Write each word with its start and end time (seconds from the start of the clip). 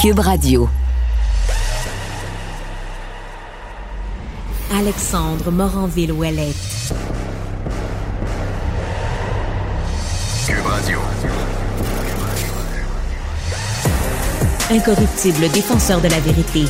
Cube 0.00 0.20
Radio. 0.20 0.66
Alexandre 4.74 5.50
Moranville-Ouellette. 5.50 6.56
Cube 10.46 10.64
Radio. 10.64 10.98
Incorruptible 14.70 15.50
défenseur 15.50 16.00
de 16.00 16.08
la 16.08 16.20
vérité, 16.20 16.64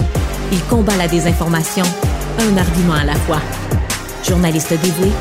il 0.51 0.65
combat 0.65 0.97
la 0.97 1.07
désinformation, 1.07 1.85
un 2.41 2.57
argument 2.57 2.95
à 2.95 3.05
la 3.05 3.15
fois. 3.15 3.41
Journaliste 4.29 4.75
dévoué, 4.83 5.13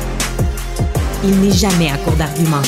il 1.22 1.40
n'est 1.40 1.52
jamais 1.52 1.92
à 1.92 1.96
court 1.98 2.14
d'arguments. 2.14 2.62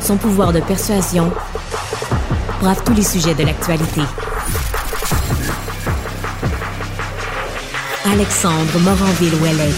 Son 0.00 0.16
pouvoir 0.16 0.52
de 0.52 0.60
persuasion 0.60 1.32
brave 2.60 2.82
tous 2.84 2.94
les 2.94 3.02
sujets 3.02 3.34
de 3.34 3.44
l'actualité. 3.44 4.00
Alexandre 8.04 8.78
Moranville-Ouellette. 8.80 9.74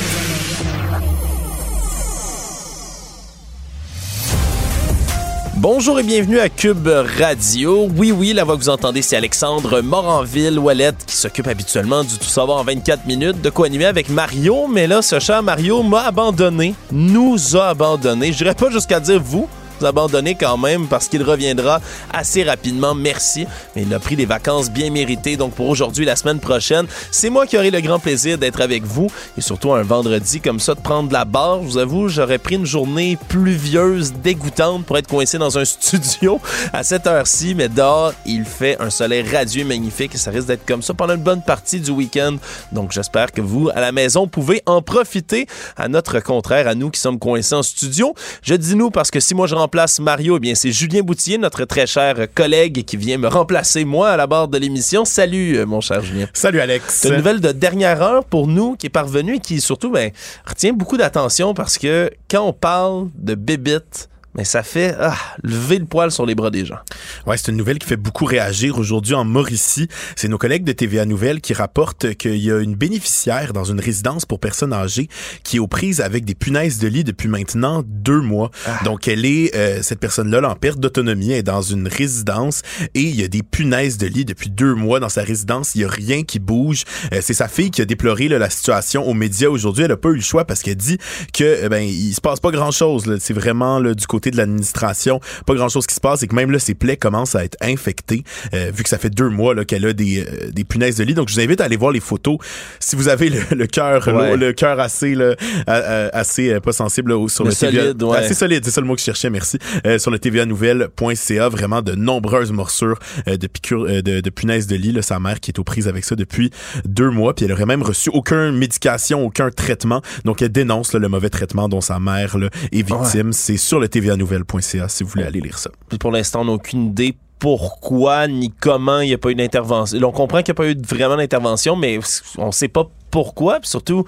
Bonjour 5.56 5.98
et 5.98 6.03
bienvenue 6.05 6.39
à 6.39 6.48
Cube 6.48 6.87
Radio. 6.87 7.89
Oui, 7.97 8.12
oui, 8.12 8.33
la 8.33 8.45
voix 8.45 8.55
vous 8.55 8.69
entendez, 8.69 9.03
c'est 9.03 9.17
Alexandre 9.17 9.81
Moranville-Ouellette 9.81 11.05
qui 11.05 11.17
s'occupe 11.17 11.48
habituellement 11.48 12.05
du 12.05 12.17
Tout 12.17 12.29
savoir 12.29 12.59
en 12.59 12.65
24 12.65 13.06
minutes, 13.06 13.41
de 13.41 13.51
quoi 13.51 13.67
animer 13.67 13.87
avec 13.87 14.09
Mario. 14.09 14.69
Mais 14.69 14.87
là, 14.87 15.03
ce 15.03 15.19
cher 15.19 15.42
Mario 15.42 15.83
m'a 15.83 16.03
abandonné, 16.03 16.75
nous 16.92 17.56
a 17.56 17.70
abandonné. 17.70 18.33
Je 18.33 18.39
dirais 18.39 18.55
pas 18.55 18.70
jusqu'à 18.70 19.01
dire 19.01 19.20
vous, 19.20 19.48
abandonné 19.87 20.35
quand 20.35 20.57
même 20.57 20.87
parce 20.87 21.09
qu'il 21.09 21.23
reviendra 21.23 21.81
assez 22.13 22.43
rapidement. 22.43 22.95
Merci. 22.95 23.47
Mais 23.75 23.83
il 23.83 23.95
a 23.95 23.99
pris 23.99 24.17
des 24.17 24.27
vacances 24.27 24.71
bien 24.71 24.91
méritées. 24.91 25.37
Donc 25.37 25.55
pour 25.55 25.69
aujourd'hui, 25.69 26.05
la 26.05 26.17
semaine 26.17 26.41
prochaine, 26.41 26.87
c'est 27.11 27.31
moi 27.31 27.47
qui 27.47 27.57
aurai 27.57 27.70
le 27.70 27.81
grand 27.81 27.98
plaisir 27.98 28.39
d'être 28.39 28.61
avec 28.61 28.85
vous 28.85 29.09
et 29.37 29.41
surtout 29.41 29.73
un 29.73 29.83
vendredi 29.83 30.41
comme 30.41 30.61
ça 30.61 30.75
de 30.75 30.81
prendre 30.81 31.12
la 31.12 31.25
barre. 31.25 31.62
Je 31.62 31.69
vous 31.69 31.79
avoue, 31.79 32.09
j'aurais 32.09 32.39
pris 32.39 32.57
une 32.57 32.67
journée 32.67 33.19
pluvieuse, 33.29 34.12
dégoûtante 34.12 34.85
pour 34.85 34.98
être 34.98 35.09
coincé 35.09 35.39
dans 35.39 35.59
un 35.59 35.65
studio 35.65 36.41
à 36.73 36.83
cette 36.83 37.07
heure-ci. 37.07 37.55
Mais 37.55 37.69
dehors, 37.69 38.13
il 38.27 38.45
fait 38.45 38.81
un 38.81 38.91
soleil 38.91 39.23
radieux 39.23 39.65
magnifique 39.65 40.15
et 40.15 40.19
ça 40.19 40.31
risque 40.31 40.47
d'être 40.47 40.67
comme 40.67 40.83
ça 40.83 40.95
pendant 40.95 41.15
une 41.15 41.23
bonne 41.23 41.42
partie 41.42 41.81
du 41.81 41.91
week-end. 41.91 42.37
Donc 42.73 42.92
j'espère 42.92 43.33
que 43.33 43.41
vous, 43.41 43.70
à 43.75 43.81
la 43.81 43.92
maison, 43.92 44.27
pouvez 44.27 44.63
en 44.67 44.83
profiter 44.83 45.47
à 45.77 45.89
notre 45.89 46.20
contraire, 46.20 46.69
à 46.69 46.75
nous 46.75 46.91
qui 46.91 47.01
sommes 47.01 47.19
coincés 47.19 47.55
en 47.55 47.63
studio. 47.63 48.15
Je 48.42 48.55
dis 48.55 48.75
nous 48.75 48.91
parce 48.91 49.11
que 49.11 49.20
si 49.20 49.35
moi 49.35 49.47
je 49.47 49.55
rentre 49.55 49.67
remplace 49.69 50.00
Mario, 50.00 50.38
eh 50.38 50.41
bien 50.41 50.55
c'est 50.55 50.72
Julien 50.72 51.02
Boutier, 51.02 51.36
notre 51.36 51.66
très 51.66 51.86
cher 51.86 52.27
collègue 52.34 52.86
qui 52.86 52.97
vient 52.97 53.19
me 53.19 53.28
remplacer 53.28 53.84
moi 53.84 54.08
à 54.08 54.16
la 54.16 54.27
barre 54.27 54.48
de 54.48 54.56
l'émission. 54.56 55.05
Salut 55.05 55.58
euh, 55.58 55.66
mon 55.66 55.83
cher 55.83 56.02
Julien. 56.02 56.27
Salut 56.33 56.61
Alex. 56.61 56.84
C'est 56.88 57.11
une 57.11 57.16
nouvelle 57.16 57.42
de 57.42 57.52
dernière 57.52 58.00
heure 58.00 58.24
pour 58.24 58.46
nous 58.46 58.77
qui 58.77 58.86
est 58.86 58.91
parvenue 58.91 59.34
et 59.34 59.41
qui 59.41 59.61
surtout 59.61 59.91
ben, 59.91 60.11
retient 60.46 60.72
beaucoup 60.72 60.96
d'attention 60.96 61.52
parce 61.52 61.77
que 61.77 62.11
quand 62.30 62.44
on 62.44 62.55
parle 62.55 63.11
de 63.19 63.34
bébite, 63.34 64.08
mais 64.39 64.44
ça 64.44 64.62
fait 64.62 64.94
ah, 65.00 65.17
lever 65.42 65.81
le 65.81 65.84
poil 65.84 66.12
sur 66.12 66.25
les 66.25 66.36
bras 66.36 66.50
des 66.50 66.64
gens. 66.64 66.78
Ouais, 67.27 67.36
c'est 67.36 67.50
une 67.50 67.56
nouvelle 67.56 67.81
qui 67.81 67.89
fait 67.89 67.97
beaucoup 67.97 68.25
réagir 68.25 68.78
aujourd'hui 68.78 69.14
en 69.14 69.25
Mauricie. 69.25 69.89
C'est 70.14 70.28
nos 70.28 70.39
collègues 70.39 70.62
de 70.62 70.70
TVA 70.70 71.06
Nouvelle 71.06 71.41
qui 71.41 71.55
rapportent 71.55 72.14
qu'il 72.14 72.36
y 72.36 72.53
a 72.53 72.61
une 72.61 72.77
bénéficiaire 72.77 73.53
dans 73.53 73.64
une 73.64 73.80
résidence 73.80 74.27
pour 74.27 74.39
personnes 74.39 74.72
âgées 74.72 75.08
qui 75.42 75.56
est 75.56 75.58
aux 75.58 75.67
prises 75.67 76.00
avec 76.00 76.25
des 76.25 76.36
punaises 76.36 76.78
de 76.78 76.86
lit 76.86 77.03
depuis 77.03 77.28
maintenant 77.28 77.83
deux 77.84 78.20
mois. 78.20 78.53
Ah. 78.64 78.78
Donc, 78.84 79.08
elle 79.08 79.27
est, 79.27 79.56
euh, 79.56 79.83
cette 79.83 79.98
personne-là, 79.98 80.48
en 80.48 80.55
perte 80.55 80.78
d'autonomie, 80.78 81.33
est 81.33 81.42
dans 81.42 81.62
une 81.62 81.89
résidence 81.89 82.62
et 82.95 83.00
il 83.00 83.20
y 83.20 83.25
a 83.25 83.28
des 83.28 83.42
punaises 83.42 83.98
de 83.98 84.06
lit 84.06 84.25
depuis 84.25 84.50
deux 84.50 84.77
mois 84.77 85.00
dans 85.00 85.08
sa 85.08 85.23
résidence. 85.23 85.75
Il 85.75 85.80
y 85.80 85.84
a 85.84 85.89
rien 85.89 86.23
qui 86.23 86.39
bouge. 86.39 86.84
Euh, 87.12 87.19
c'est 87.23 87.34
sa 87.34 87.48
fille 87.48 87.73
qui 87.73 87.83
a 87.83 87.84
déploré 87.84 88.28
là, 88.28 88.39
la 88.39 88.50
situation 88.50 89.05
aux 89.05 89.14
médias 89.14 89.48
aujourd'hui. 89.48 89.83
Elle 89.83 89.92
a 89.92 89.96
pas 89.96 90.11
eu 90.11 90.14
le 90.14 90.20
choix 90.20 90.45
parce 90.45 90.63
qu'elle 90.63 90.77
dit 90.77 90.98
que 91.34 91.64
euh, 91.64 91.68
ben 91.68 91.83
il 91.83 92.14
se 92.14 92.20
passe 92.20 92.39
pas 92.39 92.52
grand-chose. 92.52 93.13
C'est 93.18 93.34
vraiment 93.34 93.80
là, 93.80 93.95
du 93.95 94.07
côté 94.07 94.27
de 94.30 94.36
l'administration, 94.36 95.20
pas 95.46 95.55
grand 95.55 95.68
chose 95.68 95.86
qui 95.86 95.94
se 95.94 96.00
passe 96.00 96.22
et 96.22 96.27
que 96.27 96.34
même 96.34 96.50
là, 96.50 96.58
ses 96.58 96.74
plaies 96.74 96.96
commencent 96.96 97.34
à 97.34 97.44
être 97.44 97.56
infectées, 97.61 98.24
euh, 98.55 98.70
vu 98.74 98.83
que 98.83 98.89
ça 98.89 98.98
fait 98.98 99.11
deux 99.11 99.28
mois 99.28 99.55
là, 99.55 99.64
qu'elle 99.64 99.86
a 99.86 99.92
des, 99.92 100.20
euh, 100.20 100.50
des 100.50 100.64
punaises 100.64 100.96
de 100.96 101.05
lit. 101.05 101.14
Donc, 101.14 101.28
je 101.28 101.34
vous 101.34 101.40
invite 101.40 101.61
à 101.61 101.64
aller 101.64 101.77
voir 101.77 101.92
les 101.92 102.00
photos. 102.00 102.39
Si 102.80 102.96
vous 102.96 103.08
avez 103.08 103.30
le 103.30 103.66
cœur 103.66 104.08
le, 104.36 104.52
cœur 104.52 104.80
assez, 104.80 105.14
là, 105.14 105.34
assez 105.66 106.52
euh, 106.52 106.61
pas 106.61 106.72
sensible 106.72 107.12
sur 107.28 107.44
le, 107.44 107.50
solide, 107.50 107.98
TVA, 107.98 108.18
assez 108.18 108.34
solide, 108.34 108.64
c'est 108.64 108.70
ça 108.70 108.80
le 108.80 108.86
mot 108.86 108.94
que 108.94 109.00
je 109.00 109.05
cherchais, 109.06 109.30
merci. 109.30 109.58
sur 109.98 110.11
le 110.11 110.18
tvanouvelle.ca, 110.18 111.48
vraiment 111.48 111.83
de 111.83 111.95
nombreuses 111.95 112.52
morsures 112.52 112.98
de 113.27 113.46
piqûres 113.46 114.02
de, 114.02 114.20
de 114.20 114.30
punaises 114.30 114.66
de 114.66 114.77
lit. 114.77 114.92
Là, 114.92 115.02
sa 115.02 115.18
mère 115.18 115.40
qui 115.40 115.50
est 115.50 115.58
aux 115.58 115.64
prises 115.64 115.89
avec 115.89 116.05
ça 116.05 116.14
depuis 116.16 116.50
deux 116.84 117.10
mois, 117.10 117.34
puis 117.34 117.45
elle 117.45 117.52
aurait 117.52 117.66
même 117.66 117.83
reçu 117.83 118.10
aucune 118.10 118.56
médication, 118.56 119.24
aucun 119.24 119.50
traitement. 119.50 120.02
Donc, 120.24 120.42
elle 120.42 120.50
dénonce 120.50 120.95
le 120.95 121.08
mauvais 121.08 121.30
traitement 121.30 121.68
dont 121.68 121.80
sa 121.80 121.98
mère 121.98 122.39
là, 122.39 122.48
est 122.72 122.83
victime. 122.83 123.33
C'est 123.33 123.56
sur 123.56 123.80
le 123.80 123.89
TVA 123.89 124.16
nouvelle.ca 124.18 124.89
si 124.89 125.02
vous 125.02 125.11
voulez 125.11 125.24
aller 125.24 125.40
lire 125.40 125.58
ça. 125.58 125.70
Puis 125.89 125.98
pour 125.98 126.11
l'instant, 126.11 126.42
on 126.42 126.46
n'a 126.46 126.52
aucune 126.52 126.89
idée 126.89 127.17
pourquoi 127.39 128.26
ni 128.26 128.50
comment 128.50 129.00
il 129.00 129.08
n'y 129.08 129.14
a 129.14 129.19
pas 129.19 129.31
eu 129.31 129.34
d'intervention. 129.34 129.99
On 130.02 130.12
comprend 130.12 130.43
qu'il 130.43 130.52
n'y 130.52 130.56
a 130.56 130.62
pas 130.62 130.69
eu 130.69 130.76
vraiment 130.87 131.17
d'intervention, 131.17 131.76
mais 131.76 131.99
on 132.37 132.46
ne 132.49 132.52
sait 132.52 132.69
pas 132.69 132.88
pourquoi. 133.11 133.61
Puis 133.61 133.70
surtout, 133.70 134.05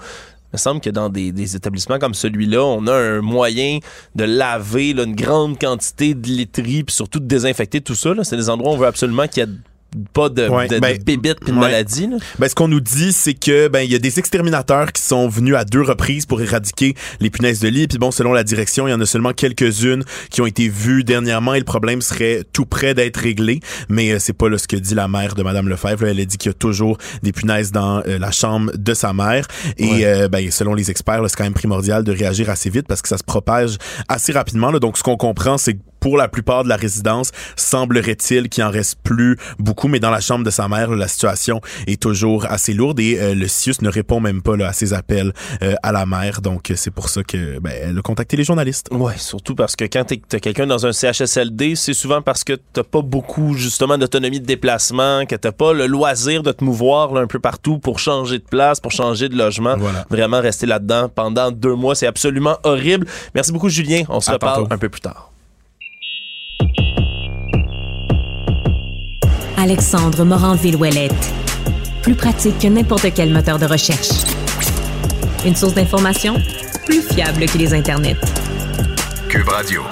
il 0.51 0.55
me 0.55 0.57
semble 0.57 0.81
que 0.81 0.89
dans 0.89 1.07
des, 1.07 1.55
établissements 1.55 1.97
comme 1.97 2.13
celui-là, 2.13 2.61
on 2.63 2.85
a 2.87 2.93
un 2.93 3.21
moyen 3.21 3.79
de 4.15 4.25
laver 4.25 4.89
une 4.89 5.15
grande 5.15 5.57
quantité 5.57 6.13
de 6.13 6.27
literie, 6.27 6.83
puis 6.83 6.93
surtout 6.93 7.19
de 7.19 7.25
désinfecter 7.25 7.79
tout 7.79 7.95
ça. 7.95 8.11
C'est 8.23 8.35
des 8.35 8.49
endroits 8.49 8.71
où 8.71 8.75
on 8.75 8.77
veut 8.77 8.87
absolument 8.87 9.27
qu'il 9.27 9.43
y 9.43 9.45
ait 9.45 9.55
pas 10.13 10.29
de, 10.29 10.47
ouais, 10.47 10.67
de, 10.67 10.79
ben, 10.79 10.97
de 10.97 11.51
maladie. 11.51 12.09
Ben, 12.39 12.47
ce 12.47 12.55
qu'on 12.55 12.69
nous 12.69 12.79
dit, 12.79 13.11
c'est 13.11 13.33
que 13.33 13.67
ben 13.67 13.81
il 13.81 13.91
y 13.91 13.95
a 13.95 13.99
des 13.99 14.19
exterminateurs 14.19 14.93
qui 14.93 15.01
sont 15.01 15.27
venus 15.27 15.55
à 15.55 15.65
deux 15.65 15.81
reprises 15.81 16.25
pour 16.25 16.41
éradiquer 16.41 16.95
les 17.19 17.29
punaises 17.29 17.59
de 17.59 17.67
lit. 17.67 17.87
Puis 17.87 17.97
bon, 17.97 18.09
selon 18.11 18.31
la 18.31 18.43
direction, 18.43 18.87
il 18.87 18.91
y 18.91 18.93
en 18.93 19.01
a 19.01 19.05
seulement 19.05 19.33
quelques-unes 19.33 20.03
qui 20.29 20.41
ont 20.41 20.45
été 20.45 20.69
vues 20.69 21.03
dernièrement 21.03 21.53
et 21.55 21.59
le 21.59 21.65
problème 21.65 22.01
serait 22.01 22.43
tout 22.53 22.65
près 22.65 22.93
d'être 22.93 23.17
réglé. 23.17 23.59
Mais 23.89 24.11
euh, 24.11 24.19
c'est 24.19 24.33
pas 24.33 24.47
là, 24.47 24.57
ce 24.57 24.67
que 24.67 24.77
dit 24.77 24.95
la 24.95 25.09
mère 25.09 25.35
de 25.35 25.43
Madame 25.43 25.67
Lefebvre. 25.67 26.05
Elle 26.05 26.19
a 26.21 26.25
dit 26.25 26.37
qu'il 26.37 26.49
y 26.49 26.55
a 26.55 26.57
toujours 26.57 26.97
des 27.21 27.33
punaises 27.33 27.73
dans 27.73 28.01
euh, 28.07 28.17
la 28.17 28.31
chambre 28.31 28.71
de 28.73 28.93
sa 28.93 29.11
mère. 29.11 29.45
Et 29.77 30.05
euh, 30.05 30.29
ben, 30.29 30.49
selon 30.51 30.73
les 30.73 30.89
experts, 30.89 31.21
c'est 31.27 31.35
quand 31.35 31.43
même 31.43 31.53
primordial 31.53 32.05
de 32.05 32.11
réagir 32.13 32.49
assez 32.49 32.69
vite 32.69 32.87
parce 32.87 33.01
que 33.01 33.09
ça 33.09 33.17
se 33.17 33.23
propage 33.23 33.77
assez 34.07 34.31
rapidement. 34.31 34.71
Là. 34.71 34.79
Donc 34.79 34.97
ce 34.97 35.03
qu'on 35.03 35.17
comprend, 35.17 35.57
c'est 35.57 35.73
que 35.73 35.79
pour 36.01 36.17
la 36.17 36.27
plupart 36.27 36.65
de 36.65 36.69
la 36.69 36.75
résidence, 36.75 37.31
semblerait-il 37.55 38.49
qu'il 38.49 38.63
en 38.63 38.71
reste 38.71 38.99
plus 39.03 39.37
beaucoup, 39.59 39.87
mais 39.87 39.99
dans 39.99 40.09
la 40.09 40.19
chambre 40.19 40.43
de 40.43 40.49
sa 40.49 40.67
mère, 40.67 40.91
la 40.91 41.07
situation 41.07 41.61
est 41.87 42.01
toujours 42.01 42.45
assez 42.49 42.73
lourde 42.73 42.99
et 42.99 43.19
euh, 43.19 43.35
le 43.35 43.47
CIUS 43.47 43.75
ne 43.81 43.89
répond 43.89 44.19
même 44.19 44.41
pas 44.41 44.57
là, 44.57 44.67
à 44.67 44.73
ses 44.73 44.93
appels 44.93 45.31
euh, 45.61 45.75
à 45.83 45.91
la 45.91 46.05
mère. 46.05 46.41
Donc 46.41 46.73
c'est 46.75 46.91
pour 46.91 47.07
ça 47.07 47.23
que 47.23 47.59
ben, 47.59 47.71
elle 47.83 47.97
a 47.97 48.01
contacté 48.01 48.35
les 48.35 48.43
journalistes. 48.43 48.89
Ouais, 48.91 49.13
surtout 49.17 49.53
parce 49.53 49.75
que 49.75 49.85
quand 49.85 50.03
t'as 50.27 50.39
quelqu'un 50.39 50.65
dans 50.65 50.85
un 50.85 50.91
CHSLD, 50.91 51.75
c'est 51.75 51.93
souvent 51.93 52.23
parce 52.23 52.43
que 52.43 52.53
t'as 52.73 52.83
pas 52.83 53.01
beaucoup 53.01 53.53
justement 53.53 53.97
d'autonomie 53.97 54.39
de 54.39 54.45
déplacement, 54.45 55.25
que 55.27 55.35
t'as 55.35 55.51
pas 55.51 55.71
le 55.71 55.85
loisir 55.85 56.41
de 56.41 56.51
te 56.51 56.63
mouvoir 56.63 57.13
là, 57.13 57.21
un 57.21 57.27
peu 57.27 57.39
partout 57.39 57.77
pour 57.77 57.99
changer 57.99 58.39
de 58.39 58.43
place, 58.43 58.79
pour 58.79 58.91
changer 58.91 59.29
de 59.29 59.37
logement. 59.37 59.75
Vraiment 60.09 60.41
rester 60.41 60.65
là-dedans 60.65 61.09
pendant 61.09 61.51
deux 61.51 61.75
mois, 61.75 61.93
c'est 61.93 62.07
absolument 62.07 62.57
horrible. 62.63 63.05
Merci 63.35 63.51
beaucoup 63.51 63.69
Julien. 63.69 64.03
On 64.09 64.19
se 64.19 64.31
reparle 64.31 64.65
un 64.71 64.77
peu 64.79 64.89
plus 64.89 65.01
tard. 65.01 65.30
Alexandre 69.61 70.23
Moranville-Ouellette. 70.25 71.33
Plus 72.01 72.15
pratique 72.15 72.57
que 72.57 72.67
n'importe 72.67 73.13
quel 73.13 73.31
moteur 73.31 73.59
de 73.59 73.67
recherche. 73.67 74.09
Une 75.45 75.55
source 75.55 75.75
d'information 75.75 76.33
plus 76.87 77.03
fiable 77.03 77.45
que 77.45 77.59
les 77.59 77.71
internets. 77.71 78.17
Cube 79.29 79.47
Radio. 79.47 79.83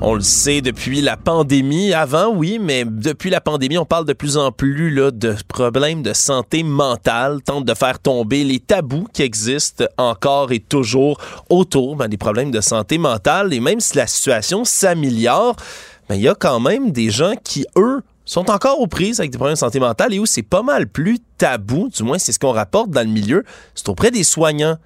On 0.00 0.14
le 0.14 0.20
sait 0.20 0.62
depuis 0.62 1.00
la 1.00 1.16
pandémie. 1.16 1.94
Avant, 1.94 2.34
oui, 2.34 2.58
mais 2.60 2.84
depuis 2.84 3.30
la 3.30 3.40
pandémie, 3.40 3.78
on 3.78 3.84
parle 3.84 4.04
de 4.04 4.12
plus 4.12 4.36
en 4.36 4.50
plus 4.50 4.90
là, 4.90 5.12
de 5.12 5.36
problèmes 5.46 6.02
de 6.02 6.12
santé 6.12 6.64
mentale, 6.64 7.40
tente 7.40 7.64
de 7.64 7.74
faire 7.74 8.00
tomber 8.00 8.42
les 8.42 8.58
tabous 8.58 9.06
qui 9.12 9.22
existent 9.22 9.84
encore 9.96 10.50
et 10.50 10.58
toujours 10.58 11.18
autour 11.50 11.94
ben, 11.94 12.08
des 12.08 12.16
problèmes 12.18 12.50
de 12.50 12.60
santé 12.60 12.98
mentale. 12.98 13.54
Et 13.54 13.60
même 13.60 13.78
si 13.78 13.96
la 13.96 14.08
situation 14.08 14.64
s'améliore, 14.64 15.54
mais 16.08 16.18
il 16.18 16.22
y 16.22 16.28
a 16.28 16.34
quand 16.34 16.60
même 16.60 16.92
des 16.92 17.10
gens 17.10 17.34
qui, 17.42 17.66
eux, 17.76 18.02
sont 18.24 18.50
encore 18.50 18.80
aux 18.80 18.86
prises 18.86 19.20
avec 19.20 19.30
des 19.30 19.38
problèmes 19.38 19.54
de 19.54 19.58
santé 19.58 19.80
mentale 19.80 20.12
et 20.12 20.18
où 20.18 20.26
c'est 20.26 20.42
pas 20.42 20.62
mal 20.62 20.88
plus 20.88 21.18
tabou, 21.38 21.88
du 21.88 22.02
moins 22.02 22.18
c'est 22.18 22.32
ce 22.32 22.38
qu'on 22.38 22.52
rapporte 22.52 22.90
dans 22.90 23.02
le 23.06 23.12
milieu, 23.12 23.44
c'est 23.74 23.88
auprès 23.88 24.10
des 24.10 24.24
soignants 24.24 24.76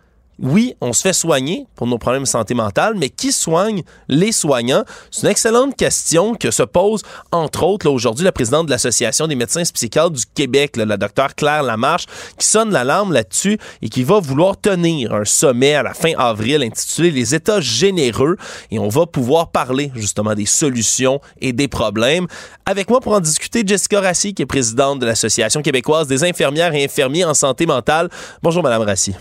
oui, 0.41 0.75
on 0.81 0.93
se 0.93 1.03
fait 1.03 1.13
soigner 1.13 1.67
pour 1.77 1.87
nos 1.87 1.99
problèmes 1.99 2.23
de 2.23 2.29
santé 2.29 2.55
mentale, 2.55 2.95
mais 2.97 3.11
qui 3.11 3.31
soigne 3.31 3.83
les 4.09 4.33
soignants? 4.33 4.85
C'est 5.11 5.23
une 5.23 5.29
excellente 5.29 5.77
question 5.77 6.35
que 6.35 6.51
se 6.51 6.63
pose, 6.63 7.03
entre 7.31 7.63
autres, 7.65 7.89
aujourd'hui, 7.89 8.25
la 8.25 8.33
présidente 8.33 8.67
de 8.67 8.71
l'Association 8.71 9.27
des 9.27 9.35
médecins 9.35 9.63
psychiatres 9.63 10.11
du 10.11 10.25
Québec, 10.35 10.77
la 10.77 10.97
docteure 10.97 11.35
Claire 11.35 11.63
Lamarche, 11.63 12.07
qui 12.39 12.47
sonne 12.47 12.71
l'alarme 12.71 13.13
là-dessus 13.13 13.59
et 13.83 13.89
qui 13.89 14.03
va 14.03 14.19
vouloir 14.19 14.59
tenir 14.59 15.13
un 15.15 15.25
sommet 15.25 15.75
à 15.75 15.83
la 15.83 15.93
fin 15.93 16.13
avril 16.17 16.63
intitulé 16.63 17.11
Les 17.11 17.35
États 17.35 17.61
généreux 17.61 18.37
et 18.71 18.79
on 18.79 18.89
va 18.89 19.07
pouvoir 19.07 19.51
parler 19.51 19.93
justement 19.95 20.35
des 20.35 20.47
solutions 20.47 21.21
et 21.41 21.53
des 21.53 21.69
problèmes. 21.69 22.27
Avec 22.65 22.89
moi 22.89 23.01
pour 23.01 23.13
en 23.13 23.21
discuter, 23.21 23.63
Jessica 23.67 24.01
Rassi, 24.01 24.33
qui 24.33 24.43
est 24.43 24.47
présidente 24.47 25.01
de 25.01 25.07
l'Association 25.07 25.61
québécoise 25.61 26.07
des 26.07 26.25
infirmières 26.25 26.75
et 26.75 26.85
infirmiers 26.85 27.25
en 27.25 27.35
santé 27.35 27.67
mentale. 27.67 28.09
Bonjour, 28.43 28.63
Madame 28.63 28.83
Rassi. 28.83 29.15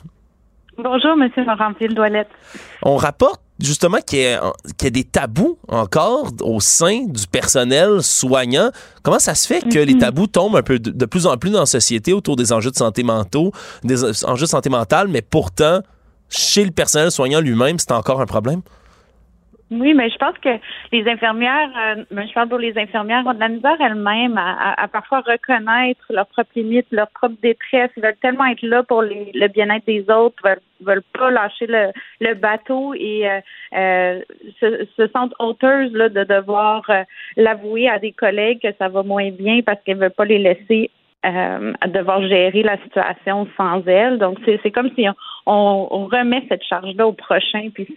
Bonjour, 0.82 1.18
Monsieur 1.18 1.44
Moranville-Douellette. 1.44 2.30
On 2.84 2.96
rapporte 2.96 3.42
justement 3.60 3.98
qu'il 3.98 4.20
y, 4.20 4.26
a 4.34 4.90
des 4.90 5.04
tabous 5.04 5.58
encore 5.68 6.32
au 6.42 6.62
sein 6.62 7.04
du 7.06 7.28
personnel 7.28 8.02
soignant. 8.02 8.70
Comment 9.04 9.20
ça 9.20 9.36
se 9.36 9.46
fait 9.46 9.62
que 9.62 9.80
les 9.80 9.96
mhm. 9.96 10.00
tabous 10.00 10.28
tombent 10.28 10.56
un 10.56 10.64
peu 10.64 10.80
de, 10.80 11.06
plus 11.06 11.28
en 11.28 11.36
plus 11.36 11.50
dans 11.50 11.60
la 11.60 11.66
société 11.66 12.14
autour 12.14 12.38
des 12.38 12.54
enjeux 12.54 12.72
de 12.72 12.78
santé 12.78 13.04
mentaux, 13.04 13.52
des 13.84 14.26
enjeux 14.26 14.46
de 14.46 14.50
santé 14.50 14.70
mentale, 14.70 15.10
mais 15.10 15.22
pourtant, 15.22 15.82
chez 16.30 16.64
le 16.64 16.72
personnel 16.72 17.12
soignant 17.12 17.42
lui-même, 17.42 17.78
c'est 17.78 17.92
encore 17.92 18.22
un 18.22 18.26
problème? 18.26 18.62
Oui, 19.72 19.94
mais 19.94 20.10
je 20.10 20.18
pense 20.18 20.36
que 20.40 20.50
les 20.92 21.08
infirmières, 21.08 21.70
euh, 21.78 22.04
je 22.10 22.34
parle 22.34 22.50
pour 22.50 22.58
les 22.58 22.76
infirmières, 22.76 23.24
ont 23.28 23.36
de 23.36 23.40
la 23.40 23.50
misère 23.50 23.78
elles-mêmes 23.80 24.38
à, 24.38 24.88
parfois 24.88 25.22
reconnaître 25.22 26.04
leurs 26.10 26.26
propres 26.26 26.50
limites, 26.56 26.88
leur 26.92 27.08
propre 27.10 27.36
détresse. 27.44 27.92
Ils 27.96 28.02
veulent 28.02 28.18
tellement 28.20 28.46
être 28.46 28.64
là 28.64 28.82
pour 28.82 29.04
le 29.04 29.48
bien-être 29.48 29.86
des 29.86 30.10
autres, 30.10 30.42
veulent, 30.44 30.62
veulent 30.82 31.04
pas 31.14 31.30
lâcher 31.30 31.68
le, 31.68 31.92
le 32.20 32.34
bateau 32.34 32.96
et 32.96 33.30
euh, 33.30 33.40
euh 33.76 34.22
se, 34.60 34.88
se, 34.98 35.08
sentent 35.10 35.36
honteuses 35.38 35.94
là, 35.94 36.10
de 36.10 36.24
devoir 36.24 36.84
euh, 36.90 37.04
l'avouer 37.38 37.88
à 37.90 38.00
des 38.00 38.12
collègues 38.12 38.62
que 38.62 38.74
ça 38.80 38.88
va 38.88 39.04
moins 39.04 39.30
bien 39.30 39.62
parce 39.62 39.80
qu'elles 39.84 40.00
veulent 40.00 40.10
pas 40.10 40.26
les 40.26 40.40
laisser 40.40 40.90
euh, 41.26 41.74
devoir 41.88 42.22
gérer 42.22 42.64
la 42.64 42.78
situation 42.78 43.46
sans 43.58 43.86
elles. 43.86 44.20
Donc, 44.20 44.38
c'est 44.46 44.72
comme 44.72 44.90
si 44.96 45.06
on, 45.10 45.14
remet 45.46 46.44
cette 46.50 46.64
charge-là 46.64 47.08
au 47.08 47.14
prochain, 47.14 47.70
puis 47.74 47.88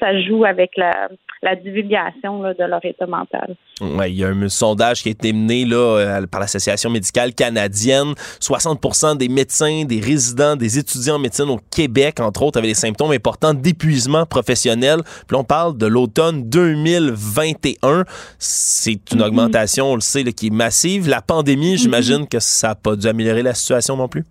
ça 0.00 0.20
joue 0.22 0.44
avec 0.44 0.72
la, 0.76 1.08
divulgation 1.56 2.42
de 2.42 2.64
leur 2.64 2.84
état 2.84 3.06
mental. 3.06 3.56
Oui, 3.80 4.10
il 4.10 4.18
y 4.18 4.24
a 4.24 4.28
un 4.28 4.48
sondage 4.48 5.02
qui 5.02 5.08
a 5.08 5.12
été 5.12 5.32
mené 5.32 5.64
là, 5.64 5.76
euh, 5.76 6.26
par 6.26 6.40
l'Association 6.40 6.90
médicale 6.90 7.34
canadienne. 7.34 8.12
60% 8.40 9.16
des 9.16 9.28
médecins, 9.28 9.84
des 9.84 10.00
résidents, 10.00 10.54
des 10.56 10.78
étudiants 10.78 11.16
en 11.16 11.18
médecine 11.18 11.48
au 11.48 11.58
Québec, 11.70 12.20
entre 12.20 12.42
autres, 12.42 12.58
avaient 12.58 12.68
des 12.68 12.74
symptômes 12.74 13.12
importants 13.12 13.54
d'épuisement 13.54 14.26
professionnel. 14.26 15.00
Puis 15.26 15.36
on 15.36 15.44
parle 15.44 15.78
de 15.78 15.86
l'automne 15.86 16.48
2021. 16.48 18.04
C'est 18.38 18.92
une 18.92 19.18
mm-hmm. 19.18 19.24
augmentation, 19.24 19.92
on 19.92 19.94
le 19.94 20.00
sait, 20.02 20.24
qui 20.24 20.48
est 20.48 20.50
massive. 20.50 21.08
La 21.08 21.22
pandémie, 21.22 21.78
j'imagine 21.78 22.28
que 22.28 22.38
ça 22.38 22.68
n'a 22.68 22.74
pas 22.74 22.96
dû 22.96 23.06
améliorer 23.06 23.42
la 23.42 23.54
situation 23.54 23.96
non 23.96 24.08
plus? 24.08 24.24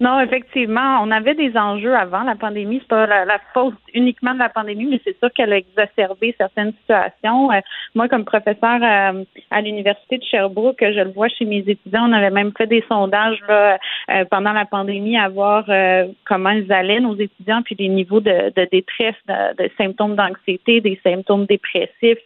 Non, 0.00 0.20
effectivement, 0.20 1.00
on 1.02 1.10
avait 1.10 1.34
des 1.34 1.56
enjeux 1.56 1.94
avant 1.96 2.22
la 2.22 2.36
pandémie. 2.36 2.78
C'est 2.80 2.88
pas 2.88 3.06
la, 3.06 3.38
faute 3.52 3.74
uniquement 3.92 4.32
de 4.32 4.38
la 4.38 4.48
pandémie, 4.48 4.86
mais 4.86 5.00
c'est 5.02 5.18
sûr 5.18 5.32
qu'elle 5.32 5.52
a 5.52 5.56
exacerbé 5.56 6.34
certaines 6.38 6.72
situations. 6.80 7.50
Euh, 7.50 7.60
moi, 7.96 8.08
comme 8.08 8.24
professeur 8.24 8.80
euh, 8.80 9.24
à 9.50 9.60
l'université 9.60 10.18
de 10.18 10.22
Sherbrooke, 10.22 10.78
je 10.80 11.00
le 11.00 11.10
vois 11.10 11.28
chez 11.28 11.44
mes 11.44 11.64
étudiants, 11.66 12.08
on 12.08 12.12
avait 12.12 12.30
même 12.30 12.52
fait 12.56 12.68
des 12.68 12.84
sondages 12.88 13.40
là, 13.48 13.78
euh, 14.10 14.24
pendant 14.30 14.52
la 14.52 14.66
pandémie 14.66 15.18
à 15.18 15.28
voir 15.28 15.64
comment 16.24 16.50
ils 16.50 16.72
allaient 16.72 17.00
nos 17.00 17.16
étudiants, 17.16 17.62
puis 17.62 17.74
les 17.78 17.88
niveaux 17.88 18.20
de, 18.20 18.52
détresse, 18.70 19.16
de, 19.26 19.68
symptômes 19.76 20.14
d'anxiété, 20.14 20.80
des 20.80 21.00
symptômes 21.02 21.46
dépressifs, 21.46 22.18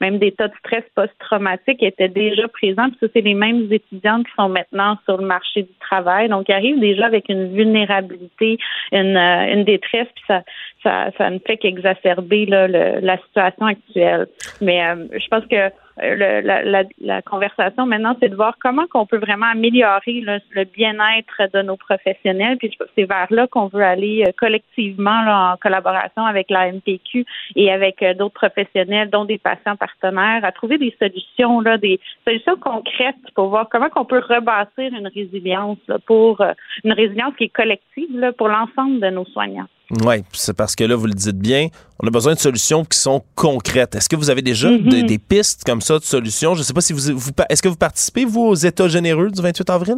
même 0.00 0.18
des 0.18 0.32
tas 0.32 0.48
de 0.48 0.54
stress 0.58 0.84
post-traumatique 0.94 1.82
étaient 1.82 2.08
déjà 2.08 2.48
présents. 2.48 2.90
Puis 2.90 2.98
ça, 3.00 3.06
c'est 3.14 3.22
les 3.22 3.34
mêmes 3.34 3.66
étudiants 3.70 4.22
qui 4.22 4.30
sont 4.36 4.48
maintenant 4.48 4.98
sur 5.04 5.16
le 5.16 5.26
marché 5.26 5.62
du 5.62 5.74
travail. 5.80 6.28
Donc, 6.28 6.48
ils 6.48 6.52
arrivent 6.52 6.80
déjà 6.80 7.08
avec 7.14 7.28
une 7.28 7.54
vulnérabilité, 7.54 8.58
une, 8.92 9.16
euh, 9.16 9.52
une 9.52 9.64
détresse, 9.64 10.08
puis 10.14 10.24
ça, 10.26 10.42
ça, 10.84 11.10
ça 11.18 11.30
ne 11.30 11.38
fait 11.38 11.56
qu'exacerber 11.56 12.46
la 12.46 13.16
situation 13.18 13.66
actuelle. 13.66 14.26
Mais 14.60 14.84
euh, 14.84 15.06
je 15.12 15.26
pense 15.28 15.44
que 15.46 15.70
euh, 16.02 16.40
la, 16.42 16.82
la, 17.00 17.22
conversation 17.22 17.86
maintenant, 17.86 18.16
c'est 18.20 18.28
de 18.28 18.34
voir 18.34 18.56
comment 18.60 18.86
qu'on 18.88 19.06
peut 19.06 19.18
vraiment 19.18 19.46
améliorer 19.46 20.22
le 20.24 20.64
bien-être 20.64 21.50
de 21.52 21.62
nos 21.62 21.76
professionnels. 21.76 22.58
Puis 22.58 22.76
c'est 22.96 23.04
vers 23.04 23.28
là 23.30 23.46
qu'on 23.46 23.68
veut 23.68 23.82
aller 23.82 24.24
collectivement 24.36 25.22
là, 25.22 25.52
en 25.52 25.56
collaboration 25.56 26.24
avec 26.24 26.50
la 26.50 26.72
MPQ 26.72 27.24
et 27.56 27.70
avec 27.72 28.04
d'autres 28.18 28.34
professionnels, 28.34 29.08
dont 29.08 29.24
des 29.24 29.38
patients 29.38 29.76
partenaires, 29.76 30.44
à 30.44 30.52
trouver 30.52 30.78
des 30.78 30.94
solutions, 30.98 31.60
là, 31.60 31.78
des 31.78 32.00
solutions 32.26 32.56
concrètes 32.56 33.16
pour 33.34 33.48
voir 33.48 33.68
comment 33.70 33.88
qu'on 33.88 34.04
peut 34.04 34.22
rebâtir 34.28 34.92
une 34.92 35.08
résilience 35.08 35.78
pour 36.06 36.44
une 36.82 36.92
résilience 36.92 37.34
qui 37.38 37.44
est 37.44 37.48
collective 37.48 38.18
là, 38.18 38.32
pour 38.32 38.48
l'ensemble 38.48 39.00
de 39.00 39.10
nos 39.10 39.24
soignants. 39.26 39.68
Oui, 39.90 40.22
c'est 40.32 40.56
parce 40.56 40.74
que 40.74 40.84
là, 40.84 40.96
vous 40.96 41.06
le 41.06 41.12
dites 41.12 41.38
bien, 41.38 41.68
on 42.02 42.06
a 42.06 42.10
besoin 42.10 42.34
de 42.34 42.38
solutions 42.38 42.84
qui 42.84 42.98
sont 42.98 43.22
concrètes. 43.34 43.94
Est-ce 43.94 44.08
que 44.08 44.16
vous 44.16 44.30
avez 44.30 44.42
déjà 44.42 44.70
mm-hmm. 44.70 45.06
des, 45.06 45.18
pistes 45.18 45.62
comme 45.64 45.82
ça 45.82 45.98
de 45.98 46.04
solutions? 46.04 46.54
Je 46.54 46.60
ne 46.60 46.64
sais 46.64 46.72
pas 46.72 46.80
si 46.80 46.92
vous, 46.92 47.18
vous 47.18 47.30
est-ce 47.50 47.62
que 47.62 47.68
vous 47.68 47.76
participez, 47.76 48.24
vous, 48.24 48.42
aux 48.42 48.54
États 48.54 48.88
généreux 48.88 49.30
du 49.30 49.42
28 49.42 49.70
avril? 49.70 49.96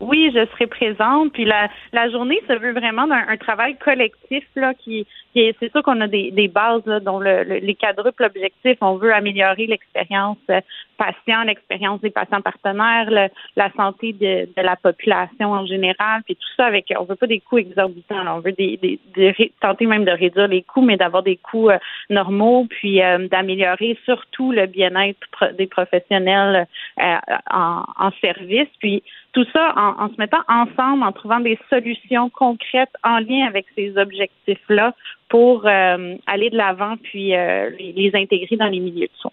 Oui, 0.00 0.30
je 0.32 0.46
serai 0.52 0.68
présente. 0.68 1.32
Puis 1.32 1.44
la, 1.44 1.68
la 1.92 2.08
journée 2.10 2.40
se 2.46 2.52
veut 2.52 2.72
vraiment 2.72 3.06
un, 3.10 3.36
travail 3.36 3.76
collectif 3.84 4.44
là, 4.54 4.72
qui, 4.74 5.06
c'est 5.34 5.70
sûr 5.70 5.82
qu'on 5.82 6.00
a 6.00 6.08
des, 6.08 6.30
des 6.30 6.48
bases 6.48 6.84
là, 6.86 7.00
dont 7.00 7.18
le, 7.18 7.42
les 7.42 7.74
quadruples 7.74 8.24
objectifs. 8.24 8.78
On 8.80 8.96
veut 8.96 9.12
améliorer 9.12 9.66
l'expérience 9.66 10.38
euh, 10.50 10.60
patient, 10.96 11.44
l'expérience 11.44 12.00
des 12.00 12.10
patients 12.10 12.40
partenaires, 12.40 13.28
la 13.54 13.72
santé 13.72 14.12
de, 14.12 14.46
de, 14.46 14.62
la 14.62 14.76
population 14.76 15.52
en 15.52 15.66
général, 15.66 16.22
puis 16.24 16.34
tout 16.34 16.48
ça 16.56 16.66
avec. 16.66 16.92
On 16.98 17.04
veut 17.04 17.16
pas 17.16 17.26
des 17.26 17.40
coûts 17.40 17.58
exorbitants. 17.58 18.26
on 18.26 18.40
veut 18.40 18.52
des, 18.52 18.76
des, 18.76 19.52
tenter 19.60 19.86
même 19.86 20.04
de 20.04 20.10
réduire 20.10 20.48
les 20.48 20.62
coûts, 20.62 20.82
mais 20.82 20.96
d'avoir 20.96 21.22
des 21.22 21.36
coûts 21.36 21.70
euh, 21.70 21.78
normaux, 22.10 22.66
puis 22.68 23.02
euh, 23.02 23.28
d'améliorer 23.28 23.98
surtout 24.04 24.50
le 24.50 24.66
bien-être 24.66 25.54
des 25.56 25.66
professionnels 25.66 26.66
en, 26.98 27.84
en 27.96 28.10
service. 28.20 28.68
Puis 28.80 29.02
tout 29.32 29.46
ça 29.52 29.72
en, 29.76 30.08
se 30.08 30.14
mettant 30.18 30.42
ensemble, 30.48 31.04
en 31.04 31.12
trouvant 31.12 31.40
des 31.40 31.58
solutions 31.70 32.30
concrètes 32.30 32.94
en 33.04 33.18
lien 33.18 33.46
avec 33.46 33.66
ces 33.76 33.96
objectifs-là 33.96 34.94
pour 35.28 35.66
euh, 35.66 36.14
aller 36.26 36.50
de 36.50 36.56
l'avant 36.56 36.96
puis 37.02 37.34
euh, 37.34 37.70
les, 37.78 38.10
intégrer 38.14 38.56
dans 38.56 38.66
les 38.68 38.80
milieux 38.80 39.06
de 39.06 39.20
soins. 39.20 39.32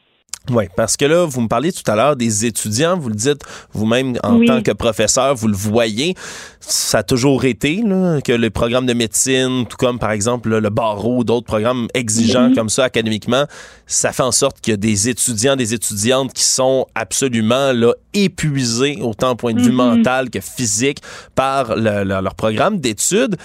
Oui, 0.52 0.66
parce 0.76 0.96
que 0.96 1.06
là, 1.06 1.26
vous 1.26 1.42
me 1.42 1.48
parliez 1.48 1.72
tout 1.72 1.90
à 1.90 1.96
l'heure 1.96 2.16
des 2.16 2.46
étudiants, 2.46 3.00
vous 3.00 3.10
le 3.10 3.16
dites 3.16 3.42
vous-même 3.74 4.16
en 4.22 4.40
tant 4.46 4.62
que 4.62 4.72
professeur, 4.72 5.34
vous 5.34 5.48
le 5.48 5.56
voyez. 5.56 6.14
Ça 6.60 7.00
a 7.00 7.04
toujours 7.04 7.46
été 7.46 7.82
là, 7.84 8.22
que 8.22 8.32
les 8.32 8.52
programmes 8.52 8.86
de 8.86 8.94
médecine, 8.94 9.66
tout 9.68 9.78
comme 9.78 9.98
par 9.98 10.12
exemple 10.12 10.56
le 10.56 10.70
barreau, 10.70 11.24
d'autres 11.24 11.48
programmes 11.48 11.88
exigeants 11.96 12.54
comme 12.54 12.70
ça 12.70 12.84
académiquement, 12.84 13.46
ça 13.88 14.12
fait 14.12 14.22
en 14.22 14.32
sorte 14.32 14.62
qu'il 14.62 14.72
y 14.72 14.76
a 14.76 14.78
des 14.78 15.10
étudiants, 15.10 15.56
des 15.56 15.74
étudiantes 15.74 16.32
qui 16.32 16.44
sont 16.44 16.86
absolument 16.94 17.72
là 17.72 17.94
épuisés, 18.14 19.00
autant 19.02 19.36
point 19.36 19.54
de 19.54 19.62
vue 19.62 19.72
mm-hmm. 19.72 19.96
mental 19.96 20.30
que 20.30 20.42
physique, 20.42 21.00
par 21.34 21.76
leur 21.76 22.36
programme 22.36 22.80
d'études. 22.80 23.36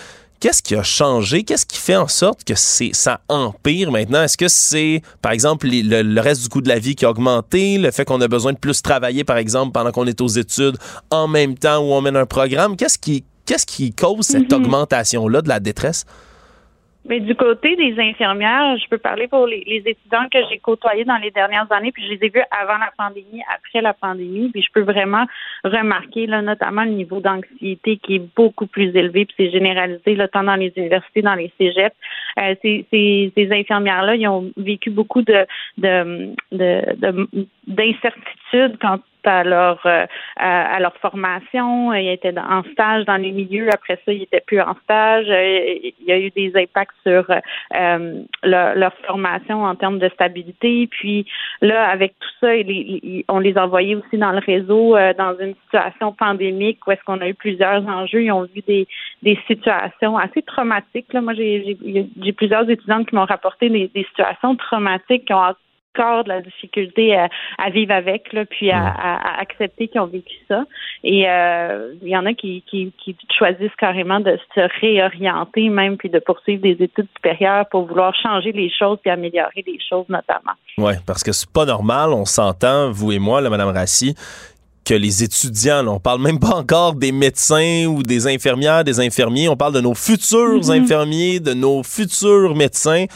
Qu'est-ce 0.41 0.63
qui 0.63 0.75
a 0.75 0.83
changé? 0.83 1.43
Qu'est-ce 1.45 1.67
qui 1.67 1.77
fait 1.77 1.97
en 1.97 2.09
sorte 2.09 2.45
que 2.45 2.55
c'est 2.55 2.93
ça 2.95 3.21
empire 3.29 3.93
maintenant? 3.93 4.23
Est-ce 4.23 4.39
que 4.39 4.49
c'est, 4.49 5.03
par 5.21 5.33
exemple, 5.33 5.69
le, 5.71 6.21
reste 6.21 6.43
du 6.43 6.49
coût 6.49 6.63
de 6.63 6.69
la 6.69 6.79
vie 6.79 6.95
qui 6.95 7.05
a 7.05 7.11
augmenté, 7.11 7.77
le 7.77 7.91
fait 7.91 8.07
qu'on 8.07 8.23
a 8.23 8.27
besoin 8.27 8.55
de 8.55 8.59
plus 8.59 8.81
travailler, 8.81 9.23
par 9.23 9.37
exemple, 9.37 9.73
pendant 9.73 9.93
qu'on 9.93 10.07
est 10.07 10.19
aux 10.23 10.29
études, 10.29 10.79
en 11.11 11.29
même 11.29 11.59
temps 11.59 11.81
où 11.81 11.93
on 11.93 12.01
mène 12.01 12.17
un 12.17 12.25
programme? 12.25 12.79
Qu'est-ce 12.79 12.99
qui, 12.99 13.23
qu'est-ce 13.45 13.67
qui 13.67 13.93
cause 13.93 14.25
cette 14.25 14.51
mm-hmm. 14.51 14.55
augmentation-là 14.55 15.43
de 15.43 15.49
la 15.51 15.61
détresse? 15.61 16.07
Mais 17.07 17.19
du 17.21 17.35
côté 17.35 17.77
des 17.77 17.99
infirmières, 17.99 18.77
je 18.77 18.87
peux 18.89 18.99
parler 18.99 19.27
pour 19.27 19.47
les, 19.47 19.83
étudiants 19.87 20.29
que 20.31 20.39
j'ai 20.51 20.59
côtoyés 20.59 21.05
dans 21.05 21.17
les 21.17 21.31
dernières 21.31 21.71
années, 21.73 21.93
puis 21.93 22.05
je 22.05 22.11
les 22.13 22.27
ai 22.27 22.29
vus 22.29 22.43
avant 22.51 22.77
la 22.77 22.93
pandémie, 22.97 23.43
après 23.55 23.81
la 23.81 23.95
pandémie, 23.95 24.51
puis 24.51 24.63
je 24.63 24.71
peux 24.73 24.83
vraiment 24.83 25.25
remarquer 25.65 26.27
là, 26.27 26.43
notamment 26.43 26.85
le 26.85 26.91
niveau 26.91 27.21
d'anxiété 27.21 27.97
qui 27.97 28.17
est 28.17 28.37
beaucoup 28.37 28.67
plus 28.67 28.95
élevé, 28.95 29.25
puis 29.25 29.35
c'est 29.39 29.51
généralisé 29.51 30.15
là, 30.15 30.29
tant 30.29 30.45
dans 30.45 30.57
les 30.57 30.73
universités, 30.77 31.23
dans 31.23 31.35
les 31.35 31.51
cégeps. 31.57 31.97
Euh, 32.39 32.55
ces, 32.63 32.87
ces, 32.91 33.49
infirmières-là, 33.53 34.15
ils 34.17 34.29
ont 34.29 34.51
vécu 34.57 34.91
beaucoup 34.91 35.23
de 35.23 35.47
d'incertitudes 37.67 38.41
études 38.53 38.79
quand 38.81 39.01
à 39.25 39.45
leur 39.45 39.81
euh, 39.87 40.07
à, 40.37 40.81
leur 40.81 40.97
formation. 40.97 41.93
Ils 41.93 42.11
étaient 42.11 42.35
en 42.39 42.63
stage 42.73 43.05
dans 43.05 43.17
les 43.17 43.33
milieux. 43.33 43.69
Après 43.73 43.99
ça, 44.05 44.13
ils 44.13 44.23
étaient 44.23 44.43
plus 44.47 44.61
en 44.61 44.75
stage. 44.85 45.27
Euh, 45.29 45.75
il 45.83 46.07
y 46.07 46.13
a 46.13 46.19
eu 46.19 46.31
des 46.31 46.53
impacts 46.57 46.95
sur 47.03 47.27
euh, 47.31 48.23
leur, 48.43 48.93
formation 49.07 49.65
en 49.65 49.75
termes 49.75 49.99
de 49.99 50.09
stabilité. 50.11 50.89
Puis 50.91 51.27
là, 51.61 51.89
avec 51.89 52.15
tout 52.19 52.29
ça, 52.41 52.49
on 53.29 53.39
les 53.39 53.57
a 53.57 53.65
envoyés 53.65 53.97
aussi 53.97 54.17
dans 54.17 54.33
le 54.33 54.39
réseau 54.39 54.97
dans 55.19 55.37
une 55.39 55.55
situation 55.65 56.13
pandémique 56.13 56.87
où 56.87 56.93
est-ce 56.93 57.03
qu'on 57.05 57.21
a 57.21 57.29
eu 57.29 57.35
plusieurs 57.35 57.87
enjeux. 57.87 58.23
Ils 58.23 58.33
ont 58.33 58.45
vu 58.45 58.63
des, 58.67 58.87
des 59.23 59.39
situations 59.47 60.17
assez 60.17 60.43
traumatiques. 60.43 61.13
Là, 61.13 61.21
moi, 61.21 61.35
j'ai 61.35 61.77
plusieurs 62.33 62.69
étudiantes 62.69 63.09
qui 63.09 63.15
m'ont 63.15 63.25
rapporté 63.25 63.69
des, 63.69 63.89
des 63.95 64.05
situations 64.05 64.57
traumatiques 64.57 65.27
qui 65.27 65.33
ont 65.33 65.55
corps 65.95 66.25
de 66.25 66.29
la 66.29 66.41
difficulté 66.41 67.17
à, 67.17 67.71
vivre 67.71 67.93
avec, 67.93 68.33
là, 68.33 68.45
puis 68.45 68.71
à, 68.71 69.39
accepter 69.39 69.89
qu'ils 69.89 70.01
ont 70.01 70.07
vécu 70.07 70.35
ça. 70.49 70.65
Et 71.03 71.29
euh, 71.29 71.95
il 72.03 72.09
y 72.09 72.17
en 72.17 72.27
a 72.27 72.35
qui, 72.35 72.63
qui, 72.69 72.93
choisissent 73.37 73.75
carrément 73.79 74.21
de 74.21 74.39
se 74.55 74.81
réorienter 74.81 75.69
même, 75.69 75.97
puis 75.97 76.11
de 76.11 76.19
poursuivre 76.19 76.63
des 76.63 76.77
études 76.81 77.09
supérieures 77.17 77.67
pour 77.71 77.87
vouloir 77.87 78.15
changer 78.15 78.53
les 78.53 78.71
choses 78.71 78.99
puis 79.01 79.11
améliorer 79.11 79.65
les 79.67 79.79
choses 79.89 80.07
notamment. 80.09 80.53
Oui, 80.79 80.93
parce 81.07 81.23
que 81.23 81.33
c'est 81.33 81.51
pas 81.51 81.65
normal, 81.65 82.11
on 82.13 82.25
s'entend, 82.25 82.91
vous 82.91 83.13
et 83.13 83.19
moi, 83.19 83.41
là, 83.41 83.51
Madame 83.51 83.71
Rassi, 83.71 84.15
que 84.85 84.95
les 84.95 85.23
étudiants, 85.23 85.83
là, 85.83 85.91
on 85.93 86.01
parle 86.01 86.21
même 86.21 86.39
pas 86.39 86.55
encore 86.55 86.95
des 86.95 87.13
médecins 87.13 87.87
ou 87.87 88.03
des 88.03 88.27
infirmières, 88.27 88.85
des 88.85 89.01
infirmiers, 89.01 89.49
on 89.49 89.57
parle 89.57 89.75
de 89.75 89.81
nos 89.81 89.95
futurs 89.95 90.61
mm-hmm. 90.61 90.83
infirmiers, 90.83 91.41
de 91.41 91.55
nos 91.55 91.83
futurs 91.83 92.55
médecins 92.55 93.07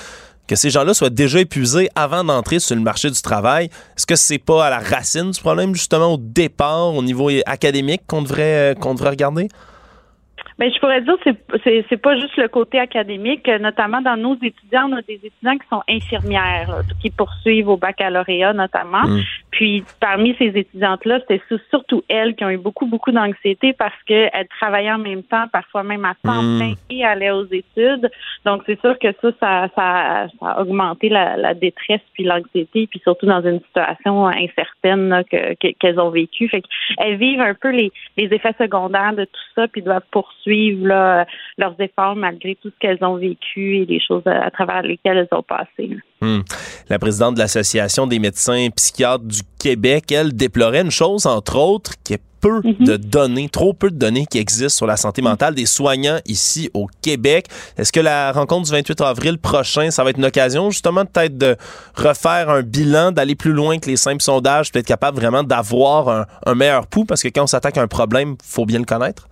que 0.49 0.56
ces 0.56 0.71
gens-là 0.71 0.94
soient 0.94 1.11
déjà 1.11 1.40
épuisés 1.40 1.88
avant 1.94 2.23
d'entrer 2.23 2.59
sur 2.59 2.76
le 2.76 2.83
marché 2.83 3.11
du 3.11 3.21
travail. 3.23 3.66
Est-ce 3.97 4.06
que 4.06 4.16
c'est 4.16 4.38
pas 4.38 4.66
à 4.66 4.71
la 4.71 4.78
racine 4.78 5.30
du 5.30 5.40
problème, 5.40 5.75
justement, 5.75 6.14
au 6.14 6.18
départ, 6.18 6.94
au 6.94 7.02
niveau 7.02 7.30
académique, 7.47 8.02
qu'on 8.06 8.23
devrait, 8.23 8.73
euh, 8.73 8.75
qu'on 8.75 8.94
devrait 8.94 9.11
regarder? 9.11 9.49
Ben, 10.59 10.71
je 10.73 10.78
pourrais 10.78 11.00
dire 11.00 11.14
c'est 11.25 11.37
c'est 11.64 11.85
c'est 11.88 11.97
pas 11.97 12.14
juste 12.14 12.37
le 12.37 12.47
côté 12.47 12.78
académique, 12.78 13.49
notamment 13.61 14.00
dans 14.00 14.16
nos 14.16 14.37
étudiants, 14.37 14.88
on 14.88 14.97
a 14.97 15.02
des 15.02 15.18
étudiants 15.25 15.59
qui 15.59 15.66
sont 15.68 15.83
infirmières, 15.88 16.83
qui 17.02 17.11
poursuivent 17.11 17.68
au 17.68 17.76
baccalauréat 17.76 18.52
notamment. 18.52 19.02
Mm. 19.02 19.23
Puis 19.54 19.84
parmi 20.00 20.34
ces 20.37 20.49
étudiantes-là, 20.49 21.20
c'était 21.20 21.40
surtout 21.70 22.02
elles 22.08 22.34
qui 22.34 22.44
ont 22.44 22.50
eu 22.50 22.56
beaucoup, 22.56 22.87
beaucoup 22.87 23.12
d'anxiété 23.12 23.73
parce 23.73 23.94
qu'elles 24.04 24.49
travaillaient 24.61 24.90
en 24.90 24.99
même 24.99 25.23
temps, 25.23 25.46
parfois 25.52 25.84
même 25.84 26.04
à 26.04 26.14
temps 26.25 26.42
hmm. 26.42 26.58
plein 26.58 26.73
et 26.90 27.04
allaient 27.04 27.30
aux 27.30 27.46
études. 27.46 28.11
Donc 28.44 28.62
c'est 28.66 28.80
sûr 28.80 28.99
que 28.99 29.12
ça, 29.23 29.30
ça, 29.38 29.68
ça, 29.76 30.26
a 30.40 30.61
augmenté 30.61 31.08
la, 31.08 31.54
détresse 31.54 32.00
puis 32.14 32.25
l'anxiété, 32.25 32.88
puis 32.88 33.00
surtout 33.04 33.26
dans 33.26 33.42
une 33.42 33.61
situation 33.61 34.26
incertaine 34.26 35.23
qu'elles 35.30 36.00
ont 36.00 36.11
vécue. 36.11 36.49
Fait 36.49 36.62
qu'elles 36.99 37.16
vivent 37.16 37.40
un 37.40 37.54
peu 37.54 37.70
les, 37.70 37.92
les 38.16 38.34
effets 38.34 38.56
secondaires 38.58 39.14
de 39.14 39.25
tout 39.25 39.40
ça, 39.54 39.68
puis 39.68 39.82
doivent 39.82 40.02
poursuivre 40.11 40.84
là, 40.88 41.26
leurs 41.58 41.80
efforts 41.80 42.16
malgré 42.16 42.56
tout 42.56 42.70
ce 42.70 42.78
qu'elles 42.80 43.04
ont 43.04 43.18
vécu 43.18 43.76
et 43.76 43.84
les 43.84 44.00
choses 44.00 44.26
à, 44.26 44.50
travers 44.50 44.82
lesquelles 44.82 45.18
elles 45.18 45.38
ont 45.38 45.44
passé. 45.44 45.96
Hmm. 46.25 46.43
La 46.88 46.99
présidente 46.99 47.35
de 47.35 47.40
l'Association 47.40 48.07
des 48.07 48.19
médecins 48.19 48.69
psychiatres 48.75 49.25
du 49.25 49.40
Québec, 49.59 50.11
elle 50.12 50.35
déplorait 50.35 50.83
une 50.83 50.90
chose, 50.90 51.26
entre 51.26 51.57
autres, 51.57 51.93
qui 52.02 52.14
est 52.14 52.21
peu 52.45 52.61
mhm. 52.62 52.87
de 52.87 52.97
données, 52.99 53.49
trop 53.49 53.73
peu 53.73 53.90
de 53.90 53.97
données 53.97 54.26
qui 54.26 54.37
existent 54.37 54.76
sur 54.76 54.87
la 54.87 54.99
santé 54.99 55.23
mentale 55.23 55.54
des 55.54 55.64
soignants 55.64 56.19
ici 56.26 56.71
au 56.75 56.88
Québec. 57.00 57.47
Est-ce 57.78 57.90
que 57.90 58.00
la 58.00 58.33
rencontre 58.33 58.66
du 58.66 58.73
28 58.73 59.00
avril 59.00 59.38
prochain, 59.38 59.90
ça 59.90 60.04
va 60.04 60.11
être 60.11 60.19
une 60.19 60.26
occasion 60.26 60.71
justement 60.71 61.07
peut-être 61.07 61.38
de 61.38 61.57
refaire 61.95 62.50
un 62.50 62.61
bilan, 62.61 63.12
d'aller 63.12 63.35
plus 63.35 63.52
loin 63.52 63.78
que 63.78 63.88
les 63.88 63.97
simples 63.97 64.23
sondages, 64.23 64.73
peut 64.73 64.78
être 64.78 64.87
capable 64.87 65.19
vraiment 65.19 65.43
d'avoir 65.43 66.11
un, 66.11 66.26
un 66.45 66.54
meilleur 66.54 66.87
pouls? 66.87 67.07
Parce 67.07 67.23
que 67.23 67.28
quand 67.28 67.45
on 67.45 67.47
s'attaque 67.47 67.78
à 67.78 67.83
un 67.83 67.88
problème, 67.88 68.37
faut 68.45 68.66
bien 68.66 68.78
le 68.78 68.85
connaître? 68.85 69.26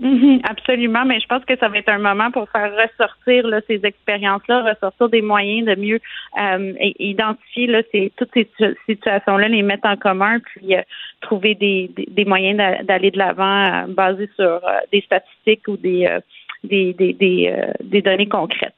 Mhm, 0.00 0.42
absolument, 0.44 1.04
mais 1.04 1.18
je 1.18 1.26
pense 1.26 1.44
que 1.44 1.56
ça 1.58 1.68
va 1.68 1.78
être 1.78 1.88
un 1.88 1.98
moment 1.98 2.30
pour 2.30 2.48
faire 2.50 2.72
ressortir 2.72 3.44
là, 3.48 3.60
ces 3.66 3.80
expériences-là, 3.82 4.62
ressortir 4.62 5.08
des 5.08 5.22
moyens 5.22 5.66
de 5.66 5.74
mieux 5.74 6.00
euh, 6.40 6.72
identifier 7.00 7.66
là, 7.66 7.82
ces, 7.90 8.12
toutes 8.16 8.30
ces 8.32 8.48
situations-là, 8.86 9.48
les 9.48 9.62
mettre 9.62 9.88
en 9.88 9.96
commun, 9.96 10.38
puis 10.38 10.76
euh, 10.76 10.82
trouver 11.20 11.56
des, 11.56 11.90
des, 11.96 12.24
moyens 12.24 12.58
d'aller 12.84 13.10
de 13.10 13.18
l'avant 13.18 13.64
euh, 13.64 13.86
basés 13.88 14.30
sur 14.36 14.60
des 14.92 15.00
statistiques 15.00 15.66
ou 15.66 15.76
des, 15.76 16.08
des, 16.62 16.92
des, 16.92 17.52
des, 17.82 18.02
données 18.02 18.28
concrètes. 18.28 18.74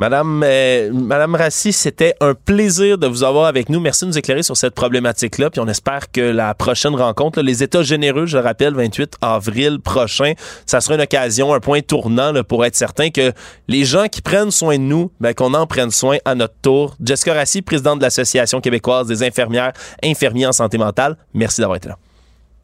Madame, 0.00 0.42
euh, 0.46 0.90
Madame 0.94 1.34
Rassi, 1.34 1.74
c'était 1.74 2.14
un 2.22 2.32
plaisir 2.32 2.96
de 2.96 3.06
vous 3.06 3.22
avoir 3.22 3.44
avec 3.44 3.68
nous. 3.68 3.80
Merci 3.80 4.06
de 4.06 4.08
nous 4.08 4.18
éclairer 4.18 4.42
sur 4.42 4.56
cette 4.56 4.74
problématique-là. 4.74 5.50
Puis 5.50 5.60
on 5.60 5.68
espère 5.68 6.10
que 6.10 6.22
la 6.22 6.54
prochaine 6.54 6.94
rencontre, 6.94 7.42
les 7.42 7.62
États 7.62 7.82
généreux, 7.82 8.24
je 8.24 8.38
rappelle, 8.38 8.72
28 8.72 9.16
avril 9.20 9.78
prochain, 9.78 10.32
ça 10.64 10.80
sera 10.80 10.94
une 10.94 11.02
occasion, 11.02 11.52
un 11.52 11.60
point 11.60 11.82
tournant 11.82 12.32
pour 12.48 12.64
être 12.64 12.76
certain 12.76 13.10
que 13.10 13.32
les 13.68 13.84
gens 13.84 14.06
qui 14.06 14.22
prennent 14.22 14.50
soin 14.50 14.78
de 14.78 14.84
nous, 14.84 15.12
ben, 15.20 15.34
qu'on 15.34 15.52
en 15.52 15.66
prenne 15.66 15.90
soin 15.90 16.16
à 16.24 16.34
notre 16.34 16.58
tour. 16.62 16.96
Jessica 17.04 17.34
Rassi, 17.34 17.60
présidente 17.60 17.98
de 17.98 18.04
l'Association 18.04 18.62
québécoise 18.62 19.06
des 19.06 19.22
infirmières, 19.22 19.74
infirmiers 20.02 20.46
en 20.46 20.52
santé 20.52 20.78
mentale, 20.78 21.16
merci 21.34 21.60
d'avoir 21.60 21.76
été 21.76 21.90
là. 21.90 21.98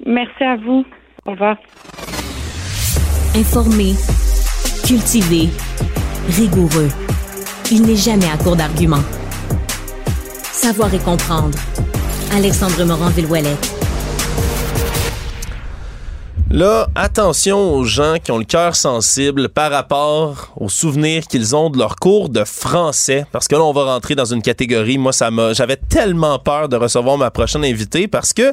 Merci 0.07 0.43
à 0.43 0.57
vous. 0.57 0.87
Au 1.27 1.33
revoir. 1.33 1.59
Informer, 3.35 3.93
cultiver, 4.87 5.51
rigoureux. 6.31 6.89
Il 7.73 7.83
n'est 7.83 7.97
jamais 7.97 8.31
à 8.31 8.37
court 8.37 8.55
d'arguments. 8.55 9.03
Savoir 10.53 10.95
et 10.95 11.01
comprendre. 11.01 11.59
Alexandre 12.33 12.85
Morin-Villouellette. 12.85 13.75
Là, 16.49 16.87
attention 16.95 17.75
aux 17.75 17.83
gens 17.83 18.19
qui 18.23 18.31
ont 18.31 18.39
le 18.39 18.45
cœur 18.45 18.77
sensible 18.77 19.49
par 19.49 19.73
rapport 19.73 20.53
aux 20.57 20.69
souvenirs 20.69 21.27
qu'ils 21.27 21.57
ont 21.57 21.69
de 21.69 21.79
leur 21.79 21.97
cours 21.97 22.29
de 22.29 22.45
français, 22.45 23.27
parce 23.33 23.49
que 23.49 23.57
là, 23.57 23.63
on 23.65 23.73
va 23.73 23.85
rentrer 23.85 24.15
dans 24.15 24.25
une 24.25 24.43
catégorie. 24.43 24.97
Moi, 24.97 25.13
ça 25.13 25.33
m'a, 25.33 25.53
j'avais 25.53 25.77
tellement 25.77 26.39
peur 26.39 26.69
de 26.69 26.77
recevoir 26.77 27.19
ma 27.19 27.33
prochaine 27.33 27.65
invitée 27.65 28.07
parce 28.07 28.33
que 28.33 28.53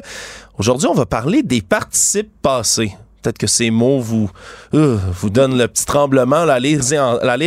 aujourd'hui, 0.58 0.88
on 0.88 0.94
va 0.94 1.06
parler 1.06 1.44
des 1.44 1.62
participes 1.62 2.32
passés. 2.42 2.92
Peut-être 3.24 3.38
que 3.38 3.46
ces 3.46 3.70
mots 3.70 4.00
vous, 4.00 4.30
euh, 4.74 4.98
vous 5.12 5.30
donnent 5.30 5.56
le 5.56 5.66
petit 5.66 5.86
tremblement 5.86 6.42
à, 6.42 6.60
lire 6.60 6.80
et, 6.92 6.98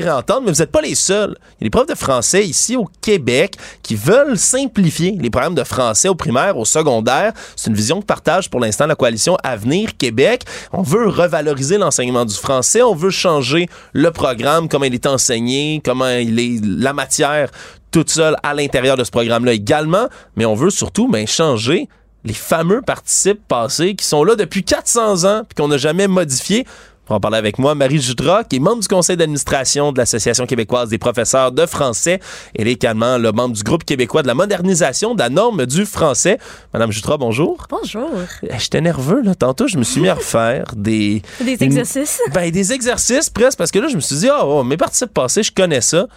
entendre, 0.09 0.41
mais 0.45 0.51
vous 0.51 0.57
n'êtes 0.57 0.71
pas 0.71 0.81
les 0.81 0.95
seuls. 0.95 1.37
Il 1.37 1.63
y 1.63 1.63
a 1.63 1.65
des 1.65 1.69
profs 1.69 1.85
de 1.85 1.93
français 1.93 2.43
ici 2.43 2.75
au 2.75 2.89
Québec 2.99 3.53
qui 3.83 3.93
veulent 3.93 4.39
simplifier 4.39 5.15
les 5.19 5.29
programmes 5.29 5.53
de 5.53 5.63
français 5.63 6.09
au 6.09 6.15
primaire, 6.15 6.57
au 6.57 6.65
secondaire. 6.65 7.31
C'est 7.55 7.69
une 7.69 7.75
vision 7.75 8.01
que 8.01 8.07
partage 8.07 8.49
pour 8.49 8.59
l'instant 8.59 8.87
la 8.87 8.95
coalition 8.95 9.37
Avenir 9.43 9.95
Québec. 9.97 10.45
On 10.73 10.81
veut 10.81 11.09
revaloriser 11.09 11.77
l'enseignement 11.77 12.25
du 12.25 12.33
français, 12.33 12.81
on 12.81 12.95
veut 12.95 13.11
changer 13.11 13.69
le 13.93 14.09
programme, 14.09 14.69
comment 14.69 14.85
il 14.85 14.95
est 14.95 15.05
enseigné, 15.05 15.79
comment 15.85 16.09
il 16.09 16.39
est 16.39 16.59
la 16.65 16.93
matière 16.93 17.51
toute 17.91 18.09
seule 18.09 18.35
à 18.41 18.55
l'intérieur 18.55 18.97
de 18.97 19.03
ce 19.03 19.11
programme-là 19.11 19.53
également, 19.53 20.07
mais 20.35 20.45
on 20.45 20.55
veut 20.55 20.71
surtout 20.71 21.07
ben, 21.07 21.27
changer 21.27 21.87
les 22.27 22.33
fameux 22.33 22.81
participes 22.81 23.41
passés 23.47 23.95
qui 23.95 24.05
sont 24.05 24.23
là 24.23 24.35
depuis 24.35 24.63
400 24.63 25.23
ans 25.23 25.43
puis 25.47 25.55
qu'on 25.55 25.69
n'a 25.69 25.77
jamais 25.77 26.07
modifié. 26.07 26.65
Pour 27.05 27.15
en 27.15 27.19
parler 27.21 27.37
avec 27.37 27.57
moi, 27.57 27.73
Marie 27.73 28.01
Judra, 28.01 28.43
qui 28.43 28.57
est 28.57 28.59
membre 28.59 28.81
du 28.81 28.87
conseil 28.89 29.15
d'administration 29.15 29.93
de 29.93 29.97
l'Association 29.97 30.45
québécoise 30.45 30.89
des 30.89 30.97
professeurs 30.97 31.53
de 31.53 31.65
français. 31.65 32.19
Elle 32.53 32.67
est 32.67 32.73
également 32.73 33.17
le 33.17 33.31
membre 33.31 33.55
du 33.55 33.63
groupe 33.63 33.85
québécois 33.85 34.23
de 34.23 34.27
la 34.27 34.33
modernisation 34.33 35.15
de 35.15 35.19
la 35.19 35.29
norme 35.29 35.65
du 35.65 35.85
français. 35.85 36.37
Madame 36.73 36.91
Judra, 36.91 37.15
bonjour. 37.15 37.65
Bonjour. 37.69 38.09
Eh, 38.43 38.47
j'étais 38.59 38.81
nerveux, 38.81 39.21
là. 39.21 39.35
Tantôt, 39.35 39.69
je 39.69 39.77
me 39.77 39.83
suis 39.83 40.01
mis 40.01 40.09
à 40.09 40.15
refaire 40.15 40.65
des... 40.75 41.21
Des 41.39 41.63
exercices? 41.63 42.21
ben, 42.33 42.51
des 42.51 42.73
exercices, 42.73 43.29
presque, 43.29 43.57
parce 43.57 43.71
que 43.71 43.79
là, 43.79 43.87
je 43.87 43.95
me 43.95 44.01
suis 44.01 44.17
dit, 44.17 44.29
oh, 44.43 44.65
mes 44.65 44.75
participes 44.75 45.13
passés, 45.13 45.43
je 45.43 45.53
connais 45.53 45.79
ça. 45.79 46.07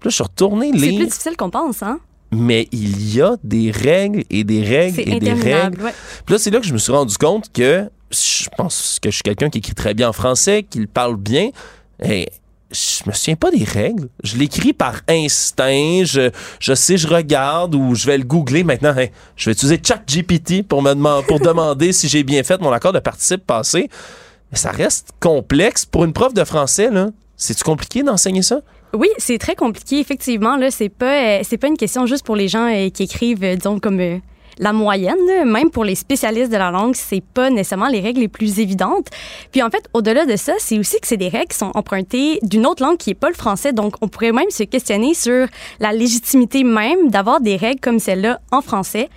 Puis 0.00 0.06
là, 0.06 0.10
je 0.10 0.14
suis 0.14 0.24
retourné 0.24 0.72
lire. 0.72 0.80
C'est 0.80 0.96
plus 0.96 1.06
difficile 1.06 1.36
qu'on 1.36 1.50
pense, 1.50 1.82
hein? 1.82 2.00
Mais 2.32 2.68
il 2.72 3.14
y 3.14 3.20
a 3.20 3.36
des 3.42 3.70
règles 3.70 4.24
et 4.30 4.44
des 4.44 4.62
règles 4.62 5.00
et 5.00 5.18
des 5.18 5.32
règles. 5.32 5.82
Ouais. 5.82 5.94
Puis 6.24 6.34
là, 6.34 6.38
c'est 6.38 6.50
là 6.50 6.60
que 6.60 6.66
je 6.66 6.72
me 6.72 6.78
suis 6.78 6.92
rendu 6.92 7.16
compte 7.16 7.52
que 7.52 7.90
je 8.10 8.48
pense 8.56 8.98
que 9.00 9.10
je 9.10 9.16
suis 9.16 9.22
quelqu'un 9.22 9.50
qui 9.50 9.58
écrit 9.58 9.74
très 9.74 9.94
bien 9.94 10.08
en 10.08 10.12
français, 10.12 10.64
qui 10.68 10.86
parle 10.86 11.16
bien. 11.16 11.50
Et 12.02 12.28
je 12.70 13.02
me 13.06 13.12
souviens 13.12 13.36
pas 13.36 13.50
des 13.50 13.64
règles. 13.64 14.08
Je 14.22 14.36
l'écris 14.36 14.72
par 14.72 15.00
instinct. 15.08 16.04
Je, 16.04 16.30
je 16.60 16.74
sais, 16.74 16.96
je 16.96 17.08
regarde 17.08 17.74
ou 17.74 17.94
je 17.94 18.06
vais 18.06 18.18
le 18.18 18.24
googler 18.24 18.64
maintenant. 18.64 18.94
je 19.36 19.50
vais 19.50 19.52
utiliser 19.52 19.80
ChatGPT 19.84 20.62
pour 20.66 20.82
me 20.82 20.94
demander, 20.94 21.26
pour 21.26 21.40
demander 21.40 21.92
si 21.92 22.08
j'ai 22.08 22.22
bien 22.22 22.42
fait 22.42 22.60
mon 22.60 22.70
accord 22.70 22.92
de 22.92 23.00
participe 23.00 23.44
passé. 23.46 23.88
Mais 24.52 24.58
ça 24.58 24.70
reste 24.70 25.10
complexe 25.20 25.84
pour 25.84 26.04
une 26.04 26.12
prof 26.12 26.34
de 26.34 26.44
français 26.44 26.90
là. 26.90 27.08
C'est 27.36 27.60
compliqué 27.62 28.02
d'enseigner 28.02 28.42
ça? 28.42 28.60
Oui, 28.92 29.08
c'est 29.18 29.38
très 29.38 29.54
compliqué 29.54 30.00
effectivement 30.00 30.56
là, 30.56 30.70
c'est 30.70 30.88
pas 30.88 31.38
euh, 31.38 31.40
c'est 31.44 31.58
pas 31.58 31.68
une 31.68 31.76
question 31.76 32.06
juste 32.06 32.26
pour 32.26 32.34
les 32.34 32.48
gens 32.48 32.66
euh, 32.66 32.88
qui 32.90 33.04
écrivent 33.04 33.44
euh, 33.44 33.54
disons 33.54 33.78
comme 33.78 34.20
la 34.60 34.72
moyenne. 34.72 35.16
Même 35.44 35.70
pour 35.70 35.84
les 35.84 35.96
spécialistes 35.96 36.52
de 36.52 36.56
la 36.56 36.70
langue, 36.70 36.94
c'est 36.94 37.22
pas 37.22 37.50
nécessairement 37.50 37.88
les 37.88 38.00
règles 38.00 38.20
les 38.20 38.28
plus 38.28 38.60
évidentes. 38.60 39.08
Puis 39.50 39.62
en 39.62 39.70
fait, 39.70 39.84
au-delà 39.94 40.26
de 40.26 40.36
ça, 40.36 40.52
c'est 40.58 40.78
aussi 40.78 41.00
que 41.00 41.08
c'est 41.08 41.16
des 41.16 41.28
règles 41.28 41.48
qui 41.48 41.58
sont 41.58 41.72
empruntées 41.74 42.38
d'une 42.42 42.66
autre 42.66 42.82
langue 42.84 42.96
qui 42.96 43.10
est 43.10 43.14
pas 43.14 43.28
le 43.28 43.34
français. 43.34 43.72
Donc, 43.72 43.94
on 44.02 44.08
pourrait 44.08 44.32
même 44.32 44.50
se 44.50 44.62
questionner 44.62 45.14
sur 45.14 45.48
la 45.80 45.92
légitimité 45.92 46.62
même 46.62 47.08
d'avoir 47.08 47.40
des 47.40 47.56
règles 47.56 47.80
comme 47.80 47.98
celle-là 47.98 48.40
en 48.52 48.60
français. 48.60 49.08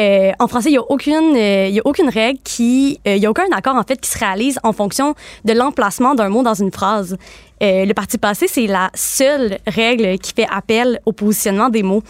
Euh, 0.00 0.30
en 0.38 0.48
français, 0.48 0.70
il 0.70 0.74
y 0.74 0.78
a 0.78 0.90
aucune, 0.90 1.36
euh, 1.36 2.08
règle 2.08 2.38
qui, 2.42 3.00
euh, 3.06 3.16
il 3.16 3.22
y 3.22 3.26
a 3.26 3.30
aucun 3.30 3.44
accord 3.52 3.76
en 3.76 3.82
fait 3.82 4.00
qui 4.00 4.10
se 4.10 4.18
réalise 4.18 4.58
en 4.62 4.72
fonction 4.72 5.14
de 5.44 5.52
l'emplacement 5.52 6.14
d'un 6.14 6.28
mot 6.28 6.42
dans 6.42 6.54
une 6.54 6.70
phrase. 6.70 7.16
Le 7.64 7.92
parti 7.92 8.18
passé, 8.18 8.48
c'est 8.48 8.66
la 8.66 8.90
seule 8.92 9.58
règle 9.68 10.18
qui 10.18 10.32
fait 10.32 10.48
appel 10.50 11.00
au 11.06 11.12
positionnement 11.12 11.68
des 11.68 11.84
mots. 11.84 12.02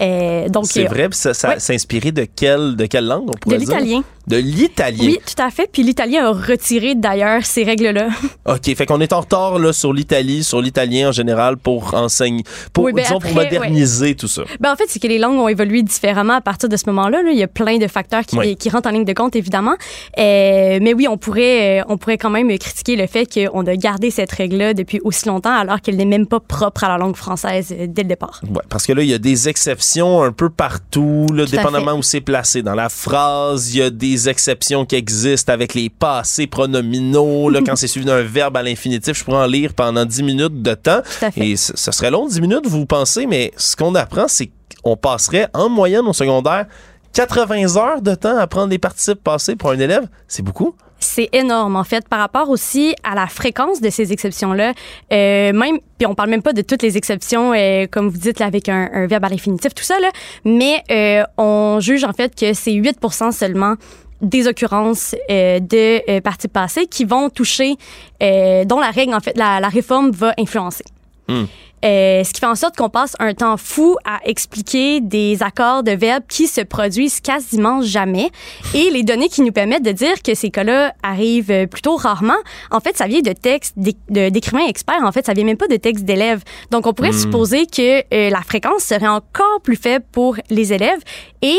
Euh, 0.00 0.48
donc, 0.48 0.66
C'est 0.66 0.86
euh, 0.86 0.88
vrai, 0.88 1.08
ça, 1.12 1.34
ça 1.34 1.50
ouais. 1.50 1.60
s'est 1.60 1.74
inspiré 1.74 2.12
de 2.12 2.24
quelle, 2.24 2.76
de 2.76 2.86
quelle 2.86 3.06
langue, 3.06 3.28
on 3.28 3.32
pourrait 3.38 3.56
de 3.56 3.60
l'italien. 3.62 4.02
De 4.26 4.36
l'italien. 4.36 5.04
Oui, 5.04 5.18
tout 5.26 5.42
à 5.42 5.50
fait. 5.50 5.68
Puis 5.72 5.82
l'italien 5.82 6.26
a 6.26 6.32
retiré 6.32 6.94
d'ailleurs 6.94 7.44
ces 7.44 7.64
règles-là. 7.64 8.08
OK, 8.46 8.74
fait 8.76 8.86
qu'on 8.86 9.00
est 9.00 9.12
en 9.12 9.20
retard 9.20 9.58
là, 9.58 9.72
sur 9.72 9.92
l'Italie, 9.92 10.44
sur 10.44 10.60
l'italien 10.60 11.08
en 11.08 11.12
général 11.12 11.56
pour 11.56 11.94
enseigner, 11.94 12.44
pour, 12.72 12.84
Oui, 12.84 12.92
ben 12.92 13.02
disons, 13.02 13.18
pour 13.18 13.30
après, 13.30 13.44
moderniser 13.44 14.14
tout 14.14 14.28
ça. 14.28 14.42
Ben, 14.60 14.72
en 14.72 14.76
fait, 14.76 14.84
c'est 14.88 15.00
que 15.00 15.08
les 15.08 15.18
langues 15.18 15.38
ont 15.38 15.48
évolué 15.48 15.82
différemment 15.82 16.34
à 16.34 16.40
partir 16.40 16.68
de 16.68 16.76
ce 16.76 16.84
moment-là. 16.86 17.22
là. 17.22 17.30
Il 17.32 17.38
y 17.38 17.42
a 17.42 17.48
plein 17.48 17.78
de 17.78 17.86
facteurs 17.88 18.24
qui, 18.24 18.38
Oui. 18.38 18.56
qui 18.56 18.70
rentrent 18.70 18.88
en 18.88 18.92
ligne 18.92 19.04
de 19.04 19.12
compte, 19.12 19.34
évidemment. 19.34 19.74
Euh, 20.18 20.78
mais 20.80 20.94
oui, 20.94 21.08
on 21.08 21.16
pourrait, 21.16 21.80
euh, 21.80 21.84
on 21.88 21.98
pourrait 21.98 22.18
quand 22.18 22.30
même 22.30 22.48
critiquer 22.58 22.94
le 22.96 23.06
fait 23.06 23.26
qu'on 23.26 23.66
a 23.66 23.76
gardé 23.76 24.10
cette 24.10 24.30
règle-là 24.32 24.74
depuis 24.74 25.00
aussi 25.02 25.26
longtemps, 25.26 25.52
alors 25.54 25.80
qu'elle 25.80 25.96
n'est 25.96 26.04
même 26.04 26.26
pas 26.26 26.40
propre 26.40 26.84
à 26.84 26.88
la 26.88 26.98
langue 26.98 27.16
française 27.16 27.68
euh, 27.72 27.86
dès 27.88 28.02
le 28.02 28.08
départ. 28.08 28.40
Ouais, 28.48 28.62
parce 28.68 28.86
que 28.86 28.92
là, 28.92 29.02
il 29.02 29.08
y 29.08 29.14
a 29.14 29.18
des 29.18 29.48
exceptions 29.48 30.22
un 30.22 30.32
peu 30.32 30.48
partout, 30.48 31.26
là, 31.34 31.44
Tout 31.44 31.50
dépendamment 31.52 31.94
où 31.94 32.02
c'est 32.02 32.20
placé 32.20 32.62
dans 32.62 32.74
la 32.74 32.88
phrase. 32.88 33.74
Il 33.74 33.78
y 33.78 33.82
a 33.82 33.90
des 33.90 34.11
exceptions 34.28 34.84
qui 34.84 34.96
existent 34.96 35.52
avec 35.52 35.74
les 35.74 35.88
passés 35.90 36.46
pronominaux. 36.46 37.50
Là, 37.50 37.60
quand 37.64 37.76
c'est 37.76 37.86
suivi 37.86 38.06
d'un 38.06 38.22
verbe 38.22 38.56
à 38.56 38.62
l'infinitif, 38.62 39.18
je 39.18 39.24
pourrais 39.24 39.44
en 39.44 39.46
lire 39.46 39.74
pendant 39.74 40.04
10 40.04 40.22
minutes 40.22 40.62
de 40.62 40.74
temps. 40.74 41.02
Et 41.36 41.56
ce 41.56 41.92
serait 41.92 42.10
long, 42.10 42.26
10 42.26 42.40
minutes, 42.40 42.66
vous 42.66 42.86
pensez, 42.86 43.26
mais 43.26 43.52
ce 43.56 43.76
qu'on 43.76 43.94
apprend, 43.94 44.28
c'est 44.28 44.50
qu'on 44.82 44.96
passerait 44.96 45.48
en 45.54 45.68
moyenne 45.68 46.06
au 46.06 46.12
secondaire 46.12 46.66
80 47.12 47.76
heures 47.76 48.02
de 48.02 48.14
temps 48.14 48.36
à 48.36 48.46
prendre 48.46 48.68
les 48.68 48.78
participes 48.78 49.22
passés 49.22 49.56
pour 49.56 49.70
un 49.70 49.78
élève. 49.78 50.08
C'est 50.28 50.42
beaucoup. 50.42 50.74
C'est 51.02 51.28
énorme, 51.32 51.76
en 51.76 51.84
fait, 51.84 52.08
par 52.08 52.20
rapport 52.20 52.48
aussi 52.48 52.94
à 53.02 53.14
la 53.14 53.26
fréquence 53.26 53.80
de 53.80 53.90
ces 53.90 54.12
exceptions-là. 54.12 54.72
Euh, 55.12 55.52
même, 55.52 55.78
puis 55.98 56.06
on 56.06 56.14
parle 56.14 56.30
même 56.30 56.42
pas 56.42 56.52
de 56.52 56.62
toutes 56.62 56.82
les 56.82 56.96
exceptions, 56.96 57.52
euh, 57.52 57.86
comme 57.90 58.08
vous 58.08 58.18
dites, 58.18 58.38
là, 58.38 58.46
avec 58.46 58.68
un, 58.68 58.88
un 58.92 59.06
verbe 59.08 59.24
à 59.24 59.28
l'infinitif, 59.28 59.74
tout 59.74 59.82
ça, 59.82 59.98
là. 59.98 60.10
Mais 60.44 60.82
euh, 60.90 61.24
on 61.38 61.80
juge, 61.80 62.04
en 62.04 62.12
fait, 62.12 62.38
que 62.38 62.54
c'est 62.54 62.72
8 62.72 62.98
seulement 63.32 63.74
des 64.22 64.46
occurrences 64.46 65.14
euh, 65.30 65.60
de 65.60 66.00
euh, 66.10 66.20
parties 66.20 66.48
passées 66.48 66.86
qui 66.86 67.04
vont 67.04 67.28
toucher, 67.28 67.74
euh, 68.22 68.64
dont 68.64 68.80
la 68.80 68.90
règle, 68.90 69.14
en 69.14 69.20
fait, 69.20 69.36
la, 69.36 69.60
la 69.60 69.68
réforme 69.68 70.10
va 70.12 70.34
influencer. 70.38 70.84
Hmm. 71.28 71.44
Euh, 71.84 72.22
ce 72.22 72.32
qui 72.32 72.38
fait 72.38 72.46
en 72.46 72.54
sorte 72.54 72.76
qu'on 72.76 72.88
passe 72.88 73.16
un 73.18 73.34
temps 73.34 73.56
fou 73.56 73.96
à 74.04 74.20
expliquer 74.24 75.00
des 75.00 75.42
accords 75.42 75.82
de 75.82 75.90
verbes 75.90 76.22
qui 76.28 76.46
se 76.46 76.60
produisent 76.60 77.20
quasiment 77.20 77.82
jamais. 77.82 78.30
Et 78.74 78.90
les 78.90 79.02
données 79.02 79.28
qui 79.28 79.42
nous 79.42 79.50
permettent 79.50 79.82
de 79.82 79.90
dire 79.90 80.22
que 80.22 80.34
ces 80.34 80.50
cas-là 80.50 80.94
arrivent 81.02 81.50
euh, 81.50 81.66
plutôt 81.66 81.96
rarement, 81.96 82.38
en 82.70 82.78
fait, 82.78 82.96
ça 82.96 83.06
vient 83.06 83.20
de 83.20 83.32
textes 83.32 83.74
d'écrivains 83.76 84.66
experts. 84.66 85.02
En 85.02 85.10
fait, 85.10 85.26
ça 85.26 85.32
vient 85.32 85.44
même 85.44 85.56
pas 85.56 85.66
de 85.66 85.76
textes 85.76 86.04
d'élèves. 86.04 86.42
Donc, 86.70 86.86
on 86.86 86.92
pourrait 86.92 87.12
supposer 87.12 87.66
que 87.66 88.02
euh, 88.14 88.30
la 88.30 88.42
fréquence 88.42 88.84
serait 88.84 89.08
encore 89.08 89.60
plus 89.62 89.76
faible 89.76 90.04
pour 90.12 90.36
les 90.50 90.72
élèves. 90.72 91.00
Et 91.42 91.58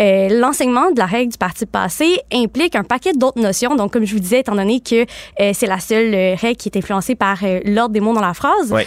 euh, 0.00 0.28
l'enseignement 0.40 0.90
de 0.90 0.98
la 0.98 1.06
règle 1.06 1.32
du 1.32 1.38
parti 1.38 1.66
passé 1.66 2.18
implique 2.32 2.74
un 2.76 2.84
paquet 2.84 3.12
d'autres 3.12 3.40
notions. 3.40 3.74
Donc, 3.76 3.92
comme 3.92 4.04
je 4.04 4.14
vous 4.14 4.20
disais, 4.20 4.40
étant 4.40 4.54
donné 4.54 4.80
que 4.80 5.02
euh, 5.40 5.50
c'est 5.52 5.66
la 5.66 5.78
seule 5.80 6.14
euh, 6.14 6.34
règle 6.34 6.56
qui 6.56 6.68
est 6.68 6.76
influencée 6.78 7.14
par 7.14 7.38
l'ordre 7.64 7.92
des 7.92 8.00
mots 8.00 8.14
dans 8.14 8.20
la 8.20 8.34
phrase, 8.34 8.72
Ouais. 8.72 8.86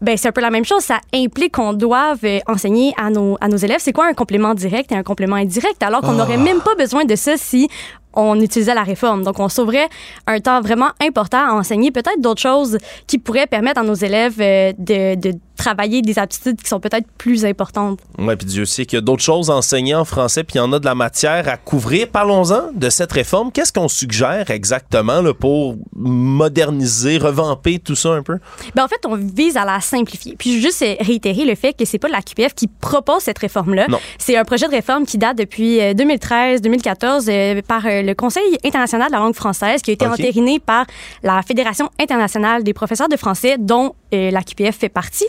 ben, 0.00 0.16
c'est 0.16 0.28
un 0.28 0.32
peu 0.32 0.40
la 0.40 0.50
même 0.50 0.64
chose. 0.64 0.82
Ça 0.82 1.00
implique 1.14 1.54
qu'on 1.54 1.72
doive 1.72 2.20
enseigner 2.46 2.92
à 2.96 3.10
nos, 3.10 3.36
à 3.40 3.48
nos 3.48 3.56
élèves 3.56 3.78
c'est 3.80 3.92
quoi 3.92 4.06
un 4.06 4.14
complément 4.14 4.54
direct 4.54 4.92
et 4.92 4.96
un 4.96 5.02
complément 5.02 5.36
indirect, 5.36 5.82
alors 5.82 6.00
qu'on 6.00 6.12
n'aurait 6.12 6.36
même 6.36 6.60
pas 6.60 6.74
besoin 6.74 7.04
de 7.04 7.14
ça 7.16 7.36
si 7.36 7.68
on 8.14 8.38
utilisait 8.40 8.74
la 8.74 8.82
réforme? 8.82 9.22
Donc, 9.22 9.38
on 9.40 9.48
sauverait 9.48 9.88
un 10.26 10.38
temps 10.38 10.60
vraiment 10.60 10.90
important 11.00 11.38
à 11.48 11.52
enseigner 11.54 11.90
peut-être 11.90 12.20
d'autres 12.20 12.42
choses 12.42 12.76
qui 13.06 13.18
pourraient 13.18 13.46
permettre 13.46 13.80
à 13.80 13.84
nos 13.84 13.94
élèves 13.94 14.36
de, 14.38 15.14
de 15.14 15.32
travailler 15.56 16.02
des 16.02 16.18
aptitudes 16.18 16.60
qui 16.60 16.68
sont 16.68 16.80
peut-être 16.80 17.06
plus 17.18 17.44
importantes. 17.44 18.00
Ouais, 18.18 18.36
puis 18.36 18.46
Dieu 18.46 18.64
sait 18.64 18.86
qu'il 18.86 18.96
y 18.96 18.98
a 18.98 19.02
d'autres 19.02 19.22
choses 19.22 19.50
enseignées 19.50 19.94
en 19.94 20.04
français, 20.04 20.44
puis 20.44 20.54
il 20.56 20.58
y 20.58 20.60
en 20.60 20.72
a 20.72 20.78
de 20.78 20.84
la 20.84 20.94
matière 20.94 21.48
à 21.48 21.56
couvrir. 21.56 22.08
Parlons-en 22.08 22.72
de 22.74 22.90
cette 22.90 23.12
réforme. 23.12 23.52
Qu'est-ce 23.52 23.72
qu'on 23.72 23.88
suggère 23.88 24.50
exactement 24.50 25.20
là, 25.20 25.34
pour 25.34 25.76
moderniser, 25.94 27.18
revamper 27.18 27.78
tout 27.78 27.94
ça 27.94 28.10
un 28.10 28.22
peu? 28.22 28.38
Ben, 28.74 28.84
en 28.84 28.88
fait, 28.88 29.04
on 29.06 29.16
vise 29.16 29.56
à 29.56 29.64
la 29.64 29.80
simplifier. 29.80 30.36
Puis 30.38 30.60
juste 30.60 30.82
euh, 30.82 30.94
réitérer 31.00 31.44
le 31.44 31.54
fait 31.54 31.72
que 31.72 31.84
c'est 31.84 31.98
pas 31.98 32.08
la 32.08 32.22
QPF 32.22 32.54
qui 32.54 32.66
propose 32.66 33.22
cette 33.22 33.38
réforme-là. 33.38 33.86
Non. 33.88 33.98
C'est 34.18 34.36
un 34.36 34.44
projet 34.44 34.66
de 34.66 34.72
réforme 34.72 35.06
qui 35.06 35.18
date 35.18 35.38
depuis 35.38 35.78
2013-2014 35.78 37.28
euh, 37.28 37.62
par 37.66 37.86
euh, 37.86 38.02
le 38.02 38.14
Conseil 38.14 38.42
international 38.64 39.08
de 39.08 39.12
la 39.12 39.18
langue 39.18 39.34
française 39.34 39.82
qui 39.82 39.90
a 39.90 39.94
été 39.94 40.06
entériné 40.06 40.58
par 40.58 40.86
la 41.22 41.42
Fédération 41.42 41.90
internationale 42.00 42.62
des 42.62 42.72
professeurs 42.72 43.08
de 43.08 43.16
français 43.16 43.56
dont 43.58 43.94
euh, 43.94 44.01
la 44.12 44.42
QPF 44.42 44.76
fait 44.78 44.88
partie. 44.88 45.26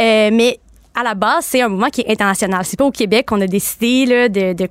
Euh, 0.00 0.30
mais 0.32 0.60
à 0.94 1.02
la 1.02 1.14
base, 1.14 1.44
c'est 1.46 1.60
un 1.60 1.68
mouvement 1.68 1.90
qui 1.90 2.00
est 2.02 2.10
international. 2.10 2.64
C'est 2.64 2.78
pas 2.78 2.84
au 2.84 2.90
Québec 2.90 3.26
qu'on 3.26 3.40
a 3.40 3.46
décidé 3.46 4.06
là, 4.06 4.28
de, 4.28 4.52
de 4.52 4.68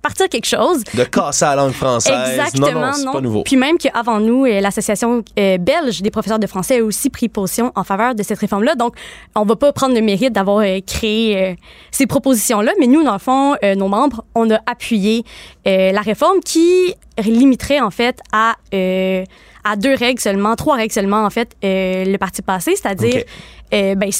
partir 0.00 0.28
quelque 0.28 0.46
chose. 0.46 0.82
De 0.94 1.04
casser 1.04 1.44
la 1.44 1.56
langue 1.56 1.72
française. 1.72 2.38
Exactement, 2.38 2.92
non, 2.92 3.04
non, 3.04 3.12
pas 3.12 3.20
nouveau. 3.20 3.42
Puis 3.42 3.56
même 3.56 3.76
qu'avant 3.76 4.18
nous, 4.20 4.46
euh, 4.46 4.60
l'association 4.60 5.22
euh, 5.38 5.58
belge 5.58 6.02
des 6.02 6.10
professeurs 6.10 6.38
de 6.38 6.46
français 6.46 6.80
a 6.80 6.84
aussi 6.84 7.10
pris 7.10 7.28
position 7.28 7.72
en 7.74 7.84
faveur 7.84 8.14
de 8.14 8.22
cette 8.22 8.38
réforme-là. 8.38 8.74
Donc, 8.74 8.94
on 9.34 9.44
va 9.44 9.56
pas 9.56 9.72
prendre 9.72 9.94
le 9.94 10.00
mérite 10.00 10.32
d'avoir 10.32 10.58
euh, 10.58 10.80
créé 10.86 11.36
euh, 11.36 11.54
ces 11.90 12.06
propositions-là, 12.06 12.72
mais 12.80 12.86
nous, 12.86 13.02
dans 13.02 13.12
le 13.12 13.18
fond, 13.18 13.56
euh, 13.62 13.74
nos 13.74 13.88
membres, 13.88 14.24
on 14.34 14.50
a 14.50 14.58
appuyé 14.66 15.24
euh, 15.66 15.92
la 15.92 16.00
réforme 16.00 16.40
qui 16.40 16.94
limiterait 17.18 17.80
en 17.80 17.90
fait 17.90 18.20
à 18.32 18.56
euh, 18.72 19.24
à 19.64 19.76
deux 19.76 19.94
règles 19.94 20.20
seulement, 20.20 20.56
trois 20.56 20.76
règles 20.76 20.92
seulement 20.92 21.24
en 21.24 21.30
fait, 21.30 21.54
euh, 21.64 22.04
le 22.04 22.16
parti 22.18 22.42
passé, 22.42 22.74
c'est-à-dire 22.76 23.16
OK. 23.22 23.26
euh, 23.74 23.94
ben, 23.94 24.10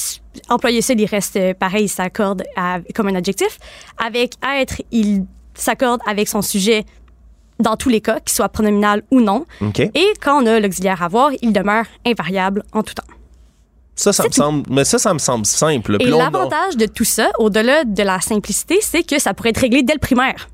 employé 0.48 0.82
seul, 0.82 1.00
il 1.00 1.06
reste 1.06 1.36
euh, 1.36 1.54
pareil, 1.54 1.84
il 1.84 1.88
s'accorde 1.88 2.42
à- 2.56 2.78
comme 2.94 3.08
un 3.08 3.14
adjectif. 3.14 3.58
Avec 4.04 4.34
être, 4.58 4.82
il 4.90 5.24
s'accorde 5.54 6.00
avec 6.06 6.28
son 6.28 6.42
sujet 6.42 6.84
dans 7.58 7.76
tous 7.76 7.90
les 7.90 8.00
cas, 8.00 8.20
qu'il 8.20 8.32
soit 8.34 8.48
pronominal 8.48 9.02
ou 9.10 9.20
non. 9.20 9.44
Et 9.60 10.12
quand 10.22 10.42
on 10.42 10.46
a 10.46 10.60
l'auxiliaire 10.60 11.02
avoir, 11.02 11.30
il 11.42 11.52
demeure 11.52 11.84
invariable 12.06 12.62
en 12.72 12.82
tout 12.82 12.94
temps. 12.94 13.02
Ça, 13.94 14.14
ça 14.14 14.22
me 14.22 14.28
tout. 14.28 14.34
semble, 14.36 14.62
mais 14.70 14.84
ça, 14.84 14.96
ça 14.98 15.12
me 15.12 15.18
semble 15.18 15.44
simple. 15.44 15.96
Et 16.00 16.06
l'avantage 16.06 16.78
de 16.78 16.86
tout 16.86 17.04
ça, 17.04 17.30
au-delà 17.38 17.84
de 17.84 18.02
la 18.02 18.18
simplicité, 18.22 18.78
c'est 18.80 19.02
que 19.02 19.18
ça 19.18 19.34
pourrait 19.34 19.50
être 19.50 19.60
réglé 19.60 19.82
dès 19.82 19.92
le 19.92 19.98
primaire. 19.98 20.48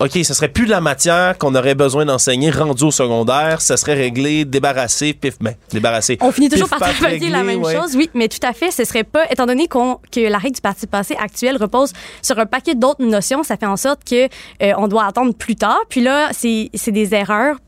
OK, 0.00 0.10
ce 0.24 0.34
serait 0.34 0.48
plus 0.48 0.64
de 0.64 0.70
la 0.70 0.80
matière 0.80 1.38
qu'on 1.38 1.54
aurait 1.54 1.76
besoin 1.76 2.04
d'enseigner 2.04 2.50
rendu 2.50 2.82
au 2.82 2.90
secondaire. 2.90 3.60
Ça 3.60 3.76
serait 3.76 3.94
réglé, 3.94 4.44
débarrassé, 4.44 5.14
pif, 5.14 5.38
ben, 5.40 5.54
débarrassé. 5.70 6.18
On 6.20 6.32
finit 6.32 6.48
toujours 6.48 6.68
Pif, 6.68 6.78
par 6.80 6.92
travailler 6.94 7.30
la 7.30 7.44
même 7.44 7.62
ouais. 7.62 7.76
chose, 7.76 7.94
oui, 7.94 8.10
mais 8.12 8.26
tout 8.26 8.44
à 8.44 8.52
fait, 8.52 8.72
ce 8.72 8.84
serait 8.84 9.04
pas, 9.04 9.24
étant 9.30 9.46
donné 9.46 9.68
que 9.68 10.28
la 10.28 10.38
règle 10.38 10.56
du 10.56 10.60
parti 10.60 10.88
passé 10.88 11.14
actuel 11.16 11.56
repose 11.58 11.92
sur 12.22 12.36
un 12.40 12.46
paquet 12.46 12.74
d'autres 12.74 13.04
notions, 13.04 13.44
ça 13.44 13.56
fait 13.56 13.66
en 13.66 13.76
sorte 13.76 14.02
que 14.04 14.24
euh, 14.24 14.72
on 14.78 14.88
doit 14.88 15.04
attendre 15.04 15.32
plus 15.32 15.54
tard. 15.54 15.80
Puis 15.88 16.00
là, 16.00 16.30
c'est 16.32 16.70
des 16.88 17.14
erreurs 17.14 17.58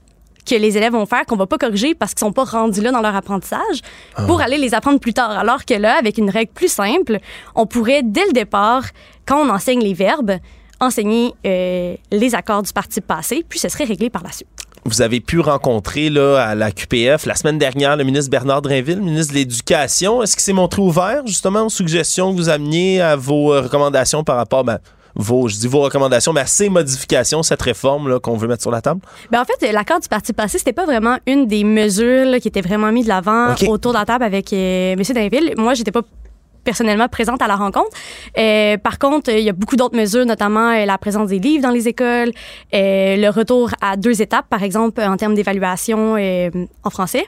que 0.44 0.56
les 0.56 0.76
élèves 0.76 0.92
vont 0.92 1.06
faire 1.06 1.26
qu'on 1.26 1.36
va 1.36 1.46
pas 1.46 1.58
corriger 1.58 1.94
parce 1.94 2.12
qu'ils 2.12 2.20
sont 2.20 2.32
pas 2.32 2.44
rendus 2.44 2.80
là 2.80 2.90
dans 2.90 3.02
leur 3.02 3.14
apprentissage 3.14 3.82
pour 4.26 4.40
aller 4.40 4.58
les 4.58 4.74
apprendre 4.74 4.98
plus 4.98 5.14
tard. 5.14 5.30
Alors 5.30 5.64
que 5.64 5.74
là, 5.74 5.96
avec 5.98 6.18
une 6.18 6.30
règle 6.30 6.52
plus 6.52 6.72
simple, 6.72 7.18
on 7.54 7.66
pourrait 7.66 8.02
dès 8.02 8.26
le 8.26 8.32
départ, 8.32 8.84
quand 9.26 9.44
on 9.44 9.50
enseigne 9.50 9.80
les 9.80 9.94
verbes, 9.94 10.38
enseigner 10.80 11.34
euh, 11.46 11.94
les 12.10 12.34
accords 12.34 12.62
du 12.62 12.72
participe 12.72 13.06
passé, 13.06 13.44
puis 13.48 13.58
ce 13.58 13.68
serait 13.68 13.84
réglé 13.84 14.10
par 14.10 14.22
la 14.22 14.32
suite. 14.32 14.48
Vous 14.84 15.02
avez 15.02 15.20
pu 15.20 15.40
rencontrer 15.40 16.10
là, 16.10 16.38
à 16.38 16.54
la 16.54 16.70
QPF 16.70 17.26
la 17.26 17.34
semaine 17.34 17.58
dernière 17.58 17.96
le 17.96 18.04
ministre 18.04 18.30
Bernard 18.30 18.62
Drinville, 18.62 19.00
ministre 19.00 19.32
de 19.32 19.38
l'Éducation. 19.38 20.22
Est-ce 20.22 20.36
qu'il 20.36 20.44
s'est 20.44 20.52
montré 20.52 20.80
ouvert 20.80 21.26
justement 21.26 21.62
aux 21.62 21.70
suggestions 21.70 22.30
que 22.32 22.36
vous 22.36 22.48
ameniez 22.48 23.00
à 23.00 23.16
vos 23.16 23.52
euh, 23.52 23.62
recommandations 23.62 24.22
par 24.22 24.36
rapport, 24.36 24.62
ben, 24.62 24.78
vos, 25.16 25.48
je 25.48 25.56
dis 25.56 25.66
vos 25.66 25.80
recommandations, 25.80 26.32
mais 26.32 26.42
à 26.42 26.46
ces 26.46 26.68
modifications, 26.68 27.42
cette 27.42 27.62
réforme 27.62 28.08
là, 28.08 28.20
qu'on 28.20 28.36
veut 28.36 28.46
mettre 28.46 28.62
sur 28.62 28.70
la 28.70 28.80
table? 28.80 29.00
Ben 29.30 29.40
en 29.40 29.44
fait, 29.44 29.72
l'accord 29.72 29.98
du 29.98 30.08
parti 30.08 30.32
passé, 30.32 30.58
c'était 30.58 30.74
pas 30.74 30.84
vraiment 30.84 31.16
une 31.26 31.46
des 31.46 31.64
mesures 31.64 32.26
là, 32.26 32.38
qui 32.38 32.48
était 32.48 32.60
vraiment 32.60 32.92
mise 32.92 33.04
de 33.04 33.08
l'avant 33.08 33.54
autour 33.66 33.92
de 33.92 33.98
la 33.98 34.04
table 34.04 34.24
avec 34.24 34.52
euh, 34.52 34.92
M. 34.92 35.02
Dainville. 35.14 35.54
Moi, 35.56 35.74
j'étais 35.74 35.90
pas 35.90 36.02
personnellement 36.66 37.08
présente 37.08 37.40
à 37.40 37.46
la 37.46 37.56
rencontre. 37.56 37.96
Euh, 38.36 38.76
par 38.76 38.98
contre, 38.98 39.30
il 39.30 39.44
y 39.44 39.48
a 39.48 39.54
beaucoup 39.54 39.76
d'autres 39.76 39.96
mesures, 39.96 40.26
notamment 40.26 40.70
euh, 40.70 40.84
la 40.84 40.98
présence 40.98 41.28
des 41.28 41.38
livres 41.38 41.62
dans 41.62 41.70
les 41.70 41.88
écoles, 41.88 42.32
euh, 42.74 43.16
le 43.16 43.28
retour 43.30 43.70
à 43.80 43.96
deux 43.96 44.20
étapes, 44.20 44.46
par 44.50 44.62
exemple, 44.62 45.00
en 45.00 45.16
termes 45.16 45.34
d'évaluation 45.34 46.16
en 46.82 46.90
français. 46.90 47.26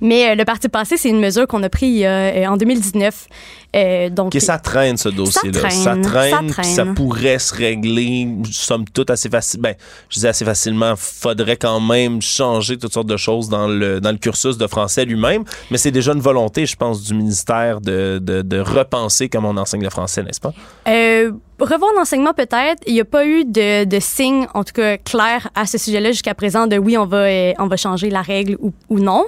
Mais 0.00 0.30
euh, 0.30 0.34
le 0.34 0.44
parti 0.44 0.68
passé, 0.68 0.96
c'est 0.96 1.08
une 1.08 1.20
mesure 1.20 1.46
qu'on 1.46 1.62
a 1.62 1.68
prise 1.68 2.02
euh, 2.04 2.46
en 2.46 2.56
2019. 2.56 3.26
Euh, 3.74 4.10
donc, 4.10 4.34
Ok, 4.34 4.40
ça 4.40 4.58
traîne, 4.58 4.98
ce 4.98 5.08
dossier-là. 5.08 5.58
traîne, 5.60 5.70
ça 5.70 5.96
traîne, 5.96 6.48
ça 6.50 6.62
traîne. 6.82 6.94
pourrait 6.94 7.38
se 7.38 7.54
régler, 7.54 8.28
somme 8.50 8.84
toute, 8.92 9.08
assez 9.08 9.30
facile. 9.30 9.60
Ben, 9.60 9.74
je 10.10 10.16
disais 10.16 10.28
assez 10.28 10.44
facilement, 10.44 10.94
faudrait 10.96 11.56
quand 11.56 11.80
même 11.80 12.20
changer 12.20 12.76
toutes 12.76 12.92
sortes 12.92 13.06
de 13.06 13.16
choses 13.16 13.48
dans 13.48 13.66
le, 13.68 13.98
dans 14.00 14.10
le 14.12 14.18
cursus 14.18 14.58
de 14.58 14.66
français 14.66 15.06
lui-même, 15.06 15.44
mais 15.70 15.78
c'est 15.78 15.90
déjà 15.90 16.12
une 16.12 16.20
volonté, 16.20 16.66
je 16.66 16.76
pense, 16.76 17.02
du 17.02 17.14
ministère 17.14 17.80
de, 17.80 18.18
de, 18.22 18.42
de 18.42 18.58
repenser 18.60 19.30
comment 19.30 19.50
on 19.50 19.56
enseigne 19.56 19.82
le 19.82 19.90
français, 19.90 20.22
n'est-ce 20.22 20.40
pas? 20.40 20.52
Euh, 20.88 21.32
revoir 21.64 21.92
l'enseignement 21.96 22.34
peut-être. 22.34 22.82
Il 22.86 22.94
n'y 22.94 23.00
a 23.00 23.04
pas 23.04 23.26
eu 23.26 23.44
de, 23.44 23.84
de 23.84 24.00
signe, 24.00 24.46
en 24.54 24.64
tout 24.64 24.72
cas 24.72 24.96
clair, 24.96 25.48
à 25.54 25.66
ce 25.66 25.78
sujet-là 25.78 26.12
jusqu'à 26.12 26.34
présent 26.34 26.66
de 26.66 26.76
oui, 26.78 26.96
on 26.96 27.06
va, 27.06 27.24
euh, 27.24 27.52
on 27.58 27.66
va 27.66 27.76
changer 27.76 28.10
la 28.10 28.22
règle 28.22 28.56
ou, 28.60 28.72
non. 28.98 29.24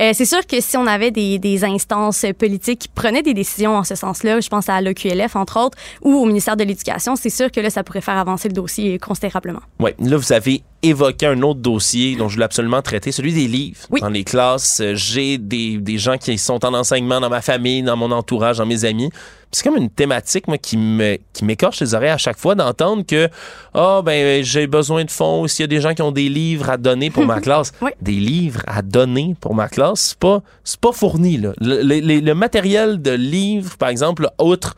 Euh, 0.00 0.10
c'est 0.14 0.24
sûr 0.24 0.46
que 0.46 0.60
si 0.60 0.76
on 0.76 0.86
avait 0.86 1.10
des, 1.10 1.38
des 1.38 1.64
instances 1.64 2.24
politiques 2.38 2.80
qui 2.80 2.88
prenaient 2.88 3.22
des 3.22 3.34
décisions 3.34 3.76
en 3.76 3.84
ce 3.84 3.94
sens-là, 3.94 4.40
je 4.40 4.48
pense 4.48 4.68
à 4.68 4.80
l'OQLF 4.80 5.36
entre 5.36 5.60
autres, 5.60 5.78
ou 6.02 6.14
au 6.14 6.24
ministère 6.26 6.56
de 6.56 6.64
l'Éducation, 6.64 7.16
c'est 7.16 7.30
sûr 7.30 7.50
que 7.50 7.60
là, 7.60 7.70
ça 7.70 7.82
pourrait 7.82 8.00
faire 8.00 8.18
avancer 8.18 8.48
le 8.48 8.54
dossier 8.54 8.98
considérablement. 8.98 9.60
Oui, 9.80 9.90
là, 9.98 10.16
vous 10.16 10.32
avez 10.32 10.62
évoqué 10.82 11.26
un 11.26 11.42
autre 11.42 11.60
dossier 11.60 12.16
dont 12.16 12.28
je 12.28 12.34
voulais 12.34 12.44
absolument 12.44 12.82
traiter, 12.82 13.12
celui 13.12 13.32
des 13.32 13.48
livres. 13.48 13.78
Oui. 13.90 14.00
Dans 14.00 14.08
les 14.08 14.24
classes, 14.24 14.80
euh, 14.80 14.94
j'ai 14.94 15.38
des, 15.38 15.78
des 15.78 15.98
gens 15.98 16.16
qui 16.18 16.38
sont 16.38 16.64
en 16.64 16.74
enseignement 16.74 17.20
dans 17.20 17.28
ma 17.30 17.40
famille, 17.42 17.82
dans 17.82 17.96
mon 17.96 18.10
entourage, 18.12 18.58
dans 18.58 18.66
mes 18.66 18.84
amis. 18.84 19.10
C'est 19.52 19.62
comme 19.64 19.76
une 19.76 19.88
thématique, 19.90 20.48
moi, 20.48 20.58
qui 20.58 20.76
me 20.76 21.18
qui 21.32 21.44
m'écorche 21.44 21.80
les 21.80 21.94
oreilles 21.94 22.10
à 22.10 22.18
chaque 22.18 22.36
fois 22.38 22.54
d'entendre 22.54 23.04
que, 23.06 23.28
ah, 23.74 24.02
ben, 24.04 24.44
j'ai 24.44 24.66
besoin 24.66 25.04
de 25.04 25.10
fonds. 25.10 25.46
S'il 25.48 25.62
y 25.62 25.64
a 25.64 25.68
des 25.68 25.80
gens 25.80 25.94
qui 25.94 26.02
ont 26.02 26.12
des 26.12 26.28
livres 26.28 26.68
à 26.68 26.76
donner 26.76 27.10
pour 27.10 27.24
ma 27.24 27.40
classe, 27.40 27.72
Oui. 27.80 27.90
des 28.02 28.12
livres 28.12 28.62
à 28.66 28.82
donner 28.82 29.34
pour 29.40 29.54
ma 29.54 29.68
classe, 29.68 30.00
c'est 30.00 30.18
pas, 30.18 30.42
c'est 30.64 30.80
pas 30.80 30.92
fourni, 30.92 31.38
là. 31.38 31.52
Le, 31.60 31.82
le- 31.82 32.00
le- 32.00 32.20
le 32.20 32.34
matériel 32.34 33.00
de 33.00 33.12
livres, 33.12 33.76
par 33.78 33.88
exemple, 33.88 34.28
outre 34.42 34.74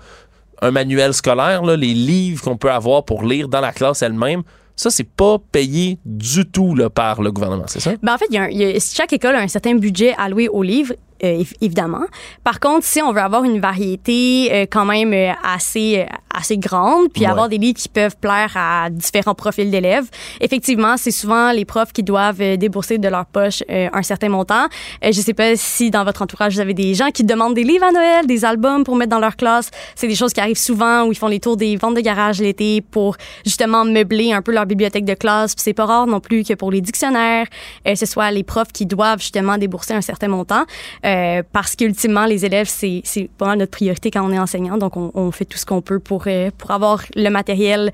un 0.60 0.70
manuel 0.70 1.14
scolaire, 1.14 1.62
là, 1.64 1.76
les 1.76 1.94
livres 1.94 2.42
qu'on 2.42 2.56
peut 2.56 2.70
avoir 2.70 3.04
pour 3.04 3.24
lire 3.24 3.48
dans 3.48 3.60
la 3.60 3.72
classe 3.72 4.02
elle-même, 4.02 4.42
ça, 4.78 4.90
c'est 4.90 5.08
pas 5.08 5.38
payé 5.52 5.98
du 6.04 6.44
tout 6.46 6.74
là, 6.74 6.88
par 6.88 7.20
le 7.20 7.30
gouvernement, 7.32 7.64
c'est 7.66 7.80
ça? 7.80 7.92
Ben, 8.02 8.14
en 8.14 8.18
fait, 8.18 8.80
chaque 8.80 9.12
école 9.12 9.34
a 9.34 9.40
un 9.40 9.48
certain 9.48 9.74
budget 9.74 10.14
alloué 10.16 10.48
aux 10.48 10.62
livres. 10.62 10.94
euh, 11.24 11.42
év- 11.42 11.54
évidemment. 11.60 12.04
Par 12.44 12.60
contre, 12.60 12.84
si 12.86 13.02
on 13.02 13.12
veut 13.12 13.20
avoir 13.20 13.42
une 13.42 13.58
variété 13.60 14.48
euh, 14.52 14.66
quand 14.70 14.84
même 14.84 15.12
euh, 15.12 15.32
assez 15.42 16.06
assez 16.38 16.56
grande, 16.58 17.08
puis 17.12 17.22
Ouais. 17.24 17.30
avoir 17.30 17.48
des 17.48 17.58
livres 17.58 17.78
qui 17.78 17.88
peuvent 17.88 18.16
plaire 18.16 18.52
à 18.56 18.88
différents 18.90 19.34
profils 19.34 19.70
d'élèves, 19.70 20.08
effectivement, 20.40 20.96
c'est 20.96 21.10
souvent 21.10 21.52
les 21.52 21.64
profs 21.64 21.92
qui 21.92 22.02
doivent 22.02 22.40
euh, 22.40 22.56
débourser 22.56 22.98
de 22.98 23.08
leur 23.08 23.26
poche 23.26 23.62
euh, 23.70 23.88
un 23.92 24.02
certain 24.02 24.28
montant. 24.28 24.66
Euh, 25.04 25.12
je 25.12 25.20
sais 25.20 25.34
pas 25.34 25.56
si 25.56 25.90
dans 25.90 26.04
votre 26.04 26.22
entourage 26.22 26.54
vous 26.54 26.60
avez 26.60 26.74
des 26.74 26.94
gens 26.94 27.10
qui 27.10 27.24
demandent 27.24 27.54
des 27.54 27.64
livres 27.64 27.84
à 27.84 27.92
Noël, 27.92 28.26
des 28.26 28.44
albums 28.44 28.84
pour 28.84 28.96
mettre 28.96 29.10
dans 29.10 29.18
leur 29.18 29.36
classe. 29.36 29.70
C'est 29.94 30.08
des 30.08 30.14
choses 30.14 30.32
qui 30.32 30.40
arrivent 30.40 30.56
souvent 30.58 31.04
où 31.04 31.12
ils 31.12 31.18
font 31.18 31.28
les 31.28 31.40
tours 31.40 31.56
des 31.56 31.76
ventes 31.76 31.94
de 31.94 32.00
garage 32.00 32.40
l'été 32.40 32.80
pour 32.80 33.16
justement 33.44 33.84
meubler 33.84 34.32
un 34.32 34.42
peu 34.42 34.52
leur 34.52 34.66
bibliothèque 34.66 35.04
de 35.04 35.14
classe. 35.14 35.54
Puis 35.54 35.62
c'est 35.64 35.72
pas 35.74 35.86
rare 35.86 36.06
non 36.06 36.20
plus 36.20 36.44
que 36.44 36.54
pour 36.54 36.70
les 36.70 36.80
dictionnaires, 36.80 37.46
euh, 37.86 37.94
ce 37.94 38.06
soit 38.06 38.30
les 38.30 38.44
profs 38.44 38.72
qui 38.72 38.86
doivent 38.86 39.20
justement 39.20 39.58
débourser 39.58 39.94
un 39.94 40.00
certain 40.00 40.28
montant 40.28 40.64
euh, 41.04 41.42
parce 41.52 41.74
qu'ultimement 41.76 42.26
les 42.26 42.44
élèves 42.44 42.68
c'est 42.68 43.02
pas 43.38 43.46
mal 43.46 43.58
notre 43.58 43.72
priorité 43.72 44.10
quand 44.10 44.22
on 44.24 44.32
est 44.32 44.38
enseignant. 44.38 44.76
Donc 44.78 44.96
on, 44.96 45.10
on 45.14 45.30
fait 45.32 45.44
tout 45.44 45.58
ce 45.58 45.66
qu'on 45.66 45.80
peut 45.82 45.98
pour 45.98 46.27
pour 46.56 46.70
avoir 46.70 47.02
le 47.14 47.28
matériel 47.30 47.90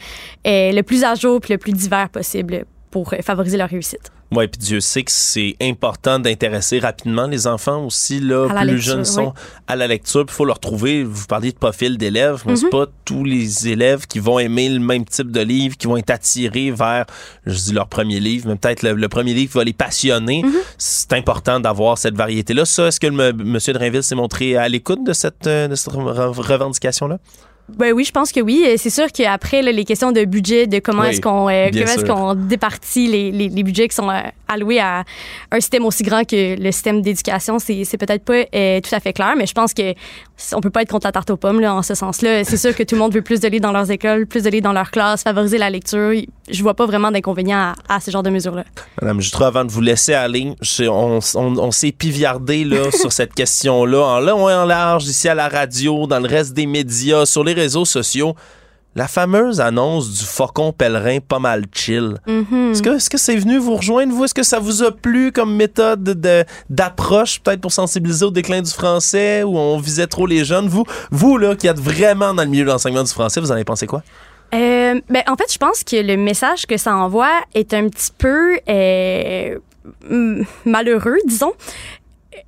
euh, 0.47 0.73
le 0.73 0.83
plus 0.83 1.05
à 1.05 1.14
jour 1.14 1.40
puis 1.40 1.53
le 1.53 1.59
plus 1.59 1.73
divers 1.73 2.09
possible 2.11 2.64
pour 2.90 3.12
euh, 3.12 3.18
favoriser 3.23 3.57
leur 3.57 3.68
réussite. 3.68 4.11
Oui, 4.33 4.49
puis 4.49 4.59
Dieu 4.59 4.81
sait 4.81 5.05
que 5.05 5.12
c'est 5.12 5.55
important 5.62 6.18
d'intéresser 6.18 6.81
rapidement 6.81 7.27
les 7.29 7.47
enfants 7.47 7.85
aussi, 7.85 8.18
là, 8.18 8.49
plus 8.49 8.66
lecture, 8.66 8.79
jeunes 8.94 9.05
sont 9.05 9.27
oui. 9.27 9.33
à 9.68 9.77
la 9.77 9.87
lecture. 9.87 10.25
Il 10.27 10.33
faut 10.33 10.44
leur 10.44 10.59
trouver, 10.59 11.05
vous 11.05 11.27
parliez 11.27 11.53
de 11.53 11.57
profil 11.59 11.99
d'élèves, 11.99 12.42
mais 12.44 12.53
Mhm. 12.53 12.57
c'est 12.57 12.70
pas 12.70 12.87
tous 13.05 13.23
les 13.23 13.68
élèves 13.68 14.07
qui 14.09 14.18
vont 14.18 14.40
aimer 14.40 14.68
le 14.70 14.81
même 14.81 15.05
type 15.05 15.31
de 15.31 15.40
livre, 15.40 15.77
qui 15.77 15.87
vont 15.87 15.97
être 15.99 16.11
attirés 16.11 16.73
vers, 16.73 17.05
je 17.47 17.55
dis 17.55 17.73
leur 17.73 17.87
premier 17.87 18.18
livre, 18.18 18.49
mais 18.49 18.57
peut-être 18.57 18.83
le, 18.83 18.94
le 18.94 19.09
premier 19.09 19.35
livre 19.35 19.53
qui 19.53 19.59
va 19.59 19.64
les 19.64 19.73
passionner. 19.73 20.42
Mhm. 20.42 20.53
C'est 20.79 21.12
important 21.12 21.61
d'avoir 21.61 21.97
cette 21.99 22.16
variété-là. 22.16 22.64
Ça, 22.64 22.88
est-ce 22.88 22.99
que 22.99 23.07
le 23.07 23.33
de 23.33 23.79
Rainville 23.79 24.03
s'est 24.03 24.16
montré 24.16 24.57
à 24.57 24.68
l'écoute 24.68 25.05
de 25.05 25.12
cette, 25.12 25.47
euh, 25.47 25.68
de 25.68 25.75
cette 25.77 25.92
re- 25.92 26.33
revendication-là? 26.40 27.18
Ben 27.68 27.92
oui, 27.92 28.05
je 28.05 28.12
pense 28.12 28.31
que 28.31 28.40
oui. 28.40 28.62
C'est 28.77 28.90
sûr 28.90 29.11
qu'après, 29.11 29.62
là, 29.62 29.72
les 29.72 29.85
questions 29.85 30.12
de 30.12 30.24
budget, 30.27 30.66
de 30.66 30.81
comment 30.81 31.03
Oui, 31.03 31.09
est-ce 31.09 31.20
qu'on 31.20 31.48
euh, 31.48 31.70
bien 31.70 31.85
comment 31.85 31.94
est-ce 31.94 32.05
sûr. 32.05 32.14
qu'on 32.14 32.35
départit 32.35 33.07
les, 33.07 33.31
les, 33.31 33.48
les 33.48 33.62
budgets 33.62 33.88
qui 33.88 33.94
sont 33.96 34.11
euh, 34.11 34.20
alloués 34.48 34.81
à 34.81 35.05
un 35.50 35.61
système 35.61 35.87
aussi 35.87 36.03
grand 36.03 36.24
que 36.29 36.61
le 36.61 36.72
système 36.72 37.00
d'éducation, 37.00 37.59
c'est 37.59 37.85
c'est 37.85 37.96
peut-être 37.96 38.22
pas 38.24 38.44
euh, 38.55 38.81
tout 38.81 38.94
à 38.94 39.00
fait 39.00 39.14
clair, 39.14 39.35
mais 39.37 39.46
je 39.46 39.55
pense 39.55 39.72
que 39.72 39.94
on 40.53 40.61
peut 40.61 40.70
pas 40.70 40.83
être 40.83 40.90
contre 40.90 41.07
la 41.07 41.12
tarte 41.12 41.31
aux 41.31 41.37
pommes 41.37 41.61
là, 41.61 41.75
en 41.75 41.83
ce 41.83 41.94
sens-là. 41.94 42.42
C'est 42.44 42.57
sûr 42.57 42.75
que 42.75 42.83
tout 42.83 42.94
le 42.97 43.01
monde 43.01 43.14
veut 43.14 43.23
plus 43.23 43.40
de 43.40 43.49
livres 43.49 43.62
dans 43.62 43.73
leurs 43.73 43.90
écoles, 43.90 44.27
plus 44.27 44.42
de 44.42 44.51
livres 44.51 44.64
dans 44.64 44.73
leurs 44.73 44.90
classes, 44.90 45.23
favoriser 45.23 45.59
la 45.59 45.70
lecture. 45.70 46.12
Je 46.51 46.62
vois 46.62 46.75
pas 46.75 46.87
vraiment 46.87 47.11
d'inconvénient 47.11 47.57
à, 47.88 47.94
à 47.97 48.01
ce 48.01 48.11
genre 48.11 48.23
de 48.23 48.31
mesures-là. 48.31 48.64
Madame 49.01 49.20
Jutras, 49.20 49.47
avant 49.47 49.64
de 49.64 49.70
vous 49.70 49.81
laisser 49.81 50.12
aller, 50.14 50.55
je- 50.61 50.85
on, 50.85 51.20
on- 51.37 51.59
on 51.59 51.70
s'est 51.70 51.92
piviardé 51.92 52.64
là, 52.64 52.90
sur 52.92 53.12
cette 53.12 53.33
question-là, 53.35 54.01
en 54.01 54.20
long 54.20 54.49
et 54.51 54.55
en 54.55 54.64
large, 54.64 55.05
ici 55.05 55.29
à 55.29 55.35
la 55.35 55.49
radio, 55.49 56.07
dans 56.07 56.20
le 56.20 56.29
reste 56.29 56.53
des 56.53 56.66
médias, 56.66 57.27
sur 57.27 57.44
les 57.44 57.53
réseaux 57.53 57.85
sociaux. 57.85 58.35
La 58.96 59.09
fameuse 59.09 59.61
annonce 59.61 60.12
du 60.12 60.24
faucon 60.24 60.70
pèlerin 60.72 61.18
pas 61.18 61.40
mal 61.40 61.64
chill. 61.72 62.14
Mhm. 62.28 62.70
Est-ce 62.70 62.80
que 62.83 62.90
est-ce 62.96 63.11
que 63.11 63.18
c'est 63.18 63.35
venu 63.37 63.59
vous 63.59 63.74
rejoindre, 63.74 64.12
vous? 64.14 64.24
Est-ce 64.24 64.35
que 64.35 64.44
ça 64.44 64.61
vous 64.61 64.85
a 64.85 64.92
plu 64.92 65.33
comme 65.33 65.57
méthode 65.57 66.04
de- 66.04 66.44
d'approche, 66.70 67.40
peut-être 67.40 67.61
pour 67.61 67.72
sensibiliser 67.72 68.24
au 68.24 68.30
déclin 68.30 68.62
du 68.62 68.70
français, 68.70 69.42
où 69.42 69.59
on 69.59 69.78
visait 69.78 70.07
trop 70.07 70.26
les 70.26 70.44
jeunes? 70.44 70.68
Vous, 70.68 70.85
vous 71.11 71.38
là, 71.38 71.57
qui 71.57 71.66
êtes 71.66 71.80
vraiment 71.80 72.35
dans 72.35 72.44
le 72.44 72.48
milieu 72.48 72.64
de 72.64 72.70
l'enseignement 72.70 73.02
du 73.02 73.11
français, 73.11 73.40
vous 73.40 73.50
en 73.50 73.54
avez 73.54 73.64
pensé 73.64 73.87
quoi? 73.88 74.02
Euh, 74.54 75.00
ben, 75.11 75.22
en 75.26 75.35
fait, 75.35 75.52
je 75.52 75.59
pense 75.59 75.83
que 75.83 75.96
le 75.96 76.16
message 76.16 76.66
que 76.66 76.76
ça 76.76 76.94
envoie 76.94 77.33
est 77.54 77.74
un 77.74 77.88
petit 77.88 78.12
peu 78.16 78.61
euh, 78.68 79.59
malheureux, 80.64 81.16
disons. 81.26 81.52
Euh, 82.33 82.38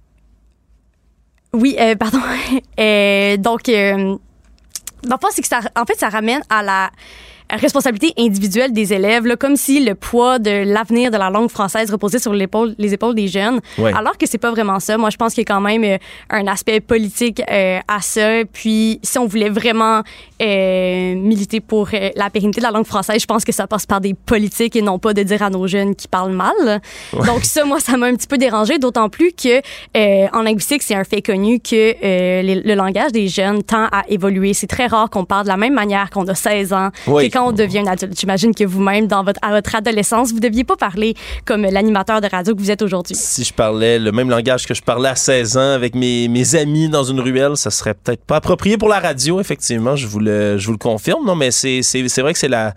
Oui, 1.55 1.75
euh, 1.81 1.97
pardon. 1.97 2.19
Donc, 3.43 3.69
dans 5.03 5.17
le 5.17 5.21
fond, 5.21 5.33
c'est 5.33 5.43
que 5.43 5.49
ça, 5.49 5.61
en 5.77 5.85
fait, 5.85 5.99
ça 5.99 6.09
ramène 6.09 6.43
à 6.49 6.63
la 6.63 6.91
responsabilité 7.51 8.13
individuelle 8.19 8.73
des 8.73 8.93
élèves, 8.93 9.27
là, 9.27 9.37
comme 9.37 9.57
si 9.57 9.85
le 9.85 9.95
poids 9.95 10.39
de 10.39 10.65
l'avenir 10.65 11.11
de 11.11 11.17
la 11.17 11.31
langue 11.31 11.51
française 11.51 11.91
reposait 11.91 12.19
sur 12.19 12.33
l'épaule, 12.33 12.75
les 12.79 12.93
épaules 12.95 13.15
des 13.15 13.29
jeunes, 13.29 13.61
Ouais. 13.79 13.93
alors 13.95 14.19
que 14.19 14.27
c'est 14.27 14.39
pas 14.39 14.51
vraiment 14.51 14.81
ça. 14.81 14.97
Moi, 14.99 15.11
je 15.11 15.17
pense 15.17 15.35
qu'il 15.35 15.43
y 15.43 15.47
a 15.51 15.55
quand 15.55 15.61
même 15.61 15.85
euh, 15.85 15.99
un 16.31 16.47
aspect 16.47 16.81
politique 16.81 17.41
euh, 17.51 17.79
à 17.89 18.01
ça. 18.01 18.45
Puis, 18.53 18.99
si 19.03 19.19
on 19.19 19.27
voulait 19.27 19.49
vraiment 19.51 20.03
euh, 20.43 21.15
militer 21.15 21.61
pour 21.61 21.89
euh, 21.95 22.11
la 22.17 22.31
pérennité 22.31 22.61
de 22.61 22.67
la 22.67 22.71
langue 22.73 22.87
française, 22.87 23.21
je 23.21 23.27
pense 23.27 23.45
que 23.45 23.53
ça 23.53 23.67
passe 23.67 23.87
par 23.87 24.01
des 24.01 24.15
politiques 24.15 24.77
et 24.77 24.83
non 24.83 24.99
pas 24.99 25.15
de 25.15 25.23
dire 25.23 25.43
à 25.43 25.51
nos 25.51 25.67
jeunes 25.67 25.95
qui 25.95 26.09
parlent 26.09 26.33
mal. 26.33 26.81
Donc 27.13 27.45
ça, 27.45 27.65
moi, 27.65 27.81
ça 27.81 27.97
m'a 27.97 28.07
un 28.07 28.15
petit 28.15 28.27
peu 28.27 28.39
dérangé, 28.39 28.79
d'autant 28.79 29.09
plus 29.09 29.33
que 29.33 29.59
euh, 29.97 30.27
en 30.33 30.43
linguistique, 30.43 30.83
c'est 30.83 30.95
un 30.95 31.05
fait 31.05 31.23
connu 31.23 31.61
que 31.61 31.95
euh, 32.05 32.43
les- 32.43 32.63
le 32.63 32.75
langage 32.75 33.13
des 33.13 33.29
jeunes 33.29 33.63
tend 33.63 33.85
à 33.93 34.03
évoluer. 34.09 34.55
C'est 34.55 34.67
très 34.67 34.87
rare 34.87 35.11
qu'on 35.11 35.25
parle 35.25 35.45
de 35.45 35.49
la 35.49 35.57
même 35.57 35.75
manière 35.75 36.11
qu'on 36.11 36.27
a 36.29 36.35
16 36.35 36.73
ans 36.73 36.91
Oui. 37.07 37.25
Quand 37.37 37.49
on 37.49 37.53
devient 37.53 37.85
adulte. 37.87 38.19
J'imagine 38.19 38.55
que 38.55 38.65
vous-même, 38.65 39.07
dans 39.07 39.23
votre, 39.23 39.39
à 39.43 39.51
votre 39.51 39.75
adolescence, 39.75 40.33
vous 40.33 40.41
deviez 40.41 40.65
pas 40.65 40.77
parler 40.77 41.15
comme 41.45 41.63
l'animateur 41.63 42.23
de 42.23 42.29
radio 42.29 42.55
que 42.55 42.61
vous 42.61 42.71
êtes 42.71 42.81
aujourd'hui. 42.81 43.15
si 43.15 43.45
je 43.45 43.53
parlais 43.53 43.99
le 43.99 44.11
même 44.11 44.31
langage 44.31 44.67
que 44.67 44.73
je 44.73 44.83
parlais 44.83 45.11
à 45.11 45.15
16 45.15 45.57
ans 45.59 45.73
avec 45.73 45.95
mes, 45.95 46.55
amis 46.55 46.89
dans 46.89 47.05
une 47.05 47.21
ruelle, 47.21 47.57
ça 47.57 47.71
serait 47.71 47.95
peut-être 47.95 48.25
pas 48.25 48.37
approprié 48.37 48.79
pour 48.79 48.89
la 48.89 49.01
radio, 49.01 49.41
effectivement, 49.41 49.97
je 49.97 50.07
vous 50.07 50.21
le, 50.21 50.57
je 50.57 50.67
vous 50.67 50.73
le 50.73 50.79
confirme. 50.79 51.27
Non, 51.27 51.35
mais 51.35 51.51
c'est, 51.51 51.81
vrai 52.21 52.33
que 52.33 52.39
c'est, 52.39 52.49
la, 52.49 52.73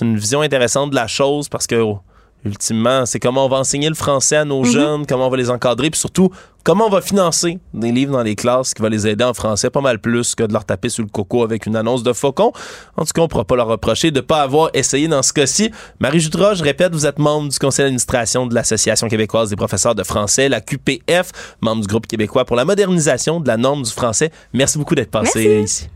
une 0.00 0.16
vision 0.16 0.40
intéressante 0.40 0.90
de 0.90 0.96
la 0.96 1.06
chose 1.06 1.48
parce 1.48 1.66
que, 1.66 1.76
oh, 1.76 2.00
ultimement, 2.44 3.06
c'est 3.06 3.18
comment 3.18 3.46
on 3.46 3.48
va 3.48 3.58
enseigner 3.58 3.88
le 3.88 3.94
français 3.94 4.36
à 4.36 4.44
nos 4.44 4.64
jeunes, 4.64 5.06
comment 5.06 5.26
on 5.26 5.30
va 5.30 5.36
les 5.36 5.50
encadrer, 5.50 5.90
puis 5.90 5.98
surtout, 5.98 6.30
comment 6.64 6.86
on 6.86 6.90
va 6.90 7.00
financer 7.00 7.58
des 7.74 7.92
livres 7.92 8.12
dans 8.12 8.22
les 8.22 8.34
classes 8.36 8.74
qui 8.74 8.82
va 8.82 8.88
les 8.88 9.06
aider 9.06 9.24
en 9.24 9.34
français 9.34 9.70
pas 9.70 9.80
mal 9.80 10.00
plus 10.00 10.34
que 10.34 10.42
de 10.44 10.52
leur 10.52 10.64
taper 10.64 10.88
sur 10.88 11.02
le 11.02 11.08
coco 11.08 11.42
avec 11.42 11.66
une 11.66 11.76
annonce 11.76 12.02
de 12.02 12.12
faucon. 12.12 12.52
En 12.96 13.04
tout 13.04 13.12
cas, 13.14 13.22
on 13.22 13.28
pourra 13.28 13.44
pas 13.44 13.56
leur 13.56 13.68
reprocher 13.68 14.10
de 14.10 14.20
pas 14.20 14.42
avoir 14.42 14.70
essayé 14.74 15.08
dans 15.08 15.22
ce 15.22 15.32
cas-ci. 15.32 15.70
Marie 16.00 16.20
Jutras, 16.20 16.54
je 16.54 16.64
répète, 16.64 16.92
vous 16.92 17.06
êtes 17.06 17.18
membre 17.18 17.50
du 17.50 17.58
conseil 17.58 17.84
d'administration 17.84 18.46
de 18.46 18.54
l'Association 18.54 19.08
québécoise 19.08 19.50
des 19.50 19.56
professeurs 19.56 19.94
de 19.94 20.02
français, 20.02 20.48
la 20.48 20.60
QPF, 20.60 21.30
membre 21.60 21.82
du 21.82 21.88
groupe 21.88 22.06
québécois 22.06 22.44
pour 22.44 22.56
la 22.56 22.64
modernisation 22.64 23.40
de 23.40 23.48
la 23.48 23.56
norme 23.56 23.82
du 23.82 23.90
français. 23.90 24.30
Merci 24.52 24.78
beaucoup 24.78 24.94
d'être 24.94 25.10
passé 25.10 25.48
Merci. 25.48 25.62
ici. 25.62 25.88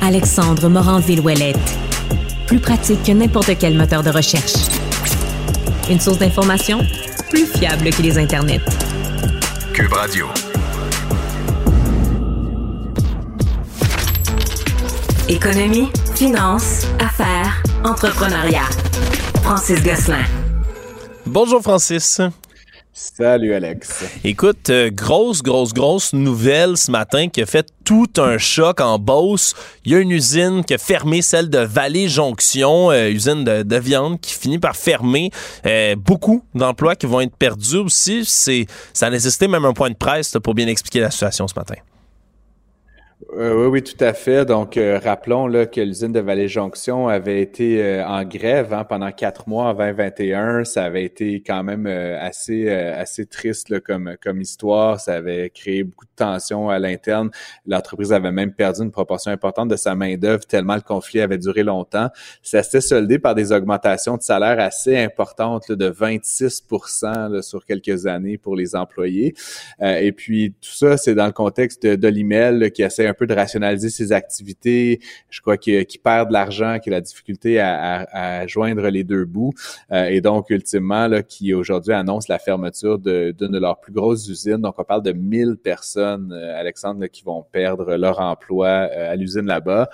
Alexandre 0.00 0.68
Moranville-Ouellette. 0.68 1.91
Plus 2.52 2.60
pratique 2.60 3.02
que 3.02 3.12
n'importe 3.12 3.56
quel 3.58 3.78
moteur 3.78 4.02
de 4.02 4.10
recherche. 4.10 4.52
Une 5.88 5.98
source 5.98 6.18
d'information 6.18 6.86
plus 7.30 7.46
fiable 7.46 7.88
que 7.88 8.02
les 8.02 8.18
internets. 8.18 8.60
Cube 9.72 9.90
Radio. 9.90 10.26
Économie, 15.30 15.88
finance, 16.14 16.86
affaires, 16.98 17.62
entrepreneuriat. 17.84 18.68
Francis 19.42 19.82
Gosselin. 19.82 20.26
Bonjour 21.24 21.62
Francis. 21.62 22.20
Salut 22.94 23.54
Alex. 23.54 24.04
Écoute, 24.22 24.68
euh, 24.68 24.90
grosse, 24.90 25.42
grosse, 25.42 25.72
grosse 25.72 26.12
nouvelle 26.12 26.76
ce 26.76 26.90
matin 26.90 27.28
qui 27.28 27.40
a 27.40 27.46
fait 27.46 27.66
tout 27.84 28.10
un 28.18 28.36
choc 28.36 28.82
en 28.82 28.98
Beauce. 28.98 29.54
Il 29.86 29.92
y 29.92 29.94
a 29.94 29.98
une 29.98 30.10
usine 30.10 30.62
qui 30.62 30.74
a 30.74 30.78
fermé, 30.78 31.22
celle 31.22 31.48
de 31.48 31.60
Vallée 31.60 32.08
Jonction, 32.08 32.90
euh, 32.90 33.08
usine 33.08 33.44
de, 33.44 33.76
viande 33.78 34.20
qui 34.20 34.34
finit 34.34 34.58
par 34.58 34.76
fermer. 34.76 35.30
Euh, 35.64 35.96
beaucoup 35.96 36.44
d'emplois 36.54 36.94
qui 36.94 37.06
vont 37.06 37.22
être 37.22 37.34
perdus 37.34 37.78
aussi. 37.78 38.26
Ça 38.26 39.06
a 39.06 39.10
nécessité 39.10 39.48
même 39.48 39.64
un 39.64 39.72
point 39.72 39.88
de 39.88 39.96
presse 39.96 40.36
pour 40.42 40.54
bien 40.54 40.66
expliquer 40.66 41.00
la 41.00 41.10
situation 41.10 41.48
ce 41.48 41.54
matin. 41.56 41.76
Euh, 43.34 43.54
oui, 43.54 43.66
oui, 43.66 43.82
tout 43.82 44.04
à 44.04 44.12
fait. 44.12 44.44
Donc, 44.44 44.76
euh, 44.76 45.00
rappelons 45.02 45.46
là, 45.46 45.64
que 45.64 45.80
l'usine 45.80 46.12
de 46.12 46.20
Vallée-Jonction 46.20 47.08
avait 47.08 47.40
été 47.40 47.82
euh, 47.82 48.06
en 48.06 48.24
grève 48.24 48.74
hein, 48.74 48.84
pendant 48.84 49.10
quatre 49.10 49.48
mois 49.48 49.68
en 49.70 49.74
2021. 49.74 50.64
Ça 50.64 50.84
avait 50.84 51.04
été 51.04 51.42
quand 51.42 51.62
même 51.62 51.86
assez 51.86 52.68
assez 52.68 53.24
triste 53.24 53.80
comme, 53.80 54.16
comme 54.22 54.42
histoire. 54.42 55.00
Ça 55.00 55.14
avait 55.14 55.48
créé 55.48 55.82
beaucoup 55.82 56.04
de 56.04 56.10
tensions 56.14 56.68
à 56.68 56.78
l'interne. 56.78 57.30
L'entreprise 57.66 58.12
avait 58.12 58.32
même 58.32 58.52
perdu 58.52 58.82
une 58.82 58.90
proportion 58.90 59.32
importante 59.32 59.68
de 59.68 59.76
sa 59.76 59.94
main-d'œuvre 59.94 60.44
tellement 60.44 60.74
le 60.74 60.82
conflit 60.82 61.20
avait 61.20 61.38
duré 61.38 61.62
longtemps. 61.62 62.10
Ça 62.42 62.62
s'était 62.62 62.82
soldé 62.82 63.18
par 63.18 63.34
des 63.34 63.50
augmentations 63.50 64.18
de 64.18 64.22
salaire 64.22 64.60
assez 64.60 64.98
importantes 64.98 65.72
de 65.72 65.86
26 65.86 66.64
là, 67.02 67.40
sur 67.40 67.64
quelques 67.64 68.06
années 68.06 68.36
pour 68.36 68.56
les 68.56 68.76
employés. 68.76 69.34
et 69.80 70.12
puis, 70.12 70.54
tout 70.60 70.72
ça, 70.72 70.98
c'est 70.98 71.14
dans 71.14 71.26
le 71.26 71.32
contexte 71.32 71.82
de, 71.82 71.96
de 71.96 72.08
l'email 72.08 72.70
qui 72.72 72.82
essaie 72.82 73.06
un 73.06 73.14
peu 73.14 73.21
de 73.26 73.34
rationaliser 73.34 73.90
ses 73.90 74.12
activités. 74.12 75.00
Je 75.30 75.40
crois 75.40 75.56
qu'il 75.56 75.86
perd 76.02 76.28
de 76.28 76.32
l'argent, 76.32 76.78
qu'il 76.78 76.92
a 76.92 76.96
la 76.96 77.00
difficulté 77.00 77.60
à, 77.60 78.46
joindre 78.46 78.88
les 78.88 79.04
deux 79.04 79.24
bouts. 79.24 79.52
Euh, 79.90 80.06
et 80.06 80.20
donc, 80.20 80.50
ultimement, 80.50 81.06
là, 81.06 81.22
qui 81.22 81.54
aujourd'hui 81.54 81.92
annonce 81.92 82.28
la 82.28 82.38
fermeture 82.38 82.98
d'une 82.98 83.32
de, 83.32 83.58
leurs 83.58 83.80
plus 83.80 83.92
grosses 83.92 84.28
usines. 84.28 84.58
Donc, 84.58 84.74
on 84.78 84.84
parle 84.84 85.02
de 85.02 85.12
1000 85.12 85.56
personnes, 85.62 86.32
euh, 86.32 86.58
Alexandre, 86.58 87.06
qui 87.06 87.24
vont 87.24 87.42
perdre 87.42 87.96
leur 87.96 88.20
emploi 88.20 88.66
euh, 88.68 89.12
à 89.12 89.16
l'usine 89.16 89.46
là-bas. 89.46 89.88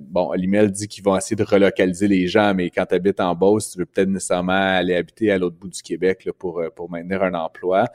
bon, 0.00 0.32
l'email 0.32 0.70
dit 0.70 0.88
qu'ils 0.88 1.04
vont 1.04 1.16
essayer 1.16 1.36
de 1.36 1.44
relocaliser 1.44 2.08
les 2.08 2.26
gens, 2.26 2.54
mais 2.54 2.70
quand 2.70 2.86
tu 2.86 2.94
habites 2.94 3.20
en 3.20 3.34
Beauce, 3.34 3.70
tu 3.70 3.78
veux 3.78 3.86
peut-être 3.86 4.08
nécessairement 4.08 4.52
aller 4.52 4.94
habiter 4.94 5.30
à 5.30 5.38
l'autre 5.38 5.56
bout 5.56 5.68
du 5.68 5.82
Québec 5.82 6.24
là, 6.24 6.32
pour, 6.32 6.62
pour 6.74 6.90
maintenir 6.90 7.22
un 7.22 7.34
emploi. 7.34 7.86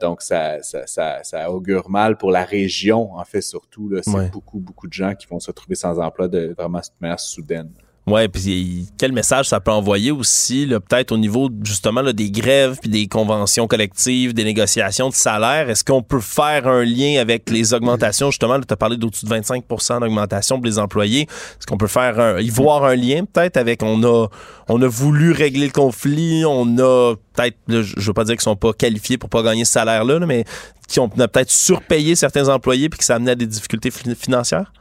donc, 0.00 0.22
ça, 0.22 0.62
ça, 0.62 1.22
ça 1.22 1.50
augure 1.50 1.90
mal 1.90 2.16
pour 2.16 2.30
la 2.30 2.44
région, 2.44 3.12
en 3.14 3.24
fait, 3.24 3.40
surtout. 3.60 3.90
C'est 4.02 4.30
beaucoup, 4.30 4.58
beaucoup 4.58 4.88
de 4.88 4.92
gens 4.92 5.14
qui 5.14 5.26
vont 5.26 5.40
se 5.40 5.48
retrouver 5.48 5.74
sans 5.74 5.98
emploi 5.98 6.28
de 6.28 6.54
vraiment 6.56 6.82
cette 6.82 7.00
manière 7.00 7.20
soudaine. 7.20 7.72
Ouais, 8.06 8.28
puis 8.28 8.88
quel 8.98 9.12
message 9.12 9.48
ça 9.50 9.60
peut 9.60 9.70
envoyer 9.70 10.10
aussi, 10.10 10.66
peut-être 10.66 11.12
au 11.12 11.18
niveau 11.18 11.48
justement 11.62 12.00
là, 12.00 12.12
des 12.12 12.30
grèves, 12.30 12.78
puis 12.80 12.90
des 12.90 13.06
conventions 13.06 13.66
collectives, 13.66 14.32
des 14.32 14.42
négociations 14.42 15.10
de 15.10 15.14
salaire? 15.14 15.68
Est-ce 15.68 15.84
qu'on 15.84 16.02
peut 16.02 16.20
faire 16.20 16.66
un 16.66 16.82
lien 16.82 17.20
avec 17.20 17.50
les 17.50 17.72
augmentations, 17.74 18.30
justement, 18.30 18.58
tu 18.58 18.72
as 18.72 18.76
parlé 18.76 18.96
d'au-dessus 18.96 19.26
de 19.26 19.30
25% 19.30 20.00
d'augmentation 20.00 20.56
pour 20.56 20.66
les 20.66 20.78
employés. 20.78 21.22
Est-ce 21.22 21.66
qu'on 21.66 21.76
peut 21.76 21.86
faire 21.86 22.40
y 22.40 22.48
voir 22.48 22.84
un 22.84 22.96
lien 22.96 23.24
peut-être 23.30 23.58
avec, 23.58 23.82
on 23.82 24.02
a, 24.02 24.26
on 24.68 24.82
a 24.82 24.88
voulu 24.88 25.32
régler 25.32 25.66
le 25.66 25.72
conflit, 25.72 26.44
on 26.44 26.78
a 26.78 27.14
peut-être, 27.34 27.58
je 27.68 28.06
veux 28.06 28.14
pas 28.14 28.24
dire 28.24 28.34
qu'ils 28.34 28.42
sont 28.42 28.56
pas 28.56 28.72
qualifiés 28.72 29.18
pour 29.18 29.28
pas 29.28 29.42
gagner 29.42 29.64
ce 29.64 29.72
salaire-là, 29.72 30.20
mais 30.20 30.44
qui 30.88 30.98
ont 30.98 31.08
peut-être 31.08 31.50
surpayé 31.50 32.16
certains 32.16 32.48
employés 32.48 32.88
puis 32.88 32.98
que 32.98 33.04
ça 33.04 33.12
a 33.12 33.16
amené 33.16 33.32
à 33.32 33.34
des 33.36 33.46
difficultés 33.46 33.90
financières? 33.90 34.72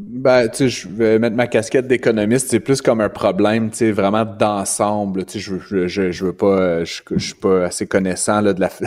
Ben, 0.00 0.48
tu 0.48 0.58
sais, 0.58 0.68
je 0.68 0.88
vais 0.88 1.18
mettre 1.18 1.34
ma 1.34 1.48
casquette 1.48 1.88
d'économiste, 1.88 2.50
c'est 2.50 2.60
plus 2.60 2.80
comme 2.80 3.00
un 3.00 3.08
problème, 3.08 3.68
tu 3.70 3.78
sais, 3.78 3.90
vraiment 3.90 4.24
d'ensemble. 4.24 5.24
Tu 5.24 5.40
sais, 5.40 5.58
je, 5.68 5.88
je, 5.88 6.12
je, 6.12 6.24
veux 6.24 6.32
pas, 6.32 6.84
je, 6.84 7.02
je, 7.16 7.18
suis 7.18 7.34
pas 7.34 7.64
assez 7.64 7.88
connaissant 7.88 8.40
là, 8.40 8.52
de, 8.52 8.60
la, 8.60 8.68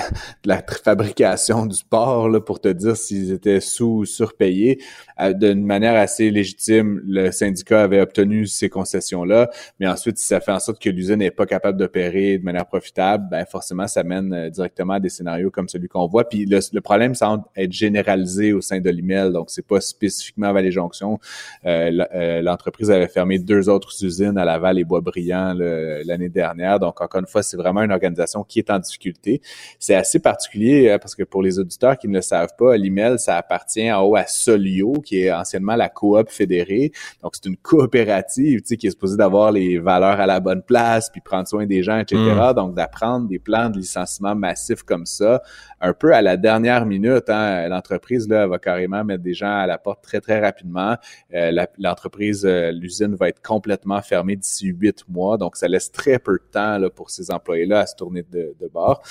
de 0.43 0.47
la 0.47 0.63
fabrication 0.63 1.65
du 1.65 1.75
sport 1.75 2.29
là, 2.29 2.39
pour 2.39 2.61
te 2.61 2.69
dire 2.69 2.95
s'ils 2.95 3.33
étaient 3.33 3.59
sous 3.59 3.97
ou 3.97 4.05
surpayés. 4.05 4.81
Euh, 5.19 5.33
d'une 5.33 5.65
manière 5.65 5.95
assez 5.95 6.31
légitime, 6.31 7.01
le 7.05 7.29
syndicat 7.31 7.83
avait 7.83 7.99
obtenu 7.99 8.47
ces 8.47 8.69
concessions-là, 8.69 9.49
mais 9.81 9.87
ensuite, 9.87 10.17
si 10.17 10.25
ça 10.25 10.39
fait 10.39 10.53
en 10.53 10.59
sorte 10.59 10.81
que 10.81 10.89
l'usine 10.89 11.17
n'est 11.17 11.29
pas 11.29 11.45
capable 11.45 11.77
d'opérer 11.77 12.37
de 12.37 12.45
manière 12.45 12.65
profitable, 12.65 13.27
ben 13.29 13.45
forcément, 13.45 13.85
ça 13.85 14.03
mène 14.03 14.31
euh, 14.31 14.49
directement 14.49 14.93
à 14.93 14.99
des 15.01 15.09
scénarios 15.09 15.51
comme 15.51 15.67
celui 15.67 15.89
qu'on 15.89 16.07
voit. 16.07 16.29
Puis 16.29 16.45
le, 16.45 16.59
le, 16.71 16.79
problème 16.79 17.15
semble 17.15 17.43
être 17.57 17.73
généralisé 17.73 18.53
au 18.53 18.61
sein 18.61 18.79
de 18.79 18.89
l'email, 18.89 19.33
donc 19.33 19.49
c'est 19.49 19.67
pas 19.67 19.81
spécifiquement 19.81 20.47
à 20.47 20.53
Jonction. 21.01 21.19
Euh, 21.65 22.41
l'entreprise 22.41 22.91
avait 22.91 23.07
fermé 23.07 23.39
deux 23.39 23.69
autres 23.69 23.91
usines 24.03 24.37
à 24.37 24.45
Laval 24.45 24.79
et 24.79 24.83
Boisbriand 24.83 25.53
l'année 26.05 26.29
dernière, 26.29 26.79
donc 26.79 27.01
encore 27.01 27.19
une 27.19 27.27
fois, 27.27 27.43
c'est 27.43 27.57
vraiment 27.57 27.81
une 27.81 27.91
organisation 27.91 28.43
qui 28.43 28.59
est 28.59 28.69
en 28.69 28.79
difficulté. 28.79 29.41
C'est 29.79 29.95
assez 29.95 30.19
particulier 30.19 30.97
parce 31.01 31.15
que 31.15 31.23
pour 31.23 31.41
les 31.41 31.59
auditeurs 31.59 31.97
qui 31.97 32.07
ne 32.07 32.15
le 32.15 32.21
savent 32.21 32.55
pas, 32.57 32.77
l'email, 32.77 33.19
ça 33.19 33.37
appartient 33.37 33.91
en 33.91 34.01
haut 34.03 34.15
à 34.15 34.25
Solio, 34.27 34.93
qui 35.03 35.23
est 35.23 35.31
anciennement 35.31 35.75
la 35.75 35.89
coop 35.89 36.29
fédérée. 36.29 36.91
Donc, 37.21 37.33
c'est 37.35 37.47
une 37.47 37.57
coopérative, 37.57 38.61
tu 38.61 38.67
sais, 38.67 38.77
qui 38.77 38.87
est 38.87 38.91
supposée 38.91 39.17
d'avoir 39.17 39.51
les 39.51 39.79
valeurs 39.79 40.19
à 40.19 40.25
la 40.25 40.39
bonne 40.39 40.61
place, 40.61 41.09
puis 41.09 41.21
prendre 41.21 41.47
soin 41.47 41.65
des 41.65 41.83
gens, 41.83 41.97
etc. 41.97 42.17
Mm. 42.17 42.53
Donc, 42.53 42.75
d'apprendre 42.75 43.27
des 43.27 43.39
plans 43.39 43.69
de 43.69 43.77
licenciement 43.77 44.35
massifs 44.35 44.83
comme 44.83 45.05
ça, 45.05 45.41
un 45.79 45.93
peu 45.93 46.13
à 46.13 46.21
la 46.21 46.37
dernière 46.37 46.85
minute, 46.85 47.29
hein, 47.29 47.67
l'entreprise, 47.67 48.27
là, 48.27 48.47
va 48.47 48.59
carrément 48.59 49.03
mettre 49.03 49.23
des 49.23 49.33
gens 49.33 49.51
à 49.51 49.67
la 49.67 49.77
porte 49.77 50.03
très, 50.03 50.21
très 50.21 50.39
rapidement. 50.39 50.90
Euh, 51.33 51.65
l'entreprise, 51.77 52.45
euh, 52.45 52.71
l'usine 52.71 53.15
va 53.15 53.29
être 53.29 53.41
complètement 53.41 54.01
fermée 54.01 54.35
d'ici 54.35 54.67
huit 54.67 55.03
mois. 55.09 55.37
Donc, 55.37 55.55
ça 55.55 55.67
laisse 55.67 55.91
très 55.91 56.19
peu 56.19 56.33
de 56.33 56.51
temps 56.51 56.77
là, 56.77 56.89
pour 56.89 57.09
ces 57.09 57.31
employés-là 57.31 57.79
à 57.79 57.85
se 57.85 57.95
tourner 57.95 58.23
de, 58.31 58.55
de 58.59 58.67
bord 58.67 59.03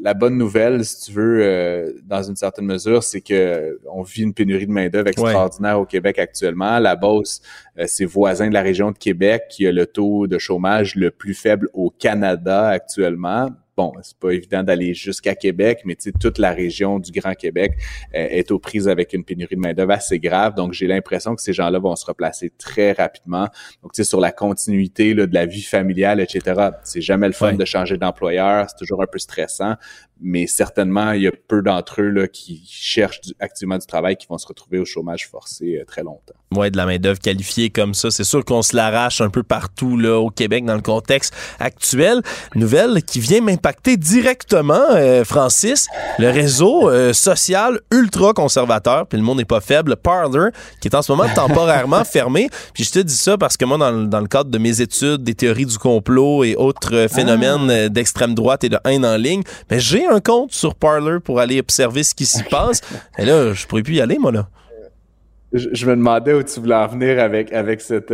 la 0.00 0.14
bonne 0.14 0.36
nouvelle, 0.36 0.84
si 0.84 1.06
tu 1.06 1.12
veux, 1.12 1.40
euh, 1.42 1.92
dans 2.04 2.22
une 2.22 2.36
certaine 2.36 2.66
mesure, 2.66 3.02
c'est 3.02 3.20
que 3.20 3.80
on 3.90 4.02
vit 4.02 4.22
une 4.22 4.34
pénurie 4.34 4.66
de 4.66 4.72
main-d'œuvre 4.72 5.08
extraordinaire 5.08 5.80
au 5.80 5.84
Québec 5.84 6.18
actuellement. 6.18 6.78
La 6.78 6.96
Beauce, 6.96 7.40
euh, 7.78 7.84
c'est 7.86 8.04
voisin 8.04 8.48
de 8.48 8.54
la 8.54 8.62
région 8.62 8.90
de 8.90 8.98
Québec 8.98 9.44
qui 9.50 9.66
a 9.66 9.72
le 9.72 9.86
taux 9.86 10.26
de 10.26 10.38
chômage 10.38 10.94
le 10.94 11.10
plus 11.10 11.34
faible 11.34 11.68
au 11.72 11.90
Canada 11.90 12.68
actuellement 12.68 13.50
bon, 13.78 13.92
c'est 14.02 14.18
pas 14.18 14.30
évident 14.30 14.64
d'aller 14.64 14.92
jusqu'à 14.92 15.36
Québec, 15.36 15.82
mais 15.84 15.96
toute 16.20 16.38
la 16.38 16.50
région 16.50 16.98
du 16.98 17.12
Grand 17.12 17.34
Québec 17.34 17.74
euh, 18.12 18.26
est 18.28 18.50
aux 18.50 18.58
prises 18.58 18.88
avec 18.88 19.12
une 19.12 19.22
pénurie 19.22 19.54
de 19.54 19.60
main-d'œuvre 19.60 19.92
assez 19.92 20.18
grave. 20.18 20.56
Donc, 20.56 20.72
j'ai 20.72 20.88
l'impression 20.88 21.36
que 21.36 21.40
ces 21.40 21.52
gens-là 21.52 21.78
vont 21.78 21.94
se 21.94 22.04
replacer 22.04 22.50
très 22.58 22.90
rapidement. 22.90 23.46
Donc, 23.84 23.92
tu 23.92 24.02
sais, 24.02 24.04
sur 24.04 24.18
la 24.18 24.32
continuité 24.32 25.14
là, 25.14 25.28
de 25.28 25.34
la 25.34 25.46
vie 25.46 25.62
familiale, 25.62 26.18
etc. 26.18 26.70
C'est 26.82 27.00
jamais 27.00 27.28
le 27.28 27.32
fun 27.32 27.52
de 27.52 27.64
changer 27.64 27.96
d'employeur. 27.96 28.66
C'est 28.68 28.78
toujours 28.78 29.00
un 29.00 29.06
peu 29.06 29.20
stressant 29.20 29.76
mais 30.20 30.46
certainement, 30.46 31.12
il 31.12 31.22
y 31.22 31.26
a 31.26 31.32
peu 31.46 31.62
d'entre 31.62 32.02
eux 32.02 32.08
là, 32.08 32.26
qui 32.26 32.62
cherchent 32.68 33.20
activement 33.38 33.78
du 33.78 33.86
travail 33.86 34.16
qui 34.16 34.26
vont 34.26 34.38
se 34.38 34.46
retrouver 34.46 34.78
au 34.78 34.84
chômage 34.84 35.28
forcé 35.28 35.76
euh, 35.76 35.84
très 35.84 36.02
longtemps. 36.02 36.34
Oui, 36.56 36.70
de 36.70 36.76
la 36.76 36.86
main-d'œuvre 36.86 37.18
qualifiée 37.18 37.70
comme 37.70 37.94
ça. 37.94 38.10
C'est 38.10 38.24
sûr 38.24 38.44
qu'on 38.44 38.62
se 38.62 38.74
l'arrache 38.74 39.20
un 39.20 39.30
peu 39.30 39.42
partout 39.42 39.96
là, 39.96 40.18
au 40.18 40.30
Québec 40.30 40.64
dans 40.64 40.74
le 40.74 40.82
contexte 40.82 41.34
actuel. 41.60 42.22
Nouvelle 42.54 43.02
qui 43.02 43.20
vient 43.20 43.40
m'impacter 43.40 43.67
directement, 43.96 44.80
euh, 44.90 45.24
Francis, 45.24 45.88
le 46.18 46.30
réseau 46.30 46.90
euh, 46.90 47.12
social 47.12 47.80
ultra-conservateur, 47.90 49.06
puis 49.06 49.18
le 49.18 49.24
monde 49.24 49.38
n'est 49.38 49.44
pas 49.44 49.60
faible, 49.60 49.96
Parler, 49.96 50.50
qui 50.80 50.88
est 50.88 50.94
en 50.94 51.02
ce 51.02 51.12
moment 51.12 51.28
temporairement 51.34 52.04
fermé. 52.04 52.48
Puis 52.74 52.84
je 52.84 52.92
te 52.92 52.98
dis 52.98 53.16
ça 53.16 53.38
parce 53.38 53.56
que 53.56 53.64
moi, 53.64 53.78
dans, 53.78 53.92
dans, 53.92 54.20
le 54.20 54.28
cadre 54.28 54.50
de 54.50 54.58
mes 54.58 54.80
études 54.80 55.22
des 55.22 55.34
théories 55.34 55.66
du 55.66 55.78
complot 55.78 56.44
et 56.44 56.56
autres 56.56 57.06
phénomènes 57.08 57.70
ah. 57.70 57.88
d'extrême 57.88 58.34
droite 58.34 58.64
et 58.64 58.68
de 58.68 58.78
haine 58.84 59.04
en 59.04 59.16
ligne, 59.16 59.42
mais 59.70 59.80
j'ai 59.80 60.06
un 60.06 60.20
compte 60.20 60.52
sur 60.52 60.74
Parler 60.74 61.18
pour 61.24 61.40
aller 61.40 61.60
observer 61.60 62.02
ce 62.02 62.14
qui 62.14 62.26
s'y 62.26 62.42
passe. 62.44 62.80
Et 63.18 63.24
là, 63.24 63.52
je 63.52 63.66
pourrais 63.66 63.82
plus 63.82 63.94
y 63.94 64.00
aller, 64.00 64.18
moi, 64.18 64.32
là. 64.32 64.48
Je, 65.52 65.86
me 65.86 65.96
demandais 65.96 66.34
où 66.34 66.42
tu 66.42 66.60
voulais 66.60 66.74
en 66.74 66.86
venir 66.88 67.18
avec, 67.18 67.52
avec 67.54 67.80
cet 67.80 68.10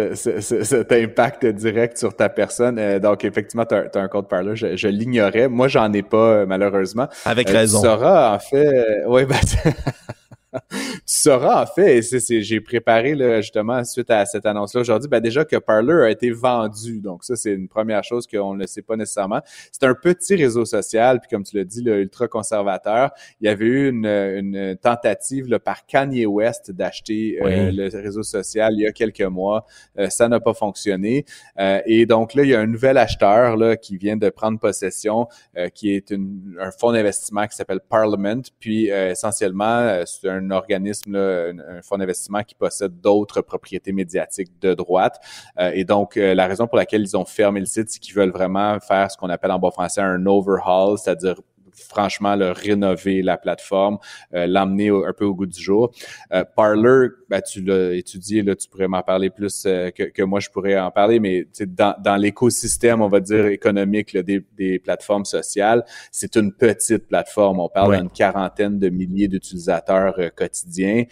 impact 0.93 1.47
direct 1.47 1.99
sur 1.99 2.15
ta 2.15 2.29
personne. 2.29 2.79
Euh, 2.79 3.01
donc, 3.01 3.25
effectivement, 3.25 3.65
tu 3.67 3.75
as, 3.75 3.91
un 3.95 4.09
compte 4.09 4.29
Parler. 4.29 4.55
Je, 4.55 4.89
l'ignorais. 4.89 5.49
Moi, 5.49 5.67
j'en 5.67 5.93
ai 5.93 6.03
pas, 6.03 6.47
malheureusement. 6.47 7.09
Avec 7.25 7.51
euh, 7.51 7.55
raison. 7.55 7.81
Tu 7.81 7.89
sauras, 7.89 8.37
en 8.37 8.39
fait... 8.39 9.03
oui, 9.07 9.25
ben... 9.25 9.37
tu 10.71 10.79
sauras, 11.07 11.63
en 11.63 11.67
fait, 11.67 12.03
j'ai 12.41 12.61
préparé 12.61 13.15
là, 13.15 13.41
justement 13.41 13.83
suite 13.85 14.11
à 14.11 14.25
cette 14.27 14.47
annonce-là 14.47 14.81
aujourd'hui, 14.81 15.09
ben 15.09 15.21
déjà 15.21 15.45
que 15.45 15.57
Parler 15.57 16.05
a 16.05 16.11
été 16.11 16.31
vendu. 16.31 17.01
Donc 17.01 17.25
ça, 17.25 17.37
c'est 17.37 17.53
une 17.53 17.69
première 17.69 18.05
chose 18.05 18.27
qu'on 18.27 18.55
ne 18.55 18.67
sait 18.67 18.83
pas 18.83 18.97
nécessairement. 18.97 19.41
C'est 19.73 19.85
un 19.85 19.95
petit 19.95 20.35
réseau 20.37 20.65
social, 20.65 21.21
puis 21.21 21.29
comme 21.29 21.45
tu 21.45 21.57
l'as 21.57 21.65
dit, 21.65 21.83
le 21.83 22.01
ultra 22.01 22.29
conservateur. 22.29 23.11
Il 23.41 23.47
y 23.47 23.49
avait 23.49 23.65
eu 23.65 23.89
une, 23.89 24.07
une 24.07 24.77
tentative 24.77 25.49
là, 25.49 25.59
par 25.59 25.87
Kanye 25.87 26.27
West 26.27 26.71
d'acheter 26.71 27.39
euh, 27.43 27.71
le 27.73 27.89
réseau 28.01 28.23
social 28.23 28.75
il 28.75 28.81
y 28.81 28.87
a 28.87 28.93
quelques 28.93 29.21
mois. 29.23 29.67
Euh, 29.99 30.09
ça 30.09 30.29
n'a 30.29 30.41
pas 30.41 30.55
fonctionné. 30.55 31.25
Euh, 31.59 31.81
et 31.87 32.07
donc 32.07 32.35
là, 32.35 32.43
il 32.43 32.51
y 32.51 32.55
a 32.55 32.61
un 32.61 32.67
nouvel 32.67 32.99
acheteur 32.99 33.57
là, 33.57 33.77
qui 33.77 33.97
vient 33.97 34.17
de 34.17 34.29
prendre 34.31 34.59
possession, 34.59 35.27
qui 35.75 35.95
est 35.95 36.11
une, 36.11 36.57
un 36.61 36.71
fonds 36.71 36.93
d'investissement 36.93 37.47
qui 37.47 37.57
s'appelle 37.57 37.81
Parliament. 37.81 38.43
Puis 38.59 38.87
essentiellement, 38.89 40.03
c'est 40.07 40.29
un 40.29 40.44
organisme, 40.51 41.17
un, 41.17 41.83
fonds 41.83 41.99
d'investissement 41.99 42.43
qui 42.43 42.55
possède 42.55 43.01
d'autres 43.01 43.41
propriétés 43.41 43.93
médiatiques 43.93 44.53
de 44.61 44.75
droite. 44.75 45.21
et 45.59 45.85
donc, 45.85 46.17
la 46.17 46.47
raison 46.47 46.67
pour 46.67 46.77
laquelle 46.77 47.03
ils 47.03 47.17
ont 47.17 47.25
fermé 47.25 47.61
le 47.61 47.67
site, 47.67 47.91
c'est 47.91 47.99
qu'ils 47.99 48.15
veulent 48.15 48.31
vraiment 48.31 48.79
faire 48.81 49.11
ce 49.11 49.17
qu'on 49.17 49.31
appelle 49.31 49.51
en 49.51 49.59
bon 49.59 49.71
français 49.71 50.01
un 50.01 50.25
overhaul, 50.27 50.99
c'est-à-dire 50.99 51.37
franchement 51.75 52.37
le 52.37 52.51
rénover 52.51 53.23
la 53.23 53.37
plateforme, 53.37 53.99
euh, 54.35 54.47
l'emmener 54.47 54.91
un 54.91 55.13
peu 55.13 55.25
au 55.25 55.35
goût 55.35 55.47
du 55.47 55.61
jour. 55.61 55.93
Euh, 56.33 56.45
Parler, 56.57 57.09
ben, 57.29 57.41
tu 57.41 57.63
l'as 57.63 57.93
étudié, 57.93 58.43
là, 58.43 58.55
tu 58.55 58.69
pourrais 58.69 58.89
m'en 58.89 59.03
parler 59.03 59.31
plus 59.31 59.65
euh, 59.67 59.91
que, 59.91 60.05
que, 60.05 60.23
moi 60.23 60.41
je 60.41 60.51
pourrais 60.51 60.79
en 60.79 60.91
parler, 60.91 61.21
mais 61.21 61.47
dans, 61.67 61.95
dans 62.03 62.17
l'écosystème, 62.17 63.03
on 63.03 63.09
va 63.09 63.21
dire 63.21 63.47
économique 63.47 64.17
des, 64.17 64.45
des, 64.57 64.79
plateformes 64.79 65.25
sociales, 65.25 65.85
c'est 66.11 66.37
une 66.37 66.53
petite 66.53 67.09
plateforme. 67.09 67.61
On 67.61 67.69
parle 67.69 67.99
d'une 67.99 68.11
quarantaine 68.11 68.79
de 68.79 68.89
milliers 68.89 69.29
d'utilisateurs 69.29 70.15
quotidiens, 70.37 71.05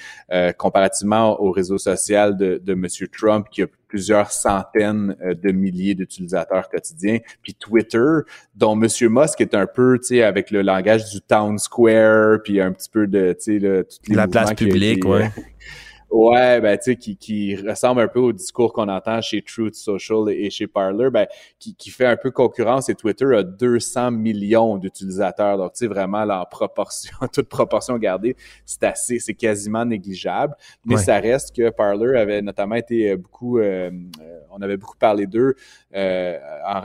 comparativement 0.59 1.41
au 1.41 1.53
réseau 1.53 1.79
social 1.79 2.37
de, 2.37 2.61
de 2.63 2.73
M. 2.73 2.87
Trump 3.13 3.47
qui 3.51 3.63
a 3.63 3.67
plusieurs 3.93 4.33
centaines 4.33 5.15
euh, 5.23 5.35
de 5.35 5.53
milliers 5.53 5.95
d'utilisateurs 5.95 6.71
quotidiens. 6.71 7.19
Puis 7.43 7.55
Twitter, 7.55 8.21
dont 8.55 8.75
Monsieur 8.75 9.11
Musk 9.11 9.43
est 9.43 9.55
un 9.55 9.67
peu, 9.67 9.99
tu 9.99 10.07
sais, 10.07 10.23
avec 10.23 10.51
le 10.51 10.63
langage 10.63 11.11
du 11.11 11.21
town 11.21 11.59
square, 11.59 12.39
puis 12.43 12.59
un 12.59 12.73
petit 12.73 12.89
peu 12.89 13.07
de, 13.07 13.35
tu 13.35 13.53
sais, 13.53 13.59
le, 13.59 13.87
la 14.09 14.27
place 14.29 14.55
publique, 14.55 15.05
ouais. 15.05 15.31
Ouais, 16.13 16.61
ben 16.61 16.77
tu 16.77 16.85
sais, 16.85 16.97
qui, 16.97 17.17
qui 17.17 17.57
ressemble 17.57 18.03
un 18.03 18.07
peu 18.07 18.21
au 18.21 18.33
discours 18.35 18.75
qu'on 18.75 18.89
entend 18.89 19.23
chez 19.23 19.41
Truth 19.41 19.75
Social 19.75 20.29
et 20.29 20.51
chez 20.51 20.67
Parler, 20.67 21.09
ben 21.09 21.27
qui, 21.59 21.75
qui 21.75 21.89
fait 21.89 22.05
un 22.05 22.19
peu 22.19 22.31
concurrence. 22.31 22.91
Et 22.91 22.95
Twitter 22.95 23.35
a 23.35 23.43
200 23.43 24.11
millions 24.11 24.77
d'utilisateurs, 24.77 25.57
donc 25.57 25.73
tu 25.73 25.79
sais 25.79 25.87
vraiment 25.87 26.27
là, 26.27 26.43
en 26.43 26.45
proportion, 26.45 27.17
toute 27.33 27.49
proportion 27.49 27.97
gardée, 27.97 28.37
c'est 28.67 28.85
assez, 28.85 29.21
c'est 29.21 29.33
quasiment 29.33 29.87
négligeable. 29.87 30.55
Mais 30.85 30.99
ça 30.99 31.19
reste 31.19 31.57
que 31.57 31.71
Parler 31.71 32.19
avait 32.19 32.43
notamment 32.43 32.75
été 32.75 33.17
beaucoup, 33.17 33.59
euh, 33.59 33.91
euh, 34.21 34.41
on 34.51 34.61
avait 34.61 34.77
beaucoup 34.77 34.99
parlé 34.99 35.27
d'eux 35.27 35.55
euh, 35.95 36.39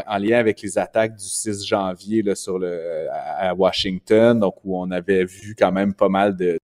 en, 0.08 0.18
lien 0.20 0.38
avec 0.38 0.62
les 0.62 0.78
attaques 0.78 1.18
du 1.18 1.26
6 1.26 1.66
janvier 1.66 2.22
là, 2.22 2.34
sur 2.34 2.58
le 2.60 3.08
à 3.12 3.54
Washington, 3.54 4.40
donc 4.40 4.56
où 4.64 4.80
on 4.80 4.90
avait 4.90 5.26
vu 5.26 5.54
quand 5.54 5.74
même 5.74 5.94
pas 5.94 6.08
mal 6.08 6.38
de 6.38 6.58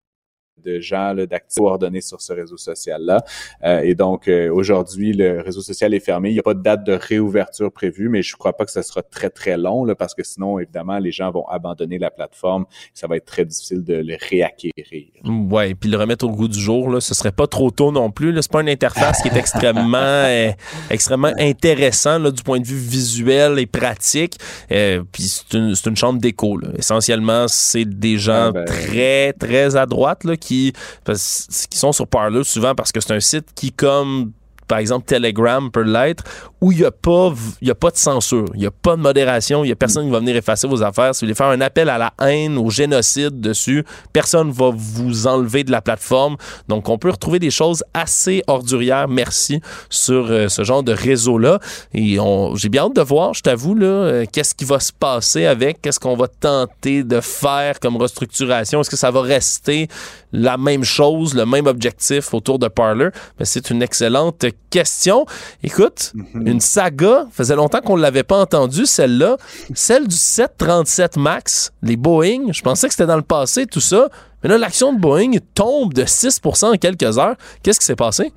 de 0.64 0.80
gens 0.80 1.14
d'actifs 1.14 1.64
coordonnés 1.64 2.00
sur 2.00 2.20
ce 2.20 2.32
réseau 2.32 2.56
social-là. 2.56 3.24
Euh, 3.64 3.80
et 3.80 3.94
donc, 3.94 4.28
euh, 4.28 4.52
aujourd'hui, 4.52 5.12
le 5.12 5.40
réseau 5.40 5.60
social 5.60 5.94
est 5.94 6.00
fermé. 6.00 6.30
Il 6.30 6.34
n'y 6.34 6.38
a 6.38 6.42
pas 6.42 6.54
de 6.54 6.62
date 6.62 6.84
de 6.84 6.92
réouverture 6.92 7.72
prévue, 7.72 8.08
mais 8.08 8.22
je 8.22 8.34
ne 8.34 8.38
crois 8.38 8.52
pas 8.54 8.64
que 8.64 8.70
ce 8.70 8.82
sera 8.82 9.02
très, 9.02 9.30
très 9.30 9.56
long, 9.56 9.84
là, 9.84 9.94
parce 9.94 10.14
que 10.14 10.22
sinon, 10.22 10.58
évidemment, 10.58 10.98
les 10.98 11.12
gens 11.12 11.30
vont 11.30 11.46
abandonner 11.48 11.98
la 11.98 12.10
plateforme. 12.10 12.66
Ça 12.92 13.06
va 13.06 13.16
être 13.16 13.24
très 13.24 13.44
difficile 13.44 13.82
de 13.82 13.94
le 13.94 14.16
réacquérir. 14.28 15.06
Ouais, 15.24 15.74
puis 15.74 15.90
le 15.90 15.96
remettre 15.96 16.26
au 16.26 16.30
goût 16.30 16.48
du 16.48 16.58
jour, 16.58 16.90
là, 16.90 17.00
ce 17.00 17.14
serait 17.14 17.32
pas 17.32 17.46
trop 17.46 17.70
tôt 17.70 17.92
non 17.92 18.10
plus. 18.10 18.34
C'est 18.42 18.52
pas 18.52 18.60
une 18.60 18.68
interface 18.68 19.22
qui 19.22 19.28
est 19.28 19.36
extrêmement, 19.36 19.96
euh, 19.98 20.50
extrêmement 20.90 21.32
intéressant 21.38 22.18
là, 22.18 22.30
du 22.30 22.42
point 22.42 22.60
de 22.60 22.66
vue 22.66 22.76
visuel 22.76 23.58
et 23.58 23.66
pratique. 23.66 24.36
puis 24.68 25.22
c'est 25.22 25.54
une, 25.54 25.74
une, 25.86 25.96
chambre 25.96 26.20
d'écho. 26.20 26.60
Essentiellement, 26.76 27.46
c'est 27.48 27.84
des 27.84 28.18
gens 28.18 28.48
ah 28.48 28.52
ben. 28.52 28.64
très, 28.64 29.32
très 29.32 29.76
à 29.76 29.86
droite 29.86 30.24
là, 30.24 30.36
qui 30.36 30.53
qui, 30.54 31.78
sont 31.78 31.92
sur 31.92 32.06
Parler 32.06 32.44
souvent 32.44 32.74
parce 32.74 32.92
que 32.92 33.00
c'est 33.00 33.12
un 33.12 33.20
site 33.20 33.48
qui, 33.54 33.72
comme 33.72 34.32
par 34.66 34.78
exemple 34.78 35.06
Telegram 35.06 35.70
peut 35.70 35.82
l'être, 35.82 36.24
où 36.60 36.72
il 36.72 36.78
n'y 36.78 36.84
a, 36.84 36.90
pas, 36.90 37.90
de 37.90 37.96
censure, 37.96 38.46
il 38.54 38.60
n'y 38.60 38.66
a 38.66 38.70
pas 38.70 38.96
de 38.96 39.02
modération, 39.02 39.64
il 39.64 39.66
n'y 39.66 39.72
a 39.72 39.76
personne 39.76 40.06
qui 40.06 40.10
va 40.10 40.20
venir 40.20 40.34
effacer 40.34 40.66
vos 40.66 40.82
affaires. 40.82 41.14
Si 41.14 41.20
vous 41.20 41.26
voulez 41.26 41.34
faire 41.34 41.48
un 41.48 41.60
appel 41.60 41.90
à 41.90 41.98
la 41.98 42.14
haine, 42.26 42.56
au 42.56 42.70
génocide 42.70 43.38
dessus, 43.38 43.84
personne 44.14 44.48
ne 44.48 44.52
va 44.52 44.70
vous 44.74 45.26
enlever 45.26 45.62
de 45.62 45.70
la 45.70 45.82
plateforme. 45.82 46.36
Donc, 46.68 46.88
on 46.88 46.96
peut 46.96 47.10
retrouver 47.10 47.38
des 47.38 47.50
choses 47.50 47.84
assez 47.92 48.42
ordurières, 48.46 49.08
merci, 49.08 49.60
sur 49.90 50.26
euh, 50.30 50.48
ce 50.48 50.64
genre 50.64 50.82
de 50.82 50.92
réseau-là. 50.92 51.58
Et 51.92 52.16
j'ai 52.54 52.68
bien 52.70 52.84
hâte 52.84 52.96
de 52.96 53.02
voir, 53.02 53.34
je 53.34 53.42
t'avoue, 53.42 53.76
euh, 53.82 54.24
qu'est-ce 54.32 54.54
qui 54.54 54.64
va 54.64 54.80
se 54.80 54.92
passer 54.92 55.44
avec, 55.44 55.82
qu'est-ce 55.82 56.00
qu'on 56.00 56.16
va 56.16 56.28
tenter 56.28 57.04
de 57.04 57.20
faire 57.20 57.78
comme 57.78 57.96
restructuration. 57.96 58.80
Est-ce 58.80 58.90
que 58.90 58.96
ça 58.96 59.10
va 59.10 59.20
rester 59.20 59.88
la 60.32 60.56
même 60.56 60.84
chose, 60.84 61.34
le 61.34 61.44
même 61.44 61.66
objectif 61.66 62.32
autour 62.32 62.58
de 62.58 62.68
Parler? 62.68 63.08
Mais 63.38 63.44
c'est 63.44 63.70
une 63.70 63.82
excellente 63.82 64.44
question. 64.70 65.26
Écoute, 65.62 66.12
mhm. 66.14 66.46
une 66.46 66.60
saga, 66.60 67.26
faisait 67.30 67.56
longtemps 67.56 67.80
qu'on 67.80 67.96
ne 67.96 68.02
l'avait 68.02 68.22
pas 68.22 68.38
entendue, 68.40 68.86
celle-là. 68.86 69.36
Celle 69.74 70.08
du 70.08 70.16
737 70.16 71.16
MAX, 71.16 71.72
les 71.82 71.96
Boeing. 71.96 72.52
Je 72.52 72.62
pensais 72.62 72.88
que 72.88 72.94
c'était 72.94 73.06
dans 73.06 73.16
le 73.16 73.22
passé, 73.22 73.66
tout 73.66 73.80
ça. 73.80 74.08
Mais 74.42 74.50
là, 74.50 74.58
l'action 74.58 74.92
de 74.92 75.00
Boeing 75.00 75.32
tombe 75.54 75.94
de 75.94 76.04
6% 76.04 76.74
en 76.74 76.76
quelques 76.76 77.18
heures. 77.18 77.36
Qu'est-ce 77.62 77.80
qui 77.80 77.86
s'est 77.86 77.96
passé? 77.96 78.32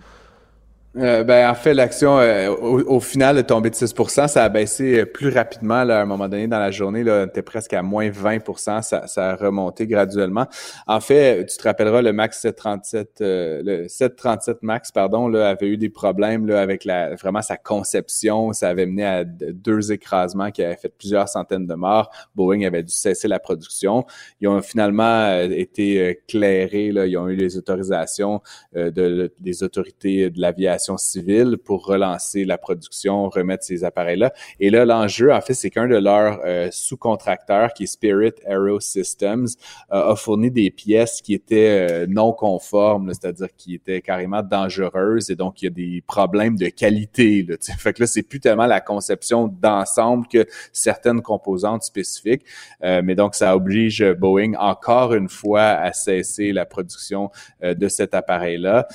Euh, 0.99 1.23
ben, 1.23 1.49
en 1.49 1.53
fait, 1.53 1.75
l'action, 1.75 2.17
euh, 2.17 2.49
au, 2.49 2.99
final, 2.99 3.37
est 3.37 3.43
tombée 3.43 3.69
de 3.69 3.75
6% 3.75 4.27
Ça 4.27 4.43
a 4.43 4.49
baissé 4.49 5.05
plus 5.05 5.29
rapidement 5.29 5.83
là, 5.83 5.99
à 5.99 6.01
un 6.01 6.05
moment 6.05 6.27
donné 6.27 6.47
dans 6.47 6.59
la 6.59 6.71
journée. 6.71 7.03
Là, 7.03 7.25
était 7.25 7.43
presque 7.43 7.73
à 7.73 7.83
moins 7.83 8.09
20 8.09 8.39
ça, 8.57 8.81
ça 8.81 9.29
a 9.29 9.35
remonté 9.35 9.85
graduellement. 9.85 10.47
En 10.87 10.99
fait, 10.99 11.45
tu 11.45 11.57
te 11.57 11.63
rappelleras, 11.63 12.01
le 12.01 12.13
Max 12.13 12.39
737, 12.39 13.21
euh, 13.21 13.61
le 13.63 13.87
737 13.87 14.63
Max, 14.63 14.91
pardon, 14.91 15.27
là, 15.27 15.49
avait 15.49 15.67
eu 15.67 15.77
des 15.77 15.89
problèmes 15.89 16.47
là, 16.47 16.61
avec 16.61 16.83
la, 16.83 17.15
vraiment 17.15 17.43
sa 17.43 17.57
conception. 17.57 18.53
Ça 18.53 18.69
avait 18.69 18.87
mené 18.87 19.05
à 19.05 19.23
deux 19.23 19.91
écrasements 19.91 20.49
qui 20.49 20.63
avaient 20.63 20.77
fait 20.77 20.93
plusieurs 20.97 21.29
centaines 21.29 21.67
de 21.67 21.75
morts. 21.75 22.09
Boeing 22.35 22.65
avait 22.65 22.83
dû 22.83 22.93
cesser 22.93 23.27
la 23.27 23.39
production. 23.39 24.05
Ils 24.41 24.47
ont 24.47 24.61
finalement 24.61 25.39
été 25.41 26.21
clairés. 26.27 26.91
Là, 26.91 27.05
ils 27.05 27.17
ont 27.17 27.27
eu 27.27 27.35
les 27.35 27.57
autorisations 27.57 28.41
de, 28.73 29.31
des 29.39 29.63
autorités 29.63 30.29
de 30.29 30.41
l'aviation 30.41 30.86
civile 30.95 31.57
pour 31.57 31.85
relancer 31.85 32.45
la 32.45 32.57
production, 32.57 33.27
remettre 33.27 33.65
ces 33.65 33.83
appareils-là. 33.83 34.33
Et 34.59 34.69
là, 34.69 34.85
l'enjeu, 34.85 35.33
en 35.33 35.41
fait, 35.41 35.53
c'est 35.53 35.69
qu'un 35.69 35.87
de 35.87 35.97
leurs 35.97 36.39
euh, 36.45 36.69
sous-contracteurs, 36.71 37.73
qui 37.73 37.83
est 37.83 37.87
Spirit 37.87 38.33
Aero 38.45 38.79
Systems, 38.79 39.47
euh, 39.91 40.11
a 40.11 40.15
fourni 40.15 40.51
des 40.51 40.71
pièces 40.71 41.21
qui 41.21 41.33
étaient 41.33 41.87
euh, 41.89 42.05
non 42.07 42.31
conformes, 42.31 43.13
c'est-à-dire 43.13 43.47
qui 43.57 43.75
étaient 43.75 44.01
carrément 44.01 44.43
dangereuses, 44.43 45.29
et 45.29 45.35
donc 45.35 45.61
il 45.61 45.65
y 45.65 45.67
a 45.67 45.71
des 45.71 46.03
problèmes 46.05 46.55
de 46.55 46.67
qualité. 46.67 47.43
Là, 47.47 47.55
fait 47.77 47.93
que 47.93 48.03
là, 48.03 48.07
c'est 48.07 48.23
plus 48.23 48.39
tellement 48.39 48.67
la 48.67 48.79
conception 48.79 49.47
d'ensemble 49.47 50.27
que 50.27 50.45
certaines 50.71 51.21
composantes 51.21 51.83
spécifiques, 51.83 52.43
mais 52.81 53.15
donc 53.15 53.35
ça 53.35 53.55
oblige 53.55 54.03
Boeing 54.13 54.53
encore 54.59 55.13
une 55.13 55.29
fois 55.29 55.63
à 55.63 55.93
cesser 55.93 56.51
la 56.51 56.65
production 56.65 57.31
de 57.61 57.87
cet 57.87 58.13
appareil-là. 58.13 58.87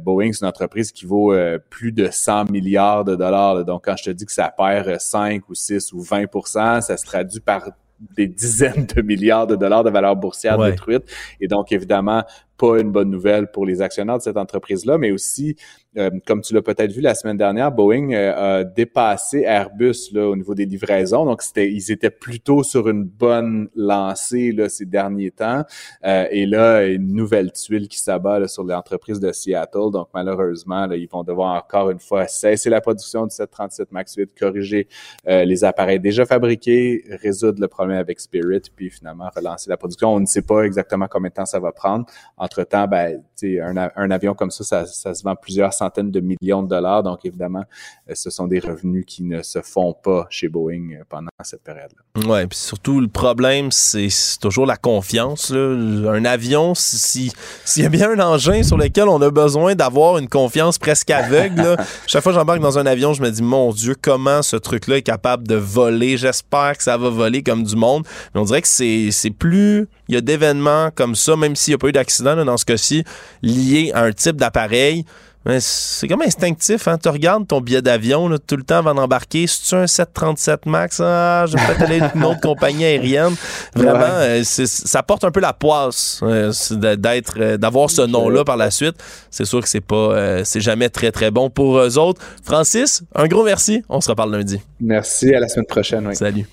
Boeing, 0.00 0.32
c'est 0.32 0.42
une 0.42 0.48
entreprise 0.48 0.92
qui 0.92 1.06
vaut 1.06 1.31
euh, 1.32 1.58
plus 1.70 1.92
de 1.92 2.08
100 2.10 2.50
milliards 2.50 3.04
de 3.04 3.16
dollars. 3.16 3.64
Donc, 3.64 3.84
quand 3.84 3.96
je 3.96 4.04
te 4.04 4.10
dis 4.10 4.26
que 4.26 4.32
ça 4.32 4.52
perd 4.56 5.00
5 5.00 5.48
ou 5.48 5.54
6 5.54 5.92
ou 5.92 6.02
20% 6.02 6.80
ça 6.80 6.96
se 6.96 7.04
traduit 7.04 7.40
par 7.40 7.70
des 8.16 8.26
dizaines 8.26 8.86
de 8.86 9.02
milliards 9.02 9.46
de 9.46 9.56
dollars 9.56 9.84
de 9.84 9.90
valeur 9.90 10.16
boursière 10.16 10.58
détruite. 10.58 11.04
Et 11.40 11.48
donc, 11.48 11.72
évidemment, 11.72 12.24
pas 12.56 12.80
une 12.80 12.92
bonne 12.92 13.10
nouvelle 13.10 13.50
pour 13.50 13.66
les 13.66 13.82
actionnaires 13.82 14.18
de 14.18 14.22
cette 14.22 14.36
entreprise-là, 14.36 14.98
mais 14.98 15.10
aussi, 15.10 15.56
euh, 15.98 16.10
comme 16.26 16.40
tu 16.40 16.54
l'as 16.54 16.62
peut-être 16.62 16.92
vu 16.92 17.00
la 17.00 17.14
semaine 17.14 17.36
dernière, 17.36 17.70
Boeing 17.70 18.12
euh, 18.12 18.60
a 18.60 18.64
dépassé 18.64 19.40
Airbus 19.40 20.10
là, 20.12 20.28
au 20.28 20.36
niveau 20.36 20.54
des 20.54 20.64
livraisons. 20.64 21.24
Donc, 21.24 21.42
c'était, 21.42 21.70
ils 21.70 21.90
étaient 21.90 22.10
plutôt 22.10 22.62
sur 22.62 22.88
une 22.88 23.04
bonne 23.04 23.68
lancée 23.74 24.52
là, 24.52 24.68
ces 24.68 24.86
derniers 24.86 25.30
temps. 25.30 25.64
Euh, 26.04 26.26
et 26.30 26.46
là, 26.46 26.86
une 26.86 27.12
nouvelle 27.14 27.52
tuile 27.52 27.88
qui 27.88 27.98
s'abat 27.98 28.46
sur 28.48 28.64
l'entreprise 28.64 29.20
de 29.20 29.32
Seattle. 29.32 29.90
Donc, 29.92 30.08
malheureusement, 30.14 30.86
là, 30.86 30.96
ils 30.96 31.08
vont 31.08 31.24
devoir 31.24 31.56
encore 31.56 31.90
une 31.90 32.00
fois 32.00 32.26
cesser 32.26 32.70
la 32.70 32.80
production 32.80 33.26
du 33.26 33.34
737 33.34 33.92
MAX 33.92 34.14
8, 34.14 34.38
corriger 34.38 34.88
les 35.26 35.64
appareils 35.64 36.00
déjà 36.00 36.24
fabriqués, 36.24 37.04
résoudre 37.22 37.60
le 37.60 37.68
problème 37.68 37.98
avec 37.98 38.20
Spirit, 38.20 38.62
puis 38.74 38.90
finalement 38.90 39.28
relancer 39.34 39.68
la 39.68 39.76
production. 39.76 40.14
On 40.14 40.20
ne 40.20 40.26
sait 40.26 40.42
pas 40.42 40.62
exactement 40.62 41.06
combien 41.08 41.28
de 41.28 41.34
temps 41.34 41.46
ça 41.46 41.60
va 41.60 41.72
prendre. 41.72 42.06
Entre-temps, 42.42 42.88
ben, 42.88 43.22
un, 43.44 43.90
un 43.96 44.10
avion 44.10 44.34
comme 44.34 44.50
ça, 44.50 44.64
ça, 44.64 44.86
ça, 44.86 45.14
se 45.14 45.22
vend 45.22 45.36
plusieurs 45.36 45.72
centaines 45.72 46.10
de 46.10 46.20
millions 46.20 46.62
de 46.62 46.68
dollars. 46.68 47.04
Donc, 47.04 47.24
évidemment, 47.24 47.62
euh, 48.10 48.14
ce 48.14 48.30
sont 48.30 48.48
des 48.48 48.58
revenus 48.58 49.04
qui 49.06 49.22
ne 49.22 49.42
se 49.42 49.60
font 49.62 49.92
pas 49.92 50.26
chez 50.28 50.48
Boeing 50.48 50.90
euh, 50.92 51.04
pendant 51.08 51.28
cette 51.42 51.62
période-là. 51.62 52.02
Oui, 52.26 52.46
puis 52.46 52.58
surtout, 52.58 53.00
le 53.00 53.08
problème, 53.08 53.70
c'est 53.70 54.08
toujours 54.40 54.66
la 54.66 54.76
confiance. 54.76 55.52
Un 55.52 56.24
avion, 56.24 56.74
s'il 56.74 57.32
y 57.76 57.84
a 57.84 57.88
bien 57.88 58.10
un 58.10 58.20
engin 58.20 58.62
sur 58.62 58.76
lequel 58.76 59.08
on 59.08 59.20
a 59.22 59.30
besoin 59.30 59.74
d'avoir 59.74 60.18
une 60.18 60.28
confiance 60.28 60.78
presque 60.78 61.10
aveugle, 61.10 61.76
chaque 62.06 62.22
fois 62.22 62.32
que 62.32 62.38
j'embarque 62.38 62.60
dans 62.60 62.78
un 62.78 62.86
avion, 62.86 63.12
je 63.14 63.22
me 63.22 63.30
dis, 63.30 63.42
mon 63.42 63.72
Dieu, 63.72 63.94
comment 64.00 64.42
ce 64.42 64.56
truc-là 64.56 64.98
est 64.98 65.02
capable 65.02 65.46
de 65.46 65.54
voler? 65.54 66.16
J'espère 66.16 66.76
que 66.76 66.82
ça 66.82 66.96
va 66.96 67.08
voler 67.08 67.42
comme 67.42 67.62
du 67.62 67.76
monde. 67.76 68.04
Mais 68.34 68.40
on 68.40 68.44
dirait 68.44 68.62
que 68.62 68.68
c'est 68.68 69.30
plus 69.38 69.88
il 70.08 70.16
y 70.16 70.18
a 70.18 70.20
d'événements 70.20 70.90
comme 70.94 71.14
ça, 71.14 71.36
même 71.36 71.56
s'il 71.56 71.72
n'y 71.72 71.76
a 71.76 71.78
pas 71.78 71.88
eu 71.88 71.92
d'accident 71.92 72.31
dans 72.36 72.56
ce 72.56 72.64
cas-ci, 72.64 73.04
liés 73.42 73.92
à 73.94 74.02
un 74.02 74.12
type 74.12 74.36
d'appareil, 74.36 75.04
Mais 75.44 75.58
c'est 75.60 76.06
comme 76.06 76.22
instinctif, 76.22 76.86
hein? 76.86 76.98
Tu 77.02 77.08
regardes 77.08 77.48
ton 77.48 77.60
billet 77.60 77.82
d'avion 77.82 78.30
tout 78.46 78.56
le 78.56 78.62
temps 78.62 78.76
avant 78.76 78.94
d'embarquer. 78.94 79.48
Si 79.48 79.68
tu 79.68 79.74
un 79.74 79.88
737 79.88 80.66
Max, 80.66 81.00
ah, 81.00 81.46
je 81.48 81.56
vais 81.56 81.66
peut-être 81.66 81.82
aller 81.82 82.00
avec 82.00 82.14
une 82.14 82.24
autre 82.24 82.40
compagnie 82.40 82.84
aérienne. 82.84 83.34
Vraiment, 83.74 84.04
euh, 84.04 84.42
ça 84.44 85.02
porte 85.02 85.24
un 85.24 85.32
peu 85.32 85.40
la 85.40 85.52
poisse 85.52 86.20
euh, 86.22 86.52
d'être, 86.96 87.34
euh, 87.38 87.56
d'avoir 87.56 87.90
ce 87.90 88.02
nom-là 88.02 88.44
par 88.44 88.56
la 88.56 88.70
suite. 88.70 88.94
C'est 89.30 89.44
sûr 89.44 89.60
que 89.60 89.68
c'est 89.68 89.80
pas, 89.80 90.44
c'est 90.44 90.60
jamais 90.60 90.88
très 90.88 91.10
très 91.10 91.32
bon 91.32 91.50
pour 91.50 91.78
eux 91.78 91.98
autres. 91.98 92.20
Francis, 92.44 93.02
un 93.14 93.26
gros 93.26 93.44
merci. 93.44 93.82
On 93.88 94.00
se 94.00 94.10
reparle 94.10 94.30
lundi. 94.36 94.60
Merci. 94.80 95.34
À 95.34 95.40
la 95.40 95.48
semaine 95.48 95.66
prochaine. 95.66 96.14
Salut. 96.14 96.46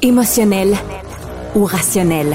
Émotionnel 0.00 0.74
ou 1.54 1.64
rationnel? 1.64 2.34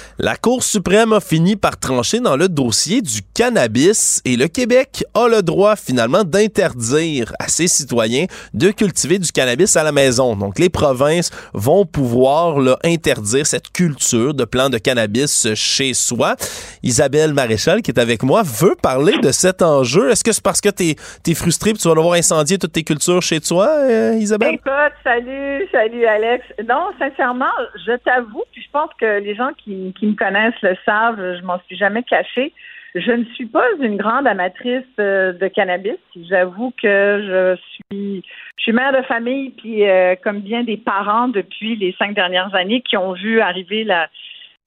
La 0.19 0.35
Cour 0.35 0.61
suprême 0.63 1.13
a 1.13 1.19
fini 1.19 1.55
par 1.55 1.79
trancher 1.79 2.19
dans 2.19 2.35
le 2.35 2.49
dossier 2.49 3.01
du 3.01 3.21
cannabis 3.33 4.21
et 4.25 4.35
le 4.35 4.47
Québec 4.47 5.03
a 5.13 5.27
le 5.27 5.41
droit 5.41 5.75
finalement 5.75 6.23
d'interdire 6.23 7.33
à 7.39 7.47
ses 7.47 7.67
citoyens 7.67 8.25
de 8.53 8.71
cultiver 8.71 9.19
du 9.19 9.31
cannabis 9.31 9.75
à 9.77 9.83
la 9.83 9.91
maison. 9.91 10.35
Donc 10.35 10.59
les 10.59 10.69
provinces 10.69 11.31
vont 11.53 11.85
pouvoir 11.85 12.59
là, 12.59 12.77
interdire 12.83 13.45
cette 13.45 13.71
culture 13.71 14.33
de 14.33 14.43
plants 14.43 14.69
de 14.69 14.77
cannabis 14.77 15.53
chez 15.53 15.93
soi. 15.93 16.35
Isabelle 16.83 17.33
Maréchal 17.33 17.81
qui 17.81 17.91
est 17.91 17.99
avec 17.99 18.23
moi 18.23 18.43
veut 18.43 18.75
parler 18.81 19.17
de 19.19 19.31
cet 19.31 19.61
enjeu. 19.61 20.11
Est-ce 20.11 20.23
que 20.23 20.33
c'est 20.33 20.43
parce 20.43 20.61
que 20.61 20.69
tu 20.69 20.95
es, 21.31 21.33
frustré 21.33 21.73
que 21.73 21.77
tu 21.77 21.87
vas 21.87 21.95
devoir 21.95 22.13
incendier 22.13 22.57
toutes 22.57 22.73
tes 22.73 22.83
cultures 22.83 23.21
chez 23.21 23.39
toi, 23.39 23.69
euh, 23.79 24.15
Isabelle? 24.19 24.59
Salut, 25.03 25.67
salut 25.71 26.05
Alex. 26.05 26.45
Non, 26.67 26.89
sincèrement, 26.99 27.45
je 27.85 27.95
t'avoue, 27.97 28.43
puis 28.51 28.61
je 28.61 28.69
pense 28.71 28.89
que 28.99 29.19
les 29.19 29.35
gens 29.35 29.49
qui 29.63 29.93
connaissent 30.15 30.61
le 30.61 30.75
savent, 30.85 31.37
je 31.39 31.43
m'en 31.43 31.59
suis 31.67 31.77
jamais 31.77 32.03
cachée. 32.03 32.53
Je 32.93 33.11
ne 33.11 33.23
suis 33.35 33.45
pas 33.45 33.65
une 33.79 33.95
grande 33.95 34.27
amatrice 34.27 34.83
euh, 34.99 35.31
de 35.31 35.47
cannabis. 35.47 35.97
J'avoue 36.29 36.73
que 36.81 37.57
je 37.91 38.15
suis, 38.57 38.73
mère 38.73 38.91
de 38.91 39.01
famille, 39.03 39.51
puis 39.51 39.87
euh, 39.87 40.15
comme 40.21 40.41
bien 40.41 40.63
des 40.63 40.77
parents 40.77 41.29
depuis 41.29 41.77
les 41.77 41.95
cinq 41.97 42.13
dernières 42.13 42.53
années 42.53 42.81
qui 42.81 42.97
ont 42.97 43.13
vu 43.13 43.39
arriver 43.39 43.85
la, 43.85 44.07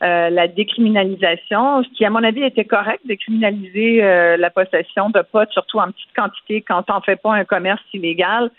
euh, 0.03 0.47
décriminalisation, 0.57 1.83
ce 1.83 1.89
qui, 1.91 2.07
à 2.07 2.11
mon 2.11 2.25
avis, 2.25 2.45
était 2.45 2.65
correct, 2.65 3.01
décriminaliser 3.05 4.01
la 4.39 4.51
possession 4.51 5.11
de 5.11 5.21
potes, 5.21 5.53
surtout 5.53 5.79
en 5.79 5.89
petite 5.89 6.15
quantité, 6.17 6.63
quand 6.63 6.85
on 6.91 7.01
fait 7.03 7.21
pas 7.21 7.35
un 7.35 7.45
commerce 7.45 7.83
illégal, 7.93 8.51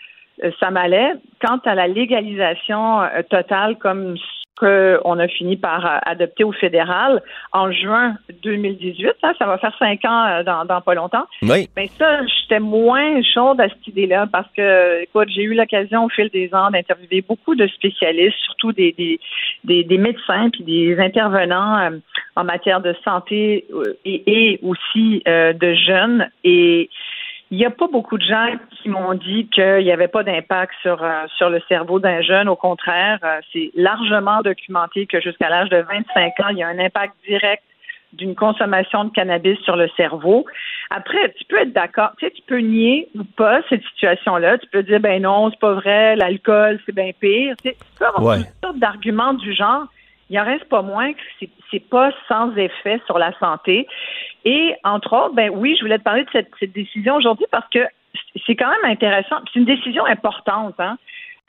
ça 0.60 0.70
m'allait. 0.70 1.12
Quant 1.44 1.58
à 1.64 1.74
la 1.74 1.88
légalisation 1.88 3.00
totale, 3.30 3.76
comme 3.78 4.16
qu'on 4.56 5.18
a 5.18 5.28
fini 5.28 5.56
par 5.56 5.84
euh, 5.84 5.98
adopter 6.06 6.42
au 6.42 6.52
fédéral 6.52 7.22
en 7.52 7.70
juin 7.70 8.16
2018. 8.42 9.12
Hein, 9.22 9.32
ça 9.38 9.46
va 9.46 9.58
faire 9.58 9.76
cinq 9.78 10.04
ans 10.04 10.26
euh, 10.26 10.42
dans, 10.42 10.80
pas 10.80 10.94
longtemps. 10.94 11.26
Oui. 11.42 11.68
Ben 11.76 11.86
ça, 11.98 12.24
j'étais 12.26 12.60
moins 12.60 13.22
chaude 13.22 13.60
à 13.60 13.68
cette 13.68 13.86
idée-là 13.86 14.26
parce 14.32 14.48
que, 14.56 15.02
écoute, 15.02 15.28
j'ai 15.28 15.42
eu 15.42 15.54
l'occasion 15.54 16.04
au 16.04 16.08
fil 16.08 16.30
des 16.30 16.54
ans 16.54 16.70
d'interviewer 16.70 17.22
beaucoup 17.26 17.54
de 17.54 17.66
spécialistes, 17.66 18.38
surtout 18.44 18.72
des, 18.72 18.92
des, 19.64 19.84
des, 19.84 19.98
médecins 19.98 20.48
puis 20.50 20.64
des 20.64 20.98
intervenants 20.98 21.78
euh, 21.78 21.90
en 22.34 22.44
matière 22.44 22.80
de 22.80 22.94
santé 23.04 23.66
et, 24.04 24.22
et 24.26 24.60
aussi 24.62 25.22
de 25.26 25.74
jeunes. 25.74 26.28
Et 26.44 26.88
il 27.50 27.58
n'y 27.58 27.64
a 27.64 27.70
pas 27.70 27.86
beaucoup 27.86 28.18
de 28.18 28.24
gens 28.24 28.48
qui 28.70 28.88
m'ont 28.88 29.14
dit 29.14 29.48
qu'il 29.48 29.84
n'y 29.84 29.92
avait 29.92 30.08
pas 30.08 30.24
d'impact 30.24 30.72
sur, 30.82 31.02
euh, 31.02 31.26
sur 31.36 31.48
le 31.48 31.60
cerveau 31.68 32.00
d'un 32.00 32.20
jeune. 32.20 32.48
Au 32.48 32.56
contraire, 32.56 33.18
euh, 33.22 33.40
c'est 33.52 33.70
largement 33.74 34.42
documenté 34.42 35.06
que 35.06 35.20
jusqu'à 35.20 35.48
l'âge 35.48 35.68
de 35.68 35.78
25 35.78 36.40
ans, 36.40 36.48
il 36.50 36.58
y 36.58 36.62
a 36.64 36.68
un 36.68 36.78
impact 36.78 37.14
direct 37.26 37.62
d'une 38.12 38.34
consommation 38.34 39.04
de 39.04 39.10
cannabis 39.10 39.58
sur 39.60 39.76
le 39.76 39.88
cerveau. 39.96 40.44
Après, 40.90 41.34
tu 41.36 41.44
peux 41.44 41.60
être 41.60 41.72
d'accord, 41.72 42.12
tu 42.18 42.26
sais, 42.26 42.32
tu 42.32 42.42
peux 42.46 42.58
nier 42.58 43.08
ou 43.14 43.24
pas 43.24 43.60
cette 43.68 43.82
situation-là. 43.84 44.58
Tu 44.58 44.66
peux 44.68 44.82
dire, 44.82 45.00
ben 45.00 45.22
non, 45.22 45.50
c'est 45.50 45.60
pas 45.60 45.74
vrai, 45.74 46.16
l'alcool, 46.16 46.80
c'est 46.86 46.94
bien 46.94 47.10
pire. 47.18 47.54
Tu, 47.62 47.72
peux 47.98 48.06
avoir 48.06 48.38
toutes 48.38 48.46
sortes 48.62 48.78
d'arguments 48.78 49.34
du 49.34 49.52
genre. 49.52 49.86
Il 50.30 50.38
en 50.40 50.44
reste 50.44 50.68
pas 50.68 50.82
moins 50.82 51.12
que 51.12 51.20
c'est, 51.70 51.88
pas 51.88 52.10
sans 52.28 52.54
effet 52.56 53.00
sur 53.06 53.18
la 53.18 53.32
santé. 53.38 53.86
Et 54.44 54.74
entre 54.82 55.12
autres, 55.12 55.34
ben 55.34 55.50
oui, 55.54 55.76
je 55.76 55.84
voulais 55.84 55.98
te 55.98 56.04
parler 56.04 56.24
de 56.24 56.30
cette, 56.32 56.72
décision 56.72 57.16
aujourd'hui 57.16 57.46
parce 57.50 57.68
que 57.68 57.86
c'est 58.46 58.56
quand 58.56 58.70
même 58.70 58.90
intéressant. 58.90 59.36
C'est 59.52 59.60
une 59.60 59.66
décision 59.66 60.04
importante. 60.06 60.74
Hein? 60.78 60.98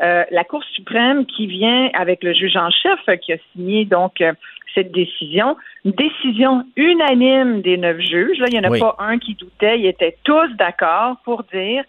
Euh, 0.01 0.23
la 0.29 0.43
Cour 0.43 0.63
suprême 0.63 1.25
qui 1.25 1.47
vient 1.47 1.89
avec 1.93 2.23
le 2.23 2.33
juge 2.33 2.55
en 2.55 2.69
chef 2.69 2.99
qui 3.21 3.33
a 3.33 3.37
signé 3.53 3.85
donc 3.85 4.21
euh, 4.21 4.33
cette 4.75 4.91
décision, 4.91 5.57
une 5.85 5.93
décision 5.93 6.63
unanime 6.75 7.61
des 7.61 7.77
neuf 7.77 7.99
juges. 7.99 8.37
Là, 8.37 8.45
il 8.51 8.59
n'y 8.59 8.65
en 8.65 8.71
a 8.71 8.77
pas 8.77 8.95
un 8.99 9.17
qui 9.17 9.33
doutait, 9.33 9.79
ils 9.79 9.87
étaient 9.87 10.17
tous 10.23 10.49
d'accord 10.55 11.17
pour 11.23 11.43
dire 11.51 11.83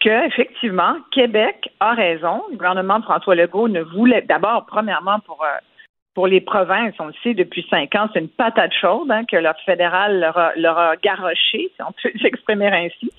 que 0.00 0.26
effectivement 0.26 0.96
Québec 1.12 1.70
a 1.80 1.94
raison. 1.94 2.42
Le 2.50 2.56
gouvernement 2.56 2.98
de 2.98 3.04
François 3.04 3.34
Legault 3.34 3.68
ne 3.68 3.80
voulait 3.80 4.20
d'abord, 4.22 4.66
premièrement, 4.66 5.18
pour 5.20 5.42
euh, 5.42 5.56
pour 6.16 6.26
les 6.26 6.40
provinces, 6.40 6.94
on 6.98 7.08
le 7.08 7.14
sait 7.22 7.34
depuis 7.34 7.66
cinq 7.68 7.94
ans, 7.94 8.08
c'est 8.10 8.20
une 8.20 8.30
patate 8.30 8.72
chaude 8.72 9.10
hein, 9.10 9.26
que 9.30 9.36
leur 9.36 9.54
fédéral 9.66 10.18
leur 10.18 10.38
a, 10.38 10.52
leur 10.56 10.78
a 10.78 10.96
garoché, 10.96 11.70
si 11.76 11.82
on 11.86 11.92
peut 12.02 12.10
s'exprimer 12.22 12.68
ainsi. 12.68 13.10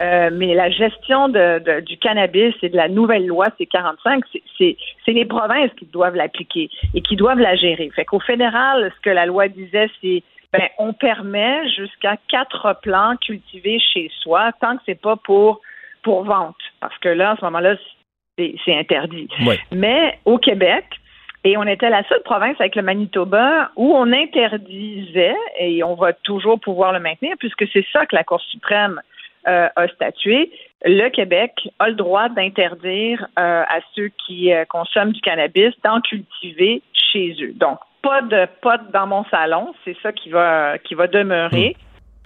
Euh, 0.00 0.30
mais 0.32 0.54
la 0.54 0.70
gestion 0.70 1.28
de, 1.28 1.80
du 1.80 1.98
cannabis 1.98 2.54
et 2.62 2.70
de 2.70 2.76
la 2.76 2.88
nouvelle 2.88 3.26
loi 3.26 3.48
C-45, 3.58 4.22
c'est 4.56 5.12
les 5.12 5.26
provinces 5.26 5.70
qui 5.78 5.84
doivent 5.84 6.14
l'appliquer 6.14 6.70
et 6.94 7.02
qui 7.02 7.14
doivent 7.14 7.40
la 7.40 7.56
gérer. 7.56 7.90
Fait 7.94 8.06
qu'au 8.06 8.20
fédéral, 8.20 8.90
ce 8.96 9.02
que 9.02 9.10
la 9.10 9.26
loi 9.26 9.48
disait, 9.48 9.90
c'est 10.00 10.22
ben, 10.54 10.66
on 10.78 10.94
permet 10.94 11.68
jusqu'à 11.68 12.16
quatre 12.26 12.80
plants 12.80 13.16
cultivés 13.20 13.80
chez 13.80 14.10
soi 14.22 14.52
tant 14.62 14.78
que 14.78 14.82
c'est 14.86 14.98
pas 14.98 15.16
pour 15.16 15.60
pour 16.02 16.24
vente. 16.24 16.56
Parce 16.80 16.96
que 17.00 17.10
là, 17.10 17.32
à 17.32 17.36
ce 17.36 17.44
moment-là, 17.44 17.76
c'est 18.38 18.74
interdit. 18.74 19.28
Mais 19.72 20.18
au 20.24 20.38
Québec, 20.38 20.86
et 21.46 21.56
on 21.56 21.62
était 21.62 21.90
la 21.90 22.02
seule 22.08 22.22
province 22.24 22.56
avec 22.58 22.74
le 22.74 22.82
Manitoba 22.82 23.70
où 23.76 23.94
on 23.94 24.12
interdisait, 24.12 25.36
et 25.60 25.84
on 25.84 25.94
va 25.94 26.12
toujours 26.12 26.58
pouvoir 26.58 26.92
le 26.92 26.98
maintenir, 26.98 27.36
puisque 27.38 27.64
c'est 27.72 27.86
ça 27.92 28.04
que 28.04 28.16
la 28.16 28.24
Cour 28.24 28.40
suprême 28.40 29.00
euh, 29.46 29.68
a 29.76 29.86
statué, 29.86 30.50
le 30.84 31.08
Québec 31.08 31.52
a 31.78 31.88
le 31.88 31.94
droit 31.94 32.28
d'interdire 32.30 33.28
euh, 33.38 33.62
à 33.62 33.78
ceux 33.94 34.10
qui 34.26 34.52
euh, 34.52 34.64
consomment 34.64 35.12
du 35.12 35.20
cannabis 35.20 35.72
d'en 35.84 36.00
cultiver 36.00 36.82
chez 36.92 37.36
eux. 37.40 37.52
Donc, 37.54 37.78
pas 38.02 38.22
de 38.22 38.48
pot 38.60 38.80
dans 38.92 39.06
mon 39.06 39.24
salon, 39.26 39.72
c'est 39.84 39.96
ça 40.02 40.10
qui 40.10 40.30
va 40.30 40.78
qui 40.78 40.96
va 40.96 41.06
demeurer. 41.06 41.76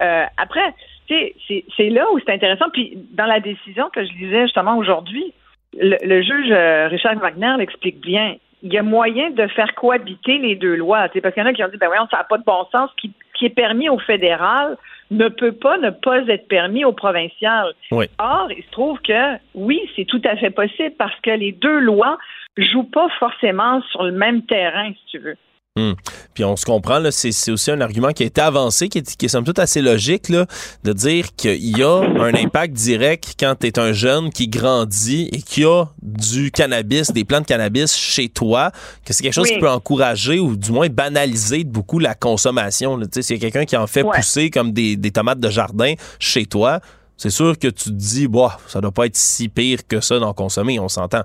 Hmm. 0.01 0.29
après, 0.39 0.75
c'est 1.09 1.91
là 1.91 2.07
où 2.11 2.19
c'est 2.21 2.33
intéressant. 2.33 2.71
Puis 2.73 2.97
dans 3.13 3.27
la 3.27 3.41
décision 3.41 3.91
que 3.91 4.03
je 4.03 4.13
lisais 4.15 4.45
justement 4.45 4.79
aujourd'hui, 4.79 5.35
le, 5.75 5.99
le, 6.03 6.23
juge 6.23 6.51
Richard 6.91 7.17
Wagner 7.17 7.55
l'explique 7.59 8.01
bien 8.01 8.37
il 8.63 8.73
y 8.73 8.79
a 8.79 8.83
moyen 8.83 9.31
de 9.31 9.47
faire 9.49 9.75
cohabiter 9.75 10.39
les 10.39 10.57
deux 10.57 10.75
lois. 10.75 11.09
Parce 11.09 11.35
qu'il 11.35 11.43
y 11.43 11.47
en 11.47 11.49
a 11.49 11.53
qui 11.53 11.65
ont 11.65 11.69
dit, 11.69 11.77
ben 11.77 11.87
voyons, 11.87 12.07
ça 12.11 12.19
n'a 12.19 12.25
pas 12.25 12.39
de 12.39 12.45
bon 12.45 12.65
sens. 12.73 12.91
Ce 12.91 12.97
qui, 13.01 13.13
qui, 13.35 13.47
est 13.47 13.51
permis 13.55 13.89
au 13.89 13.99
fédéral 13.99 14.77
ne 15.11 15.29
peut 15.29 15.53
pas 15.53 15.79
ne 15.79 15.91
pas 15.91 16.19
être 16.29 16.47
permis 16.49 16.85
au 16.85 16.93
provincial. 16.93 17.73
Or, 17.91 18.49
il 18.51 18.63
se 18.63 18.71
trouve 18.71 19.01
que 19.01 19.37
oui, 19.55 19.81
c'est 19.97 20.05
tout 20.05 20.23
à 20.25 20.37
fait 20.37 20.51
possible 20.51 20.95
parce 20.99 21.19
que 21.21 21.31
les 21.31 21.53
deux 21.53 21.79
lois 21.79 22.19
jouent 22.57 22.91
pas 22.91 23.09
forcément 23.19 23.83
sur 23.91 24.05
le 24.05 24.13
même 24.13 24.43
terrain, 24.43 24.93
si 24.93 25.07
tu 25.07 25.19
veux. 25.19 25.37
Hmm. 25.81 25.95
Puis 26.35 26.45
on 26.45 26.57
se 26.57 26.67
comprend, 26.67 27.01
c'est 27.11 27.51
aussi 27.51 27.71
un 27.71 27.81
argument 27.81 28.11
qui 28.11 28.23
a 28.23 28.27
été 28.27 28.41
avancé, 28.41 28.89
qui 28.89 28.99
est, 28.99 29.17
qui 29.17 29.27
est 29.27 29.29
somme 29.29 29.45
toute 29.45 29.59
assez 29.59 29.81
logique, 29.81 30.29
là, 30.29 30.47
de 30.85 30.93
dire 30.93 31.27
qu'il 31.37 31.79
y 31.79 31.83
a 31.83 32.01
un 32.01 32.35
impact 32.35 32.75
direct 32.75 33.35
quand 33.39 33.55
tu 33.59 33.67
es 33.67 33.79
un 33.79 33.93
jeune 33.93 34.31
qui 34.31 34.49
grandit 34.49 35.31
et 35.33 35.41
qui 35.41 35.65
a 35.65 35.85
du 36.03 36.51
cannabis, 36.51 37.13
des 37.13 37.25
plantes 37.25 37.45
de 37.45 37.49
cannabis 37.49 37.97
chez 37.97 38.29
toi, 38.29 38.71
que 39.07 39.13
c'est 39.13 39.23
quelque 39.23 39.35
chose 39.35 39.49
qui 39.49 39.59
peut 39.59 39.71
encourager 39.71 40.39
ou 40.39 40.57
du 40.57 40.71
moins 40.71 40.89
banaliser 40.89 41.65
beaucoup 41.65 41.99
la 41.99 42.15
consommation. 42.15 42.99
S'il 43.11 43.37
y 43.37 43.39
a 43.39 43.51
quelqu'un 43.51 43.65
qui 43.65 43.77
en 43.77 43.87
fait 43.87 44.03
pousser 44.03 44.51
comme 44.51 44.73
des, 44.73 44.97
des, 44.97 45.11
tomates 45.11 45.41
de 45.41 45.49
jardin 45.49 45.95
chez 46.19 46.45
toi, 46.45 46.81
c'est 47.17 47.31
sûr 47.31 47.59
que 47.59 47.69
tu 47.69 47.85
te 47.85 47.91
dis, 47.91 48.29
bah, 48.29 48.57
ça 48.67 48.81
doit 48.81 48.93
pas 48.93 49.07
être 49.07 49.17
si 49.17 49.49
pire 49.49 49.81
que 49.89 50.01
ça 50.01 50.19
d'en 50.19 50.33
consommer, 50.33 50.79
on 50.79 50.89
s'entend. 50.89 51.23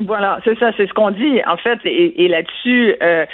Voilà, 0.00 0.38
c'est 0.44 0.58
ça, 0.58 0.72
c'est 0.76 0.86
ce 0.86 0.92
qu'on 0.92 1.10
dit. 1.10 1.40
En 1.46 1.56
fait, 1.56 1.78
et, 1.84 2.28
là-dessus, 2.28 2.94
euh, 3.02 3.24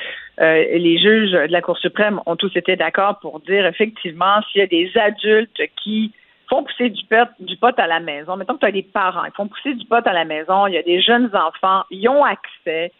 euh, 0.41 0.64
les 0.78 0.99
juges 0.99 1.33
de 1.33 1.53
la 1.53 1.61
Cour 1.61 1.78
suprême 1.78 2.20
ont 2.26 2.37
tous 2.37 2.55
été 2.57 2.76
d'accord 2.76 3.18
pour 3.20 3.41
dire 3.41 3.66
effectivement 3.66 4.41
s'il 4.51 4.61
y 4.61 4.64
a 4.64 4.66
des 4.66 4.91
adultes 4.97 5.61
qui 5.83 6.12
font 6.49 6.64
pousser 6.64 6.91
du 6.91 7.05
pot, 7.05 7.28
du 7.41 7.57
pot 7.57 7.78
à 7.78 7.87
la 7.87 8.01
maison, 8.01 8.37
mettons 8.37 8.55
que 8.55 8.61
tu 8.61 8.66
as 8.66 8.72
des 8.72 8.83
parents, 8.83 9.24
ils 9.24 9.35
font 9.35 9.49
pousser 9.49 9.74
du 9.74 9.87
pot 9.87 10.07
à 10.07 10.12
la 10.12 10.24
maison, 10.24 10.66
il 10.66 10.74
y 10.74 10.78
a 10.78 10.83
des 10.83 11.01
jeunes 11.01 11.30
enfants, 11.35 11.85
ils 11.91 12.09
ont 12.09 12.24
accès, 12.24 12.93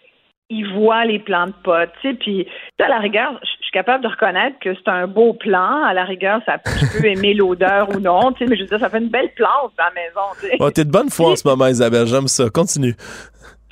ils 0.53 0.71
voient 0.75 1.05
les 1.05 1.19
plants 1.19 1.47
de 1.47 1.55
pot, 1.65 1.89
tu 2.01 2.09
sais, 2.09 2.15
puis 2.15 2.47
à 2.79 2.89
la 2.89 2.99
rigueur, 2.99 3.39
je 3.43 3.49
suis 3.63 3.73
capable 3.73 4.05
de 4.05 4.09
reconnaître 4.09 4.59
que 4.61 4.75
c'est 4.75 4.89
un 4.89 5.07
beau 5.07 5.33
plant. 5.33 5.83
À 5.85 5.95
la 5.95 6.05
rigueur, 6.05 6.41
ça 6.45 6.59
peut 6.59 7.07
aimer 7.07 7.33
l'odeur 7.33 7.89
ou 7.89 8.01
non, 8.01 8.33
tu 8.33 8.45
sais, 8.45 8.51
mais 8.51 8.57
je 8.57 8.63
veux 8.63 8.69
dire, 8.69 8.79
ça 8.79 8.91
fait 8.91 8.99
une 8.99 9.09
belle 9.09 9.33
plante 9.35 9.73
dans 9.79 9.85
la 9.85 9.93
maison, 9.95 10.21
tu 10.41 10.47
sais. 10.47 10.57
Oh, 10.61 10.71
t'es 10.71 10.85
de 10.85 10.91
bonne 10.91 11.11
foi 11.11 11.31
en 11.31 11.37
ce 11.37 11.49
moment, 11.49 11.67
Isabelle, 11.69 12.07
j'aime 12.07 12.29
ça. 12.29 12.51
Continue. 12.51 12.95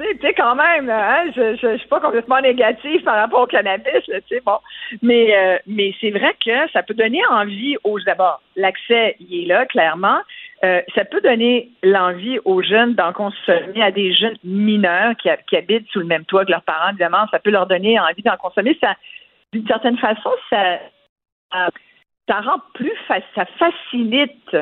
Tu 0.00 0.26
sais, 0.26 0.34
quand 0.34 0.54
même, 0.54 0.88
hein, 0.88 1.30
je, 1.36 1.56
je, 1.56 1.76
suis 1.76 1.88
pas 1.88 2.00
complètement 2.00 2.40
négative 2.40 3.02
par 3.02 3.16
rapport 3.16 3.42
au 3.42 3.46
cannabis, 3.46 4.02
tu 4.04 4.12
sais, 4.28 4.40
bon. 4.44 4.58
Mais, 5.02 5.36
euh, 5.36 5.58
mais 5.66 5.94
c'est 6.00 6.10
vrai 6.10 6.34
que 6.44 6.70
ça 6.72 6.82
peut 6.82 6.94
donner 6.94 7.20
envie 7.26 7.76
aux, 7.84 8.00
d'abord, 8.00 8.40
l'accès, 8.56 9.16
il 9.20 9.42
est 9.42 9.46
là, 9.46 9.66
clairement. 9.66 10.20
Euh, 10.64 10.80
ça 10.94 11.04
peut 11.04 11.20
donner 11.20 11.70
l'envie 11.82 12.38
aux 12.44 12.62
jeunes 12.62 12.94
d'en 12.94 13.12
consommer, 13.12 13.82
à 13.82 13.90
des 13.90 14.14
jeunes 14.14 14.36
mineurs 14.42 15.14
qui, 15.16 15.56
habitent 15.56 15.88
sous 15.90 16.00
le 16.00 16.06
même 16.06 16.24
toit 16.24 16.44
que 16.44 16.50
leurs 16.50 16.62
parents, 16.62 16.90
évidemment, 16.90 17.26
ça 17.30 17.38
peut 17.38 17.50
leur 17.50 17.66
donner 17.66 17.98
envie 18.00 18.22
d'en 18.22 18.36
consommer. 18.36 18.76
Ça, 18.80 18.94
d'une 19.52 19.66
certaine 19.66 19.98
façon, 19.98 20.30
ça, 20.48 20.78
ça 21.52 22.40
rend 22.40 22.60
plus, 22.74 22.92
ça 23.08 23.44
facilite 23.58 24.56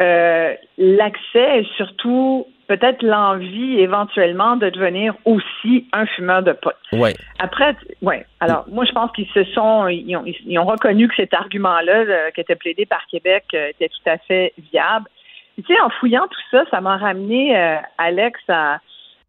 euh, 0.00 0.54
l'accès 0.78 1.64
surtout 1.76 2.46
peut-être 2.76 3.02
l'envie 3.02 3.80
éventuellement 3.80 4.56
de 4.56 4.70
devenir 4.70 5.14
aussi 5.24 5.88
un 5.92 6.06
fumeur 6.06 6.42
de 6.42 6.52
pot. 6.52 6.72
Ouais. 6.92 7.14
Après, 7.38 7.74
ouais. 8.00 8.24
Alors, 8.38 8.64
moi, 8.70 8.84
je 8.84 8.92
pense 8.92 9.10
qu'ils 9.12 9.28
se 9.28 9.44
sont, 9.52 9.88
ils 9.88 10.16
ont, 10.16 10.24
ils 10.24 10.58
ont, 10.58 10.64
reconnu 10.64 11.08
que 11.08 11.16
cet 11.16 11.34
argument-là, 11.34 11.92
euh, 11.92 12.30
qui 12.30 12.40
était 12.40 12.54
plaidé 12.54 12.86
par 12.86 13.04
Québec, 13.10 13.44
était 13.52 13.88
tout 13.88 14.10
à 14.10 14.18
fait 14.18 14.52
viable 14.72 15.06
tu 15.66 15.74
sais, 15.74 15.80
en 15.80 15.90
fouillant 15.90 16.26
tout 16.30 16.40
ça, 16.50 16.64
ça 16.70 16.80
m'a 16.80 16.96
ramené, 16.96 17.56
euh, 17.56 17.76
Alex, 17.98 18.40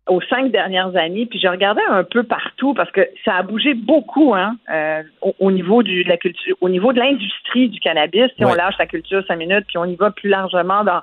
aux 0.07 0.21
cinq 0.21 0.51
dernières 0.51 0.95
années, 0.95 1.25
puis 1.25 1.39
je 1.39 1.47
regardais 1.47 1.83
un 1.89 2.03
peu 2.03 2.23
partout 2.23 2.73
parce 2.73 2.91
que 2.91 3.07
ça 3.23 3.35
a 3.35 3.43
bougé 3.43 3.73
beaucoup 3.73 4.33
hein, 4.33 4.55
euh, 4.73 5.03
au, 5.39 5.51
niveau 5.51 5.83
du, 5.83 6.03
de 6.03 6.09
la 6.09 6.17
culture, 6.17 6.55
au 6.61 6.69
niveau 6.69 6.91
de 6.91 6.99
l'industrie 6.99 7.69
du 7.69 7.79
cannabis. 7.79 8.31
Si 8.37 8.45
on 8.45 8.53
lâche 8.53 8.77
la 8.79 8.87
culture 8.87 9.23
cinq 9.27 9.37
minutes, 9.37 9.65
puis 9.67 9.77
on 9.77 9.85
y 9.85 9.95
va 9.95 10.11
plus 10.11 10.29
largement 10.29 10.83
dans 10.83 11.01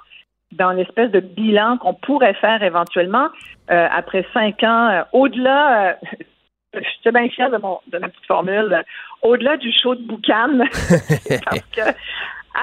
dans 0.53 0.73
l'espèce 0.73 1.11
de 1.11 1.21
bilan 1.21 1.79
qu'on 1.79 1.95
pourrait 1.95 2.35
faire 2.35 2.63
éventuellement 2.63 3.29
euh, 3.71 3.89
après 3.91 4.27
cinq 4.33 4.63
ans, 4.63 5.05
au-delà. 5.13 5.99
je 6.75 6.89
suis 7.01 7.11
bien 7.11 7.29
fière 7.31 7.51
de, 7.51 7.57
mon, 7.59 7.81
de 7.89 7.99
ma 7.99 8.09
petite 8.09 8.27
formule. 8.27 8.83
Au-delà 9.23 9.57
du 9.57 9.73
show 9.73 9.95
de 9.95 10.03
boucan, 10.03 10.49
parce 11.45 11.61
que 11.73 11.81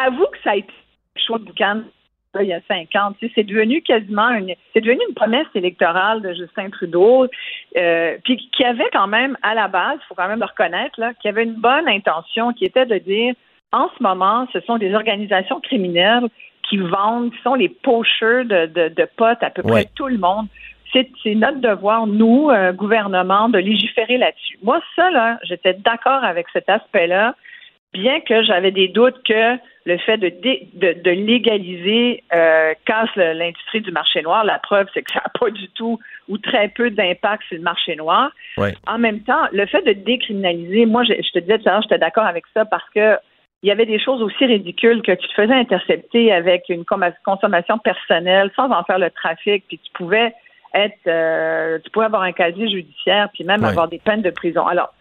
avoue 0.05 0.27
que 0.27 0.37
ça 0.43 0.51
a 0.51 0.55
été 0.55 0.73
chaud 1.15 1.37
de 1.37 1.45
boucan 1.45 1.81
il 2.41 2.47
y 2.47 2.53
a 2.53 2.61
50. 2.67 3.17
c'est 3.33 3.43
devenu 3.43 3.81
quasiment 3.81 4.29
une, 4.29 4.53
c'est 4.73 4.81
devenu 4.81 4.99
une 5.07 5.15
promesse 5.15 5.47
électorale 5.55 6.21
de 6.21 6.33
Justin 6.33 6.69
Trudeau, 6.69 7.27
euh, 7.77 8.17
puis 8.23 8.37
qui 8.55 8.63
avait 8.63 8.89
quand 8.91 9.07
même 9.07 9.37
à 9.41 9.53
la 9.53 9.67
base, 9.67 9.99
il 10.01 10.05
faut 10.07 10.15
quand 10.15 10.27
même 10.27 10.39
le 10.39 10.45
reconnaître, 10.45 10.99
là, 10.99 11.13
qui 11.13 11.27
avait 11.27 11.43
une 11.43 11.55
bonne 11.55 11.87
intention, 11.87 12.53
qui 12.53 12.65
était 12.65 12.85
de 12.85 12.97
dire, 12.97 13.35
en 13.71 13.89
ce 13.97 14.03
moment, 14.03 14.47
ce 14.53 14.59
sont 14.61 14.77
des 14.77 14.93
organisations 14.93 15.59
criminelles 15.59 16.27
qui 16.69 16.77
vendent, 16.77 17.31
qui 17.31 17.41
sont 17.41 17.55
les 17.55 17.69
pocheurs 17.69 18.45
de, 18.45 18.65
de, 18.89 19.07
potes 19.17 19.41
à 19.41 19.49
peu 19.49 19.63
près 19.63 19.85
tout 19.95 20.07
le 20.07 20.17
monde. 20.17 20.47
C'est, 20.93 21.09
notre 21.35 21.59
devoir, 21.59 22.07
nous, 22.07 22.49
euh, 22.49 22.71
gouvernement, 22.71 23.49
de 23.49 23.57
légiférer 23.57 24.17
là-dessus. 24.17 24.57
Moi, 24.63 24.79
ça, 24.95 25.11
là, 25.11 25.37
j'étais 25.43 25.73
d'accord 25.73 26.23
avec 26.23 26.47
cet 26.53 26.69
aspect-là 26.69 27.35
bien 27.95 28.19
que 28.21 28.43
j'avais 28.43 28.71
des 28.71 28.87
doutes 28.87 29.21
que 29.23 29.57
le 29.85 29.97
fait 29.99 30.17
de, 30.17 30.29
de, 30.29 31.11
légaliser 31.11 32.23
euh, 32.33 32.73
casse 32.85 33.15
l'industrie 33.15 33.81
du 33.81 33.91
marché 33.91 34.21
noir. 34.21 34.43
La 34.43 34.59
preuve, 34.59 34.87
c'est 34.93 35.03
que 35.03 35.11
ça 35.11 35.21
n'a 35.23 35.31
pas 35.39 35.49
du 35.51 35.67
tout 35.69 35.99
ou 36.27 36.37
très 36.37 36.69
peu 36.69 36.89
d'impact 36.89 37.43
sur 37.47 37.57
le 37.57 37.63
marché 37.63 37.95
noir. 37.95 38.31
En 38.87 38.97
même 38.97 39.21
temps, 39.21 39.45
le 39.51 39.65
fait 39.67 39.83
de 39.83 39.93
décriminaliser, 39.93 40.85
moi, 40.85 41.03
je, 41.03 41.13
te 41.13 41.39
disais 41.39 41.59
tout 41.59 41.69
à 41.69 41.73
l'heure, 41.73 41.81
j'étais 41.83 41.99
d'accord 41.99 42.25
avec 42.25 42.45
ça 42.53 42.65
parce 42.65 42.89
que 42.89 43.17
il 43.65 43.69
y 43.69 43.71
avait 43.71 43.87
des 43.87 43.97
choses 43.97 44.21
aussi 44.21 44.45
ridicules 44.45 45.01
que 45.01 45.11
tu 45.13 45.27
te 45.27 45.33
faisais 45.33 45.55
intercepter 45.55 46.31
avec 46.31 46.65
une 46.69 46.85
consommation 46.85 47.79
personnelle 47.79 48.51
sans 48.55 48.69
en 48.69 48.83
faire 48.83 48.99
le 48.99 49.09
trafic, 49.09 49.63
puis 49.67 49.79
tu 49.83 49.91
pouvais 49.93 50.35
être, 50.75 50.99
euh, 51.07 51.79
tu 51.83 51.89
pouvais 51.89 52.05
avoir 52.05 52.21
un 52.21 52.31
casier 52.31 52.69
judiciaire, 52.69 53.27
puis 53.33 53.43
même 53.43 53.63
avoir 53.63 53.87
des 53.87 53.97
peines 53.97 54.21
de 54.21 54.29
prison. 54.29 54.67
Alors, 54.67 54.93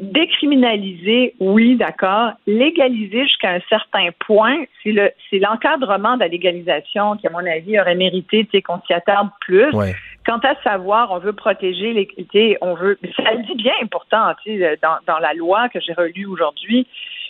décriminaliser, 0.00 1.34
oui, 1.38 1.76
d'accord. 1.76 2.32
Légaliser 2.46 3.24
jusqu'à 3.24 3.52
un 3.52 3.60
certain 3.68 4.08
point, 4.26 4.64
c'est 4.82 4.92
le 4.92 5.10
c'est 5.30 5.38
l'encadrement 5.38 6.14
de 6.14 6.20
la 6.20 6.28
légalisation 6.28 7.16
qui, 7.16 7.26
à 7.26 7.30
mon 7.30 7.46
avis, 7.46 7.80
aurait 7.80 7.94
mérité 7.94 8.46
qu'on 8.62 8.80
s'y 8.86 8.92
attarde 8.92 9.28
plus. 9.40 9.72
Quant 10.24 10.38
à 10.38 10.54
savoir, 10.62 11.10
on 11.10 11.18
veut 11.18 11.32
protéger 11.32 11.92
les, 11.92 12.58
on 12.60 12.74
veut, 12.74 12.98
ça 13.16 13.32
le 13.32 13.42
dit 13.44 13.54
bien 13.56 13.72
pourtant, 13.90 14.32
dans, 14.82 14.98
dans 15.06 15.18
la 15.18 15.34
loi 15.34 15.68
que 15.68 15.80
j'ai 15.80 15.92
relue 15.92 16.26
aujourd'hui. 16.26 16.86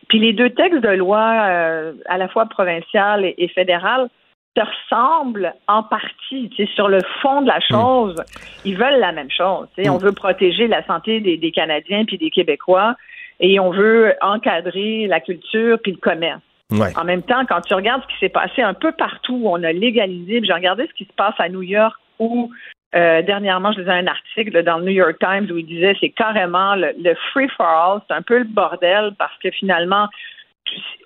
Puis 0.08 0.18
les 0.18 0.32
deux 0.32 0.50
textes 0.50 0.82
de 0.82 0.90
loi, 0.90 1.46
euh, 1.48 1.92
à 2.06 2.18
la 2.18 2.28
fois 2.28 2.46
provincial 2.46 3.24
et, 3.24 3.34
et 3.38 3.48
fédéral, 3.48 4.08
se 4.56 4.62
ressemblent 4.62 5.54
en 5.68 5.82
partie. 5.82 6.50
Sur 6.74 6.88
le 6.88 6.98
fond 7.20 7.42
de 7.42 7.48
la 7.48 7.58
hmm. 7.58 7.70
chose, 7.70 8.16
ils 8.64 8.76
veulent 8.76 9.00
la 9.00 9.12
même 9.12 9.30
chose. 9.30 9.68
On 9.78 9.96
hmm. 9.96 9.98
veut 9.98 10.12
protéger 10.12 10.66
la 10.66 10.84
santé 10.84 11.20
des, 11.20 11.50
Canadiens 11.50 12.04
puis 12.04 12.18
des 12.18 12.30
Québécois 12.30 12.94
et 13.40 13.58
on 13.58 13.70
veut 13.70 14.14
encadrer 14.20 15.06
la 15.06 15.20
culture 15.20 15.78
puis 15.82 15.92
le 15.92 15.98
commerce. 15.98 16.40
En 16.96 17.04
même 17.04 17.22
temps, 17.22 17.44
quand 17.46 17.60
tu 17.60 17.74
regardes 17.74 18.02
ce 18.02 18.06
qui 18.14 18.18
s'est 18.20 18.30
passé 18.30 18.62
un 18.62 18.72
peu 18.72 18.92
partout 18.92 19.38
où 19.42 19.48
on 19.50 19.62
a 19.62 19.72
légalisé, 19.72 20.40
j'ai 20.42 20.52
regardé 20.54 20.86
ce 20.86 20.94
qui 20.94 21.04
se 21.04 21.12
passe 21.12 21.34
à 21.38 21.50
New 21.50 21.60
York 21.60 21.94
où 22.18 22.50
euh, 22.94 23.22
dernièrement, 23.22 23.72
je 23.72 23.80
lisais 23.80 23.90
un 23.90 24.06
article 24.06 24.62
dans 24.62 24.78
le 24.78 24.84
New 24.84 24.92
York 24.92 25.16
Times 25.18 25.50
où 25.50 25.58
il 25.58 25.66
disait 25.66 25.94
c'est 26.00 26.10
carrément 26.10 26.74
le, 26.74 26.92
le 27.02 27.14
free 27.32 27.48
for 27.56 27.66
all, 27.66 28.00
c'est 28.06 28.14
un 28.14 28.22
peu 28.22 28.38
le 28.38 28.44
bordel 28.44 29.12
parce 29.18 29.36
que 29.42 29.50
finalement, 29.50 30.08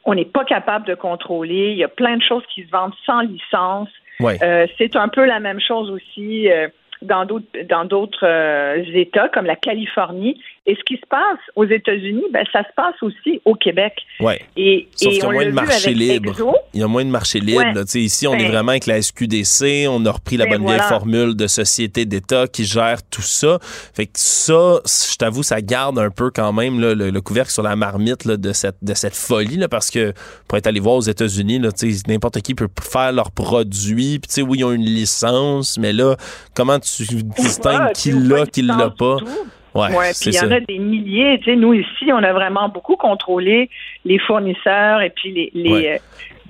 on 0.05 0.14
n'est 0.14 0.24
pas 0.24 0.45
capable 0.45 0.87
de 0.87 0.95
contrôler. 0.95 1.72
Il 1.72 1.78
y 1.78 1.84
a 1.84 1.89
plein 1.89 2.16
de 2.16 2.22
choses 2.22 2.45
qui 2.55 2.64
se 2.64 2.70
vendent 2.70 2.95
sans 3.05 3.20
licence. 3.20 3.89
Euh, 4.22 4.66
c'est 4.78 4.97
un 4.97 5.09
peu 5.09 5.24
la 5.26 5.41
même 5.41 5.61
chose 5.61 5.91
aussi 5.91 6.51
euh, 6.51 6.68
dans 7.03 7.26
d'autres 7.26 7.47
dans 7.68 7.84
d'autres 7.84 8.26
euh, 8.26 8.82
États 8.95 9.28
comme 9.28 9.47
la 9.47 9.57
Californie. 9.57 10.41
Et 10.69 10.75
ce 10.75 10.83
qui 10.83 10.97
se 10.97 11.07
passe 11.09 11.39
aux 11.55 11.64
États-Unis, 11.64 12.25
ben, 12.33 12.45
ça 12.53 12.62
se 12.64 12.75
passe 12.75 12.97
aussi 13.01 13.41
au 13.45 13.55
Québec. 13.55 13.93
Ouais. 14.19 14.41
Et, 14.57 14.89
Sauf 14.97 15.12
qu'il 15.12 15.23
y 15.23 15.25
a 15.25 15.31
moins 15.31 15.47
de 15.47 15.51
marché 15.53 15.95
libre. 15.95 16.35
Il 16.75 16.81
y 16.81 16.83
a 16.83 16.89
moins 16.89 17.05
de 17.05 17.11
marché 17.11 17.39
libre. 17.39 17.85
Ici, 17.95 18.27
on 18.27 18.35
est 18.35 18.45
ben 18.45 18.51
vraiment 18.51 18.71
avec 18.71 18.87
la 18.87 19.01
SQDC. 19.01 19.87
On 19.89 20.05
a 20.07 20.11
repris 20.11 20.37
la 20.37 20.47
ben 20.47 20.59
bonne 20.59 20.67
vieille 20.67 20.89
formule 20.89 21.37
de 21.37 21.47
société 21.47 22.05
d'État 22.05 22.49
qui 22.49 22.64
gère 22.64 22.99
tout 23.09 23.23
ça. 23.23 23.59
Fait 23.95 24.07
que 24.07 24.12
ça, 24.14 24.81
je 24.85 25.17
t'avoue, 25.17 25.45
ça 25.45 25.61
garde 25.61 26.01
un 26.01 26.11
peu 26.11 26.31
quand 26.31 26.53
même 26.53 26.81
le, 26.81 27.21
couvercle 27.21 27.53
sur 27.53 27.62
la 27.62 27.77
marmite 27.77 28.27
de, 28.27 28.53
cette, 28.53 28.77
de 28.83 28.95
cette 28.95 29.14
folie. 29.14 29.59
Là, 29.59 29.69
parce 29.69 29.91
que 29.91 30.12
pour 30.49 30.59
être 30.59 30.67
allé 30.67 30.81
voir 30.81 30.97
aux 30.97 31.01
États-Unis, 31.01 31.61
n'importe 32.09 32.41
qui 32.41 32.57
peut 32.57 32.69
faire 32.81 33.12
leurs 33.12 33.31
produits. 33.31 34.19
Puis, 34.19 34.43
oui, 34.43 34.59
ils 34.59 34.64
ont 34.64 34.73
une 34.73 34.85
licence, 34.85 35.79
mais 35.79 35.93
là, 35.93 36.17
comment 36.55 36.81
tu 36.81 37.05
distingues 37.39 37.93
qui 37.93 38.11
l'a, 38.11 38.47
qui 38.47 38.62
l'a 38.62 38.91
pas? 38.91 39.19
Ouais, 39.77 40.12
puis 40.20 40.31
il 40.31 40.35
y 40.35 40.41
en 40.41 40.51
a 40.51 40.61
des 40.61 40.79
milliers. 40.79 41.39
Tu 41.39 41.51
sais, 41.51 41.57
nous 41.57 41.74
ici, 41.74 42.12
on 42.12 42.22
a 42.22 42.33
vraiment 42.33 42.68
beaucoup 42.68 42.97
contrôlé 42.97 43.70
les 44.05 44.18
fournisseurs 44.18 45.03
et 45.03 45.11
puis 45.11 45.33
les 45.33 45.51
les, 45.55 45.89
euh, 45.89 45.99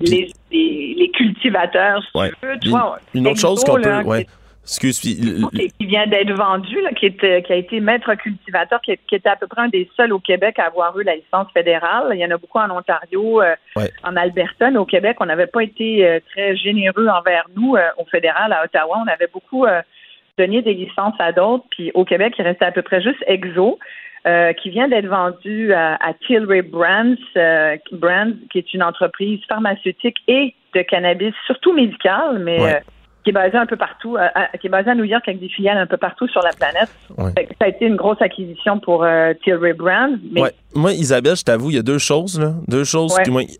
les, 0.01 0.31
les, 0.51 1.11
cultivateurs. 1.11 2.01
Si 2.03 2.11
tu 2.11 2.45
veux. 2.45 2.59
Tu 2.59 2.69
vois, 2.69 2.99
une 3.13 3.27
autre 3.27 3.39
chose 3.39 3.63
qu'on 3.63 3.81
peut, 3.81 4.01
ouais. 4.03 4.25
Excuse, 4.63 4.99
qui 4.99 5.71
vient 5.79 6.07
d'être 6.07 6.33
vendu, 6.33 6.81
là, 6.81 6.91
qui, 6.91 7.05
est, 7.05 7.41
qui 7.45 7.53
a 7.53 7.55
été 7.55 7.79
maître 7.79 8.13
cultivateur, 8.15 8.81
qui, 8.81 8.91
était 8.91 9.29
à 9.29 9.37
peu 9.37 9.47
près 9.47 9.61
un 9.61 9.69
des 9.69 9.89
seuls 9.95 10.11
au 10.11 10.19
Québec 10.19 10.59
à 10.59 10.65
avoir 10.65 10.99
eu 10.99 11.03
la 11.03 11.15
licence 11.15 11.47
fédérale. 11.53 12.09
Il 12.11 12.19
y 12.19 12.25
en 12.25 12.31
a 12.31 12.37
beaucoup 12.37 12.59
en 12.59 12.69
Ontario, 12.69 13.41
euh, 13.41 13.55
en 14.03 14.17
Alberta, 14.17 14.69
mais 14.69 14.77
au 14.77 14.85
Québec, 14.85 15.17
on 15.21 15.25
n'avait 15.27 15.47
pas 15.47 15.63
été 15.63 16.05
euh, 16.05 16.19
très 16.31 16.57
généreux 16.57 17.07
envers 17.07 17.45
nous 17.55 17.77
au 17.97 18.05
fédéral 18.11 18.51
à 18.51 18.65
Ottawa. 18.65 18.97
On 19.05 19.07
avait 19.07 19.29
beaucoup 19.31 19.65
donner 20.37 20.61
des 20.61 20.73
licences 20.73 21.15
à 21.19 21.31
d'autres. 21.31 21.65
Puis 21.71 21.91
au 21.93 22.05
Québec, 22.05 22.35
il 22.37 22.43
restait 22.43 22.65
à 22.65 22.71
peu 22.71 22.81
près 22.81 23.01
juste 23.01 23.23
Exo. 23.27 23.79
Euh, 24.25 24.51
qui 24.51 24.71
vient 24.71 24.89
d'être 24.89 25.07
vendu 25.07 25.71
à, 25.71 25.95
à 26.05 26.13
Tilray 26.13 26.61
Brands, 26.61 27.15
euh, 27.37 27.77
Brands, 27.93 28.33
qui 28.51 28.57
est 28.57 28.73
une 28.73 28.83
entreprise 28.83 29.39
pharmaceutique 29.47 30.17
et 30.27 30.53
de 30.75 30.81
cannabis, 30.81 31.33
surtout 31.45 31.71
médical, 31.71 32.39
mais 32.39 32.59
euh, 32.59 32.79
qui 33.27 33.31
est 33.31 33.33
basé 33.33 33.57
un 33.57 33.65
peu 33.65 33.75
partout, 33.75 34.15
euh, 34.15 34.29
qui 34.61 34.67
est 34.67 34.69
basé 34.69 34.89
à 34.89 34.95
New 34.95 35.03
York 35.03 35.21
avec 35.27 35.41
des 35.41 35.49
filiales 35.49 35.77
un 35.77 35.85
peu 35.85 35.97
partout 35.97 36.29
sur 36.29 36.41
la 36.41 36.51
planète. 36.53 36.87
Ça 37.17 37.65
a 37.65 37.67
été 37.67 37.85
une 37.85 37.97
grosse 37.97 38.21
acquisition 38.21 38.79
pour 38.79 39.03
euh, 39.03 39.33
Tilray 39.43 39.73
Brands. 39.73 40.15
Moi, 40.73 40.93
Isabelle, 40.93 41.35
je 41.35 41.43
t'avoue, 41.43 41.69
il 41.71 41.75
y 41.75 41.79
a 41.79 41.83
deux 41.83 41.97
choses. 41.97 42.39
Là. 42.39 42.53
Deux 42.69 42.85
choses. 42.85 43.13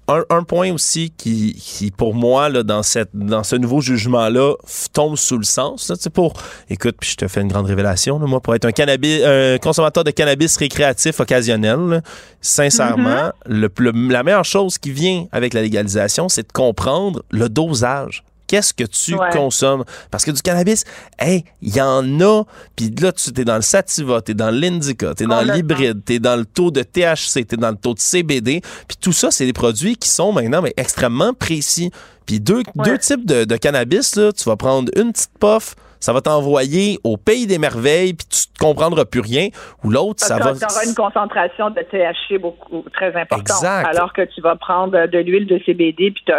un, 0.08 0.44
point 0.44 0.72
aussi 0.72 1.12
qui, 1.18 1.54
qui 1.54 1.92
pour 1.92 2.16
moi, 2.16 2.48
là, 2.48 2.64
dans, 2.64 2.82
cette, 2.82 3.10
dans 3.14 3.44
ce 3.44 3.58
nouveau 3.58 3.82
jugement-là, 3.82 4.54
tombe 4.94 5.18
sous 5.18 5.38
le 5.38 5.44
sens. 5.44 5.90
Là, 5.90 5.96
pour, 6.14 6.32
écoute, 6.70 6.96
puis 7.02 7.10
je 7.10 7.18
te 7.18 7.28
fais 7.28 7.42
une 7.42 7.50
grande 7.50 7.66
révélation. 7.66 8.20
Là, 8.20 8.26
moi, 8.26 8.40
pour 8.40 8.56
être 8.56 8.64
un, 8.64 8.72
cannabis, 8.72 9.22
un 9.26 9.58
consommateur 9.58 10.06
de 10.06 10.12
cannabis 10.12 10.56
récréatif 10.56 11.20
occasionnel, 11.20 12.02
sincèrement, 12.40 13.34
mm-hmm. 13.50 13.70
le, 13.80 13.92
la 14.14 14.24
meilleure 14.24 14.46
chose 14.46 14.78
qui 14.78 14.92
vient 14.92 15.26
avec 15.34 15.54
la 15.54 15.62
légalisation, 15.62 16.30
c'est 16.30 16.48
de 16.48 16.54
comprendre 16.54 17.22
le 17.32 17.50
dosage 17.50 18.24
qu'est-ce 18.48 18.74
que 18.74 18.84
tu 18.84 19.16
consommes? 19.32 19.84
Parce 20.12 20.26
que 20.26 20.32
du 20.32 20.42
cannabis, 20.42 20.86
hey, 21.20 21.44
il 21.62 21.76
y 21.76 21.82
en 21.82 22.20
a, 22.22 22.44
puis 22.76 22.94
là, 23.02 23.12
tu 23.12 23.30
es 23.30 23.46
dans 23.46 23.56
le 23.56 23.62
sativa, 23.62 24.22
tu 24.22 24.32
es 24.32 24.36
dans 24.36 24.52
l'indica, 24.52 25.14
tu 25.16 25.24
es 25.24 25.28
dans 25.28 25.42
l'hybride, 25.42 26.04
tu 26.06 26.14
es 26.14 26.20
dans 26.20 26.36
le 26.36 26.46
taux 26.46 26.72
de 26.72 26.82
THC, 26.82 27.46
tu 27.48 27.56
es 27.56 27.58
dans 27.58 27.72
le 27.72 27.78
taux 27.78 27.94
de 27.94 28.00
CBD, 28.00 28.62
puis 28.88 28.98
tout 29.00 29.14
ça, 29.14 29.32
c'est 29.32 29.46
des 29.46 29.54
produits 29.54 29.98
qui 29.98 30.10
sont 30.10 30.32
maintenant 30.32 30.62
mais, 30.62 30.74
extrêmement 30.78 31.34
précis. 31.34 31.92
Puis 32.26 32.42
deux, 32.42 32.64
deux 32.76 32.98
types 32.98 33.26
de, 33.26 33.46
de 33.46 33.56
cannabis, 33.56 34.16
là, 34.18 34.34
tu 34.34 34.44
vas 34.44 34.58
prendre 34.58 34.92
une 34.98 35.14
petite 35.14 35.32
puff, 35.40 35.76
ça 36.00 36.14
va 36.14 36.22
t'envoyer 36.22 37.00
au 37.04 37.18
pays 37.18 37.48
des 37.48 37.58
merveilles, 37.58 38.14
puis 38.14 38.28
tu 38.28 38.46
ne 38.54 38.68
comprendras 38.68 39.06
plus 39.06 39.22
rien. 39.22 39.48
Ou 39.84 39.90
l'autre, 39.90 40.24
ça 40.24 40.38
va. 40.38 40.54
Tu 40.54 40.64
auras 40.64 40.86
une 40.86 40.96
concentration 40.96 41.70
de 41.70 41.82
THC 41.82 42.40
beaucoup 42.40 42.86
très 42.94 43.16
importante. 43.16 43.64
Alors 43.64 44.14
que 44.14 44.22
tu 44.22 44.42
vas 44.42 44.56
prendre 44.56 45.08
de 45.08 45.18
l'huile 45.18 45.48
de 45.48 45.60
CBD, 45.66 46.12
puis 46.12 46.24
tu 46.26 46.32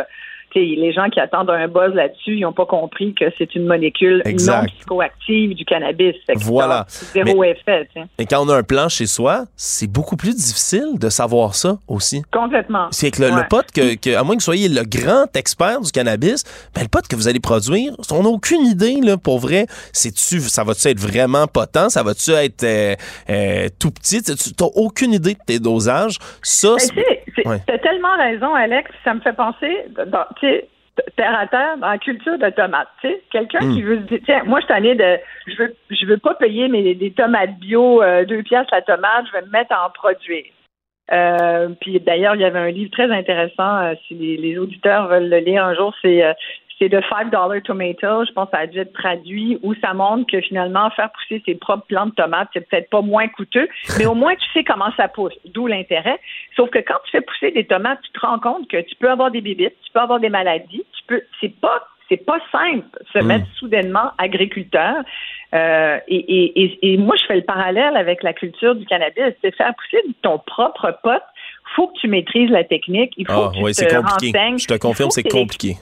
les 0.55 0.93
gens 0.93 1.09
qui 1.11 1.21
attendent 1.21 1.51
un 1.51 1.69
buzz 1.69 1.95
là-dessus, 1.95 2.37
ils 2.37 2.41
n'ont 2.41 2.53
pas 2.53 2.67
compris 2.67 3.15
que 3.15 3.27
c'est 3.39 3.55
une 3.55 3.67
molécule 3.67 4.23
non 4.25 4.65
psychoactive 4.67 5.55
du 5.55 5.65
cannabis. 5.65 6.15
voilà. 6.37 6.87
Zéro 6.89 7.45
effet. 7.45 7.89
Et 8.19 8.27
quand 8.27 8.45
on 8.45 8.49
a 8.49 8.57
un 8.57 8.63
plan 8.63 8.89
chez 8.89 9.07
soi, 9.07 9.45
c'est 9.57 9.91
beaucoup 9.91 10.17
plus 10.17 10.35
difficile 10.35 10.99
de 10.99 11.09
savoir 11.09 11.55
ça 11.55 11.79
aussi. 11.87 12.23
Complètement. 12.33 12.89
C'est 12.91 13.11
que 13.11 13.23
le, 13.23 13.49
pote, 13.49 13.71
que, 13.73 14.17
à 14.17 14.23
moins 14.23 14.35
que 14.35 14.41
vous 14.41 14.45
soyez 14.45 14.69
le 14.69 14.83
grand 14.85 15.35
expert 15.37 15.81
du 15.81 15.91
cannabis, 15.93 16.45
ben, 16.75 16.83
le 16.83 16.89
pote 16.89 17.09
que 17.09 17.17
vous 17.17 17.29
allez 17.29 17.41
produire, 17.41 17.93
on 18.11 18.23
n'a 18.23 18.29
aucune 18.29 18.65
idée, 18.65 19.01
là, 19.03 19.17
pour 19.17 19.39
vrai. 19.39 19.67
C'est-tu, 19.93 20.41
ça 20.41 20.65
va-tu 20.65 20.89
être 20.89 21.01
vraiment 21.01 21.47
potent? 21.47 21.91
Ça 21.91 22.03
va-tu 22.03 22.33
être 22.33 22.65
euh, 22.65 22.95
euh, 23.31 23.69
tout 23.79 23.91
petit? 23.91 24.23
Tu 24.23 24.33
n'as 24.33 24.67
aucune 24.75 25.13
idée 25.13 25.35
de 25.35 25.41
tes 25.47 25.59
dosages. 25.59 26.19
Ça, 26.43 26.77
ben, 26.95 27.05
tu 27.43 27.73
as 27.73 27.79
tellement 27.79 28.17
raison, 28.17 28.55
Alex. 28.55 28.91
Ça 29.05 29.15
me 29.15 29.21
fait 29.21 29.33
penser, 29.33 29.85
dans, 30.07 30.25
terre 31.17 31.39
à 31.39 31.47
terre, 31.47 31.77
dans 31.79 31.89
la 31.89 31.99
culture 31.99 32.39
de 32.39 32.51
tomates. 32.51 32.89
Quelqu'un 33.31 33.61
qui 33.61 33.83
hmm. 33.83 33.87
veut 33.87 33.97
dire, 33.99 34.21
tiens, 34.25 34.43
moi, 34.45 34.61
je 34.61 34.67
suis 34.67 34.75
allée 34.75 34.95
de, 34.95 35.19
je 35.47 35.63
veux, 35.63 35.77
je 35.91 36.07
veux 36.07 36.19
pas 36.19 36.35
payer 36.35 36.69
mes, 36.69 36.95
des 36.95 37.11
tomates 37.13 37.59
bio, 37.59 38.03
euh, 38.03 38.25
deux 38.25 38.43
piastres 38.43 38.75
la 38.75 38.83
tomate, 38.83 39.27
je 39.27 39.33
vais 39.33 39.43
me 39.43 39.51
mettre 39.51 39.73
à 39.73 39.87
en 39.87 39.91
produire. 39.91 40.45
Euh, 41.11 41.71
puis 41.81 42.01
d'ailleurs, 42.01 42.35
il 42.35 42.43
y 42.43 42.45
avait 42.45 42.59
un 42.59 42.71
livre 42.71 42.91
très 42.91 43.11
intéressant, 43.11 43.79
euh, 43.79 43.95
si 44.07 44.15
les, 44.15 44.59
auditeurs 44.59 45.09
veulent 45.09 45.31
le 45.31 45.39
lire 45.39 45.65
un 45.65 45.75
jour, 45.75 45.95
c'est 46.03 46.23
c'est 46.79 46.89
de 46.89 46.99
$5 46.99 47.63
Tomato, 47.63 48.25
je 48.25 48.33
pense 48.33 48.47
que 48.47 48.57
ça 48.57 48.63
a 48.63 48.67
dû 48.67 48.79
être 48.79 48.93
traduit, 48.93 49.59
où 49.63 49.75
ça 49.77 49.95
montre 49.95 50.31
que 50.31 50.41
finalement, 50.41 50.91
faire 50.91 51.11
pousser 51.11 51.43
ses 51.45 51.55
propres 51.57 51.87
plantes 51.87 52.11
de 52.11 52.23
tomates, 52.23 52.49
c'est 52.53 52.69
peut-être 52.69 52.91
pas 52.91 53.03
moins 53.03 53.29
coûteux, 53.29 53.69
mais 53.99 54.07
au 54.07 54.15
moins 54.15 54.35
tu 54.35 54.47
sais 54.53 54.65
comment 54.65 54.93
ça 54.97 55.09
pousse, 55.09 55.35
d'où 55.47 55.67
l'intérêt. 55.67 56.19
Sauf 56.57 56.71
que 56.71 56.79
quand 56.79 56.99
tu 57.05 57.11
fais 57.13 57.21
pousser 57.21 57.51
des 57.51 57.65
tomates, 57.65 58.01
tu 58.03 58.13
te 58.13 58.25
rends 58.25 58.39
compte 58.39 58.69
que 58.69 58.81
tu 58.81 58.95
peux 58.97 59.11
avoir 59.11 59.31
des 59.31 59.41
bébites, 59.41 59.75
tu 59.85 59.93
peux 59.93 60.01
avoir 60.01 60.21
des 60.21 60.31
maladies, 60.31 60.85
tu 60.93 61.05
peux, 61.07 61.23
c'est 61.41 61.55
pas 61.61 61.89
c'est 62.09 62.25
pas 62.25 62.39
simple 62.51 62.87
se 63.13 63.19
mm. 63.19 63.27
mettre 63.27 63.47
soudainement 63.59 64.13
agriculteur. 64.17 64.95
Euh, 65.55 65.99
et, 66.09 66.73
et, 66.83 66.97
moi, 66.97 67.17
je 67.21 67.27
fais 67.27 67.37
le 67.37 67.43
parallèle 67.43 67.97
avec 67.97 68.23
la 68.23 68.33
culture 68.33 68.75
du 68.75 68.87
cannabis. 68.87 69.35
C'est 69.43 69.55
faire 69.55 69.75
pousser 69.75 70.03
ton 70.23 70.39
propre 70.39 70.99
pot. 71.03 71.23
faut 71.77 71.89
que 71.89 71.99
tu 72.01 72.09
maîtrises 72.09 72.51
la 72.51 72.65
technique. 72.65 73.13
Il 73.17 73.27
faut 73.27 73.33
ah, 73.33 73.53
que 73.55 73.79
tu 73.79 73.87
te 73.87 73.95
renseignes. 73.95 74.59
Je 74.59 74.67
te 74.67 74.79
confirme, 74.79 75.11
c'est 75.11 75.23
compliqué. 75.23 75.77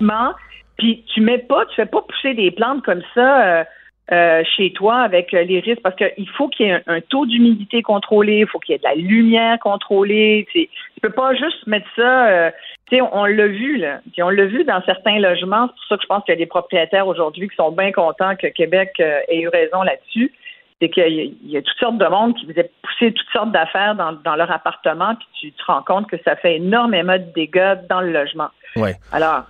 Puis 0.79 1.05
tu 1.15 1.21
mets 1.21 1.39
pas, 1.39 1.65
tu 1.67 1.75
fais 1.75 1.87
pas 1.87 2.03
pousser 2.03 2.35
des 2.35 2.51
plantes 2.51 2.85
comme 2.85 3.03
ça 3.15 3.45
euh, 3.45 3.65
euh, 4.13 4.43
chez 4.57 4.73
toi 4.73 4.99
avec 4.99 5.35
euh, 5.35 5.43
les 5.43 5.61
risques 5.61 5.83
parce 5.83 5.97
qu'il 5.97 6.29
faut 6.37 6.49
qu'il 6.49 6.67
y 6.67 6.69
ait 6.71 6.83
un, 6.87 7.01
taux 7.01 7.27
d'humidité 7.27 7.83
contrôlé, 7.83 8.41
il 8.41 8.47
faut 8.47 8.59
qu'il 8.59 8.75
y 8.75 8.77
ait 8.77 8.79
de 8.79 8.85
la 8.85 8.95
lumière 8.95 9.59
contrôlée. 9.59 10.47
Tu 10.53 10.69
peux 11.03 11.11
pas 11.11 11.35
juste 11.35 11.67
mettre 11.67 11.89
ça. 11.97 12.53
tu 12.89 12.97
sais, 12.97 13.03
on, 13.13 13.25
l'a 13.25 13.47
vu 13.47 13.79
là. 13.79 14.01
on 14.21 14.31
l'a 14.31 14.47
vu 14.47 14.65
dans 14.65 14.83
certains 14.85 15.19
logements. 15.19 15.67
C'est 15.67 15.73
pour 15.73 15.85
ça 15.89 15.97
que 15.97 16.03
je 16.03 16.07
pense 16.07 16.25
qu'il 16.25 16.33
y 16.35 16.37
a 16.37 16.39
des 16.39 16.47
propriétaires 16.47 17.07
aujourd'hui 17.07 17.49
qui 17.49 17.57
sont 17.57 17.73
bien 17.73 17.91
contents 17.93 18.37
que 18.37 18.47
Québec 18.49 19.01
ait 19.01 19.41
eu 19.41 19.49
raison 19.49 19.83
là-dessus 19.83 20.33
c'est 20.81 20.91
qu'il 20.91 21.37
y, 21.45 21.57
a 21.57 21.63
toutes 21.63 21.79
sortes 21.79 21.99
de 21.99 22.07
monde 22.07 22.35
qui 22.35 22.47
faisaient 22.47 22.71
pousser 22.83 23.13
toutes 23.13 23.33
sortes 23.33 23.53
d'affaires 23.53 23.95
dans, 23.95 24.13
dans, 24.13 24.37
leur 24.37 24.51
appartement, 24.51 25.15
puis 25.15 25.27
tu 25.41 25.53
te 25.53 25.65
rends 25.67 25.83
compte 25.83 26.09
que 26.09 26.17
ça 26.25 26.37
fait 26.37 26.57
énormément 26.57 27.17
de 27.17 27.27
dégâts 27.35 27.79
dans 27.89 28.03
le 28.03 28.13
logement. 28.13 28.49
Ouais. 28.77 28.97
Alors, 29.11 29.45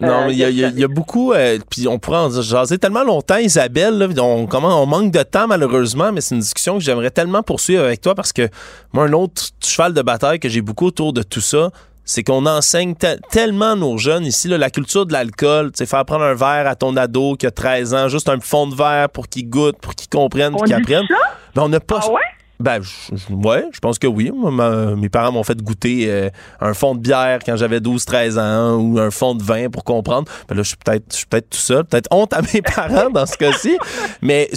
non, 0.00 0.28
il 0.28 0.36
y, 0.36 0.60
y, 0.60 0.84
a 0.84 0.88
beaucoup, 0.88 1.32
euh, 1.32 1.58
puis 1.70 1.86
on 1.86 1.98
pourrait 1.98 2.18
en 2.18 2.30
jaser 2.30 2.78
tellement 2.78 3.04
longtemps, 3.04 3.36
Isabelle. 3.36 3.98
Là, 3.98 4.08
on, 4.22 4.46
comment, 4.46 4.82
on 4.82 4.86
manque 4.86 5.12
de 5.12 5.22
temps 5.22 5.46
malheureusement, 5.46 6.12
mais 6.12 6.22
c'est 6.22 6.34
une 6.34 6.40
discussion 6.40 6.78
que 6.78 6.84
j'aimerais 6.84 7.10
tellement 7.10 7.42
poursuivre 7.42 7.84
avec 7.84 8.00
toi 8.00 8.14
parce 8.14 8.32
que 8.32 8.48
moi, 8.92 9.04
un 9.04 9.12
autre 9.12 9.42
cheval 9.62 9.92
de 9.92 10.00
bataille 10.00 10.40
que 10.40 10.48
j'ai 10.48 10.62
beaucoup 10.62 10.86
autour 10.86 11.12
de 11.12 11.22
tout 11.22 11.42
ça, 11.42 11.70
c'est 12.10 12.24
qu'on 12.24 12.44
enseigne 12.44 12.96
tellement 13.30 13.76
nos 13.76 13.96
jeunes 13.96 14.26
ici, 14.26 14.48
là, 14.48 14.58
la 14.58 14.68
culture 14.68 15.06
de 15.06 15.12
l'alcool, 15.12 15.70
tu 15.70 15.86
faire 15.86 16.04
prendre 16.04 16.24
un 16.24 16.34
verre 16.34 16.66
à 16.66 16.74
ton 16.74 16.96
ado 16.96 17.36
qui 17.36 17.46
a 17.46 17.52
13 17.52 17.94
ans, 17.94 18.08
juste 18.08 18.28
un 18.28 18.40
fond 18.40 18.66
de 18.66 18.74
verre 18.74 19.08
pour 19.10 19.28
qu'il 19.28 19.48
goûte, 19.48 19.76
pour 19.80 19.94
qu'il 19.94 20.08
comprenne, 20.08 20.50
pour 20.50 20.64
qu'il 20.64 20.74
apprenne. 20.74 21.06
Ben, 21.54 21.62
on 21.62 21.68
n'a 21.68 21.78
pas. 21.78 22.00
Ah 22.02 22.10
ouais? 22.10 22.20
Ben, 22.60 22.80
je, 22.82 23.34
ouais, 23.34 23.64
je 23.72 23.80
pense 23.80 23.98
que 23.98 24.06
oui. 24.06 24.30
mes 24.96 25.08
parents 25.08 25.32
m'ont 25.32 25.42
fait 25.42 25.60
goûter 25.62 26.10
euh, 26.10 26.28
un 26.60 26.74
fond 26.74 26.94
de 26.94 27.00
bière 27.00 27.38
quand 27.44 27.56
j'avais 27.56 27.80
12-13 27.80 28.38
ans 28.38 28.76
ou 28.76 28.98
un 28.98 29.10
fond 29.10 29.34
de 29.34 29.42
vin 29.42 29.70
pour 29.70 29.82
comprendre. 29.82 30.30
Ben 30.46 30.54
là, 30.54 30.62
je 30.62 30.68
suis 30.68 30.76
peut-être 30.76 31.04
je 31.10 31.16
suis 31.16 31.26
peut-être 31.26 31.48
tout 31.48 31.58
seul, 31.58 31.84
peut-être 31.84 32.08
honte 32.10 32.34
à 32.34 32.42
mes 32.52 32.60
parents 32.76 33.08
dans 33.08 33.24
ce 33.24 33.38
cas-ci. 33.38 33.78
Mais 34.20 34.50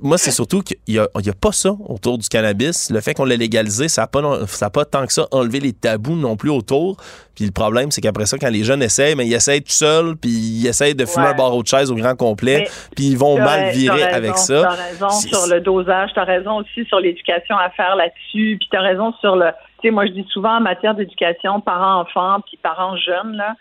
moi, 0.00 0.16
c'est 0.16 0.30
surtout 0.30 0.62
qu'il 0.62 0.78
n'y 0.88 0.98
a, 0.98 1.02
a, 1.02 1.32
pas 1.38 1.52
ça 1.52 1.76
autour 1.86 2.16
du 2.16 2.28
cannabis. 2.28 2.90
Le 2.90 3.02
fait 3.02 3.12
qu'on 3.12 3.26
l'ait 3.26 3.36
légalisé, 3.36 3.88
ça 3.88 4.02
n'a 4.02 4.06
pas, 4.06 4.46
ça 4.46 4.70
pas 4.70 4.86
tant 4.86 5.06
que 5.06 5.12
ça 5.12 5.26
enlevé 5.30 5.60
les 5.60 5.74
tabous 5.74 6.16
non 6.16 6.36
plus 6.36 6.50
autour. 6.50 6.96
Puis 7.34 7.44
le 7.44 7.50
problème, 7.50 7.90
c'est 7.90 8.00
qu'après 8.00 8.26
ça, 8.26 8.38
quand 8.38 8.48
les 8.48 8.62
jeunes 8.62 8.82
essayent, 8.82 9.16
mais 9.16 9.26
ils 9.26 9.34
essayent 9.34 9.60
tout 9.60 9.72
seuls, 9.72 10.16
puis 10.16 10.30
ils 10.30 10.66
essayent 10.68 10.94
de 10.94 11.04
fumer 11.04 11.26
un 11.26 11.34
barreau 11.34 11.62
de 11.62 11.66
chaise 11.66 11.90
au 11.90 11.96
grand 11.96 12.14
complet, 12.14 12.68
puis 12.94 13.08
ils 13.08 13.18
vont 13.18 13.36
mal 13.36 13.72
virer 13.72 14.04
avec 14.04 14.38
ça. 14.38 14.62
T'as 14.62 15.06
raison 15.08 15.10
sur 15.10 15.46
le 15.48 15.60
dosage, 15.60 16.10
t'as 16.14 16.24
raison 16.24 16.58
aussi 16.58 16.84
sur 16.86 17.00
l'éducation 17.00 17.33
à 17.58 17.70
faire 17.70 17.96
là-dessus, 17.96 18.56
puis 18.58 18.68
t'as 18.70 18.80
raison 18.80 19.12
sur 19.20 19.36
le... 19.36 19.46
Tu 19.80 19.88
sais, 19.88 19.90
moi, 19.90 20.06
je 20.06 20.12
dis 20.12 20.26
souvent 20.30 20.56
en 20.56 20.60
matière 20.60 20.94
d'éducation, 20.94 21.60
parents-enfants, 21.60 22.40
puis 22.46 22.58
parents-jeunes, 22.62 23.36
là, 23.36 23.54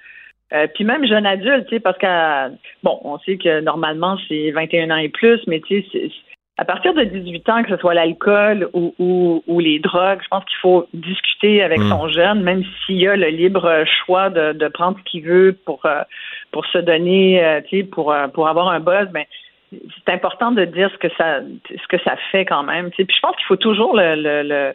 euh, 0.54 0.68
puis 0.74 0.84
même 0.84 1.06
jeunes 1.06 1.26
adultes, 1.26 1.68
tu 1.68 1.76
sais, 1.76 1.80
parce 1.80 1.98
que, 1.98 2.50
bon, 2.84 3.00
on 3.04 3.18
sait 3.20 3.38
que 3.38 3.62
normalement, 3.62 4.18
c'est 4.28 4.52
21 4.52 4.92
ans 4.92 4.98
et 4.98 5.10
plus, 5.10 5.40
mais 5.48 5.60
tu 5.62 5.84
sais, 5.92 6.12
à 6.60 6.66
partir 6.66 6.94
de 6.94 7.04
18 7.04 7.50
ans, 7.50 7.64
que 7.64 7.70
ce 7.70 7.78
soit 7.78 7.96
l'alcool 7.96 8.70
ou, 8.74 8.94
ou, 9.00 9.44
ou, 9.48 9.60
les 9.60 9.80
drogues, 9.80 10.20
je 10.22 10.28
pense 10.28 10.46
qu'il 10.46 10.60
faut 10.62 10.86
discuter 10.94 11.64
avec 11.64 11.80
mm. 11.80 11.90
son 11.90 12.08
jeune, 12.10 12.44
même 12.44 12.64
s'il 12.86 13.08
a 13.08 13.16
le 13.16 13.30
libre 13.30 13.84
choix 14.06 14.30
de, 14.30 14.54
de 14.54 14.68
prendre 14.68 14.98
ce 15.00 15.04
qu'il 15.10 15.24
veut 15.24 15.58
pour 15.66 15.84
euh, 15.86 16.04
pour 16.52 16.68
se 16.68 16.78
donner, 16.78 17.44
euh, 17.44 17.62
tu 17.68 17.78
sais, 17.80 17.84
pour 17.84 18.16
pour 18.36 18.48
avoir 18.48 18.70
un 18.70 18.80
buzz. 18.80 19.08
Mais 19.12 19.28
c'est 20.06 20.14
important 20.14 20.52
de 20.52 20.66
dire 20.66 20.90
ce 20.92 20.98
que 20.98 21.14
ça 21.18 21.42
ce 21.70 21.88
que 21.88 22.02
ça 22.04 22.16
fait 22.32 22.46
quand 22.46 22.64
même. 22.64 22.92
Puis 22.92 23.06
je 23.10 23.20
pense 23.22 23.36
qu'il 23.36 23.46
faut 23.46 23.56
toujours 23.56 23.96
le, 23.96 24.16
le 24.16 24.74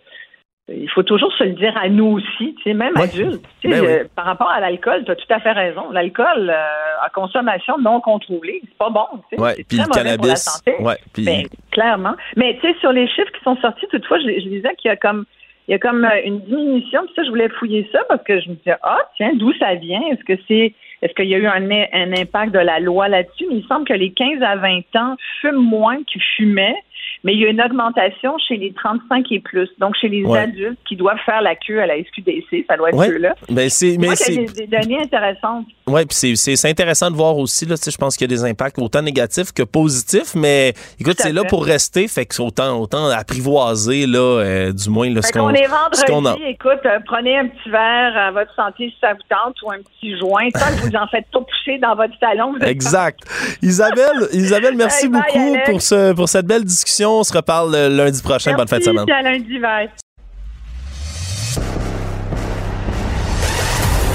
il 0.70 0.90
faut 0.90 1.02
toujours 1.02 1.32
se 1.32 1.44
le 1.44 1.52
dire 1.52 1.74
à 1.76 1.88
nous 1.88 2.18
aussi, 2.18 2.54
même 2.66 2.96
adultes. 2.96 3.42
Tu 3.60 3.70
sais, 3.72 3.80
ben 3.80 3.86
euh, 3.86 4.04
par 4.14 4.26
rapport 4.26 4.50
à 4.50 4.60
l'alcool, 4.60 5.04
tu 5.04 5.10
as 5.10 5.16
tout 5.16 5.32
à 5.32 5.40
fait 5.40 5.52
raison. 5.52 5.90
L'alcool 5.90 6.50
euh, 6.50 7.04
à 7.04 7.08
consommation 7.08 7.78
non 7.78 8.00
contrôlée, 8.00 8.60
c'est 8.64 8.78
pas 8.78 8.90
bon. 8.90 9.06
Tu 9.30 9.38
sais, 9.38 9.64
c'est 9.68 9.78
très 9.78 10.02
mauvais 10.02 10.16
pour 10.16 10.26
la 10.26 10.36
santé. 10.36 10.74
Ben, 11.18 11.46
clairement. 11.70 12.14
Mais 12.36 12.58
tu 12.60 12.68
sais, 12.68 12.78
sur 12.80 12.92
les 12.92 13.08
chiffres 13.08 13.32
qui 13.32 13.42
sont 13.42 13.56
sortis, 13.56 13.86
toutefois, 13.90 14.18
je, 14.18 14.26
je 14.26 14.48
disais 14.48 14.74
qu'il 14.76 14.90
y 14.90 14.92
a 14.92 14.96
comme 14.96 15.24
il 15.68 15.72
y 15.72 15.74
a 15.74 15.78
comme 15.78 16.04
euh, 16.04 16.20
une 16.24 16.40
diminution. 16.40 17.02
Puis 17.04 17.12
ça, 17.14 17.22
je 17.24 17.28
voulais 17.28 17.48
fouiller 17.50 17.88
ça 17.92 18.00
parce 18.08 18.22
que 18.24 18.40
je 18.40 18.48
me 18.48 18.54
disais, 18.54 18.76
ah, 18.82 18.98
tiens, 19.16 19.32
d'où 19.34 19.52
ça 19.54 19.74
vient? 19.74 20.00
Est-ce 20.10 20.24
que 20.24 20.40
c'est 20.48 20.74
est-ce 21.02 21.12
qu'il 21.14 21.26
y 21.26 21.34
a 21.34 21.38
eu 21.38 21.46
un, 21.46 21.70
un 21.70 22.12
impact 22.12 22.52
de 22.52 22.58
la 22.58 22.80
loi 22.80 23.08
là-dessus? 23.08 23.46
Mais 23.48 23.56
il 23.56 23.66
semble 23.66 23.86
que 23.86 23.94
les 23.94 24.10
15 24.10 24.42
à 24.42 24.56
20 24.56 24.80
ans 24.96 25.16
fument 25.40 25.62
moins 25.62 26.02
qu'ils 26.04 26.22
fumaient 26.36 26.76
mais 27.24 27.34
il 27.34 27.40
y 27.40 27.44
a 27.46 27.48
une 27.48 27.60
augmentation 27.60 28.36
chez 28.38 28.56
les 28.56 28.72
35 28.72 29.26
et 29.30 29.40
plus, 29.40 29.68
donc 29.78 29.94
chez 30.00 30.08
les 30.08 30.24
adultes 30.34 30.78
qui 30.86 30.96
doivent 30.96 31.18
faire 31.24 31.42
la 31.42 31.54
queue 31.56 31.80
à 31.80 31.86
la 31.86 31.94
SQDC, 31.96 32.64
ça 32.68 32.76
doit 32.76 32.90
être 32.90 32.96
ouais. 32.96 33.18
là 33.18 33.34
Ben 33.48 33.68
c'est, 33.68 33.96
des, 33.96 34.46
des, 34.46 34.66
données 34.66 35.00
intéressantes. 35.02 35.66
Oui, 35.86 36.04
puis 36.06 36.34
c'est 36.34 36.56
c'est 36.56 36.68
intéressant 36.68 37.10
de 37.10 37.16
voir 37.16 37.36
aussi 37.36 37.66
là, 37.66 37.74
je 37.76 37.96
pense 37.96 38.16
qu'il 38.16 38.30
y 38.30 38.32
a 38.32 38.36
des 38.36 38.44
impacts 38.44 38.78
autant 38.78 39.02
négatifs 39.02 39.52
que 39.52 39.62
positifs, 39.62 40.34
mais 40.34 40.74
écoute, 41.00 41.16
c'est 41.18 41.32
là 41.32 41.44
pour 41.44 41.64
rester, 41.64 42.08
fait 42.08 42.26
que 42.26 42.34
c'est 42.34 42.42
autant 42.42 42.78
autant 42.80 43.08
apprivoiser 43.08 44.06
là, 44.06 44.18
euh, 44.18 44.72
du 44.72 44.88
moins 44.88 45.10
là, 45.10 45.22
ce 45.22 45.32
qu'on. 45.32 45.50
est 45.50 45.66
vendredi, 45.66 46.42
écoute, 46.46 46.80
euh, 46.84 46.98
prenez 47.06 47.38
un 47.38 47.48
petit 47.48 47.70
verre 47.70 48.16
à 48.16 48.30
votre 48.30 48.54
santé 48.54 48.90
si 48.90 48.96
ça 49.00 49.14
vous 49.14 49.20
tente 49.28 49.60
ou 49.62 49.70
un 49.70 49.78
petit 49.78 50.16
joint, 50.18 50.48
tant 50.50 50.66
que 50.76 50.88
vous 50.88 50.96
en 50.96 51.06
faites 51.08 51.26
tout 51.30 51.40
pousser 51.40 51.78
dans 51.78 51.94
votre 51.94 52.14
salon. 52.20 52.54
Exact. 52.60 53.20
Isabelle, 53.62 54.28
Isabelle, 54.32 54.74
merci 54.76 55.08
beaucoup 55.08 55.56
pour 55.66 55.82
ce 55.82 56.12
pour 56.12 56.28
cette 56.28 56.46
belle 56.46 56.64
discussion. 56.64 56.87
On 57.06 57.22
se 57.22 57.32
reparle 57.32 57.74
lundi 57.76 58.22
prochain. 58.22 58.54
Bonne 58.54 58.68
fin 58.68 58.78
de 58.78 58.84
semaine. 58.84 59.10
À 59.10 59.22
lundi, 59.22 59.58
bye. 59.58 59.90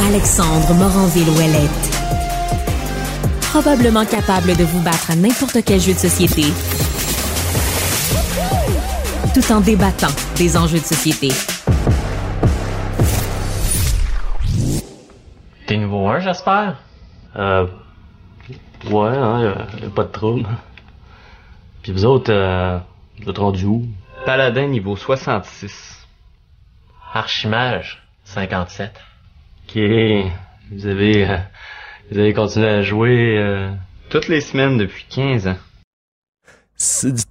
Alexandre 0.07 0.73
Moranville-Ouellette. 0.73 1.89
Probablement 3.51 4.05
capable 4.05 4.55
de 4.55 4.63
vous 4.63 4.81
battre 4.81 5.11
à 5.11 5.15
n'importe 5.15 5.63
quel 5.65 5.79
jeu 5.79 5.93
de 5.93 5.99
société, 5.99 6.45
tout 9.33 9.53
en 9.53 9.61
débattant 9.61 10.07
des 10.37 10.57
enjeux 10.57 10.79
de 10.79 10.85
société. 10.85 11.29
T'es 15.67 15.77
niveau 15.77 16.07
1, 16.07 16.19
j'espère? 16.19 16.77
Euh, 17.37 17.67
Ouais, 18.91 19.07
hein, 19.07 19.55
y 19.79 19.85
a, 19.85 19.89
pas 19.89 20.03
de 20.03 20.09
trouble. 20.09 20.45
Puis 21.83 21.91
vous 21.91 22.05
autres, 22.05 22.31
euh, 22.31 22.79
vous 23.21 23.29
êtes 23.29 23.37
rendus 23.37 23.65
où? 23.65 23.85
Paladin 24.25 24.67
niveau 24.67 24.95
66. 24.95 26.07
Archimage 27.13 28.01
57. 28.23 28.91
Ok. 29.67 29.77
Vous 30.71 30.87
avez, 30.87 31.29
euh, 31.29 31.37
vous 32.09 32.19
avez 32.19 32.33
continué 32.33 32.69
à 32.69 32.81
jouer 32.81 33.37
euh, 33.37 33.69
toutes 34.09 34.29
les 34.29 34.39
semaines 34.39 34.77
depuis 34.77 35.05
15 35.09 35.47
ans. 35.47 35.57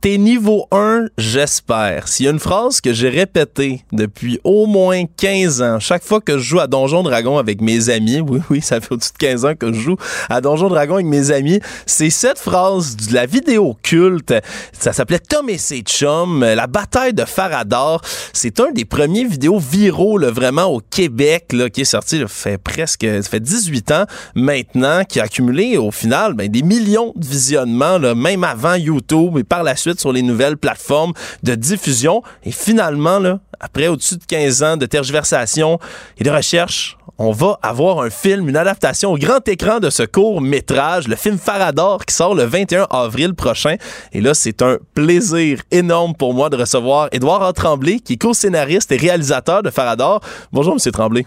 T'es 0.00 0.16
niveau 0.16 0.66
1, 0.70 1.08
j'espère. 1.18 2.08
S'il 2.08 2.24
y 2.24 2.28
a 2.28 2.32
une 2.32 2.38
phrase 2.38 2.80
que 2.80 2.94
j'ai 2.94 3.10
répétée 3.10 3.82
depuis 3.92 4.40
au 4.44 4.64
moins 4.64 5.04
15 5.18 5.60
ans, 5.60 5.78
chaque 5.78 6.02
fois 6.02 6.22
que 6.22 6.38
je 6.38 6.42
joue 6.42 6.60
à 6.60 6.66
Donjon 6.66 7.02
Dragon 7.02 7.36
avec 7.36 7.60
mes 7.60 7.90
amis, 7.90 8.20
oui, 8.20 8.40
oui, 8.48 8.62
ça 8.62 8.80
fait 8.80 8.92
au-dessus 8.92 9.12
de 9.12 9.18
15 9.18 9.44
ans 9.44 9.54
que 9.54 9.70
je 9.72 9.78
joue 9.78 9.96
à 10.30 10.40
Donjon 10.40 10.68
Dragon 10.68 10.94
avec 10.94 11.06
mes 11.06 11.30
amis, 11.32 11.60
c'est 11.84 12.08
cette 12.08 12.38
phrase 12.38 12.96
de 12.96 13.12
la 13.12 13.26
vidéo 13.26 13.76
culte. 13.82 14.34
Ça 14.72 14.94
s'appelait 14.94 15.18
Tom 15.18 15.50
et 15.50 15.58
ses 15.58 15.80
chums, 15.80 16.40
la 16.40 16.66
bataille 16.66 17.12
de 17.12 17.26
Farador. 17.26 18.00
C'est 18.32 18.58
un 18.58 18.72
des 18.72 18.86
premiers 18.86 19.26
vidéos 19.26 19.58
viraux, 19.58 20.16
là, 20.16 20.30
vraiment 20.30 20.64
au 20.64 20.80
Québec, 20.80 21.52
là, 21.52 21.68
qui 21.68 21.82
est 21.82 21.84
sorti, 21.84 22.18
là, 22.18 22.26
fait 22.26 22.56
presque, 22.56 23.04
ça 23.04 23.28
fait 23.28 23.40
18 23.40 23.90
ans 23.90 24.04
maintenant, 24.34 25.04
qui 25.04 25.20
a 25.20 25.24
accumulé 25.24 25.76
au 25.76 25.90
final 25.90 26.32
ben, 26.32 26.48
des 26.48 26.62
millions 26.62 27.12
de 27.16 27.26
visionnements, 27.26 27.98
là, 27.98 28.14
même 28.14 28.44
avant 28.44 28.76
YouTube 28.76 29.41
et 29.42 29.44
par 29.44 29.62
la 29.62 29.76
suite 29.76 30.00
sur 30.00 30.12
les 30.12 30.22
nouvelles 30.22 30.56
plateformes 30.56 31.12
de 31.42 31.54
diffusion. 31.54 32.22
Et 32.44 32.52
finalement, 32.52 33.18
là, 33.18 33.40
après 33.60 33.88
au-dessus 33.88 34.16
de 34.16 34.24
15 34.24 34.62
ans 34.62 34.76
de 34.76 34.86
tergiversation 34.86 35.78
et 36.18 36.24
de 36.24 36.30
recherche, 36.30 36.96
on 37.18 37.30
va 37.30 37.58
avoir 37.62 38.00
un 38.00 38.10
film, 38.10 38.48
une 38.48 38.56
adaptation 38.56 39.12
au 39.12 39.18
grand 39.18 39.46
écran 39.46 39.78
de 39.80 39.90
ce 39.90 40.02
court 40.02 40.40
métrage, 40.40 41.08
le 41.08 41.16
film 41.16 41.38
Farador 41.38 42.04
qui 42.04 42.14
sort 42.14 42.34
le 42.34 42.44
21 42.44 42.86
avril 42.90 43.34
prochain. 43.34 43.76
Et 44.12 44.20
là, 44.20 44.34
c'est 44.34 44.62
un 44.62 44.78
plaisir 44.94 45.60
énorme 45.70 46.14
pour 46.14 46.34
moi 46.34 46.50
de 46.50 46.56
recevoir 46.56 47.08
Édouard 47.12 47.52
Tremblay, 47.52 48.00
qui 48.00 48.14
est 48.14 48.16
co-scénariste 48.16 48.90
et 48.92 48.96
réalisateur 48.96 49.62
de 49.62 49.70
Farador. 49.70 50.20
Bonjour, 50.52 50.74
Monsieur 50.74 50.90
Tremblay. 50.90 51.26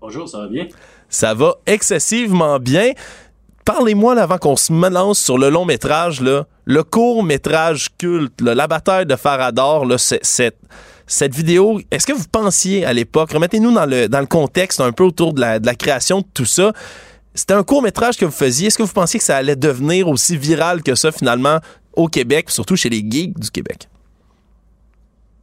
Bonjour, 0.00 0.28
ça 0.28 0.38
va 0.38 0.48
bien? 0.48 0.66
Ça 1.08 1.34
va 1.34 1.54
excessivement 1.66 2.58
bien. 2.58 2.92
Parlez-moi 3.64 4.20
avant 4.20 4.36
qu'on 4.36 4.56
se 4.56 4.72
lance 4.72 5.18
sur 5.18 5.38
le 5.38 5.48
long 5.48 5.64
métrage, 5.64 6.20
là, 6.20 6.46
le 6.66 6.82
court 6.82 7.24
métrage 7.24 7.88
culte, 7.96 8.40
la 8.42 8.66
bataille 8.66 9.06
de 9.06 9.16
Farador, 9.16 9.86
là, 9.86 9.96
cette, 9.96 10.58
cette 11.06 11.34
vidéo, 11.34 11.80
est-ce 11.90 12.06
que 12.06 12.12
vous 12.12 12.28
pensiez 12.30 12.84
à 12.84 12.92
l'époque, 12.92 13.32
remettez-nous 13.32 13.72
dans 13.72 13.86
le, 13.86 14.08
dans 14.08 14.20
le 14.20 14.26
contexte 14.26 14.80
un 14.80 14.92
peu 14.92 15.04
autour 15.04 15.32
de 15.32 15.40
la, 15.40 15.58
de 15.60 15.66
la 15.66 15.74
création 15.74 16.18
de 16.18 16.26
tout 16.34 16.44
ça, 16.44 16.72
c'était 17.34 17.54
un 17.54 17.62
court 17.62 17.82
métrage 17.82 18.18
que 18.18 18.26
vous 18.26 18.30
faisiez, 18.30 18.66
est-ce 18.66 18.76
que 18.76 18.82
vous 18.82 18.92
pensiez 18.92 19.18
que 19.18 19.24
ça 19.24 19.36
allait 19.36 19.56
devenir 19.56 20.08
aussi 20.08 20.36
viral 20.36 20.82
que 20.82 20.94
ça 20.94 21.10
finalement 21.10 21.58
au 21.94 22.08
Québec, 22.08 22.50
surtout 22.50 22.76
chez 22.76 22.90
les 22.90 23.04
geeks 23.08 23.38
du 23.38 23.50
Québec? 23.50 23.88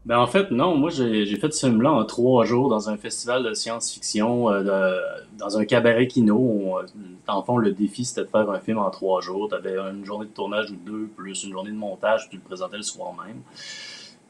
Ben 0.06 0.18
en 0.18 0.26
fait, 0.26 0.50
non. 0.50 0.76
Moi, 0.76 0.90
j'ai 0.90 1.36
fait 1.36 1.54
ce 1.54 1.68
film-là 1.68 1.92
en 1.92 2.06
trois 2.06 2.44
jours 2.44 2.70
dans 2.70 2.90
un 2.90 2.98
festival 2.98 3.44
de 3.44 3.54
science-fiction, 3.54 4.50
euh, 4.50 5.00
dans 5.38 5.58
un 5.60 5.66
cabaret 5.66 6.08
kino. 6.08 6.80
Euh, 6.80 6.86
en 7.28 7.44
fond, 7.44 7.58
le 7.58 7.72
défi, 7.72 8.04
c'était 8.04 8.24
de 8.24 8.28
faire 8.28 8.50
un 8.50 8.60
film 8.60 8.80
en 8.80 8.90
trois 8.90 9.22
jours. 9.22 9.50
Tu 9.50 9.56
avais 9.56 9.78
une 9.78 10.04
journée 10.04 10.26
de 10.26 10.32
tournage 10.32 10.72
ou 10.72 10.76
deux, 10.76 11.08
plus 11.16 11.44
une 11.44 11.52
journée 11.52 11.70
de 11.70 11.76
montage, 11.76 12.30
tu 12.30 12.38
le 12.38 12.42
présentais 12.42 12.78
le 12.78 12.84
soir 12.84 13.14
même. 13.26 13.42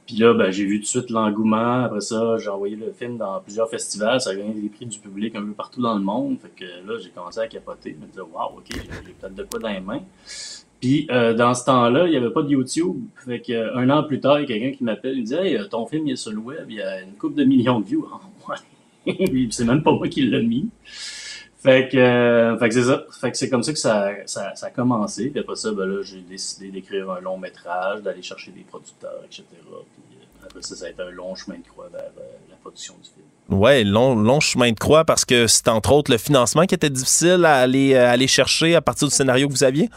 Puis 0.05 0.17
là, 0.17 0.33
ben, 0.33 0.51
j'ai 0.51 0.65
vu 0.65 0.79
tout 0.79 0.83
de 0.83 0.87
suite 0.87 1.09
l'engouement. 1.09 1.85
Après 1.85 2.01
ça, 2.01 2.37
j'ai 2.37 2.49
envoyé 2.49 2.75
le 2.75 2.91
film 2.91 3.17
dans 3.17 3.39
plusieurs 3.39 3.69
festivals. 3.69 4.19
Ça 4.19 4.31
a 4.31 4.35
gagné 4.35 4.53
des 4.53 4.67
prix 4.67 4.85
du 4.85 4.99
public 4.99 5.35
un 5.37 5.41
peu 5.41 5.53
partout 5.53 5.81
dans 5.81 5.95
le 5.95 6.01
monde. 6.01 6.37
Fait 6.41 6.49
que 6.49 6.65
là, 6.65 6.99
j'ai 6.99 7.11
commencé 7.11 7.39
à 7.39 7.47
capoter. 7.47 7.95
Je 7.97 8.05
me 8.05 8.07
disais, 8.07 8.21
waouh, 8.21 8.57
OK, 8.57 8.65
j'ai 8.73 9.13
peut-être 9.13 9.35
de 9.35 9.43
quoi 9.43 9.59
dans 9.61 9.69
les 9.69 9.79
mains. 9.79 10.01
Puis 10.81 11.07
euh, 11.11 11.35
dans 11.35 11.53
ce 11.53 11.63
temps-là, 11.65 12.07
il 12.07 12.09
n'y 12.09 12.17
avait 12.17 12.31
pas 12.31 12.41
de 12.41 12.49
YouTube. 12.49 12.97
Fait 13.23 13.39
que, 13.39 13.53
euh, 13.53 13.77
un 13.77 13.89
an 13.91 14.03
plus 14.03 14.19
tard, 14.19 14.39
il 14.39 14.41
y 14.41 14.45
a 14.45 14.47
quelqu'un 14.47 14.75
qui 14.75 14.83
m'appelle, 14.83 15.13
il 15.15 15.21
me 15.21 15.25
dit 15.27 15.35
Hey, 15.35 15.55
euh, 15.55 15.67
ton 15.67 15.85
film 15.85 16.07
il 16.07 16.13
est 16.13 16.15
sur 16.15 16.31
le 16.31 16.39
web, 16.39 16.65
il 16.69 16.77
y 16.77 16.81
a 16.81 17.01
une 17.01 17.13
couple 17.13 17.35
de 17.35 17.43
millions 17.43 17.79
de 17.79 17.85
views. 17.85 18.07
C'est 19.51 19.63
même 19.63 19.83
pas 19.83 19.91
moi 19.91 20.07
qui 20.07 20.23
l'ai 20.23 20.41
mis. 20.41 20.69
Fait 21.63 21.87
que, 21.91 22.57
fait 22.59 22.69
que 22.69 22.73
c'est 22.73 22.83
ça. 22.83 23.05
Fait 23.19 23.29
que 23.29 23.37
c'est 23.37 23.49
comme 23.49 23.61
ça 23.61 23.71
que 23.71 23.77
ça, 23.77 24.09
ça, 24.25 24.53
a 24.63 24.69
commencé. 24.71 25.29
Puis 25.29 25.39
après 25.39 25.55
ça, 25.55 25.71
ben 25.71 25.85
là, 25.85 26.01
j'ai 26.01 26.21
décidé 26.21 26.69
d'écrire 26.69 27.11
un 27.11 27.19
long 27.19 27.37
métrage, 27.37 28.01
d'aller 28.01 28.23
chercher 28.23 28.49
des 28.49 28.61
producteurs, 28.61 29.21
etc. 29.23 29.43
Puis 29.51 30.17
après 30.43 30.61
ça, 30.63 30.75
ça 30.75 30.85
a 30.85 30.89
été 30.89 31.03
un 31.03 31.11
long 31.11 31.35
chemin 31.35 31.57
de 31.57 31.67
croix 31.67 31.87
vers 31.91 32.09
la 32.49 32.55
production 32.55 32.95
du 32.95 33.09
film. 33.09 33.59
Ouais, 33.59 33.83
long, 33.83 34.15
long 34.15 34.39
chemin 34.39 34.71
de 34.71 34.79
croix 34.79 35.05
parce 35.05 35.23
que 35.23 35.45
c'est 35.45 35.67
entre 35.67 35.91
autres 35.91 36.11
le 36.11 36.17
financement 36.17 36.65
qui 36.65 36.73
était 36.73 36.89
difficile 36.89 37.45
à 37.45 37.57
aller, 37.57 37.95
à 37.95 38.09
aller 38.09 38.27
chercher 38.27 38.75
à 38.75 38.81
partir 38.81 39.07
du 39.07 39.13
scénario 39.13 39.47
que 39.47 39.53
vous 39.53 39.63
aviez? 39.63 39.87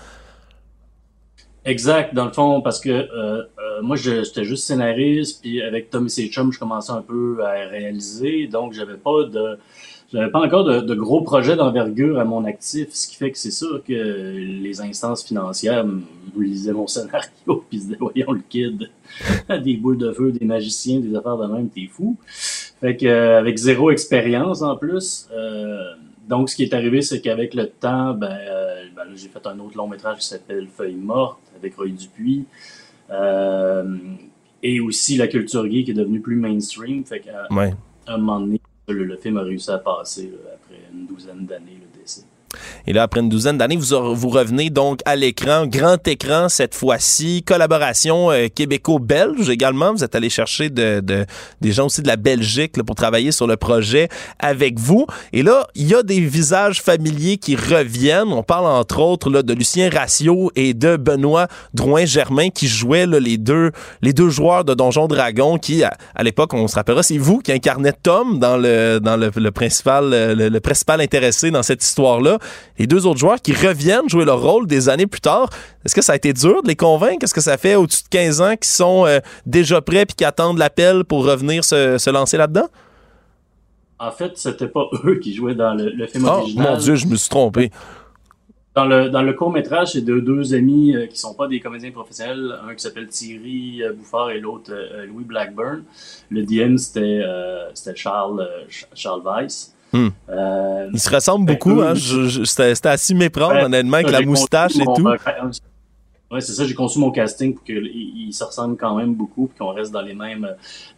Exact, 1.65 2.15
dans 2.15 2.27
le 2.27 2.33
fond, 2.33 2.61
parce 2.61 2.79
que 2.79 2.91
euh, 2.91 3.09
euh, 3.15 3.83
moi, 3.83 3.97
j'étais 3.97 4.45
juste 4.45 4.65
scénariste, 4.65 5.41
puis 5.41 5.63
avec 5.63 5.89
Tom 5.91 6.07
et 6.07 6.31
je 6.31 6.59
commençais 6.59 6.93
un 6.93 7.01
peu 7.01 7.39
à 7.43 7.69
réaliser, 7.69 8.47
donc 8.47 8.75
j'avais 8.75 8.97
pas 8.97 9.25
de 9.25 9.59
j'avais 10.13 10.31
pas 10.31 10.41
encore 10.41 10.65
de, 10.65 10.95
gros 10.95 11.23
projets 11.23 11.57
d'envergure 11.57 12.21
à 12.21 12.25
mon 12.25 12.45
actif, 12.45 12.91
ce 12.93 13.09
qui 13.09 13.17
fait 13.17 13.33
que 13.33 13.39
c'est 13.39 13.51
sûr 13.51 13.83
que 13.83 13.93
les 13.93 14.81
instances 14.81 15.25
financières 15.25 15.85
lisaient 16.39 16.73
mon 16.73 16.87
scénario, 16.87 17.65
puis 17.69 17.81
se 17.81 17.85
disaient, 17.87 17.97
voyons 17.99 18.31
le 18.33 18.43
kid, 18.49 18.91
des 19.65 19.77
boules 19.77 19.99
de 19.99 20.13
feu, 20.13 20.31
des 20.31 20.45
magiciens, 20.45 21.01
des 21.01 21.17
affaires 21.17 21.37
de 21.37 21.47
même, 21.47 21.69
t'es 21.69 21.89
fou. 21.91 22.17
Fait 22.81 22.97
que 22.97 23.07
euh, 23.07 23.39
avec 23.39 23.57
zéro 23.57 23.91
expérience 23.91 24.63
en 24.63 24.77
plus, 24.77 25.29
euh, 25.33 25.95
donc, 26.29 26.49
ce 26.49 26.57
qui 26.57 26.63
est 26.63 26.75
arrivé, 26.75 27.03
c'est 27.03 27.21
qu'avec 27.21 27.53
le 27.55 27.69
temps, 27.69 28.15
ben, 28.15 28.39
ben 28.97 29.05
j'ai 29.15 29.29
fait 29.29 29.47
un 29.47 29.59
autre 29.59 29.77
long 29.77 29.89
métrage 29.89 30.19
qui 30.19 30.27
s'appelle 30.27 30.69
Feuille 30.69 30.95
morte 30.95 31.44
avec 31.57 31.77
Roy 31.77 31.89
Dupuis. 31.89 32.45
Euh, 33.11 33.99
et 34.63 34.81
aussi 34.81 35.17
la 35.17 35.29
culture 35.29 35.71
geek 35.71 35.89
est 35.89 35.95
devenue 35.95 36.21
plus 36.21 36.37
mainstream. 36.37 37.05
Fait 37.05 37.21
qu'à 37.21 37.47
un 38.07 38.19
moment 38.19 38.41
donné, 38.41 38.61
le, 38.89 39.17
film 39.17 39.37
a 39.37 39.43
réussi 39.43 39.71
à 39.71 39.79
passer 39.79 40.33
après 40.55 40.81
une 40.93 41.07
douzaine 41.07 41.47
d'années 41.47 41.79
le. 41.81 41.84
Et 42.87 42.93
là, 42.93 43.03
après 43.05 43.21
une 43.21 43.29
douzaine 43.29 43.59
d'années, 43.59 43.77
vous, 43.77 44.15
vous 44.15 44.29
revenez 44.29 44.71
donc 44.71 45.01
à 45.05 45.17
l'écran, 45.17 45.67
grand 45.67 46.07
écran 46.07 46.49
cette 46.49 46.75
fois-ci, 46.75 47.43
collaboration 47.43 48.31
euh, 48.31 48.49
québéco-belge 48.49 49.49
également. 49.49 49.93
Vous 49.93 50.05
êtes 50.05 50.15
allé 50.15 50.31
chercher 50.31 50.71
de, 50.71 51.03
des 51.61 51.73
gens 51.73 51.87
aussi 51.87 52.03
de 52.03 52.09
la 52.09 52.17
Belgique 52.17 52.83
pour 52.83 52.95
travailler 52.97 53.33
sur 53.33 53.47
le 53.47 53.57
projet 53.57 54.09
avec 54.39 54.79
vous. 54.79 55.07
Et 55.33 55.43
là, 55.43 55.67
il 55.75 55.89
y 55.89 55.95
a 55.95 56.03
des 56.03 56.21
visages 56.21 56.83
familiers 56.83 57.37
qui 57.37 57.57
reviennent. 57.57 58.33
On 58.33 58.43
parle 58.43 58.67
entre 58.67 59.01
autres 59.01 59.31
là, 59.31 59.43
de 59.43 59.55
Lucien 59.55 59.91
Ratio 59.91 60.51
et 60.55 60.75
de 60.75 60.97
Benoît 60.97 61.49
Drouin-Germain 61.75 62.51
qui 62.51 62.69
jouaient 62.69 63.07
les, 63.07 63.39
deux, 63.39 63.73
les 64.03 64.13
deux 64.13 64.29
joueurs 64.29 64.65
de 64.65 64.75
Donjon 64.75 65.07
Dragon 65.07 65.59
qui, 65.59 65.85
à, 65.85 66.23
l'époque, 66.23 66.55
on 66.55 66.69
se 66.69 66.75
rappellera, 66.75 67.03
c'est 67.03 67.19
vous 67.19 67.39
qui 67.39 67.53
incarnez 67.53 67.93
Tom 68.03 68.39
dans 68.39 68.57
le, 68.57 68.99
dans 69.01 69.17
le, 69.17 69.31
principal, 69.51 70.11
le 70.11 70.61
principal 70.61 71.01
intéressé 71.01 71.51
dans 71.51 71.63
cette 71.63 71.83
histoire-là 71.83 72.39
les 72.79 72.87
deux 72.87 73.07
autres 73.07 73.19
joueurs 73.19 73.41
qui 73.41 73.53
reviennent 73.53 74.09
jouer 74.09 74.25
leur 74.25 74.41
rôle 74.41 74.67
des 74.67 74.89
années 74.89 75.07
plus 75.07 75.21
tard. 75.21 75.49
Est-ce 75.85 75.95
que 75.95 76.03
ça 76.03 76.13
a 76.13 76.17
été 76.17 76.33
dur 76.33 76.63
de 76.63 76.69
les 76.69 76.77
convaincre? 76.77 77.25
Est-ce 77.25 77.35
que 77.35 77.41
ça 77.41 77.57
fait 77.57 77.77
au-dessus 77.77 78.05
de 78.05 78.09
15 78.09 78.41
ans 78.41 78.57
qu'ils 78.57 78.65
sont 78.65 79.07
euh, 79.07 79.21
déjà 79.47 79.81
prêts 79.81 80.03
et 80.03 80.07
qui 80.07 80.25
attendent 80.25 80.59
l'appel 80.59 81.05
pour 81.05 81.25
revenir 81.25 81.65
se, 81.65 82.11
lancer 82.11 82.37
là-dedans? 82.37 82.69
En 83.99 84.11
fait, 84.11 84.33
c'était 84.37 84.69
pas 84.69 84.89
eux 85.05 85.19
qui 85.19 85.35
jouaient 85.35 85.55
dans 85.55 85.75
le, 85.75 86.07
film 86.07 86.27
oh, 86.27 86.41
original. 86.41 86.73
Mon 86.73 86.79
Dieu, 86.79 86.95
je 86.95 87.07
me 87.07 87.17
suis 87.17 87.29
trompé. 87.29 87.71
Dans 88.75 88.87
le, 88.87 89.09
dans 89.09 89.23
le 89.23 89.33
court-métrage, 89.35 89.93
c'est 89.93 90.05
de 90.05 90.19
deux 90.19 90.53
amis 90.53 90.97
euh, 90.97 91.07
qui 91.07 91.17
sont 91.17 91.35
pas 91.35 91.47
des 91.47 91.61
comédiens 91.61 91.93
professionnels, 91.93 92.59
un 92.69 92.75
qui 92.75 92.83
s'appelle 92.83 93.07
Thierry 93.07 93.85
euh, 93.85 93.93
Bouffard 93.93 94.31
et 94.31 94.41
l'autre 94.41 94.73
Louis 95.07 95.23
Blackburn. 95.23 95.85
Le 96.31 96.43
DM, 96.43 96.77
c'était 96.77 97.23
Charles, 97.95 98.49
Charles 98.95 99.23
Weiss. 99.25 99.75
Hmm. 99.95 100.09
Euh, 100.29 100.91
il 100.93 100.99
se 100.99 101.09
ressemble 101.09 101.47
ben, 101.47 101.55
beaucoup. 101.55 101.81
Hein? 101.81 101.95
C'était 101.95 102.89
à 102.89 102.97
s'y 102.97 103.15
méprendre, 103.15 103.63
honnêtement, 103.65 103.99
avec 103.99 104.11
la 104.11 104.23
moustache 104.23 104.77
et 104.77 104.85
tout. 104.85 105.09
Ouais, 106.31 106.41
c'est 106.41 106.53
ça. 106.53 106.67
J'ai 106.67 106.75
conçu 106.75 106.99
mon 106.99 107.13
casting 107.13 107.55
pour 107.55 107.63
qu'il 107.63 108.29
se 108.33 108.43
ressemble 108.43 108.77
quand 108.77 108.97
même 108.97 109.15
beaucoup, 109.15 109.49
et 109.55 109.59
qu'on 109.59 109.73
reste 109.73 109.93
dans 109.93 110.03
les 110.03 110.15
mêmes, 110.15 110.49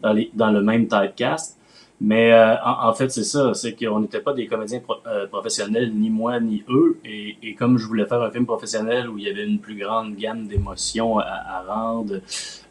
dans, 0.01 0.15
les, 0.15 0.31
dans 0.33 0.51
le 0.51 0.63
même 0.63 0.89
typecast. 0.89 1.59
Mais 2.01 2.33
euh, 2.33 2.55
en, 2.63 2.93
fait, 2.93 3.09
c'est 3.09 3.25
ça, 3.25 3.55
c'est 3.55 3.75
qu'on 3.75 4.01
n'était 4.01 4.21
pas 4.21 4.35
des 4.35 4.47
comédiens 4.47 4.83
euh, 5.07 5.27
professionnels, 5.29 5.95
ni 5.95 6.11
moi, 6.11 6.39
ni 6.41 6.63
eux. 6.69 6.99
Et, 7.07 7.37
et, 7.43 7.55
comme 7.55 7.79
je 7.79 7.87
voulais 7.87 8.05
faire 8.05 8.21
un 8.21 8.31
film 8.31 8.45
professionnel 8.45 9.09
où 9.09 9.17
il 9.17 9.25
y 9.25 9.31
avait 9.31 9.47
une 9.47 9.59
plus 9.59 9.79
grande 9.79 10.15
gamme 10.15 10.47
d'émotions 10.47 11.19
à, 11.19 11.25
à, 11.25 11.63
rendre 11.63 12.21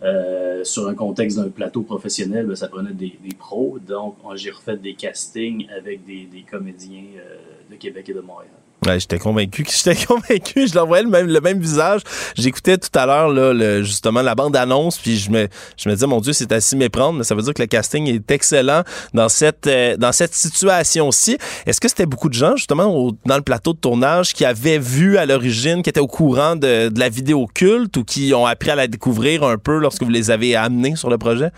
euh, 0.04 0.64
sur 0.64 0.88
un 0.88 0.94
contexte 0.94 1.38
d'un 1.38 1.50
plateau 1.50 1.82
professionnel, 1.82 2.46
ben, 2.46 2.56
ça 2.56 2.68
prenait 2.68 2.94
des, 2.94 3.18
des 3.24 3.36
pros. 3.36 3.80
Donc, 3.80 4.18
j'ai 4.36 4.52
refait 4.52 4.78
des 4.78 4.94
castings 4.94 5.68
avec 5.76 6.06
des, 6.06 6.26
des 6.26 6.44
comédiens 6.44 7.06
euh, 7.18 7.38
de 7.72 7.76
Québec 7.78 8.08
et 8.10 8.14
de 8.14 8.22
Montréal. 8.22 8.52
Ouais, 8.86 9.00
j'étais 9.00 9.20
convaincu 9.20 9.66
j'étais 9.70 10.06
convaincu, 10.06 10.68
je 10.68 10.76
l'envoyais 10.76 11.04
le 11.04 11.10
même 11.10 11.28
le 11.28 11.42
même 11.42 11.60
visage. 11.60 12.02
J'écoutais 12.36 12.78
tout 12.78 12.90
à 12.94 13.06
l'heure 13.06 13.30
là 13.30 13.54
le, 13.54 13.84
justement 13.84 14.22
la 14.22 14.36
bande 14.36 14.56
annonce 14.56 14.98
puis 14.98 15.18
je 15.18 15.32
me 15.32 15.48
je 15.78 15.90
me 15.90 15.96
disais 15.96 16.08
mon 16.08 16.22
dieu, 16.22 16.34
c'est 16.34 16.52
à 16.52 16.62
s'y 16.62 16.76
méprendre, 16.76 17.18
mais 17.18 17.24
ça 17.24 17.36
veut 17.36 17.42
dire 17.42 17.54
que 17.54 17.62
le 17.62 17.68
casting 17.68 18.08
est 18.08 18.30
excellent 18.32 18.84
dans 19.14 19.30
cette 19.30 19.68
euh, 19.68 19.98
dans 19.98 20.12
cette 20.12 20.36
situation-ci. 20.36 21.38
Est-ce 21.66 21.82
que 21.82 21.88
c'était 21.88 22.06
beaucoup 22.06 22.30
de 22.30 22.34
gens 22.34 22.56
justement 22.56 23.12
dans 23.26 23.38
le 23.38 23.42
plateau 23.42 23.74
de 23.74 23.80
tournage 23.80 24.34
qui 24.34 24.46
avaient 24.46 24.80
vu 24.80 25.18
à 25.18 25.26
l'origine, 25.26 25.82
qui 25.82 25.90
étaient 25.90 26.00
au 26.00 26.08
courant 26.08 26.56
de, 26.56 26.90
de 26.90 27.00
la 27.00 27.10
vidéo 27.10 27.48
culte 27.54 27.98
ou 27.98 28.04
qui 28.04 28.34
ont 28.34 28.46
appris 28.46 28.70
à 28.70 28.76
la 28.76 28.88
découvrir 28.88 29.44
un 29.44 29.58
peu 29.58 29.78
lorsque 29.80 30.04
vous 30.04 30.10
les 30.10 30.32
avez 30.32 30.56
amenés 30.56 30.96
sur 30.96 31.10
le 31.10 31.18
projet? 31.18 31.52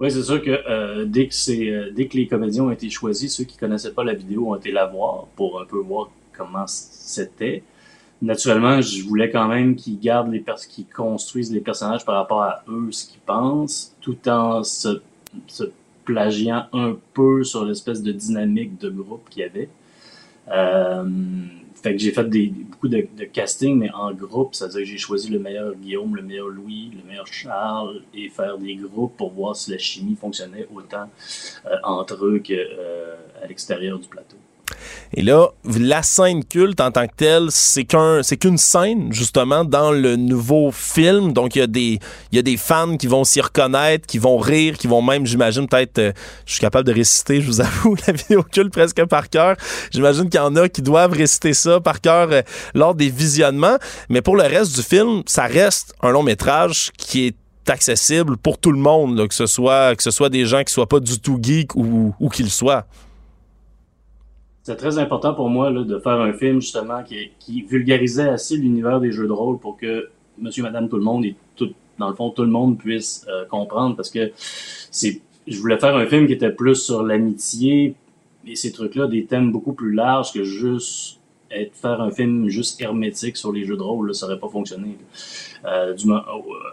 Oui, 0.00 0.12
c'est 0.12 0.22
sûr 0.22 0.40
que 0.40 0.50
euh, 0.50 1.04
dès 1.06 1.26
que 1.26 1.34
c'est 1.34 1.70
euh, 1.70 1.90
dès 1.90 2.06
que 2.06 2.16
les 2.16 2.28
comédiens 2.28 2.64
ont 2.64 2.70
été 2.70 2.88
choisis, 2.88 3.34
ceux 3.34 3.44
qui 3.44 3.56
connaissaient 3.56 3.92
pas 3.92 4.04
la 4.04 4.14
vidéo 4.14 4.50
ont 4.50 4.54
été 4.54 4.70
la 4.70 4.86
voir 4.86 5.26
pour 5.34 5.60
un 5.60 5.64
peu 5.64 5.78
voir 5.78 6.10
comment 6.32 6.66
c'était. 6.68 7.64
Naturellement, 8.22 8.80
je 8.80 9.02
voulais 9.04 9.30
quand 9.30 9.48
même 9.48 9.76
qu'ils 9.76 9.98
gardent 9.98 10.32
les 10.32 10.40
personnes, 10.40 10.70
qu'ils 10.70 10.86
construisent 10.86 11.52
les 11.52 11.60
personnages 11.60 12.04
par 12.04 12.16
rapport 12.16 12.42
à 12.42 12.64
eux, 12.68 12.88
ce 12.90 13.06
qu'ils 13.06 13.20
pensent, 13.20 13.94
tout 14.00 14.28
en 14.28 14.64
se, 14.64 15.00
se 15.46 15.64
plagiant 16.04 16.66
un 16.72 16.96
peu 17.14 17.44
sur 17.44 17.64
l'espèce 17.64 18.02
de 18.02 18.12
dynamique 18.12 18.80
de 18.80 18.90
groupe 18.90 19.28
qu'il 19.30 19.42
y 19.42 19.44
avait. 19.44 19.68
Euh, 20.50 21.04
fait 21.82 21.92
que 21.92 21.98
j'ai 21.98 22.12
fait 22.12 22.24
des, 22.24 22.48
beaucoup 22.48 22.88
de, 22.88 23.06
de, 23.16 23.74
mais 23.74 23.90
en 23.90 24.12
groupe. 24.12 24.54
C'est-à-dire 24.54 24.80
que 24.80 24.84
j'ai 24.86 24.98
choisi 24.98 25.30
le 25.30 25.38
meilleur 25.38 25.74
Guillaume, 25.74 26.16
le 26.16 26.22
meilleur 26.22 26.48
Louis, 26.48 26.90
le 26.96 27.08
meilleur 27.08 27.26
Charles 27.26 28.02
et 28.14 28.28
faire 28.28 28.58
des 28.58 28.74
groupes 28.76 29.16
pour 29.16 29.32
voir 29.32 29.56
si 29.56 29.70
la 29.70 29.78
chimie 29.78 30.16
fonctionnait 30.16 30.66
autant 30.74 31.08
euh, 31.66 31.76
entre 31.84 32.24
eux 32.24 32.38
qu'à 32.38 32.54
euh, 32.54 33.16
l'extérieur 33.48 33.98
du 33.98 34.08
plateau. 34.08 34.36
Et 35.14 35.22
là, 35.22 35.48
la 35.64 36.02
scène 36.02 36.44
culte 36.44 36.80
en 36.80 36.90
tant 36.90 37.06
que 37.06 37.14
telle, 37.16 37.46
c'est 37.50 37.84
qu'un, 37.84 38.22
c'est 38.22 38.36
qu'une 38.36 38.58
scène 38.58 39.12
justement 39.12 39.64
dans 39.64 39.90
le 39.90 40.16
nouveau 40.16 40.70
film. 40.72 41.32
Donc 41.32 41.56
il 41.56 41.60
y 41.60 41.62
a 42.38 42.42
des, 42.42 42.56
fans 42.56 42.96
qui 42.96 43.06
vont 43.06 43.24
s'y 43.24 43.40
reconnaître, 43.40 44.06
qui 44.06 44.18
vont 44.18 44.38
rire, 44.38 44.76
qui 44.76 44.86
vont 44.86 45.02
même, 45.02 45.26
j'imagine 45.26 45.66
peut-être, 45.66 45.98
euh, 45.98 46.12
je 46.44 46.52
suis 46.52 46.60
capable 46.60 46.86
de 46.86 46.92
réciter, 46.92 47.40
je 47.40 47.46
vous 47.46 47.60
avoue, 47.60 47.96
la 48.06 48.12
vidéo 48.12 48.42
culte 48.42 48.72
presque 48.72 49.04
par 49.06 49.30
cœur. 49.30 49.56
J'imagine 49.90 50.28
qu'il 50.28 50.40
y 50.40 50.42
en 50.42 50.56
a 50.56 50.68
qui 50.68 50.82
doivent 50.82 51.12
réciter 51.12 51.54
ça 51.54 51.80
par 51.80 52.00
cœur 52.00 52.28
euh, 52.30 52.42
lors 52.74 52.94
des 52.94 53.08
visionnements. 53.08 53.78
Mais 54.08 54.20
pour 54.20 54.36
le 54.36 54.42
reste 54.42 54.74
du 54.74 54.82
film, 54.82 55.22
ça 55.26 55.44
reste 55.44 55.94
un 56.02 56.10
long 56.10 56.22
métrage 56.22 56.90
qui 56.96 57.26
est 57.26 57.36
accessible 57.70 58.36
pour 58.36 58.58
tout 58.58 58.72
le 58.72 58.78
monde, 58.78 59.28
que 59.28 59.34
ce 59.34 59.46
soit 59.46 59.94
que 59.94 60.02
ce 60.02 60.28
des 60.28 60.46
gens 60.46 60.64
qui 60.64 60.72
soient 60.72 60.88
pas 60.88 61.00
du 61.00 61.20
tout 61.20 61.38
geeks 61.40 61.74
ou 61.74 62.28
qu'ils 62.32 62.50
soient 62.50 62.86
c'est 64.68 64.76
très 64.76 64.98
important 64.98 65.32
pour 65.32 65.48
moi 65.48 65.72
de 65.72 65.98
faire 65.98 66.20
un 66.20 66.34
film 66.34 66.60
justement 66.60 67.02
qui, 67.02 67.62
vulgarisait 67.62 68.28
assez 68.28 68.54
l'univers 68.54 69.00
des 69.00 69.12
jeux 69.12 69.26
de 69.26 69.32
rôle 69.32 69.58
pour 69.58 69.78
que 69.78 70.10
monsieur, 70.36 70.62
madame, 70.62 70.90
tout 70.90 70.98
le 70.98 71.02
monde 71.02 71.24
et 71.24 71.34
tout, 71.56 71.72
dans 71.98 72.10
le 72.10 72.14
fond, 72.14 72.28
tout 72.28 72.42
le 72.42 72.50
monde 72.50 72.76
puisse 72.76 73.26
euh, 73.30 73.46
comprendre 73.46 73.96
parce 73.96 74.10
que 74.10 74.30
je 74.92 75.58
voulais 75.58 75.78
faire 75.78 75.96
un 75.96 76.04
film 76.04 76.26
qui 76.26 76.34
était 76.34 76.50
plus 76.50 76.74
sur 76.74 77.02
l'amitié 77.02 77.94
et 78.46 78.56
ces 78.56 78.70
trucs-là, 78.70 79.06
des 79.06 79.24
thèmes 79.24 79.52
beaucoup 79.52 79.72
plus 79.72 79.94
larges 79.94 80.34
que 80.34 80.44
juste 80.44 81.18
faire 81.72 82.02
un 82.02 82.10
film 82.10 82.48
juste 82.48 82.78
hermétique 82.82 83.38
sur 83.38 83.52
les 83.52 83.64
jeux 83.64 83.78
de 83.78 83.82
rôle, 83.82 84.08
là, 84.08 84.12
ça 84.12 84.26
aurait 84.26 84.38
pas 84.38 84.50
fonctionné. 84.50 84.98
Euh, 85.64 85.96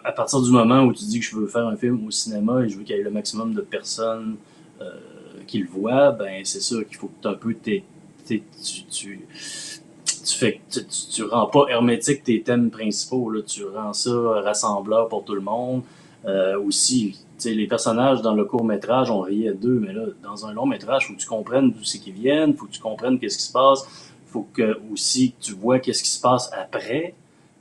à 0.03 0.11
partir 0.11 0.41
du 0.41 0.51
moment 0.51 0.81
où 0.81 0.91
tu 0.91 1.05
dis 1.05 1.21
que 1.21 1.25
je 1.25 1.37
veux 1.37 1.47
faire 1.47 1.65
un 1.65 1.77
film 1.77 2.05
au 2.05 2.11
cinéma 2.11 2.65
et 2.65 2.67
je 2.67 2.77
veux 2.77 2.83
qu'il 2.83 2.97
y 2.97 2.99
ait 2.99 3.03
le 3.03 3.09
maximum 3.09 3.53
de 3.53 3.61
personnes 3.61 4.35
euh, 4.81 4.99
qui 5.45 5.59
le 5.59 5.67
voient, 5.67 6.11
ben 6.11 6.41
c'est 6.43 6.61
sûr 6.61 6.87
qu'il 6.87 6.97
faut 6.97 7.09
que 7.21 7.27
un 7.27 7.33
peu 7.33 7.55
tu, 7.63 7.83
tu, 8.27 8.43
tu, 8.91 10.37
fais, 10.37 10.59
tu, 10.69 10.79
tu, 10.85 11.23
rends 11.23 11.47
pas 11.47 11.65
hermétique 11.69 12.23
tes 12.23 12.41
thèmes 12.41 12.69
principaux, 12.69 13.29
là, 13.29 13.41
tu 13.41 13.65
rends 13.65 13.93
ça 13.93 14.11
rassembleur 14.43 15.07
pour 15.07 15.23
tout 15.23 15.35
le 15.35 15.41
monde. 15.41 15.83
Euh, 16.25 16.59
aussi, 16.59 17.19
les 17.43 17.67
personnages 17.67 18.21
dans 18.21 18.33
le 18.33 18.45
court 18.45 18.63
métrage, 18.63 19.11
on 19.11 19.21
riait 19.21 19.53
d'eux, 19.53 19.79
mais 19.79 19.93
là, 19.93 20.05
dans 20.23 20.45
un 20.45 20.53
long 20.53 20.65
métrage, 20.65 21.07
faut 21.07 21.13
que 21.13 21.19
tu 21.19 21.27
comprennes 21.27 21.71
d'où 21.71 21.83
c'est 21.83 21.99
qu'ils 21.99 22.13
viennent, 22.13 22.55
faut 22.55 22.65
que 22.65 22.71
tu 22.71 22.79
comprennes 22.79 23.19
qu'est-ce 23.19 23.37
qui 23.37 23.43
se 23.43 23.51
passe, 23.51 23.85
faut 24.27 24.47
que 24.53 24.77
aussi 24.91 25.33
tu 25.39 25.53
vois 25.53 25.79
qu'est-ce 25.79 26.03
qui 26.03 26.09
se 26.09 26.21
passe 26.21 26.49
après. 26.53 27.13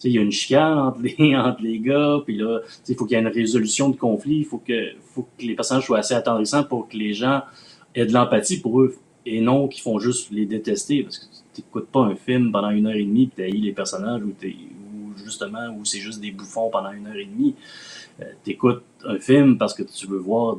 Il 0.02 0.12
y 0.12 0.18
a 0.18 0.20
une 0.20 0.32
chicane 0.32 0.78
entre 0.78 1.00
les, 1.00 1.36
entre 1.36 1.62
les 1.62 1.78
gars, 1.78 2.18
puis 2.24 2.36
là, 2.36 2.60
il 2.88 2.94
faut 2.94 3.04
qu'il 3.04 3.16
y 3.16 3.20
ait 3.20 3.22
une 3.22 3.28
résolution 3.28 3.88
de 3.88 3.96
conflit, 3.96 4.38
il 4.38 4.44
faut 4.44 4.58
que, 4.58 4.90
faut 5.14 5.22
que 5.22 5.44
les 5.44 5.54
personnages 5.54 5.86
soient 5.86 5.98
assez 5.98 6.14
attendrissants 6.14 6.64
pour 6.64 6.88
que 6.88 6.96
les 6.96 7.14
gens 7.14 7.42
aient 7.94 8.06
de 8.06 8.12
l'empathie 8.12 8.60
pour 8.60 8.80
eux 8.80 8.96
et 9.26 9.40
non 9.40 9.68
qu'ils 9.68 9.82
font 9.82 9.98
juste 9.98 10.30
les 10.30 10.46
détester 10.46 11.02
parce 11.02 11.18
que 11.18 11.24
tu 11.54 11.60
n'écoutes 11.60 11.88
pas 11.88 12.00
un 12.00 12.16
film 12.16 12.52
pendant 12.52 12.70
une 12.70 12.86
heure 12.86 12.94
et 12.94 13.04
demie 13.04 13.26
puis 13.26 13.50
tu 13.50 13.56
les 13.58 13.72
personnages 13.72 14.22
ou, 14.22 14.28
ou 14.28 15.24
justement 15.24 15.74
où 15.78 15.84
c'est 15.84 16.00
juste 16.00 16.20
des 16.20 16.30
bouffons 16.30 16.70
pendant 16.70 16.92
une 16.92 17.06
heure 17.06 17.16
et 17.16 17.24
demie. 17.24 17.54
Euh, 18.20 18.24
tu 18.44 18.52
écoutes 18.52 18.82
un 19.04 19.18
film 19.18 19.58
parce 19.58 19.74
que 19.74 19.82
tu 19.82 20.06
veux 20.06 20.18
voir 20.18 20.58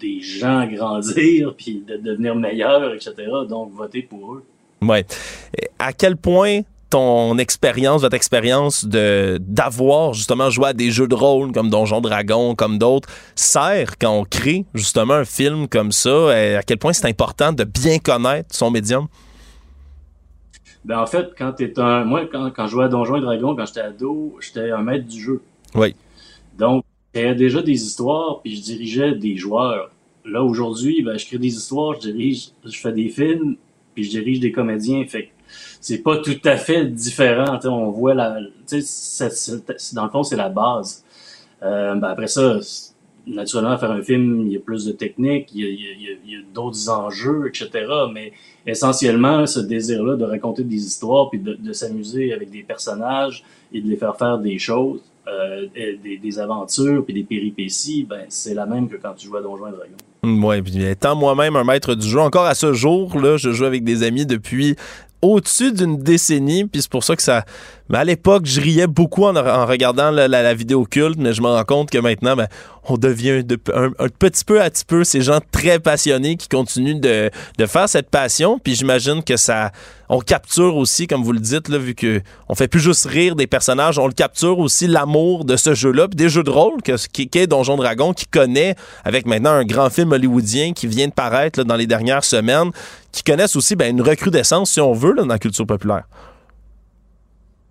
des 0.00 0.20
gens 0.20 0.66
grandir 0.72 1.54
puis 1.56 1.82
de 1.86 1.96
devenir 1.96 2.34
meilleurs, 2.34 2.94
etc. 2.94 3.14
Donc, 3.48 3.72
voter 3.72 4.02
pour 4.02 4.34
eux. 4.34 4.44
Ouais. 4.82 5.04
À 5.78 5.92
quel 5.92 6.16
point 6.16 6.60
ton 6.94 7.38
expérience, 7.38 8.02
votre 8.02 8.14
expérience 8.14 8.84
de 8.84 9.40
d'avoir 9.40 10.12
justement 10.12 10.48
joué 10.48 10.68
à 10.68 10.72
des 10.72 10.92
jeux 10.92 11.08
de 11.08 11.14
rôle 11.16 11.50
comme 11.50 11.68
Donjon 11.68 12.00
Dragon, 12.00 12.54
comme 12.54 12.78
d'autres, 12.78 13.08
sert 13.34 13.98
quand 13.98 14.12
on 14.16 14.22
crée 14.22 14.64
justement 14.74 15.14
un 15.14 15.24
film 15.24 15.66
comme 15.66 15.90
ça? 15.90 16.40
Et 16.40 16.54
à 16.54 16.62
quel 16.62 16.78
point 16.78 16.92
c'est 16.92 17.08
important 17.08 17.52
de 17.52 17.64
bien 17.64 17.98
connaître 17.98 18.54
son 18.54 18.70
médium? 18.70 19.08
Ben 20.84 21.00
en 21.00 21.06
fait, 21.06 21.30
quand 21.36 21.54
t'es 21.54 21.76
un. 21.80 22.04
Moi, 22.04 22.26
quand, 22.30 22.52
quand 22.54 22.66
je 22.66 22.70
jouais 22.70 22.84
à 22.84 22.88
Donjon 22.88 23.16
et 23.16 23.22
Dragon, 23.22 23.56
quand 23.56 23.66
j'étais 23.66 23.80
ado, 23.80 24.36
j'étais 24.40 24.70
un 24.70 24.82
maître 24.82 25.08
du 25.08 25.20
jeu. 25.20 25.42
Oui. 25.74 25.96
Donc, 26.56 26.84
j'avais 27.12 27.34
déjà 27.34 27.60
des 27.60 27.72
histoires, 27.72 28.40
puis 28.40 28.54
je 28.54 28.62
dirigeais 28.62 29.16
des 29.16 29.36
joueurs. 29.36 29.90
Là, 30.24 30.44
aujourd'hui, 30.44 31.02
ben, 31.02 31.18
je 31.18 31.26
crée 31.26 31.38
des 31.38 31.56
histoires, 31.56 31.94
je 31.94 32.08
dirige, 32.08 32.50
je 32.64 32.78
fais 32.78 32.92
des 32.92 33.08
films, 33.08 33.56
puis 33.94 34.04
je 34.04 34.10
dirige 34.10 34.38
des 34.38 34.52
comédiens. 34.52 35.04
Fait 35.06 35.30
c'est 35.80 35.98
pas 35.98 36.18
tout 36.18 36.40
à 36.44 36.56
fait 36.56 36.86
différent. 36.86 37.58
on 37.64 37.90
voit 37.90 38.14
la, 38.14 38.38
dans 39.92 40.04
le 40.04 40.10
fond, 40.10 40.22
c'est 40.22 40.36
la 40.36 40.48
base. 40.48 41.04
Euh, 41.62 41.94
ben 41.94 42.08
après 42.08 42.26
ça, 42.26 42.58
naturellement, 43.26 43.76
faire 43.78 43.90
un 43.90 44.02
film, 44.02 44.46
il 44.46 44.52
y 44.52 44.56
a 44.56 44.60
plus 44.60 44.84
de 44.84 44.92
technique, 44.92 45.50
il 45.54 45.64
y 45.64 46.36
a, 46.36 46.40
d'autres 46.52 46.88
enjeux, 46.90 47.48
etc. 47.48 47.86
Mais 48.12 48.32
essentiellement, 48.66 49.46
ce 49.46 49.60
désir-là 49.60 50.16
de 50.16 50.24
raconter 50.24 50.64
des 50.64 50.76
histoires, 50.76 51.30
puis 51.30 51.40
de, 51.40 51.72
s'amuser 51.72 52.32
avec 52.32 52.50
des 52.50 52.62
personnages 52.62 53.44
et 53.72 53.80
de 53.80 53.88
les 53.88 53.96
faire 53.96 54.16
faire 54.16 54.38
des 54.38 54.58
choses, 54.58 55.00
euh, 55.26 55.66
des, 55.74 56.38
aventures, 56.38 57.04
puis 57.04 57.14
des 57.14 57.24
péripéties, 57.24 58.04
ben, 58.08 58.24
c'est 58.28 58.54
la 58.54 58.66
même 58.66 58.88
que 58.88 58.96
quand 58.96 59.14
tu 59.14 59.26
joues 59.26 59.36
à 59.36 59.42
Donjons 59.42 59.68
et 59.68 59.72
Dragons. 59.72 60.46
Oui, 60.46 60.62
puis 60.62 60.84
étant 60.84 61.16
moi-même 61.16 61.56
un 61.56 61.64
maître 61.64 61.94
du 61.94 62.06
jeu, 62.06 62.20
encore 62.20 62.46
à 62.46 62.54
ce 62.54 62.72
jour, 62.72 63.18
là, 63.18 63.36
je 63.36 63.50
joue 63.50 63.64
avec 63.64 63.84
des 63.84 64.02
amis 64.02 64.26
depuis 64.26 64.76
au-dessus 65.24 65.72
d'une 65.72 65.98
décennie, 65.98 66.64
puis 66.64 66.82
c'est 66.82 66.90
pour 66.90 67.04
ça 67.04 67.16
que 67.16 67.22
ça... 67.22 67.44
Mais 67.90 67.98
à 67.98 68.04
l'époque, 68.04 68.46
je 68.46 68.60
riais 68.60 68.86
beaucoup 68.86 69.24
en, 69.24 69.66
regardant 69.66 70.10
la, 70.10 70.54
vidéo 70.54 70.86
culte, 70.86 71.18
mais 71.18 71.34
je 71.34 71.42
me 71.42 71.48
rends 71.48 71.64
compte 71.64 71.90
que 71.90 71.98
maintenant, 71.98 72.34
ben, 72.34 72.48
on 72.88 72.96
devient 72.96 73.42
un, 73.74 74.08
petit 74.08 74.44
peu 74.44 74.62
à 74.62 74.70
petit 74.70 74.86
peu 74.86 75.04
ces 75.04 75.20
gens 75.20 75.40
très 75.52 75.78
passionnés 75.78 76.36
qui 76.36 76.48
continuent 76.48 77.00
de, 77.00 77.30
faire 77.66 77.88
cette 77.88 78.08
passion. 78.08 78.58
Puis 78.58 78.74
j'imagine 78.74 79.22
que 79.22 79.36
ça, 79.36 79.70
on 80.08 80.20
capture 80.20 80.76
aussi, 80.76 81.06
comme 81.06 81.22
vous 81.22 81.32
le 81.32 81.40
dites, 81.40 81.68
là, 81.68 81.76
vu 81.76 81.94
que 81.94 82.22
on 82.48 82.54
fait 82.54 82.68
plus 82.68 82.80
juste 82.80 83.04
rire 83.04 83.36
des 83.36 83.46
personnages, 83.46 83.98
on 83.98 84.06
le 84.06 84.14
capture 84.14 84.58
aussi 84.60 84.86
l'amour 84.86 85.44
de 85.44 85.56
ce 85.56 85.74
jeu-là, 85.74 86.08
puis 86.08 86.16
des 86.16 86.30
jeux 86.30 86.42
de 86.42 86.50
rôle 86.50 86.80
que 86.82 86.96
qui, 87.08 87.28
est 87.34 87.46
Donjon 87.46 87.76
Dragon, 87.76 88.14
qui 88.14 88.26
connaît 88.26 88.76
avec 89.04 89.26
maintenant 89.26 89.50
un 89.50 89.64
grand 89.64 89.90
film 89.90 90.12
hollywoodien 90.12 90.72
qui 90.72 90.86
vient 90.86 91.08
de 91.08 91.12
paraître 91.12 91.64
dans 91.64 91.76
les 91.76 91.86
dernières 91.86 92.24
semaines, 92.24 92.70
qui 93.12 93.22
connaissent 93.22 93.56
aussi 93.56 93.76
ben, 93.76 93.90
une 93.90 94.02
recrudescence, 94.02 94.70
si 94.70 94.80
on 94.80 94.94
veut, 94.94 95.14
dans 95.14 95.26
la 95.26 95.38
culture 95.38 95.66
populaire. 95.66 96.04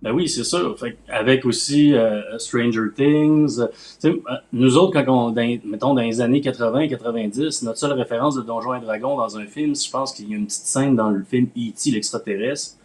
Ben 0.04 0.12
oui, 0.12 0.28
c'est 0.28 0.43
sûr. 0.43 0.76
avec 1.08 1.45
aussi 1.45 1.93
euh, 1.93 2.38
Stranger 2.38 2.91
Things, 2.93 3.62
euh, 4.04 4.18
nous 4.51 4.78
autres, 4.78 5.01
quand 5.01 5.08
on, 5.08 5.32
mettons, 5.32 5.93
dans 5.93 6.01
les 6.01 6.20
années 6.20 6.41
80-90, 6.41 7.64
notre 7.64 7.78
seule 7.78 7.93
référence 7.93 8.36
de 8.36 8.41
Donjons 8.41 8.74
et 8.74 8.82
Dragons 8.82 9.16
dans 9.16 9.38
un 9.38 9.45
film, 9.45 9.74
je 9.74 9.89
pense 9.89 10.12
qu'il 10.12 10.30
y 10.30 10.34
a 10.34 10.38
une 10.38 10.47
petite 10.47 10.66
scène 10.66 10.97
dans 10.97 11.10
le 11.10 11.24
film 11.24 11.47
E.T. 11.58 11.91
l'extraterrestre, 11.91 12.76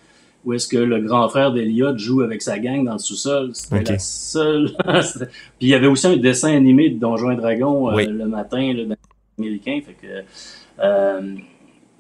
où 0.45 0.53
est-ce 0.53 0.69
que 0.69 0.77
le 0.77 1.01
grand 1.01 1.29
frère 1.29 1.53
d'Eliot 1.53 1.99
joue 1.99 2.21
avec 2.21 2.41
sa 2.41 2.61
gang 2.61 2.85
dans 2.85 2.93
le 2.93 2.99
sous-sol. 3.01 3.51
C'était 3.53 3.95
la 3.95 3.99
seule. 3.99 4.77
Puis 4.87 5.27
il 5.62 5.69
y 5.71 5.75
avait 5.75 5.89
aussi 5.89 6.07
un 6.07 6.16
dessin 6.16 6.55
animé 6.55 6.89
de 6.89 7.01
Donjons 7.01 7.33
et 7.33 7.37
Dragons 7.37 7.91
euh, 7.91 8.01
le 8.01 8.29
matin 8.29 8.73
là, 8.75 8.85
dans 8.85 8.97
américain. 9.41 9.81
Fait 9.85 9.97
que, 10.01 11.35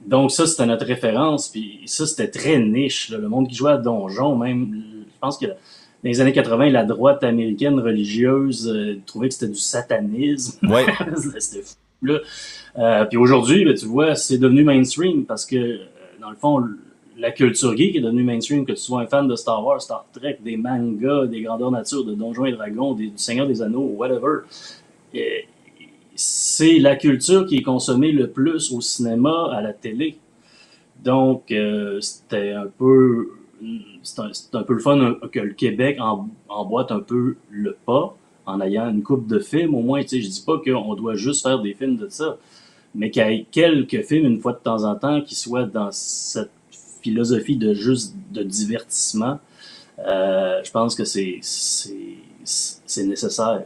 donc 0.06 0.30
ça, 0.30 0.46
c'était 0.46 0.66
notre 0.66 0.86
référence. 0.86 1.48
Puis 1.48 1.80
ça, 1.86 2.06
c'était 2.06 2.30
très 2.30 2.60
niche. 2.60 3.10
Le 3.10 3.28
monde 3.28 3.48
qui 3.48 3.56
jouait 3.56 3.72
à 3.72 3.78
Donjon, 3.78 4.36
même 4.36 4.84
je 5.18 5.26
pense 5.26 5.38
que 5.38 5.46
dans 5.46 5.54
les 6.04 6.20
années 6.20 6.32
80, 6.32 6.70
la 6.70 6.84
droite 6.84 7.24
américaine 7.24 7.80
religieuse 7.80 8.70
euh, 8.72 9.00
trouvait 9.04 9.28
que 9.28 9.34
c'était 9.34 9.52
du 9.52 9.58
satanisme. 9.58 10.64
Ouais. 10.68 10.86
c'était 11.40 11.62
fou. 11.62 11.74
Là. 12.02 12.20
Euh, 12.78 13.04
puis 13.06 13.18
aujourd'hui, 13.18 13.64
ben, 13.64 13.74
tu 13.74 13.86
vois, 13.86 14.14
c'est 14.14 14.38
devenu 14.38 14.62
mainstream 14.62 15.24
parce 15.26 15.44
que, 15.44 15.56
euh, 15.56 15.78
dans 16.20 16.30
le 16.30 16.36
fond, 16.36 16.62
la 17.16 17.32
culture 17.32 17.76
geek 17.76 17.96
est 17.96 18.00
devenue 18.00 18.22
mainstream, 18.22 18.64
que 18.64 18.72
tu 18.72 18.78
sois 18.78 19.00
un 19.00 19.06
fan 19.06 19.26
de 19.26 19.34
Star 19.34 19.64
Wars, 19.64 19.82
Star 19.82 20.06
Trek, 20.12 20.38
des 20.44 20.56
mangas, 20.56 21.26
des 21.26 21.42
grandeurs 21.42 21.72
nature, 21.72 22.04
de 22.04 22.14
Donjons 22.14 22.46
et 22.46 22.52
Dragons, 22.52 22.94
des, 22.94 23.08
du 23.08 23.18
Seigneur 23.18 23.48
des 23.48 23.60
Anneaux, 23.60 23.92
whatever. 23.96 24.42
C'est 26.14 26.78
la 26.78 26.94
culture 26.94 27.44
qui 27.44 27.56
est 27.56 27.62
consommée 27.62 28.12
le 28.12 28.30
plus 28.30 28.72
au 28.72 28.80
cinéma, 28.80 29.50
à 29.52 29.60
la 29.62 29.72
télé. 29.72 30.18
Donc, 31.02 31.50
euh, 31.50 32.00
c'était 32.00 32.52
un 32.52 32.66
peu 32.66 33.30
c'est 34.32 34.54
un, 34.54 34.62
peu 34.62 34.74
le 34.74 34.80
fun 34.80 35.16
que 35.32 35.40
le 35.40 35.52
Québec 35.52 35.98
emboîte 36.48 36.92
un 36.92 37.00
peu 37.00 37.36
le 37.50 37.76
pas 37.86 38.16
en 38.46 38.60
ayant 38.60 38.88
une 38.88 39.02
coupe 39.02 39.26
de 39.26 39.38
films 39.38 39.74
au 39.74 39.80
moins. 39.80 40.02
Tu 40.02 40.08
sais, 40.08 40.20
je 40.22 40.28
dis 40.28 40.42
pas 40.44 40.58
qu'on 40.58 40.94
doit 40.94 41.14
juste 41.14 41.42
faire 41.42 41.60
des 41.60 41.74
films 41.74 41.96
de 41.96 42.08
ça, 42.08 42.38
mais 42.94 43.10
qu'il 43.10 43.22
y 43.22 43.26
ait 43.26 43.46
quelques 43.50 44.02
films 44.02 44.26
une 44.26 44.40
fois 44.40 44.52
de 44.52 44.58
temps 44.58 44.84
en 44.84 44.94
temps 44.94 45.20
qui 45.20 45.34
soient 45.34 45.64
dans 45.64 45.90
cette 45.92 46.50
philosophie 47.02 47.56
de 47.56 47.74
juste 47.74 48.14
de 48.32 48.42
divertissement. 48.42 49.38
Euh, 49.98 50.60
je 50.64 50.70
pense 50.70 50.94
que 50.94 51.04
c'est 51.04 51.40
nécessaire. 53.04 53.64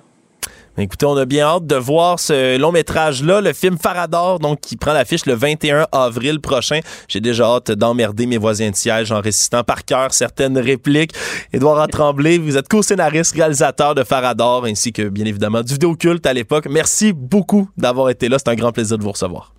Écoutez, 0.79 1.05
on 1.05 1.17
a 1.19 1.27
bien 1.27 1.45
hâte 1.45 1.67
de 1.67 1.77
voir 1.77 2.19
ce 2.19 2.57
long 2.57 2.73
métrage-là, 2.73 3.43
le 3.43 3.53
film 3.53 3.77
Farador, 3.77 4.39
donc 4.39 4.61
qui 4.61 4.77
prend 4.77 4.95
l'affiche 4.95 5.27
le 5.27 5.35
21 5.35 5.87
avril 5.93 6.41
prochain. 6.41 6.81
J'ai 7.09 7.21
déjà 7.21 7.45
hâte 7.45 7.73
d'emmerder 7.73 8.25
mes 8.25 8.39
voisins 8.39 8.71
de 8.71 8.75
siège 8.75 9.13
en 9.13 9.21
récitant 9.21 9.65
par 9.65 9.85
cœur 9.85 10.15
certaines 10.15 10.57
répliques. 10.57 11.13
Édouard 11.53 11.87
Tremblay, 11.93 12.39
vous 12.39 12.57
êtes 12.57 12.69
co-scénariste, 12.69 13.35
réalisateur 13.35 13.95
de 13.95 14.03
Farador, 14.03 14.65
ainsi 14.65 14.95
que 14.95 15.11
bien 15.11 15.27
évidemment 15.27 15.61
du 15.61 15.75
vidéo 15.75 15.95
culte 15.95 16.25
à 16.25 16.33
l'époque. 16.33 16.67
Merci 16.71 17.13
beaucoup 17.13 17.69
d'avoir 17.77 18.09
été 18.09 18.31
là. 18.31 18.39
C'est 18.39 18.49
un 18.49 18.55
grand 18.55 18.73
plaisir 18.73 18.97
de 18.97 19.03
vous 19.03 19.13
recevoir. 19.13 19.53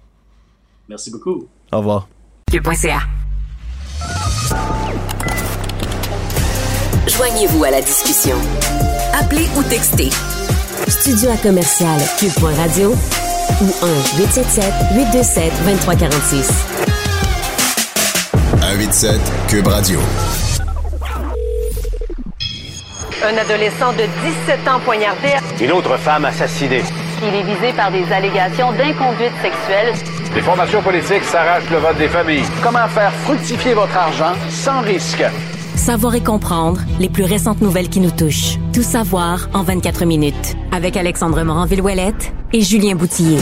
Merci 0.90 1.12
beaucoup. 1.12 1.48
Au 1.72 1.78
revoir. 1.78 2.08
Joignez-vous 7.08 7.64
à 7.64 7.70
la 7.70 7.82
discussion. 7.82 8.38
Appelez 9.14 9.46
ou 9.56 9.64
textez 9.64 10.10
Studio 10.88 11.30
à 11.32 11.38
commercial 11.38 12.00
cube.radio 12.20 12.92
ou 12.92 13.66
1-877-827-2346. 13.66 16.52
187 18.60 19.20
Cube 19.48 19.68
Radio. 19.68 20.00
Un 23.26 23.38
adolescent 23.38 23.94
de 23.94 24.04
17 24.48 24.68
ans 24.68 24.80
poignardé. 24.84 25.30
Une 25.62 25.72
autre 25.72 25.96
femme 25.98 26.26
assassinée. 26.26 26.84
Il 27.22 27.34
est 27.34 27.44
visé 27.44 27.72
par 27.74 27.90
des 27.92 28.12
allégations 28.12 28.72
d'inconduite 28.74 29.32
sexuelle. 29.42 29.94
Les 30.36 30.42
formations 30.42 30.82
politiques 30.82 31.24
s'arrachent 31.24 31.70
le 31.70 31.78
vote 31.78 31.98
des 31.98 32.10
familles. 32.10 32.44
Comment 32.62 32.88
faire 32.90 33.14
fructifier 33.24 33.74
votre 33.74 33.96
argent 33.96 34.34
sans 34.50 34.82
risque? 34.82 35.24
Savoir 35.76 36.14
et 36.16 36.22
comprendre 36.22 36.82
les 37.00 37.10
plus 37.10 37.24
récentes 37.24 37.62
nouvelles 37.62 37.90
qui 37.90 38.00
nous 38.00 38.12
touchent. 38.12 38.58
Tout 38.74 38.84
savoir 38.84 39.48
en 39.54 39.64
24 39.64 40.06
minutes. 40.06 40.56
Avec 40.74 40.98
Alexandre 40.98 41.44
Morin-Villouellette 41.44 42.34
et 42.52 42.62
Julien 42.62 42.96
Boutillier. 42.96 43.38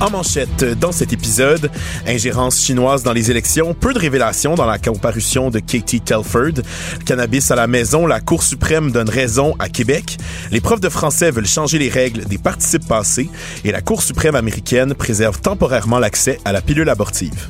En 0.00 0.10
manchette, 0.10 0.64
dans 0.80 0.90
cet 0.90 1.12
épisode, 1.12 1.70
ingérence 2.08 2.60
chinoise 2.60 3.04
dans 3.04 3.12
les 3.12 3.30
élections, 3.30 3.72
peu 3.72 3.94
de 3.94 4.00
révélations 4.00 4.56
dans 4.56 4.66
la 4.66 4.78
comparution 4.78 5.48
de 5.48 5.60
Katie 5.60 6.00
Telford. 6.00 6.62
Cannabis 7.06 7.52
à 7.52 7.54
la 7.54 7.68
maison, 7.68 8.04
la 8.04 8.20
Cour 8.20 8.42
suprême 8.42 8.90
donne 8.90 9.08
raison 9.08 9.54
à 9.60 9.68
Québec. 9.68 10.18
Les 10.50 10.60
profs 10.60 10.80
de 10.80 10.88
français 10.88 11.30
veulent 11.30 11.46
changer 11.46 11.78
les 11.78 11.88
règles 11.88 12.24
des 12.24 12.38
participes 12.38 12.88
passés 12.88 13.30
et 13.64 13.70
la 13.70 13.80
Cour 13.80 14.02
suprême 14.02 14.34
américaine 14.34 14.92
préserve 14.92 15.40
temporairement 15.40 16.00
l'accès 16.00 16.40
à 16.44 16.50
la 16.50 16.62
pilule 16.62 16.88
abortive. 16.88 17.48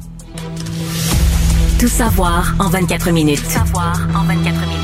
Tout 1.81 1.89
savoir 1.89 2.55
en 2.59 2.69
24 2.69 3.11
minutes. 3.13 3.43
Tout 3.43 3.51
savoir 3.51 3.99
en 4.15 4.25
24 4.25 4.61
minutes. 4.61 4.76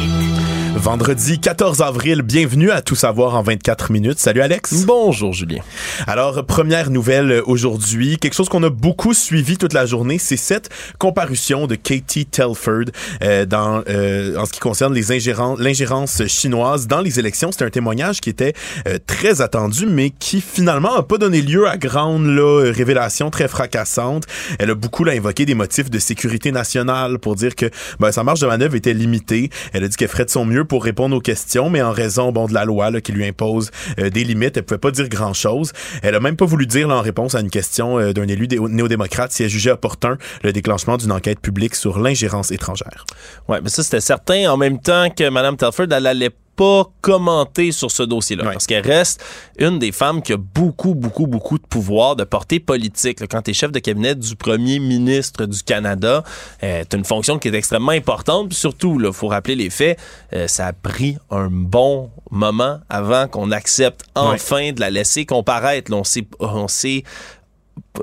Vendredi 0.75 1.39
14 1.39 1.83
avril, 1.83 2.23
bienvenue 2.23 2.71
à 2.71 2.81
Tout 2.81 2.95
savoir 2.95 3.37
en 3.37 3.43
24 3.43 3.93
minutes. 3.93 4.19
Salut 4.19 4.41
Alex. 4.41 4.85
Bonjour 4.87 5.35
Julien. 5.35 5.61
Alors, 6.07 6.45
première 6.47 6.91
nouvelle 6.91 7.43
aujourd'hui, 7.45 8.17
quelque 8.17 8.35
chose 8.35 8.49
qu'on 8.49 8.63
a 8.63 8.71
beaucoup 8.71 9.13
suivi 9.13 9.59
toute 9.59 9.75
la 9.75 9.85
journée, 9.85 10.19
c'est 10.19 10.39
cette 10.39 10.71
comparution 10.99 11.67
de 11.67 11.75
Katie 11.75 12.25
Telford 12.25 12.87
euh, 13.23 13.45
dans, 13.45 13.83
euh, 13.89 14.37
en 14.37 14.47
ce 14.47 14.53
qui 14.53 14.61
concerne 14.61 14.95
les 14.95 15.13
l'ingérence 15.59 16.27
chinoise 16.27 16.87
dans 16.87 17.01
les 17.01 17.19
élections. 17.19 17.53
C'est 17.53 17.65
un 17.65 17.71
témoignage 17.71 18.23
qui 18.23 18.31
était 18.31 18.55
euh, 18.89 18.99
très 19.07 19.43
attendu, 19.43 19.85
mais 19.87 20.11
qui 20.11 20.41
finalement 20.41 20.95
n'a 20.95 21.03
pas 21.03 21.19
donné 21.19 21.43
lieu 21.43 21.69
à 21.69 21.77
grande 21.77 22.27
là, 22.27 22.73
révélation 22.73 23.31
très 23.31 23.47
fracassante. 23.47 24.25
Elle 24.59 24.71
a 24.71 24.75
beaucoup 24.75 25.05
là, 25.05 25.13
invoqué 25.13 25.45
des 25.45 25.55
motifs 25.55 25.91
de 25.91 25.99
sécurité 25.99 26.51
nationale 26.51 27.19
pour 27.19 27.37
dire 27.37 27.55
que 27.55 27.67
ben, 28.01 28.11
sa 28.11 28.25
marge 28.25 28.41
de 28.41 28.47
manœuvre 28.47 28.75
était 28.75 28.95
limitée. 28.95 29.51
Elle 29.75 29.85
a 29.85 29.89
dit 29.89 29.97
qu'elle 29.97 30.09
ferait 30.09 30.25
de 30.25 30.31
son 30.31 30.47
mieux 30.47 30.62
pour 30.65 30.85
répondre 30.85 31.17
aux 31.17 31.21
questions, 31.21 31.71
mais 31.71 31.83
en 31.83 31.93
raison 31.93 32.33
bon 32.33 32.47
de 32.47 32.55
la 32.55 32.65
loi 32.65 32.91
là, 32.91 33.01
qui 33.01 33.13
lui 33.13 33.27
impose 33.27 33.71
euh, 33.99 34.11
des 34.11 34.25
limites, 34.25 34.57
elle 34.57 34.65
pouvait 34.65 34.79
pas 34.79 34.91
dire 34.91 35.09
grand 35.09 35.33
chose. 35.33 35.73
Elle 36.03 36.15
a 36.15 36.21
même 36.21 36.37
pas 36.37 36.45
voulu 36.45 36.67
dire 36.67 36.89
là, 36.89 36.97
en 36.97 37.03
réponse 37.03 37.35
à 37.35 37.41
une 37.41 37.51
question 37.51 37.99
euh, 37.99 38.13
d'un 38.13 38.29
élu 38.29 38.49
néo-démocrate 38.49 39.33
si 39.33 39.43
elle 39.43 39.49
jugeait 39.49 39.71
opportun 39.71 40.19
le 40.43 40.53
déclenchement 40.53 40.97
d'une 40.97 41.13
enquête 41.13 41.41
publique 41.41 41.75
sur 41.75 41.99
l'ingérence 41.99 42.51
étrangère. 42.51 43.05
Ouais, 43.49 43.61
mais 43.63 43.69
ça 43.69 43.83
c'était 43.83 44.01
certain. 44.01 44.51
En 44.51 44.57
même 44.57 44.81
temps 44.81 45.09
que 45.11 45.29
Mme 45.29 45.57
Telford, 45.57 45.87
elle 45.91 46.07
allait 46.07 46.31
pas 46.57 46.85
commenter 47.01 47.73
sur 47.73 47.91
ce 47.91 48.03
dossier-là. 48.03 48.45
Parce 48.45 48.67
qu'elle 48.67 48.87
reste 48.87 49.25
une 49.59 49.79
des 49.79 49.93
femmes 49.93 50.23
qui 50.23 50.33
a 50.33 50.37
beaucoup, 50.37 50.95
beaucoup, 50.95 51.27
beaucoup 51.27 51.59
de 51.59 51.67
pouvoir, 51.67 52.17
de 52.17 52.25
portée 52.25 52.61
politique. 52.61 53.27
Quand 53.29 53.43
tu 53.43 53.51
es 53.51 53.55
chef 53.55 53.73
de 53.73 53.79
cabinet 53.79 54.15
du 54.15 54.37
premier 54.37 54.79
ministre 54.79 55.47
du 55.47 55.63
Canada, 55.63 56.23
euh, 56.63 56.85
tu 56.89 56.97
une 56.97 57.05
fonction 57.05 57.39
qui 57.39 57.49
est 57.49 57.55
extrêmement 57.55 57.93
importante. 57.93 58.51
Puis 58.51 58.59
surtout, 58.59 59.01
il 59.03 59.13
faut 59.13 59.29
rappeler 59.29 59.55
les 59.55 59.71
faits, 59.71 59.99
euh, 60.35 60.47
ça 60.47 60.67
a 60.67 60.73
pris 60.73 61.17
un 61.31 61.49
bon 61.51 62.11
moment 62.31 62.81
avant 62.89 63.29
qu'on 63.29 63.51
accepte 63.51 64.05
enfin 64.15 64.73
de 64.73 64.81
la 64.81 64.91
laisser 64.91 65.27
comparaître. 65.27 65.91
Là, 65.91 66.03
on 66.41 66.69
s'est 66.69 67.05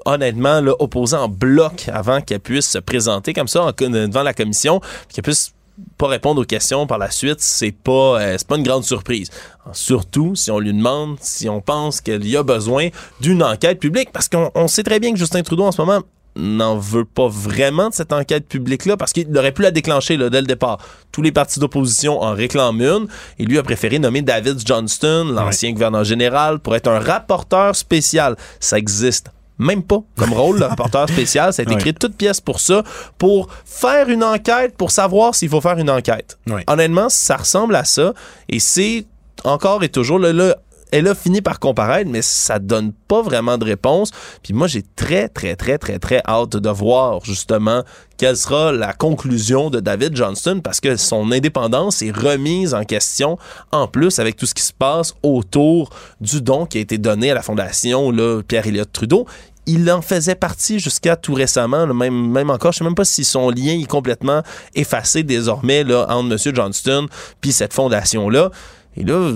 honnêtement 0.05 0.61
là, 0.61 0.73
opposé 0.79 1.15
en 1.15 1.27
bloc 1.27 1.89
avant 1.91 2.21
qu'elle 2.21 2.39
puisse 2.39 2.69
se 2.69 2.79
présenter 2.79 3.33
comme 3.33 3.47
ça 3.47 3.71
devant 3.79 4.23
la 4.23 4.33
commission, 4.33 4.81
qu'elle 5.13 5.23
puisse 5.23 5.53
pas 5.97 6.07
répondre 6.07 6.41
aux 6.41 6.45
questions 6.45 6.87
par 6.87 6.97
la 6.97 7.11
suite, 7.11 7.39
c'est 7.39 7.71
pas 7.71 8.21
euh, 8.21 8.35
c'est 8.37 8.47
pas 8.47 8.57
une 8.57 8.63
grande 8.63 8.83
surprise. 8.83 9.29
Surtout 9.73 10.35
si 10.35 10.51
on 10.51 10.59
lui 10.59 10.73
demande 10.73 11.17
si 11.21 11.49
on 11.49 11.61
pense 11.61 12.01
qu'il 12.01 12.27
y 12.27 12.37
a 12.37 12.43
besoin 12.43 12.89
d'une 13.21 13.43
enquête 13.43 13.79
publique 13.79 14.11
parce 14.11 14.29
qu'on 14.29 14.67
sait 14.67 14.83
très 14.83 14.99
bien 14.99 15.11
que 15.11 15.19
Justin 15.19 15.43
Trudeau 15.43 15.63
en 15.63 15.71
ce 15.71 15.81
moment 15.81 16.01
n'en 16.35 16.77
veut 16.77 17.05
pas 17.05 17.27
vraiment 17.27 17.89
de 17.89 17.93
cette 17.93 18.13
enquête 18.13 18.47
publique-là 18.47 18.97
parce 18.97 19.13
qu'il 19.13 19.35
aurait 19.37 19.51
pu 19.51 19.61
la 19.61 19.71
déclencher 19.71 20.17
là, 20.17 20.29
dès 20.29 20.41
le 20.41 20.47
départ. 20.47 20.77
Tous 21.11 21.21
les 21.21 21.31
partis 21.31 21.59
d'opposition 21.59 22.21
en 22.21 22.33
réclament 22.33 22.81
une 22.81 23.07
et 23.37 23.45
lui 23.45 23.57
a 23.57 23.63
préféré 23.63 23.99
nommer 23.99 24.21
David 24.21 24.59
Johnston, 24.65 25.31
l'ancien 25.33 25.71
gouverneur 25.71 26.03
général, 26.03 26.59
pour 26.59 26.75
être 26.75 26.87
un 26.87 26.99
rapporteur 26.99 27.75
spécial. 27.75 28.35
Ça 28.59 28.77
existe 28.77 29.31
même 29.59 29.83
pas 29.83 29.99
comme 30.17 30.33
rôle, 30.33 30.59
le 30.59 30.65
rapporteur 30.65 31.07
spécial. 31.09 31.53
Ça 31.53 31.61
a 31.61 31.63
été 31.63 31.73
écrit 31.73 31.93
toute 31.93 32.15
pièce 32.15 32.41
pour 32.41 32.59
ça, 32.59 32.83
pour 33.17 33.49
faire 33.65 34.09
une 34.09 34.23
enquête, 34.23 34.75
pour 34.75 34.89
savoir 34.89 35.35
s'il 35.35 35.49
faut 35.49 35.61
faire 35.61 35.77
une 35.77 35.89
enquête. 35.89 36.39
Honnêtement, 36.67 37.09
ça 37.09 37.37
ressemble 37.37 37.75
à 37.75 37.83
ça. 37.83 38.13
Et 38.47 38.59
c'est 38.59 39.05
encore 39.43 39.83
et 39.83 39.89
toujours 39.89 40.19
le, 40.19 40.55
elle 40.91 41.07
a 41.07 41.15
fini 41.15 41.41
par 41.41 41.59
comparaître, 41.59 42.09
mais 42.09 42.21
ça 42.21 42.59
donne 42.59 42.93
pas 43.07 43.21
vraiment 43.21 43.57
de 43.57 43.65
réponse. 43.65 44.11
Puis 44.41 44.53
moi, 44.53 44.67
j'ai 44.67 44.83
très, 44.95 45.29
très, 45.29 45.55
très, 45.55 45.77
très, 45.77 45.99
très 45.99 46.21
hâte 46.27 46.55
de 46.55 46.69
voir 46.69 47.23
justement 47.23 47.83
quelle 48.17 48.35
sera 48.35 48.73
la 48.73 48.91
conclusion 48.91 49.69
de 49.69 49.79
David 49.79 50.15
Johnston 50.15 50.59
parce 50.61 50.81
que 50.81 50.97
son 50.97 51.31
indépendance 51.31 52.01
est 52.01 52.11
remise 52.11 52.73
en 52.73 52.83
question 52.83 53.37
en 53.71 53.87
plus 53.87 54.19
avec 54.19 54.35
tout 54.35 54.45
ce 54.45 54.53
qui 54.53 54.61
se 54.61 54.73
passe 54.73 55.13
autour 55.23 55.89
du 56.19 56.41
don 56.41 56.65
qui 56.65 56.79
a 56.79 56.81
été 56.81 56.97
donné 56.97 57.31
à 57.31 57.33
la 57.33 57.41
fondation 57.41 58.11
Pierre 58.45 58.67
Elliott 58.67 58.91
Trudeau 58.91 59.25
il 59.69 59.89
en 59.91 60.01
faisait 60.01 60.35
partie 60.35 60.79
jusqu'à 60.79 61.15
tout 61.15 61.33
récemment, 61.33 61.85
même, 61.87 62.49
encore, 62.49 62.71
je 62.71 62.79
sais 62.79 62.83
même 62.83 62.95
pas 62.95 63.05
si 63.05 63.23
son 63.23 63.51
lien 63.51 63.79
est 63.79 63.87
complètement 63.87 64.41
effacé 64.73 65.21
désormais 65.21 65.83
entre 65.93 66.47
M. 66.47 66.55
Johnston 66.55 67.07
puis 67.39 67.51
cette 67.51 67.73
fondation-là. 67.73 68.49
Et 68.97 69.03
là, 69.03 69.33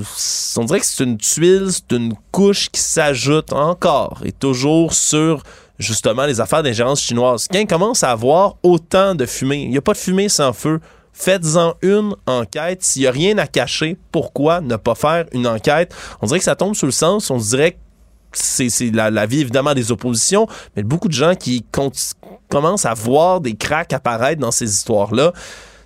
on 0.58 0.64
dirait 0.64 0.80
que 0.80 0.86
c'est 0.86 1.04
une 1.04 1.18
tuile, 1.18 1.68
c'est 1.70 1.96
une 1.96 2.16
couche 2.32 2.70
qui 2.70 2.82
s'ajoute 2.82 3.54
encore 3.54 4.22
et 4.26 4.32
toujours 4.32 4.94
sur 4.94 5.44
justement 5.78 6.26
les 6.26 6.42
affaires 6.42 6.64
d'ingérence 6.64 7.02
chinoise. 7.02 7.48
Quand 7.52 7.66
commence 7.68 8.04
à 8.04 8.10
avoir 8.10 8.56
autant 8.64 9.14
de 9.14 9.28
fumée, 9.28 9.62
il 9.62 9.70
n'y 9.70 9.78
a 9.78 9.82
pas 9.82 9.94
de 9.94 9.98
fumée 9.98 10.30
sans 10.30 10.52
feu. 10.54 10.80
Faites-en 11.14 11.76
une 11.84 12.16
enquête. 12.26 12.84
S'il 12.84 13.04
n'y 13.04 13.08
a 13.08 13.12
rien 13.12 13.38
à 13.38 13.46
cacher, 13.46 13.98
pourquoi 14.12 14.62
ne 14.62 14.78
pas 14.78 14.96
faire 14.96 15.26
une 15.32 15.46
enquête? 15.46 15.94
On 16.22 16.26
dirait 16.26 16.40
que 16.40 16.46
ça 16.46 16.56
tombe 16.56 16.74
sous 16.74 16.88
le 16.88 16.92
sens, 16.92 17.30
on 17.30 17.38
dirait 17.38 17.74
que 17.74 17.78
c'est 18.34 18.92
la, 18.92 19.26
vie 19.26 19.42
évidemment 19.42 19.74
des 19.74 19.92
oppositions, 19.92 20.48
mais 20.76 20.84
beaucoup 20.84 21.08
de 21.08 21.14
gens 21.14 21.36
qui 21.36 21.66
commencent 22.50 22.86
à 22.86 22.94
voir 22.94 23.42
des 23.42 23.56
cracks 23.56 23.94
apparaître 23.94 24.42
dans 24.42 24.52
ces 24.52 24.70
histoires-là 24.70 25.34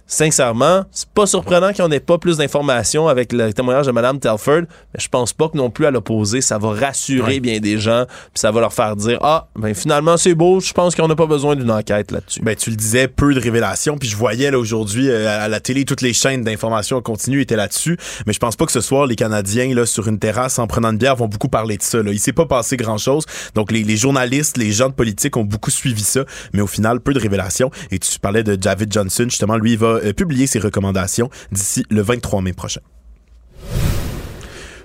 sincèrement, 0.07 0.83
c'est 0.91 1.09
pas 1.09 1.25
surprenant 1.27 1.73
qu'on 1.73 1.89
n'ait 1.89 1.99
pas 1.99 2.17
plus 2.17 2.37
d'informations 2.37 3.07
avec 3.07 3.33
le 3.33 3.53
témoignage 3.53 3.85
de 3.85 3.91
Mme 3.91 4.19
Telford, 4.19 4.61
mais 4.93 4.99
je 4.99 5.07
pense 5.09 5.33
pas 5.33 5.49
que 5.49 5.57
non 5.57 5.69
plus 5.69 5.85
à 5.85 5.91
l'opposé, 5.91 6.41
ça 6.41 6.57
va 6.57 6.69
rassurer 6.69 7.17
Ouais. 7.27 7.39
bien 7.41 7.59
des 7.59 7.77
gens, 7.77 8.05
puis 8.07 8.39
ça 8.39 8.51
va 8.51 8.61
leur 8.61 8.73
faire 8.73 8.95
dire 8.95 9.19
ah 9.21 9.47
ben 9.55 9.73
finalement 9.75 10.15
c'est 10.17 10.33
beau, 10.33 10.59
je 10.59 10.71
pense 10.71 10.95
qu'on 10.95 11.07
n'a 11.07 11.15
pas 11.15 11.25
besoin 11.25 11.55
d'une 11.55 11.71
enquête 11.71 12.11
là-dessus. 12.11 12.39
Ben, 12.41 12.55
tu 12.55 12.69
le 12.69 12.75
disais, 12.77 13.07
peu 13.07 13.33
de 13.33 13.39
révélations. 13.39 13.97
Puis 13.97 14.07
je 14.07 14.15
voyais 14.15 14.49
là 14.49 14.57
aujourd'hui 14.57 15.09
euh, 15.09 15.27
à 15.43 15.47
la 15.49 15.59
télé, 15.59 15.83
toutes 15.83 16.01
les 16.01 16.13
chaînes 16.13 16.43
d'information 16.43 16.97
en 16.97 17.01
continu 17.01 17.41
étaient 17.41 17.55
là-dessus. 17.57 17.97
Mais 18.25 18.33
je 18.33 18.39
pense 18.39 18.55
pas 18.55 18.65
que 18.65 18.71
ce 18.71 18.79
soir, 18.81 19.05
les 19.07 19.15
Canadiens, 19.15 19.73
là, 19.75 19.85
sur 19.85 20.07
une 20.07 20.19
terrasse 20.19 20.57
en 20.59 20.67
prenant 20.67 20.91
une 20.91 20.97
bière, 20.97 21.15
vont 21.15 21.27
beaucoup 21.27 21.49
parler 21.49 21.77
de 21.77 21.83
ça. 21.83 22.01
Là. 22.01 22.11
Il 22.11 22.19
s'est 22.19 22.31
pas 22.33 22.45
passé 22.45 22.77
grand-chose. 22.77 23.25
Donc 23.55 23.71
les, 23.71 23.83
les 23.83 23.97
journalistes, 23.97 24.57
les 24.57 24.71
gens 24.71 24.87
de 24.89 24.93
politique 24.93 25.35
ont 25.35 25.43
beaucoup 25.43 25.71
suivi 25.71 26.03
ça. 26.03 26.21
Mais 26.53 26.61
au 26.61 26.67
final, 26.67 27.01
peu 27.01 27.13
de 27.13 27.19
révélations. 27.19 27.69
Et 27.91 27.99
tu 27.99 28.19
parlais 28.19 28.43
de 28.43 28.55
David 28.55 28.93
Johnson. 28.93 29.25
Justement, 29.27 29.57
lui, 29.57 29.73
il 29.73 29.77
va 29.77 29.96
publier 30.13 30.47
ses 30.47 30.59
recommandations 30.59 31.29
d'ici 31.51 31.85
le 31.89 32.01
23 32.01 32.41
mai 32.41 32.53
prochain. 32.53 32.81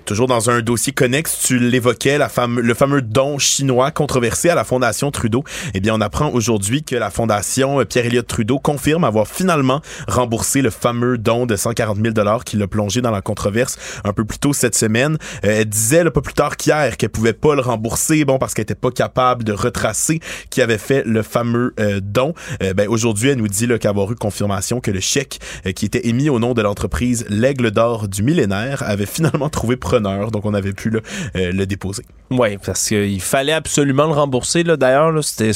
Toujours 0.05 0.27
dans 0.27 0.49
un 0.49 0.61
dossier 0.61 0.91
connexe, 0.91 1.39
tu 1.45 1.57
l'évoquais, 1.59 2.19
fame- 2.27 2.59
le 2.59 2.73
fameux 2.73 3.01
don 3.01 3.37
chinois 3.39 3.89
controversé 3.91 4.49
à 4.49 4.55
la 4.55 4.65
Fondation 4.65 5.11
Trudeau. 5.11 5.45
Eh 5.73 5.79
bien, 5.79 5.95
on 5.95 6.01
apprend 6.01 6.29
aujourd'hui 6.31 6.83
que 6.83 6.95
la 6.97 7.09
Fondation 7.09 7.83
Pierre-Éliott 7.85 8.27
Trudeau 8.27 8.59
confirme 8.59 9.05
avoir 9.05 9.27
finalement 9.27 9.81
remboursé 10.09 10.61
le 10.61 10.71
fameux 10.71 11.17
don 11.17 11.45
de 11.45 11.55
140 11.55 11.97
000 12.01 12.09
dollars 12.13 12.43
qui 12.43 12.57
l'a 12.57 12.67
plongé 12.67 12.99
dans 12.99 13.11
la 13.11 13.21
controverse 13.21 13.77
un 14.03 14.11
peu 14.11 14.25
plus 14.25 14.39
tôt 14.39 14.51
cette 14.51 14.75
semaine. 14.75 15.17
Euh, 15.45 15.61
elle 15.61 15.69
disait 15.69 16.03
là, 16.03 16.11
pas 16.11 16.19
plus 16.21 16.33
tard 16.33 16.57
qu'hier 16.57 16.97
qu'elle 16.97 17.09
pouvait 17.09 17.31
pas 17.31 17.55
le 17.55 17.61
rembourser, 17.61 18.25
bon, 18.25 18.37
parce 18.37 18.53
qu'elle 18.53 18.63
était 18.63 18.75
pas 18.75 18.91
capable 18.91 19.45
de 19.45 19.53
retracer 19.53 20.19
qui 20.49 20.61
avait 20.61 20.77
fait 20.77 21.03
le 21.05 21.23
fameux 21.23 21.73
euh, 21.79 22.01
don. 22.03 22.33
Euh, 22.61 22.73
ben, 22.73 22.89
aujourd'hui, 22.89 23.29
elle 23.29 23.37
nous 23.37 23.47
dit 23.47 23.69
qu'avoir 23.79 24.11
eu 24.11 24.15
confirmation 24.15 24.81
que 24.81 24.91
le 24.91 24.99
chèque 24.99 25.39
euh, 25.65 25.71
qui 25.71 25.85
était 25.85 26.07
émis 26.09 26.29
au 26.29 26.39
nom 26.39 26.53
de 26.53 26.61
l'entreprise 26.61 27.25
L'Aigle 27.29 27.71
d'Or 27.71 28.09
du 28.09 28.21
millénaire 28.21 28.83
avait 28.85 29.05
finalement 29.05 29.47
trouvé 29.47 29.77
preneur, 29.93 30.31
donc 30.31 30.45
on 30.45 30.53
avait 30.53 30.73
pu 30.73 30.89
là, 30.89 30.99
euh, 31.35 31.51
le 31.51 31.65
déposer. 31.65 32.03
Oui, 32.31 32.57
parce 32.65 32.87
qu'il 32.87 33.21
fallait 33.21 33.53
absolument 33.53 34.05
le 34.07 34.13
rembourser. 34.13 34.63
Là, 34.63 34.75
d'ailleurs, 34.77 35.11
là, 35.11 35.21
c'était. 35.21 35.51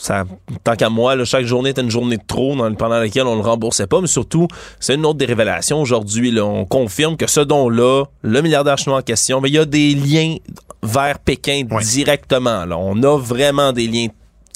Ça, 0.00 0.24
tant 0.62 0.76
qu'à 0.76 0.90
moi, 0.90 1.16
là, 1.16 1.24
chaque 1.24 1.44
journée 1.44 1.70
était 1.70 1.80
une 1.82 1.90
journée 1.90 2.18
de 2.18 2.22
trop 2.24 2.54
dans- 2.54 2.72
pendant 2.74 3.00
laquelle 3.00 3.26
on 3.26 3.34
le 3.34 3.40
remboursait 3.40 3.88
pas, 3.88 4.00
mais 4.00 4.06
surtout, 4.06 4.46
c'est 4.78 4.94
une 4.94 5.04
autre 5.04 5.18
des 5.18 5.26
révélations 5.26 5.80
aujourd'hui. 5.80 6.30
là. 6.30 6.44
On 6.44 6.64
confirme 6.66 7.16
que 7.16 7.26
ce 7.26 7.40
don-là, 7.40 8.04
le 8.22 8.40
milliardaire 8.40 8.78
chinois 8.78 8.98
en 8.98 9.02
question, 9.02 9.40
ben, 9.40 9.48
il 9.48 9.54
y 9.54 9.58
a 9.58 9.64
des 9.64 9.96
liens 9.96 10.36
vers 10.84 11.18
Pékin 11.18 11.64
directement. 11.82 12.64
Là. 12.64 12.78
On 12.78 13.02
a 13.02 13.18
vraiment 13.18 13.72
des 13.72 13.88
liens 13.88 14.06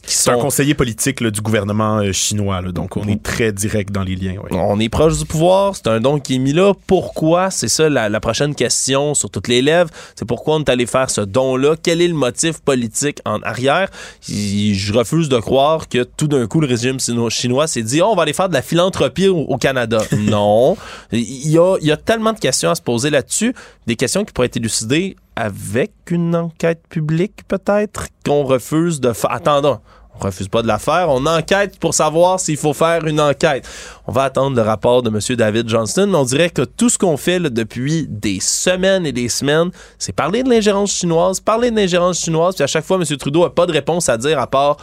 C'est 0.04 0.30
un 0.30 0.38
conseiller 0.38 0.74
politique 0.74 1.20
là, 1.20 1.30
du 1.30 1.40
gouvernement 1.40 1.98
euh, 1.98 2.12
chinois, 2.12 2.60
là, 2.60 2.72
donc 2.72 2.96
on 2.96 3.06
est 3.08 3.22
très 3.22 3.52
direct 3.52 3.92
dans 3.92 4.02
les 4.02 4.16
liens. 4.16 4.34
ouais. 4.34 4.50
On 4.52 4.78
est 4.80 4.88
proche 4.88 5.18
du 5.18 5.24
pouvoir, 5.24 5.76
c'est 5.76 5.86
un 5.86 6.00
don 6.00 6.18
qui 6.18 6.34
est 6.34 6.38
mis 6.38 6.52
là. 6.52 6.72
Pourquoi? 6.86 7.50
C'est 7.50 7.68
ça 7.68 7.88
la, 7.88 8.08
la 8.08 8.20
prochaine 8.20 8.54
question 8.54 9.14
sur 9.14 9.30
toutes 9.30 9.48
les 9.48 9.62
lèvres. 9.62 9.90
C'est 10.16 10.24
pourquoi 10.24 10.56
on 10.56 10.60
est 10.60 10.68
allé 10.68 10.86
faire 10.86 11.08
ce 11.10 11.20
don-là? 11.20 11.76
Quel 11.82 12.00
est 12.00 12.08
le 12.08 12.14
motif 12.14 12.58
politique 12.60 13.18
en 13.24 13.40
arrière? 13.42 13.88
Je 14.28 14.92
refuse 14.92 15.28
de 15.28 15.38
croire 15.38 15.88
que 15.88 16.02
tout 16.02 16.26
d'un 16.28 16.46
coup, 16.46 16.60
le 16.60 16.66
régime 16.66 16.98
chinois 17.30 17.66
s'est 17.66 17.82
dit, 17.82 18.00
Oh, 18.02 18.08
on 18.12 18.16
va 18.16 18.22
aller 18.22 18.32
faire 18.32 18.48
de 18.48 18.54
la 18.54 18.62
philanthropie 18.62 19.28
au, 19.28 19.38
au 19.38 19.56
Canada. 19.56 20.02
non. 20.18 20.76
Il 21.12 21.48
y 21.50 21.58
a, 21.58 21.76
il 21.80 21.86
y 21.86 21.92
a 21.92 21.96
tellement 21.96 22.32
de 22.32 22.38
questions 22.38 22.70
à 22.70 22.74
se 22.74 22.82
poser 22.82 23.10
là-dessus. 23.10 23.54
Des 23.86 23.96
questions 23.96 24.24
qui 24.24 24.32
pourraient 24.32 24.46
être 24.46 24.56
élucidées 24.56 25.16
avec 25.36 25.92
une 26.10 26.34
enquête 26.36 26.82
publique, 26.88 27.46
peut-être, 27.48 28.06
qu'on 28.24 28.44
refuse 28.44 29.00
de 29.00 29.12
faire. 29.12 29.32
Attendons. 29.32 29.80
On 30.14 30.24
refuse 30.24 30.48
pas 30.48 30.62
de 30.62 30.66
la 30.66 30.78
faire. 30.78 31.08
On 31.08 31.24
enquête 31.26 31.78
pour 31.78 31.94
savoir 31.94 32.38
s'il 32.38 32.56
faut 32.56 32.74
faire 32.74 33.06
une 33.06 33.20
enquête. 33.20 33.66
On 34.06 34.12
va 34.12 34.24
attendre 34.24 34.56
le 34.56 34.62
rapport 34.62 35.02
de 35.02 35.08
M. 35.08 35.36
David 35.36 35.68
Johnston, 35.68 36.12
on 36.14 36.24
dirait 36.24 36.50
que 36.50 36.62
tout 36.62 36.90
ce 36.90 36.98
qu'on 36.98 37.16
fait 37.16 37.40
depuis 37.40 38.06
des 38.08 38.38
semaines 38.40 39.06
et 39.06 39.12
des 39.12 39.28
semaines, 39.28 39.70
c'est 39.98 40.12
parler 40.12 40.42
de 40.42 40.50
l'ingérence 40.50 40.92
chinoise, 40.92 41.40
parler 41.40 41.70
de 41.70 41.76
l'ingérence 41.76 42.20
chinoise, 42.20 42.54
puis 42.54 42.64
à 42.64 42.66
chaque 42.66 42.84
fois, 42.84 42.98
M. 42.98 43.04
Trudeau 43.16 43.44
a 43.44 43.54
pas 43.54 43.66
de 43.66 43.72
réponse 43.72 44.08
à 44.08 44.18
dire 44.18 44.38
à 44.38 44.46
part 44.46 44.76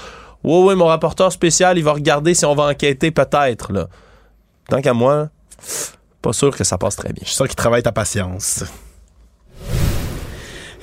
Oui, 0.44 0.70
oui, 0.70 0.76
mon 0.76 0.88
rapporteur 0.88 1.32
spécial, 1.32 1.78
il 1.78 1.84
va 1.84 1.94
regarder 1.94 2.34
si 2.34 2.46
on 2.46 2.56
va 2.56 2.64
enquêter 2.64 3.12
peut-être. 3.12 3.72
Tant 4.68 4.82
qu'à 4.82 4.94
moi, 4.94 5.30
pas 6.22 6.34
sûr 6.34 6.56
que 6.56 6.64
ça 6.64 6.78
passe 6.78 6.96
très 6.96 7.14
bien. 7.14 7.24
Je 7.26 7.32
sens 7.32 7.48
qu'il 7.48 7.56
travaille 7.56 7.84
ta 7.84 7.92
patience. 7.92 8.64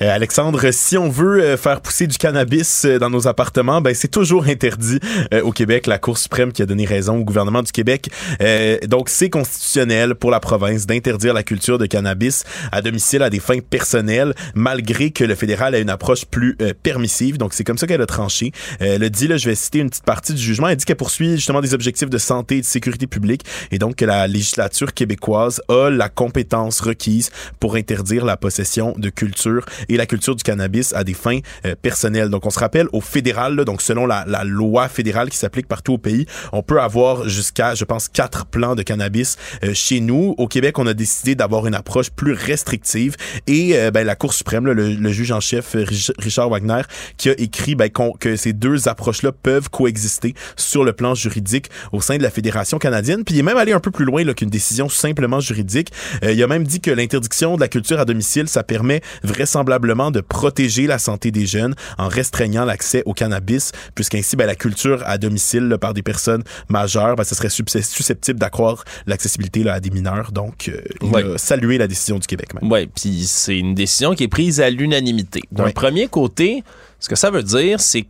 Euh, 0.01 0.13
Alexandre, 0.13 0.71
si 0.71 0.95
on 0.95 1.09
veut 1.09 1.41
euh, 1.41 1.57
faire 1.57 1.81
pousser 1.81 2.05
du 2.05 2.17
cannabis 2.17 2.85
euh, 2.85 2.99
dans 2.99 3.09
nos 3.09 3.27
appartements, 3.27 3.81
ben 3.81 3.95
c'est 3.95 4.07
toujours 4.07 4.45
interdit 4.45 4.99
euh, 5.33 5.41
au 5.41 5.51
Québec. 5.51 5.87
La 5.87 5.97
Cour 5.97 6.19
suprême 6.19 6.51
qui 6.51 6.61
a 6.61 6.67
donné 6.67 6.85
raison 6.85 7.17
au 7.17 7.23
gouvernement 7.23 7.63
du 7.63 7.71
Québec. 7.71 8.09
Euh, 8.41 8.77
donc 8.85 9.09
c'est 9.09 9.31
constitutionnel 9.31 10.13
pour 10.13 10.29
la 10.29 10.39
province 10.39 10.85
d'interdire 10.85 11.33
la 11.33 11.41
culture 11.41 11.79
de 11.79 11.87
cannabis 11.87 12.43
à 12.71 12.83
domicile 12.83 13.23
à 13.23 13.31
des 13.31 13.39
fins 13.39 13.57
personnelles, 13.59 14.35
malgré 14.53 15.09
que 15.09 15.23
le 15.23 15.33
fédéral 15.33 15.73
a 15.73 15.79
une 15.79 15.89
approche 15.89 16.25
plus 16.25 16.55
euh, 16.61 16.73
permissive. 16.83 17.39
Donc 17.39 17.55
c'est 17.55 17.63
comme 17.63 17.79
ça 17.79 17.87
qu'elle 17.87 18.01
a 18.01 18.05
tranché. 18.05 18.51
A 18.79 18.97
dit, 19.09 19.27
là, 19.27 19.37
je 19.37 19.49
vais 19.49 19.55
citer 19.55 19.79
une 19.79 19.89
petite 19.89 20.03
partie 20.03 20.33
du 20.33 20.41
jugement. 20.41 20.67
Elle 20.67 20.77
dit 20.77 20.85
qu'elle 20.85 20.95
poursuit 20.95 21.37
justement 21.37 21.61
des 21.61 21.73
objectifs 21.73 22.09
de 22.09 22.17
santé 22.17 22.57
et 22.57 22.61
de 22.61 22.65
sécurité 22.65 23.07
publique, 23.07 23.43
et 23.71 23.79
donc 23.79 23.95
que 23.95 24.05
la 24.05 24.27
législature 24.27 24.93
québécoise 24.93 25.61
a 25.69 25.89
la 25.89 26.09
compétence 26.09 26.81
requise 26.81 27.31
pour 27.59 27.75
interdire 27.75 28.25
la 28.25 28.37
possession 28.37 28.93
de 28.97 29.09
culture 29.09 29.65
et 29.89 29.97
la 29.97 30.05
culture 30.05 30.35
du 30.35 30.43
cannabis 30.43 30.93
à 30.93 31.03
des 31.03 31.13
fins 31.13 31.39
euh, 31.65 31.75
personnelles. 31.81 32.29
Donc, 32.29 32.45
on 32.45 32.49
se 32.49 32.59
rappelle, 32.59 32.87
au 32.93 33.01
fédéral, 33.01 33.55
là, 33.55 33.63
donc 33.65 33.81
selon 33.81 34.05
la, 34.05 34.23
la 34.27 34.43
loi 34.43 34.87
fédérale 34.87 35.29
qui 35.29 35.37
s'applique 35.37 35.67
partout 35.67 35.93
au 35.93 35.97
pays, 35.97 36.25
on 36.51 36.61
peut 36.63 36.79
avoir 36.81 37.27
jusqu'à, 37.29 37.75
je 37.75 37.85
pense, 37.85 38.07
quatre 38.09 38.45
plants 38.45 38.75
de 38.75 38.83
cannabis 38.83 39.37
euh, 39.63 39.73
chez 39.73 39.99
nous. 39.99 40.35
Au 40.37 40.47
Québec, 40.47 40.77
on 40.79 40.87
a 40.87 40.93
décidé 40.93 41.35
d'avoir 41.35 41.65
une 41.67 41.75
approche 41.75 42.09
plus 42.09 42.33
restrictive 42.33 43.15
et 43.47 43.77
euh, 43.77 43.91
ben, 43.91 44.05
la 44.05 44.15
Cour 44.15 44.33
suprême, 44.33 44.65
là, 44.65 44.73
le, 44.73 44.93
le 44.93 45.11
juge 45.11 45.31
en 45.31 45.39
chef 45.39 45.75
Rich- 45.75 46.11
Richard 46.17 46.49
Wagner, 46.49 46.81
qui 47.17 47.29
a 47.29 47.33
écrit 47.37 47.75
ben, 47.75 47.89
qu'on- 47.89 48.11
que 48.13 48.35
ces 48.35 48.53
deux 48.53 48.87
approches-là 48.87 49.31
peuvent 49.31 49.69
coexister 49.69 50.33
sur 50.55 50.83
le 50.83 50.93
plan 50.93 51.15
juridique 51.15 51.69
au 51.91 52.01
sein 52.01 52.17
de 52.17 52.23
la 52.23 52.29
Fédération 52.29 52.77
canadienne. 52.77 53.23
Puis 53.23 53.35
il 53.35 53.39
est 53.39 53.43
même 53.43 53.57
allé 53.57 53.71
un 53.71 53.79
peu 53.79 53.91
plus 53.91 54.05
loin 54.05 54.23
qu'une 54.33 54.49
décision 54.49 54.89
simplement 54.89 55.39
juridique. 55.39 55.91
Il 56.23 56.41
a 56.43 56.47
même 56.47 56.63
dit 56.65 56.81
que 56.81 56.91
l'interdiction 56.91 57.55
de 57.55 57.61
la 57.61 57.67
culture 57.67 57.99
à 57.99 58.05
domicile, 58.05 58.47
ça 58.47 58.63
permet 58.63 59.01
vraisemblablement 59.23 59.76
de 59.79 60.21
protéger 60.21 60.87
la 60.87 60.99
santé 60.99 61.31
des 61.31 61.45
jeunes 61.45 61.75
en 61.97 62.07
restreignant 62.07 62.65
l'accès 62.65 63.03
au 63.05 63.13
cannabis, 63.13 63.71
puisqu'ainsi 63.95 64.35
ben, 64.35 64.45
la 64.45 64.55
culture 64.55 65.01
à 65.05 65.17
domicile 65.17 65.67
là, 65.67 65.77
par 65.77 65.93
des 65.93 66.03
personnes 66.03 66.43
majeures, 66.69 67.15
ben, 67.15 67.23
ce 67.23 67.35
serait 67.35 67.49
susceptible 67.49 68.39
d'accroître 68.39 68.83
l'accessibilité 69.05 69.67
à 69.69 69.79
des 69.79 69.89
mineurs. 69.89 70.31
Donc, 70.31 70.69
euh, 70.69 70.81
il 71.01 71.09
Ouais. 71.09 71.23
a 71.33 71.37
salué 71.37 71.77
la 71.77 71.87
décision 71.87 72.19
du 72.19 72.27
Québec. 72.27 72.49
Oui, 72.61 72.87
puis 72.87 73.25
c'est 73.25 73.57
une 73.57 73.73
décision 73.75 74.13
qui 74.13 74.23
est 74.23 74.27
prise 74.27 74.59
à 74.61 74.69
l'unanimité. 74.69 75.41
D'un 75.51 75.65
Ouais. 75.65 75.73
premier 75.73 76.07
côté, 76.07 76.63
ce 76.99 77.09
que 77.09 77.15
ça 77.15 77.29
veut 77.31 77.43
dire, 77.43 77.79
c'est 77.79 78.03
que 78.03 78.07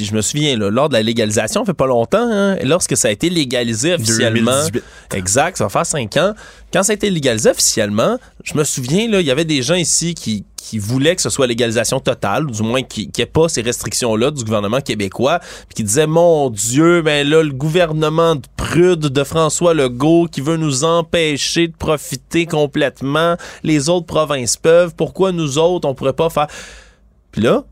puis 0.00 0.06
je 0.06 0.14
me 0.14 0.22
souviens, 0.22 0.56
là, 0.56 0.70
lors 0.70 0.88
de 0.88 0.94
la 0.94 1.02
légalisation, 1.02 1.60
ça 1.60 1.66
fait 1.66 1.74
pas 1.74 1.86
longtemps, 1.86 2.26
hein, 2.32 2.56
lorsque 2.64 2.96
ça 2.96 3.08
a 3.08 3.10
été 3.10 3.28
légalisé 3.28 3.92
officiellement. 3.92 4.50
2018. 4.50 4.82
Exact, 5.12 5.58
ça 5.58 5.64
va 5.64 5.68
faire 5.68 5.84
cinq 5.84 6.16
ans. 6.16 6.32
Quand 6.72 6.82
ça 6.82 6.92
a 6.92 6.94
été 6.94 7.10
légalisé 7.10 7.50
officiellement, 7.50 8.18
je 8.42 8.56
me 8.56 8.64
souviens, 8.64 9.10
là, 9.10 9.20
il 9.20 9.26
y 9.26 9.30
avait 9.30 9.44
des 9.44 9.60
gens 9.60 9.74
ici 9.74 10.14
qui, 10.14 10.46
qui 10.56 10.78
voulaient 10.78 11.16
que 11.16 11.20
ce 11.20 11.28
soit 11.28 11.46
légalisation 11.46 12.00
totale, 12.00 12.46
du 12.46 12.62
moins 12.62 12.82
qui 12.82 13.10
n'y 13.14 13.22
ait 13.22 13.26
pas 13.26 13.50
ces 13.50 13.60
restrictions-là 13.60 14.30
du 14.30 14.42
gouvernement 14.42 14.80
québécois, 14.80 15.40
puis 15.68 15.74
qui 15.76 15.84
disaient, 15.84 16.06
mon 16.06 16.48
Dieu, 16.48 17.02
ben 17.02 17.28
là, 17.28 17.42
le 17.42 17.52
gouvernement 17.52 18.36
de 18.36 18.46
prude 18.56 19.00
de 19.00 19.24
François 19.24 19.74
Legault 19.74 20.28
qui 20.32 20.40
veut 20.40 20.56
nous 20.56 20.84
empêcher 20.84 21.68
de 21.68 21.76
profiter 21.76 22.46
complètement, 22.46 23.36
les 23.64 23.90
autres 23.90 24.06
provinces 24.06 24.56
peuvent, 24.56 24.94
pourquoi 24.96 25.32
nous 25.32 25.58
autres, 25.58 25.86
on 25.86 25.94
pourrait 25.94 26.14
pas 26.14 26.30
faire... 26.30 26.46
Puis 27.32 27.42
là, 27.42 27.64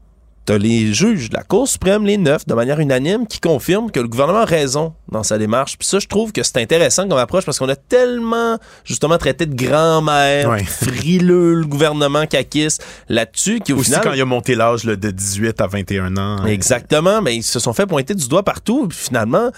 T'as 0.49 0.57
les 0.57 0.95
juges 0.95 1.29
de 1.29 1.35
la 1.37 1.43
Cour 1.43 1.69
suprême, 1.69 2.07
les 2.07 2.17
neuf, 2.17 2.47
de 2.47 2.55
manière 2.55 2.81
unanime, 2.81 3.27
qui 3.27 3.39
confirment 3.39 3.91
que 3.91 4.01
le 4.01 4.09
gouvernement 4.09 4.39
a 4.39 4.45
raison 4.47 4.95
dans 5.13 5.23
sa 5.23 5.37
démarche. 5.37 5.77
Puis 5.77 5.87
ça, 5.87 5.99
je 5.99 6.07
trouve 6.07 6.33
que 6.33 6.43
c'est 6.43 6.57
intéressant 6.57 7.07
comme 7.07 7.19
approche 7.19 7.45
parce 7.45 7.59
qu'on 7.59 7.69
a 7.69 7.77
tellement, 7.77 8.57
justement, 8.83 9.19
traité 9.19 9.45
de 9.45 9.55
grand-mère, 9.55 10.49
Ouais. 10.49 10.65
frileux, 10.65 11.53
le 11.53 11.67
gouvernement 11.67 12.25
caquiste 12.27 12.83
là-dessus, 13.11 13.61
qui 13.61 13.75
au 13.75 13.77
Aussi 13.77 13.91
final... 13.91 14.01
quand 14.05 14.13
il 14.15 14.23
a 14.23 14.25
monté 14.25 14.55
l'âge 14.55 14.85
de 14.87 15.11
18 15.11 15.61
à 15.61 15.67
21 15.67 16.17
ans. 16.17 16.47
Exactement, 16.47 17.21
mais 17.21 17.37
ils 17.37 17.43
se 17.43 17.59
sont 17.59 17.75
fait 17.75 17.85
pointer 17.85 18.15
du 18.15 18.27
doigt 18.27 18.43
partout. 18.43 18.89
Puis 18.89 18.97
finalement, 18.99 19.51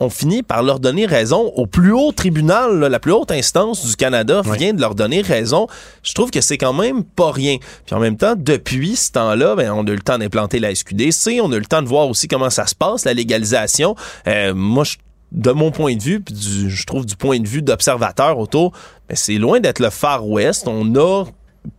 on 0.00 0.10
finit 0.10 0.42
par 0.42 0.62
leur 0.62 0.80
donner 0.80 1.06
raison 1.06 1.52
au 1.56 1.66
plus 1.66 1.92
haut 1.92 2.12
tribunal, 2.12 2.78
là, 2.78 2.88
la 2.88 3.00
plus 3.00 3.12
haute 3.12 3.30
instance 3.30 3.84
du 3.84 3.96
Canada 3.96 4.42
vient 4.44 4.72
de 4.72 4.80
leur 4.80 4.94
donner 4.94 5.22
raison. 5.22 5.66
Je 6.02 6.12
trouve 6.12 6.30
que 6.30 6.40
c'est 6.40 6.58
quand 6.58 6.72
même 6.72 7.04
pas 7.04 7.32
rien. 7.32 7.56
Puis 7.86 7.94
en 7.94 7.98
même 7.98 8.16
temps, 8.16 8.34
depuis 8.36 8.96
ce 8.96 9.12
temps-là, 9.12 9.56
ben, 9.56 9.72
on 9.72 9.84
a 9.86 9.90
eu 9.90 9.96
le 9.96 10.00
temps 10.00 10.18
d'implanter 10.18 10.60
la 10.60 10.74
SQDC, 10.74 11.40
on 11.42 11.50
a 11.52 11.56
eu 11.56 11.60
le 11.60 11.66
temps 11.66 11.82
de 11.82 11.88
voir 11.88 12.08
aussi 12.08 12.28
comment 12.28 12.50
ça 12.50 12.66
se 12.66 12.74
passe, 12.74 13.04
la 13.04 13.14
légalisation. 13.14 13.96
Euh, 14.26 14.54
moi, 14.54 14.84
je 14.84 14.96
de 15.32 15.50
mon 15.50 15.70
point 15.70 15.94
de 15.94 16.02
vue, 16.02 16.20
puis 16.20 16.34
du, 16.34 16.70
je 16.70 16.86
trouve 16.86 17.04
du 17.04 17.16
point 17.16 17.38
de 17.38 17.46
vue 17.46 17.62
d'observateur 17.62 18.38
autour, 18.38 18.72
ben, 19.08 19.14
c'est 19.14 19.34
loin 19.34 19.60
d'être 19.60 19.80
le 19.80 19.90
Far 19.90 20.26
West. 20.26 20.66
On 20.66 20.94
a 20.96 21.24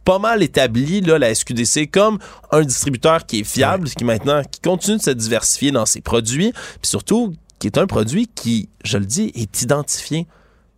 pas 0.05 0.19
mal 0.19 0.43
établi 0.43 1.01
là, 1.01 1.17
la 1.17 1.33
SQDC 1.33 1.89
comme 1.89 2.19
un 2.51 2.61
distributeur 2.61 3.25
qui 3.25 3.39
est 3.39 3.43
fiable, 3.43 3.89
qui 3.89 4.03
maintenant 4.03 4.43
qui 4.43 4.59
continue 4.61 4.97
de 4.97 5.01
se 5.01 5.09
diversifier 5.11 5.71
dans 5.71 5.85
ses 5.85 6.01
produits, 6.01 6.51
puis 6.53 6.89
surtout 6.89 7.33
qui 7.59 7.67
est 7.67 7.77
un 7.77 7.87
produit 7.87 8.27
qui, 8.27 8.69
je 8.83 8.97
le 8.97 9.05
dis, 9.05 9.31
est 9.35 9.61
identifié 9.61 10.27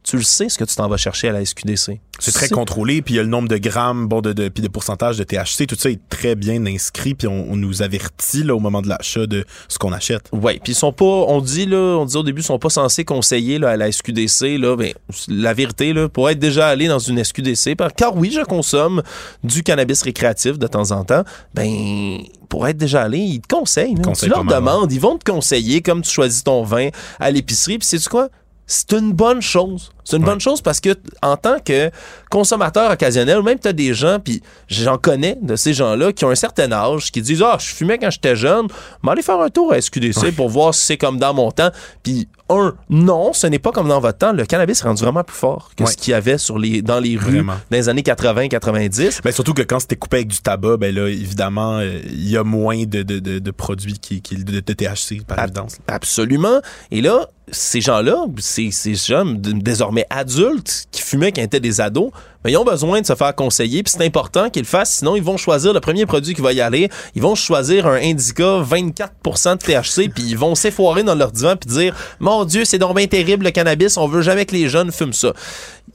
tu 0.03 0.17
le 0.17 0.23
sais 0.23 0.49
ce 0.49 0.57
que 0.57 0.63
tu 0.63 0.75
t'en 0.75 0.87
vas 0.87 0.97
chercher 0.97 1.29
à 1.29 1.31
la 1.31 1.45
SQDC. 1.45 1.99
C'est 2.19 2.31
très 2.31 2.49
contrôlé, 2.49 3.01
puis 3.01 3.15
il 3.15 3.17
y 3.17 3.19
a 3.19 3.23
le 3.23 3.29
nombre 3.29 3.47
de 3.47 3.57
grammes, 3.57 4.07
bon, 4.07 4.21
de, 4.21 4.31
de, 4.31 4.47
puis 4.49 4.61
de 4.61 4.67
pourcentage 4.67 5.17
de 5.17 5.23
THC, 5.23 5.65
tout 5.67 5.75
ça 5.75 5.89
est 5.89 5.99
très 6.09 6.35
bien 6.35 6.63
inscrit, 6.67 7.15
puis 7.15 7.27
on, 7.27 7.55
nous 7.55 7.81
avertit 7.81 8.43
là, 8.43 8.55
au 8.55 8.59
moment 8.59 8.81
de 8.81 8.89
l'achat 8.89 9.25
de 9.25 9.43
ce 9.67 9.79
qu'on 9.79 9.91
achète. 9.91 10.29
Oui, 10.31 10.59
puis 10.63 10.73
ils 10.73 10.75
sont 10.75 10.93
pas, 10.93 11.05
on 11.05 11.41
dit 11.41 11.65
là, 11.65 11.97
on 11.99 12.05
dit 12.05 12.15
au 12.17 12.23
début, 12.23 12.41
ils 12.41 12.45
sont 12.45 12.59
pas 12.59 12.69
censés 12.69 13.05
conseiller 13.05 13.57
là, 13.57 13.71
à 13.71 13.77
la 13.77 13.91
SQDC, 13.91 14.57
là, 14.59 14.75
ben, 14.75 14.93
la 15.27 15.53
vérité, 15.53 15.93
là, 15.93 16.09
pour 16.09 16.29
être 16.29 16.39
déjà 16.39 16.67
allé 16.67 16.87
dans 16.87 16.99
une 16.99 17.23
SQDC, 17.23 17.75
car 17.95 18.15
oui, 18.15 18.31
je 18.31 18.41
consomme 18.41 19.01
du 19.43 19.63
cannabis 19.63 20.01
récréatif 20.03 20.59
de 20.59 20.67
temps 20.67 20.91
en 20.91 21.03
temps, 21.03 21.23
ben, 21.55 22.19
pour 22.49 22.67
être 22.67 22.77
déjà 22.77 23.03
allé, 23.03 23.19
ils 23.19 23.41
te 23.41 23.47
conseillent. 23.47 23.95
tu 24.19 24.27
leur 24.27 24.45
demandes, 24.45 24.91
ils 24.91 24.99
vont 24.99 25.17
te 25.17 25.29
conseiller 25.29 25.81
comme 25.81 26.01
tu 26.01 26.11
choisis 26.11 26.43
ton 26.43 26.63
vin 26.63 26.89
à 27.19 27.31
l'épicerie, 27.31 27.79
puis 27.79 27.87
c'est 27.87 28.07
quoi? 28.07 28.29
C'est 28.67 28.93
une 28.93 29.11
bonne 29.11 29.41
chose. 29.41 29.91
C'est 30.03 30.17
une 30.17 30.23
bonne 30.23 30.39
chose 30.39 30.61
parce 30.61 30.79
que 30.79 30.95
en 31.21 31.37
tant 31.37 31.59
que 31.59 31.91
consommateur 32.29 32.91
occasionnel, 32.91 33.41
même 33.43 33.59
tu 33.59 33.67
as 33.67 33.73
des 33.73 33.93
gens, 33.93 34.19
puis 34.19 34.41
j'en 34.67 34.97
connais 34.97 35.37
de 35.41 35.55
ces 35.55 35.73
gens-là 35.73 36.11
qui 36.11 36.25
ont 36.25 36.29
un 36.29 36.35
certain 36.35 36.71
âge, 36.71 37.11
qui 37.11 37.21
disent 37.21 37.43
Ah, 37.43 37.57
je 37.59 37.67
fumais 37.67 37.97
quand 37.97 38.09
j'étais 38.09 38.35
jeune, 38.35 38.67
mais 39.03 39.11
allez 39.11 39.21
faire 39.21 39.39
un 39.39 39.49
tour 39.49 39.73
à 39.73 39.79
SQDC 39.79 40.35
pour 40.35 40.49
voir 40.49 40.73
si 40.73 40.85
c'est 40.85 40.97
comme 40.97 41.17
dans 41.17 41.33
mon 41.33 41.51
temps. 41.51 41.69
Puis, 42.03 42.27
un, 42.49 42.73
non, 42.89 43.31
ce 43.33 43.47
n'est 43.47 43.59
pas 43.59 43.71
comme 43.71 43.87
dans 43.87 43.99
votre 43.99 44.17
temps. 44.17 44.33
Le 44.33 44.45
cannabis 44.45 44.81
est 44.81 44.83
rendu 44.83 45.03
vraiment 45.03 45.23
plus 45.23 45.37
fort 45.37 45.71
que 45.77 45.85
ce 45.85 45.95
qu'il 45.95 46.11
y 46.11 46.13
avait 46.13 46.37
sur 46.37 46.57
les, 46.57 46.81
dans 46.81 46.99
les 46.99 47.15
rues 47.15 47.43
dans 47.43 47.55
les 47.71 47.89
années 47.89 48.01
80-90. 48.01 49.19
Mais 49.23 49.31
surtout 49.31 49.53
que 49.53 49.61
quand 49.61 49.79
c'était 49.79 49.95
coupé 49.95 50.17
avec 50.17 50.27
du 50.27 50.39
tabac, 50.39 50.77
ben 50.77 50.93
là, 50.93 51.07
évidemment, 51.07 51.77
euh, 51.77 51.99
il 52.05 52.29
y 52.29 52.37
a 52.37 52.43
moins 52.43 52.83
de, 52.83 53.03
de, 53.03 53.19
de, 53.19 53.51
produits 53.51 53.99
qui, 53.99 54.21
qui, 54.21 54.43
de, 54.43 54.59
THC, 54.59 55.23
par 55.25 55.39
évidence. 55.43 55.77
Absolument. 55.87 56.59
Et 56.91 57.01
là, 57.01 57.27
ces 57.49 57.81
gens-là, 57.81 58.25
ces, 58.37 58.71
ces 58.71 58.93
jeunes 58.95 59.41
désormais 59.41 60.05
adultes 60.09 60.87
qui 60.91 61.01
fumaient 61.01 61.31
quand 61.31 61.41
étaient 61.41 61.59
des 61.59 61.81
ados, 61.81 62.11
mais 62.43 62.51
ils 62.51 62.57
ont 62.57 62.63
besoin 62.63 63.01
de 63.01 63.05
se 63.05 63.15
faire 63.15 63.35
conseiller, 63.35 63.83
puis 63.83 63.93
c'est 63.95 64.05
important 64.05 64.49
qu'ils 64.49 64.63
le 64.63 64.67
fassent, 64.67 64.97
sinon 64.97 65.15
ils 65.15 65.23
vont 65.23 65.37
choisir 65.37 65.73
le 65.73 65.79
premier 65.79 66.05
produit 66.05 66.33
qui 66.33 66.41
va 66.41 66.53
y 66.53 66.61
aller, 66.61 66.89
ils 67.15 67.21
vont 67.21 67.35
choisir 67.35 67.87
un 67.87 67.95
Indica 67.95 68.61
24% 68.61 69.53
de 69.53 69.57
THC, 69.57 70.09
puis 70.13 70.23
ils 70.23 70.37
vont 70.37 70.55
s'effoirer 70.55 71.03
dans 71.03 71.15
leur 71.15 71.31
divan 71.31 71.55
puis 71.55 71.69
dire 71.69 71.95
"Mon 72.19 72.45
dieu, 72.45 72.63
c'est 72.63 72.77
donc 72.77 72.97
terrible 73.09 73.45
le 73.45 73.51
cannabis, 73.51 73.97
on 73.97 74.07
veut 74.07 74.21
jamais 74.21 74.45
que 74.45 74.55
les 74.55 74.69
jeunes 74.69 74.91
fument 74.91 75.13
ça." 75.13 75.33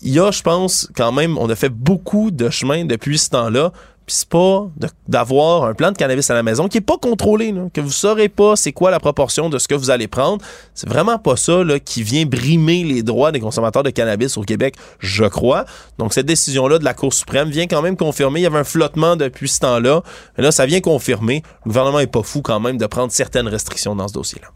Il 0.03 0.13
y 0.13 0.21
a, 0.21 0.31
je 0.31 0.43
pense, 0.43 0.89
quand 0.95 1.13
même, 1.13 1.39
on 1.39 1.49
a 1.49 1.55
fait 1.55 1.71
beaucoup 1.71 2.31
de 2.31 2.51
chemin 2.51 2.85
depuis 2.85 3.19
ce 3.19 3.31
temps-là 3.31 3.73
puis 4.07 4.15
c'est 4.15 4.29
pas 4.29 4.69
d'avoir 5.09 5.65
un 5.65 5.75
plan 5.75 5.91
de 5.91 5.97
cannabis 5.97 6.31
à 6.31 6.35
la 6.35 6.45
maison 6.45 6.69
qui 6.69 6.79
est 6.79 6.81
pas 6.81 6.97
contrôlé, 6.97 7.53
que 7.75 7.81
vous 7.81 7.91
saurez 7.91 8.29
pas 8.29 8.55
c'est 8.55 8.73
quoi 8.73 8.93
la 8.93 9.01
proportion 9.01 9.51
de 9.51 9.59
ce 9.59 9.67
que 9.67 9.75
vous 9.75 9.91
allez 9.91 10.07
prendre. 10.07 10.43
C'est 10.75 10.89
vraiment 10.89 11.19
pas 11.19 11.37
ça 11.37 11.65
là, 11.65 11.81
qui 11.81 12.05
vient 12.05 12.25
brimer 12.25 12.85
les 12.85 13.03
droits 13.03 13.33
des 13.33 13.41
consommateurs 13.41 13.83
de 13.83 13.91
cannabis 13.91 14.37
au 14.37 14.43
Québec, 14.43 14.77
je 15.01 15.25
crois. 15.25 15.65
Donc 15.99 16.15
cette 16.15 16.27
décision-là 16.27 16.79
de 16.79 16.85
la 16.85 16.95
Cour 16.95 17.13
suprême 17.13 17.51
vient 17.51 17.67
quand 17.67 17.83
même 17.83 17.97
confirmer. 17.97 18.41
Il 18.41 18.45
y 18.45 18.47
avait 18.47 18.59
un 18.59 18.65
flottement 18.65 19.17
depuis 19.17 19.49
ce 19.49 19.61
temps-là. 19.61 20.03
Mais 20.37 20.45
là, 20.45 20.53
ça 20.53 20.67
vient 20.67 20.81
confirmer. 20.81 21.43
Le 21.65 21.71
gouvernement 21.71 22.01
est 22.01 22.07
pas 22.07 22.23
fou 22.23 22.43
quand 22.43 22.61
même 22.61 22.79
de 22.79 22.87
prendre 22.87 23.11
certaines 23.11 23.49
restrictions 23.49 23.97
dans 23.97 24.07
ce 24.07 24.15
dossier-là. 24.15 24.49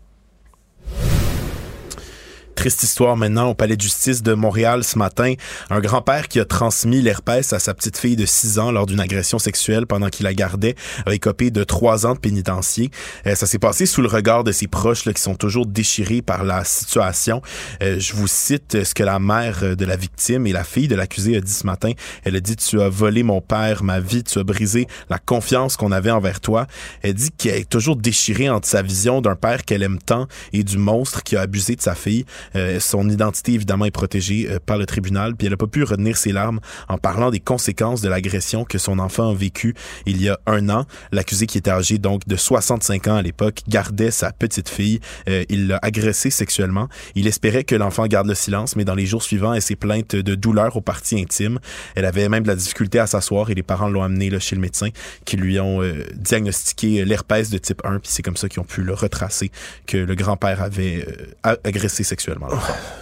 Triste 2.61 2.83
histoire 2.83 3.17
maintenant 3.17 3.49
au 3.49 3.55
palais 3.55 3.75
de 3.75 3.81
justice 3.81 4.23
de 4.23 4.35
Montréal 4.35 4.85
ce 4.85 4.99
matin. 4.99 5.33
Un 5.71 5.81
grand-père 5.81 6.29
qui 6.29 6.39
a 6.41 6.45
transmis 6.45 7.01
l'herpès 7.01 7.55
à 7.55 7.59
sa 7.59 7.73
petite 7.73 7.97
fille 7.97 8.17
de 8.17 8.27
6 8.27 8.59
ans 8.59 8.71
lors 8.71 8.85
d'une 8.85 9.01
agression 9.01 9.39
sexuelle 9.39 9.87
pendant 9.87 10.11
qu'il 10.11 10.25
la 10.25 10.35
gardait 10.35 10.75
a 11.07 11.15
écopé 11.15 11.51
de 11.51 11.65
3 11.65 12.05
ans 12.05 12.13
de 12.13 12.19
pénitencier. 12.19 12.91
Euh, 13.27 13.35
ça 13.35 13.47
s'est 13.47 13.59
passé 13.59 13.87
sous 13.87 14.03
le 14.03 14.09
regard 14.09 14.45
de 14.45 14.53
ses 14.53 14.67
proches 14.67 15.07
là, 15.07 15.15
qui 15.15 15.23
sont 15.23 15.37
toujours 15.37 15.65
déchirés 15.65 16.21
par 16.21 16.45
la 16.45 16.63
situation. 16.65 17.41
Euh, 17.83 17.99
je 17.99 18.13
vous 18.13 18.29
cite 18.29 18.85
ce 18.85 18.93
que 18.93 19.05
la 19.05 19.19
mère 19.19 19.75
de 19.75 19.85
la 19.87 19.97
victime 19.97 20.47
et 20.47 20.53
la 20.53 20.63
fille 20.63 20.87
de 20.87 20.97
l'accusé 20.97 21.39
a 21.39 21.41
dit 21.41 21.51
ce 21.51 21.65
matin. 21.65 21.93
Elle 22.25 22.37
a 22.37 22.41
dit 22.41 22.57
Tu 22.57 22.79
as 22.83 22.91
volé 22.91 23.23
mon 23.23 23.41
père, 23.41 23.83
ma 23.83 24.01
vie, 24.01 24.23
tu 24.23 24.39
as 24.39 24.45
brisé 24.45 24.87
la 25.09 25.19
confiance 25.19 25.79
qu'on 25.79 25.93
avait 25.93 26.11
envers 26.11 26.41
toi. 26.41 26.67
Elle 27.01 27.15
dit 27.15 27.31
qu'elle 27.31 27.63
est 27.63 27.71
toujours 27.71 27.97
déchirée 27.97 28.51
entre 28.51 28.69
sa 28.69 28.83
vision 28.83 29.23
d'un 29.23 29.35
père 29.35 29.65
qu'elle 29.65 29.83
aime 29.83 29.99
tant 29.99 30.29
et 30.53 30.63
du 30.63 30.77
monstre 30.77 31.23
qui 31.23 31.37
a 31.37 31.41
abusé 31.41 31.75
de 31.75 31.81
sa 31.81 31.95
fille. 31.95 32.27
Euh, 32.57 32.81
son 32.81 33.09
identité, 33.09 33.53
évidemment, 33.55 33.85
est 33.85 33.91
protégée 33.91 34.49
euh, 34.49 34.59
par 34.65 34.79
le 34.79 34.87
tribunal. 34.87 35.37
Puis 35.37 35.47
elle 35.47 35.53
n'a 35.53 35.57
pas 35.57 35.67
pu 35.67 35.83
retenir 35.83 36.17
ses 36.17 36.33
larmes 36.33 36.61
en 36.89 36.99
parlant 36.99 37.31
des 37.31 37.41
conséquences 37.41 38.01
de 38.01 38.09
l'agression 38.09 38.65
que 38.65 38.79
son 38.79 38.99
enfant 38.99 39.31
a 39.31 39.35
vécu 39.35 39.75
il 40.07 40.21
y 40.23 40.29
a 40.29 40.39
un 40.47 40.69
an. 40.69 40.87
L'accusé, 41.13 41.47
qui 41.47 41.59
était 41.59 41.71
âgé 41.71 41.99
donc 41.99 42.27
de 42.27 42.37
65 42.37 43.09
ans 43.09 43.17
à 43.17 43.23
l'époque, 43.23 43.61
gardait 43.69 44.11
sa 44.11 44.33
petite 44.33 44.69
fille. 44.69 45.01
Euh, 45.29 45.45
il 45.49 45.69
l'a 45.69 45.79
agressée 45.83 46.31
sexuellement. 46.31 46.89
Il 47.15 47.27
espérait 47.27 47.65
que 47.65 47.75
l'enfant 47.75 48.07
garde 48.07 48.27
le 48.27 48.35
silence, 48.35 48.77
mais 48.77 48.85
dans 48.85 48.95
les 48.95 49.07
jours 49.07 49.23
suivants, 49.23 49.55
elle 49.55 49.63
s'est 49.63 49.77
plainte 49.77 50.17
de 50.17 50.35
douleur 50.35 50.77
aux 50.77 50.81
parties 50.81 51.21
intimes. 51.21 51.59
Elle 51.95 52.05
avait 52.05 52.29
même 52.29 52.43
de 52.43 52.49
la 52.49 52.57
difficulté 52.57 52.99
à 52.99 53.07
s'asseoir 53.07 53.51
et 53.51 53.55
les 53.55 53.63
parents 53.63 53.89
l'ont 53.89 54.03
amenée 54.03 54.31
chez 54.41 54.55
le 54.55 54.61
médecin 54.61 54.89
qui 55.25 55.37
lui 55.37 55.59
ont 55.59 55.83
diagnostiqué 56.15 57.05
l'herpès 57.05 57.51
de 57.51 57.59
type 57.59 57.83
1. 57.85 57.99
Puis 57.99 58.11
c'est 58.13 58.23
comme 58.23 58.37
ça 58.37 58.49
qu'ils 58.49 58.61
ont 58.61 58.65
pu 58.65 58.83
le 58.83 58.95
retracer 58.95 59.51
que 59.87 59.97
le 59.97 60.15
grand-père 60.15 60.63
avait 60.63 61.07
agressé 61.43 62.05
sexuellement. 62.05 62.40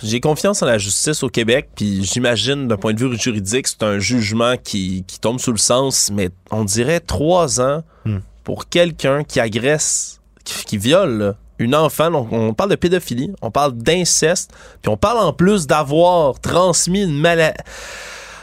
J'ai 0.02 0.20
confiance 0.20 0.62
en 0.62 0.66
la 0.66 0.78
justice 0.78 1.22
au 1.22 1.28
Québec, 1.28 1.70
puis 1.74 2.04
j'imagine 2.04 2.68
d'un 2.68 2.76
point 2.76 2.92
de 2.92 3.00
vue 3.00 3.18
juridique, 3.18 3.68
c'est 3.68 3.82
un 3.82 3.98
jugement 3.98 4.56
qui, 4.56 5.04
tombe 5.20 5.40
sous 5.40 5.52
le 5.52 5.58
sens, 5.58 6.10
mais 6.12 6.30
on 6.50 6.64
dirait 6.64 7.00
trois 7.00 7.60
ans 7.60 7.82
hmm. 8.04 8.18
pour 8.44 8.68
quelqu'un 8.68 9.24
qui 9.24 9.40
agresse, 9.40 10.20
qui, 10.44 10.78
viole 10.78 11.34
une 11.58 11.74
enfant. 11.74 12.12
On, 12.30 12.54
parle 12.54 12.70
de 12.70 12.76
pédophilie, 12.76 13.32
on 13.42 13.50
parle 13.50 13.72
d'inceste, 13.72 14.52
puis 14.82 14.90
on 14.90 14.96
parle 14.96 15.18
en 15.18 15.32
plus 15.32 15.66
d'avoir 15.66 16.40
transmis 16.40 17.02
une 17.02 17.18
maladie 17.18 17.58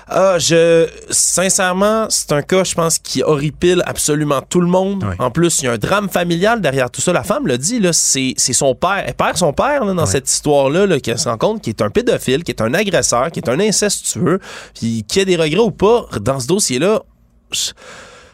ah, 0.08 0.38
je, 0.38 0.88
sincèrement, 1.10 2.06
c'est 2.10 2.32
un 2.32 2.44
cas, 2.44 2.64
je 2.64 2.76
pense, 2.76 3.00
qui 3.00 3.24
horripile 3.24 3.82
absolument 3.88 4.42
tout 4.48 4.62
le 4.62 4.68
monde. 4.68 5.04
En 5.18 5.32
plus, 5.32 5.62
il 5.62 5.66
y 5.66 5.68
a 5.68 5.72
un 5.72 5.78
drame 5.78 6.10
familial 6.10 6.62
derrière 6.62 6.92
tout 6.92 7.02
ça. 7.02 7.12
La 7.12 7.24
femme 7.24 7.48
le 7.48 7.58
dit, 7.58 7.80
là, 7.80 7.92
c'est, 7.92 8.36
son 8.38 8.76
père. 8.76 9.04
Elle 9.06 9.16
perd 9.16 9.38
son 9.38 9.52
père 9.52 9.84
dans 9.86 10.06
cette 10.06 10.30
histoire-là, 10.30 10.86
là, 10.86 11.00
qui 11.00 11.18
se 11.18 11.28
rend 11.28 11.38
compte 11.38 11.62
qu'il 11.62 11.72
est 11.72 11.82
un 11.82 11.90
pédophile, 11.90 12.44
qui 12.44 12.52
est 12.52 12.62
un 12.62 12.74
agresseur, 12.74 13.32
qui 13.32 13.40
est 13.40 13.50
un 13.50 13.60
incestueux, 13.60 14.40
puis 14.76 15.04
qui 15.08 15.22
a 15.22 15.26
des 15.26 15.36
regrets 15.36 15.60
ou 15.60 15.72
pas 15.72 16.06
dans 16.22 16.40
ce 16.40 16.48
dossier-là. 16.48 17.02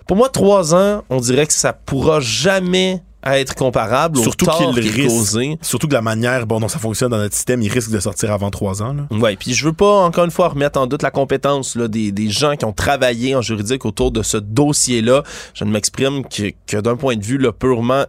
Pour 0.08 0.18
moi, 0.18 0.28
trois 0.28 0.76
ans, 0.76 1.04
on 1.10 1.22
dirait 1.22 1.48
que 1.48 1.54
ça 1.54 1.72
pourra 1.72 2.20
jamais 2.20 3.02
à 3.24 3.40
être 3.40 3.56
comparable 3.56 4.18
surtout 4.18 4.50
au 4.50 4.74
qu'il 4.74 4.90
risque, 4.90 5.38
Surtout 5.62 5.88
que 5.88 5.94
la 5.94 6.02
manière 6.02 6.48
bon 6.48 6.60
dont 6.60 6.68
ça 6.68 6.80
fonctionne 6.80 7.12
dans 7.12 7.18
notre 7.18 7.36
système, 7.36 7.62
il 7.62 7.72
risque 7.72 7.92
de 7.92 8.00
sortir 8.00 8.32
avant 8.32 8.50
trois 8.50 8.82
ans. 8.82 8.96
Oui, 9.12 9.36
puis 9.36 9.54
je 9.54 9.66
veux 9.66 9.74
pas 9.74 10.02
encore 10.02 10.26
une 10.26 10.32
fois 10.32 10.50
remettre 10.50 10.80
en 10.80 10.88
doute 10.88 11.04
la 11.04 11.12
compétence 11.12 11.76
là, 11.76 11.88
des, 11.88 12.12
des, 12.12 12.30
gens 12.30 12.56
qui 12.56 12.66
ont 12.66 12.74
travaillé 12.74 13.36
en 13.36 13.42
juridique 13.42 13.86
autour 13.86 14.12
de 14.12 14.24
ce 14.24 14.38
dossier-là. 14.38 15.24
Je 15.54 15.64
ne 15.64 15.72
m'exprime 15.72 16.26
que, 16.26 16.52
que 16.66 16.78
d'un 16.78 16.96
point 16.96 17.16
de 17.16 17.24
vue 17.24 17.38
là, 17.38 17.52
purement 17.52 18.06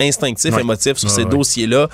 instinctif, 0.00 0.56
émotif 0.58 0.96
sur 0.96 1.10
ces 1.10 1.24
dossiers-là. 1.24 1.88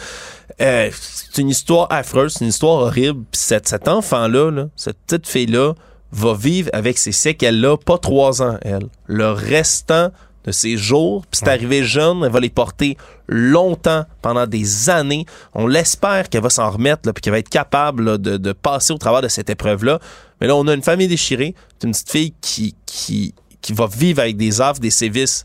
Euh, 0.61 0.91
c'est 0.93 1.41
une 1.41 1.49
histoire 1.49 1.87
affreuse, 1.91 2.35
c'est 2.35 2.45
une 2.45 2.51
histoire 2.51 2.83
horrible. 2.83 3.25
Cet, 3.33 3.69
cet 3.69 3.89
enfant-là, 3.89 4.51
là, 4.51 4.67
cette 4.77 4.99
petite 5.07 5.27
fille-là, 5.27 5.75
va 6.13 6.35
vivre 6.35 6.69
avec 6.73 6.99
ces 6.99 7.13
séquelles-là, 7.13 7.79
pas 7.79 7.99
trois 7.99 8.43
ans, 8.43 8.59
elle. 8.63 8.87
Le 9.07 9.31
restant 9.31 10.11
de 10.45 10.53
ses 10.53 10.77
jours. 10.77 11.25
Puis 11.31 11.41
c'est 11.43 11.49
arrivé 11.49 11.85
jeune, 11.85 12.25
elle 12.25 12.33
va 12.33 12.41
les 12.41 12.51
porter 12.51 12.97
longtemps, 13.29 14.05
pendant 14.21 14.47
des 14.47 14.91
années. 14.91 15.27
On 15.55 15.67
l'espère 15.67 16.29
qu'elle 16.29 16.43
va 16.43 16.51
s'en 16.51 16.71
remettre, 16.71 17.11
puis 17.13 17.21
qu'elle 17.23 17.33
va 17.33 17.39
être 17.39 17.49
capable 17.49 18.19
de, 18.19 18.37
de, 18.37 18.53
passer 18.53 18.93
au 18.93 18.99
travers 18.99 19.23
de 19.23 19.29
cette 19.29 19.51
épreuve-là. 19.51 19.99
Mais 20.41 20.47
là, 20.47 20.57
on 20.57 20.67
a 20.67 20.75
une 20.75 20.83
famille 20.83 21.09
déchirée, 21.09 21.55
une 21.83 21.93
petite 21.93 22.11
fille 22.11 22.35
qui, 22.41 22.75
qui, 22.87 23.35
qui 23.61 23.73
va 23.73 23.87
vivre 23.87 24.21
avec 24.21 24.37
des 24.37 24.61
affres, 24.61 24.81
des 24.81 24.91
sévices 24.91 25.45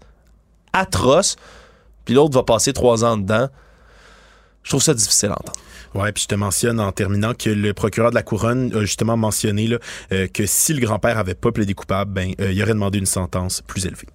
atroces, 0.74 1.36
puis 2.06 2.14
l'autre 2.14 2.34
va 2.34 2.44
passer 2.44 2.74
trois 2.74 3.04
ans 3.04 3.18
dedans. 3.18 3.48
Je 4.64 4.72
trouve 4.72 4.84
ça 4.84 4.94
difficile 4.94 5.30
à 5.30 5.34
entendre. 5.34 5.54
Ouais, 5.96 6.12
puis 6.12 6.24
je 6.24 6.28
te 6.28 6.36
mentionne 6.36 6.80
en 6.80 6.92
terminant 6.92 7.34
que 7.34 7.50
le 7.50 7.74
procureur 7.74 8.10
de 8.10 8.16
la 8.16 8.24
couronne 8.24 8.76
a 8.76 8.82
justement 8.82 9.16
mentionné 9.16 9.68
là, 9.68 9.78
euh, 10.12 10.28
que 10.28 10.46
si 10.46 10.74
le 10.74 10.82
grand-père 10.82 11.18
avait 11.18 11.36
pas 11.36 11.52
plaidé 11.52 11.74
coupable, 11.74 12.12
ben 12.12 12.34
euh, 12.42 12.52
il 12.52 12.62
aurait 12.62 12.74
demandé 12.74 13.00
une 13.00 13.06
sentence 13.06 13.62
plus 13.66 13.86
élevée 13.86 14.08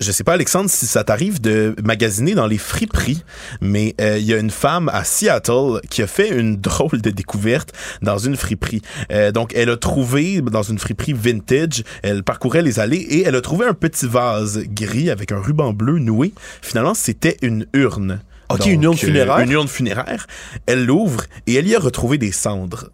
je 0.00 0.12
sais 0.12 0.24
pas, 0.24 0.34
Alexandre, 0.34 0.70
si 0.70 0.86
ça 0.86 1.04
t'arrive 1.04 1.40
de 1.40 1.74
magasiner 1.82 2.34
dans 2.34 2.46
les 2.46 2.58
friperies, 2.58 3.22
mais 3.60 3.94
euh, 4.00 4.18
il 4.18 4.24
y 4.24 4.32
a 4.32 4.38
une 4.38 4.50
femme 4.50 4.88
à 4.92 5.04
Seattle 5.04 5.80
qui 5.90 6.02
a 6.02 6.06
fait 6.06 6.28
une 6.28 6.56
drôle 6.60 7.02
de 7.02 7.10
découverte 7.10 7.72
dans 8.02 8.18
une 8.18 8.36
friperie. 8.36 8.82
Euh, 9.10 9.32
donc, 9.32 9.52
elle 9.54 9.70
a 9.70 9.76
trouvé 9.76 10.40
dans 10.40 10.62
une 10.62 10.78
friperie 10.78 11.12
vintage, 11.12 11.82
elle 12.02 12.22
parcourait 12.22 12.62
les 12.62 12.78
allées 12.80 12.98
et 12.98 13.22
elle 13.24 13.34
a 13.34 13.40
trouvé 13.40 13.66
un 13.66 13.74
petit 13.74 14.06
vase 14.06 14.60
gris 14.68 15.10
avec 15.10 15.32
un 15.32 15.40
ruban 15.40 15.72
bleu 15.72 15.98
noué. 15.98 16.32
Finalement, 16.62 16.94
c'était 16.94 17.36
une 17.42 17.66
urne. 17.72 18.20
OK, 18.50 18.66
une 18.66 18.82
urne 18.82 18.96
funéraire? 18.96 19.40
une 19.40 19.50
urne 19.50 19.68
funéraire. 19.68 20.26
Elle 20.66 20.86
l'ouvre 20.86 21.24
et 21.46 21.54
elle 21.54 21.68
y 21.68 21.74
a 21.74 21.78
retrouvé 21.78 22.18
des 22.18 22.32
cendres. 22.32 22.90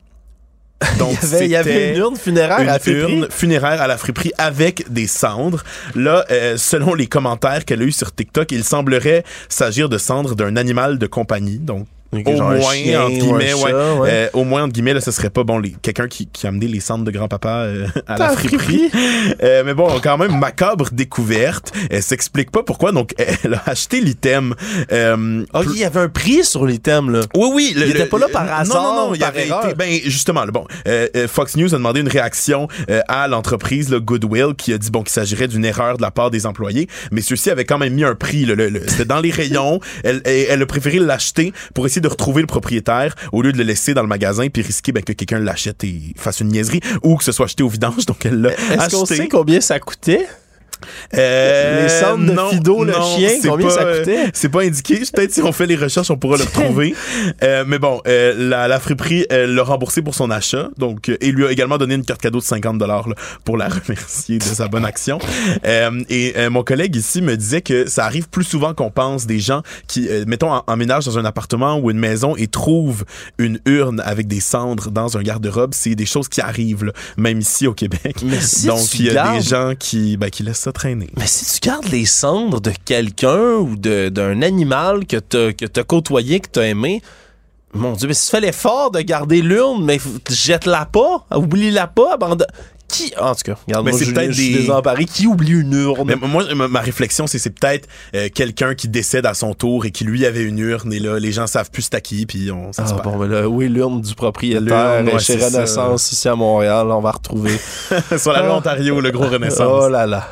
Donc, 0.99 1.17
il, 1.41 1.47
y 1.49 1.57
avait, 1.57 1.91
une 1.91 1.99
urne 1.99 2.17
funéraire 2.17 2.61
une 2.61 2.69
à 2.69 2.73
la 2.73 2.79
friperie? 2.79 3.13
urne 3.13 3.27
funéraire 3.31 3.83
à 3.83 3.87
la 3.87 3.97
friperie 3.97 4.33
avec 4.39 4.91
des 4.91 5.07
cendres. 5.07 5.63
Là, 5.95 6.25
euh, 6.31 6.57
selon 6.57 6.95
les 6.95 7.07
commentaires 7.07 7.65
qu'elle 7.65 7.83
a 7.83 7.85
eu 7.85 7.93
sur 7.93 8.15
TikTok, 8.15 8.53
il 8.53 8.65
semblerait 8.65 9.25
s'agir 9.49 9.89
de 9.89 9.99
cendres 9.99 10.35
d'un 10.35 10.57
animal 10.57 10.99
de 10.99 11.07
compagnie. 11.07 11.59
Donc, 11.59 11.87
Au 12.27 12.33
moins, 12.43 12.61
chien 12.61 13.09
guillemets, 13.11 13.49
chat, 13.51 13.95
ouais, 13.97 14.11
euh, 14.13 14.29
au 14.33 14.45
moins, 14.45 14.63
entre 14.65 14.73
guillemets, 14.73 14.95
là, 14.95 15.01
ce 15.01 15.11
serait 15.11 15.31
pas 15.31 15.45
bon, 15.45 15.59
les, 15.59 15.75
quelqu'un 15.83 16.09
qui, 16.09 16.27
qui 16.27 16.47
a 16.47 16.49
amené 16.51 16.67
les 16.69 16.81
cendres 16.81 17.05
de 17.05 17.11
grand-papa 17.11 17.49
euh, 17.65 17.87
à 18.07 18.19
la 18.19 18.29
friperie. 18.31 18.91
Euh, 19.43 19.63
mais 19.65 19.75
bon, 19.75 19.89
quand 20.03 20.19
même, 20.19 20.39
macabre 20.39 20.89
découverte. 20.93 21.73
Elle 21.91 22.03
s'explique 22.03 22.51
pas 22.51 22.63
pourquoi, 22.63 22.93
donc 22.93 23.15
elle 23.45 23.55
a 23.55 23.63
acheté 23.67 24.01
l'item. 24.01 24.55
Euh, 24.93 25.45
Ok, 25.53 25.67
il 25.75 25.79
y 25.81 25.85
avait 25.85 26.01
un 26.01 26.09
prix 26.09 26.45
sur 26.45 26.67
l'item, 26.67 27.11
là. 27.11 27.21
oui, 27.37 27.49
oui. 27.53 27.73
Il 27.77 27.83
était 27.83 28.07
pas 28.07 28.19
là 28.19 28.27
par 28.33 28.43
hasard, 28.53 28.83
Non, 28.83 28.95
non, 28.95 29.09
non. 29.09 29.15
Il 29.15 29.25
avait 29.25 29.47
erreur. 29.47 29.65
été, 29.67 29.75
ben, 29.75 29.91
justement, 30.05 30.45
là, 30.45 30.51
bon, 30.51 30.67
euh, 30.89 31.09
euh, 31.17 31.29
Fox 31.29 31.57
News 31.57 31.75
a 31.75 31.79
demandé 31.79 32.01
une 32.01 32.09
réaction 32.09 32.69
euh, 32.91 33.01
à 33.09 33.29
l'entreprise, 33.29 33.89
le 33.91 34.01
Goodwill, 34.01 34.55
qui 34.57 34.73
a 34.73 34.79
dit, 34.79 34.91
bon, 34.91 35.03
qu'il 35.03 35.13
s'agirait 35.13 35.49
d'une 35.49 35.65
erreur 35.65 35.97
de 35.97 36.03
la 36.03 36.11
part 36.11 36.31
des 36.31 36.47
employés. 36.47 36.89
Mais 37.11 37.21
ceux-ci 37.21 37.51
avaient 37.51 37.65
quand 37.65 37.79
même 37.79 37.95
mis 37.95 38.05
un 38.05 38.15
prix, 38.15 38.45
là, 38.45 38.55
le- 38.55 38.69
le- 38.69 38.83
c'était 38.89 39.05
dans 39.05 39.21
les 39.21 39.31
rayons. 39.31 39.81
Elle, 40.03 40.21
elle, 40.25 40.47
elle 40.51 40.63
a 40.63 40.67
préféré 40.67 40.99
l'acheter 40.99 41.53
pour 41.75 41.87
essayer 41.87 42.01
de 42.05 42.09
retrouver 42.09 42.43
le 42.43 42.47
propriétaire 42.47 43.15
au 43.33 43.43
lieu 43.43 43.53
de 43.53 43.59
le 43.59 43.65
laisser 43.65 43.95
dans 43.95 44.03
le 44.03 44.09
magasin 44.09 44.49
puis 44.49 44.63
risquer 44.63 44.93
ben, 44.93 45.03
que 45.03 45.13
quelqu'un 45.13 45.39
l'achète 45.39 45.83
et 45.85 46.13
fasse 46.17 46.41
une 46.41 46.49
niaiserie 46.49 46.81
ou 47.03 47.17
que 47.17 47.25
ce 47.25 47.33
soit 47.33 47.47
acheté 47.47 47.63
au 47.63 47.69
vidange. 47.69 48.07
Donc, 48.07 48.25
elle 48.27 48.41
l'a 48.41 48.53
Est-ce 48.53 48.97
qu'on 48.97 49.07
sait 49.07 49.29
combien 49.29 49.61
ça 49.61 49.81
coûtait? 49.81 50.27
Euh, 51.15 51.83
Les 51.85 51.89
cendres 51.89 52.27
de 52.27 52.33
non, 52.33 52.49
Fido, 52.51 52.85
le 52.85 52.93
non, 52.93 53.17
chien, 53.17 53.31
c'est 53.41 53.49
combien 53.49 53.69
pas, 53.69 53.75
ça 53.75 53.83
euh? 53.83 54.27
C'est 54.33 54.49
pas 54.49 54.63
indiqué. 54.63 55.01
Peut-être 55.13 55.33
si 55.33 55.43
on 55.43 55.53
fait 55.53 55.67
les 55.67 55.77
recherches, 55.77 56.11
on 56.11 56.17
pourra 56.17 56.37
le 56.37 56.45
retrouver. 56.45 56.95
Euh, 57.43 57.65
mais 57.67 57.79
bon, 57.79 58.01
euh, 58.07 58.35
la, 58.37 58.69
la 58.69 58.79
friperie 58.81 59.27
l'a 59.31 59.63
remboursé 59.63 60.03
pour 60.03 60.15
son 60.15 60.31
achat. 60.31 60.69
Donc, 60.79 61.09
euh, 61.09 61.17
et 61.21 61.31
lui 61.33 61.47
a 61.47 61.51
également 61.53 61.79
donné 61.79 61.95
une 61.95 62.05
carte 62.05 62.21
cadeau 62.21 62.39
de 62.39 62.45
50 62.45 62.79
dollars 62.79 63.07
pour 63.45 63.57
la 63.57 63.69
remercier 63.69 64.39
de 64.39 64.43
sa 64.45 64.69
bonne 64.69 64.85
action. 64.85 65.19
Euh, 65.67 66.03
et 66.11 66.35
euh, 66.37 66.51
mon 66.51 66.63
collègue 66.63 66.95
ici 66.97 67.23
me 67.23 67.37
disait 67.37 67.63
que 67.63 67.89
ça 67.89 68.05
arrive 68.05 68.29
plus 68.29 68.45
souvent 68.45 68.75
qu'on 68.75 68.91
pense 68.91 69.27
des 69.27 69.39
gens 69.39 69.63
qui, 69.87 70.09
euh, 70.09 70.25
mettons, 70.27 70.53
en- 70.53 70.65
emménagent 70.67 71.07
dans 71.07 71.19
un 71.19 71.25
appartement 71.25 71.79
ou 71.79 71.91
une 71.91 71.99
maison 71.99 72.35
et 72.37 72.47
trouvent 72.49 73.05
une 73.39 73.59
urne 73.67 74.01
avec 74.05 74.27
des 74.27 74.41
cendres 74.41 74.91
dans 74.91 75.17
un 75.17 75.23
garde-robe. 75.23 75.73
C'est 75.75 75.95
des 75.95 76.07
choses 76.07 76.29
qui 76.29 76.41
arrivent, 76.41 76.85
là, 76.85 76.93
même 77.17 77.39
ici 77.41 77.67
au 77.67 77.73
Québec. 77.75 78.17
Mais 78.25 78.41
si 78.41 78.67
Donc, 78.67 78.95
il 78.99 79.07
y 79.07 79.11
a 79.11 79.15
gardes- 79.15 79.37
des 79.39 79.43
gens 79.43 79.73
qui, 79.79 80.17
ben, 80.17 80.29
qui 80.31 80.43
laissent 80.43 80.59
ça 80.59 80.73
traîner. 80.75 81.09
Mais 81.17 81.27
si 81.27 81.59
tu 81.61 81.67
gardes 81.69 81.89
les 81.91 82.05
cendres 82.05 82.61
de 82.61 82.73
quelqu'un 82.85 83.55
ou 83.57 83.77
de- 83.77 84.09
d'un 84.11 84.43
animal 84.43 85.07
que 85.07 85.17
t'as 85.17 85.53
que 85.53 85.81
côtoyé, 85.81 86.41
que 86.41 86.49
t'as 86.51 86.65
aimé, 86.67 87.01
mon 87.73 87.93
Dieu, 87.95 88.07
mais 88.07 88.15
si 88.15 88.27
tu 88.27 88.31
fais 88.37 88.41
l'effort 88.41 88.91
de 88.93 89.01
garder 89.01 89.43
l'urne, 89.43 89.85
mais 89.85 89.99
jette-la 90.31 90.85
pas, 90.87 91.27
oublie-la 91.35 91.87
pas, 91.89 92.15
abandonne. 92.15 92.47
Qui, 92.87 93.13
en 93.19 93.35
tout 93.35 93.41
cas, 93.45 93.57
regarde, 93.67 93.85
Mais 93.87 93.91
moi, 93.91 93.99
c'est 93.99 94.05
je, 94.05 94.13
peut-être 94.13 94.31
je 94.31 94.41
suis 94.41 94.53
des- 94.53 94.59
désemparé. 94.61 95.07
Qui 95.07 95.27
oublie 95.27 95.53
une 95.53 95.73
urne? 95.73 96.05
Mais 96.07 96.15
moi, 96.29 96.45
ma, 96.55 96.69
ma 96.69 96.81
réflexion, 96.81 97.27
c'est 97.27 97.39
c'est 97.41 97.51
peut-être 97.51 97.89
euh, 98.15 98.29
quelqu'un 98.33 98.75
qui 98.77 98.87
décède 98.89 99.27
à 99.27 99.35
son 99.35 99.55
tour 99.55 99.87
et 99.87 99.91
qui 99.91 100.05
lui 100.05 100.25
avait 100.27 100.43
une 100.45 100.59
urne 100.61 100.93
et 100.93 101.01
là, 101.01 101.19
les 101.19 101.33
gens 101.33 101.49
savent 101.49 101.71
plus 101.71 101.83
c'est 101.83 101.95
à 101.95 102.01
qui 102.01 102.27
puis 102.27 102.53
on 102.53 102.73
ça 102.73 102.87
se 102.87 102.93
Ah, 102.97 103.01
bon, 103.03 103.17
mais 103.19 103.27
là, 103.27 103.49
oui, 103.49 103.69
l'urne 103.69 104.01
du 104.03 104.15
propriétaire? 104.15 104.61
L'urne, 105.03 105.15
ouais, 105.15 105.19
chez 105.19 105.39
ça. 105.41 105.47
Renaissance 105.49 106.13
ici 106.13 106.29
à 106.29 106.37
Montréal, 106.37 106.87
on 106.91 107.01
va 107.01 107.11
retrouver. 107.11 107.59
Sur 108.19 108.33
la 108.33 108.43
rue 108.43 108.49
Ah. 108.51 108.57
Ontario, 108.59 109.01
le 109.01 109.11
gros 109.11 109.27
Renaissance. 109.29 109.63
Oh 109.85 109.89
là 109.89 110.07
là. 110.07 110.29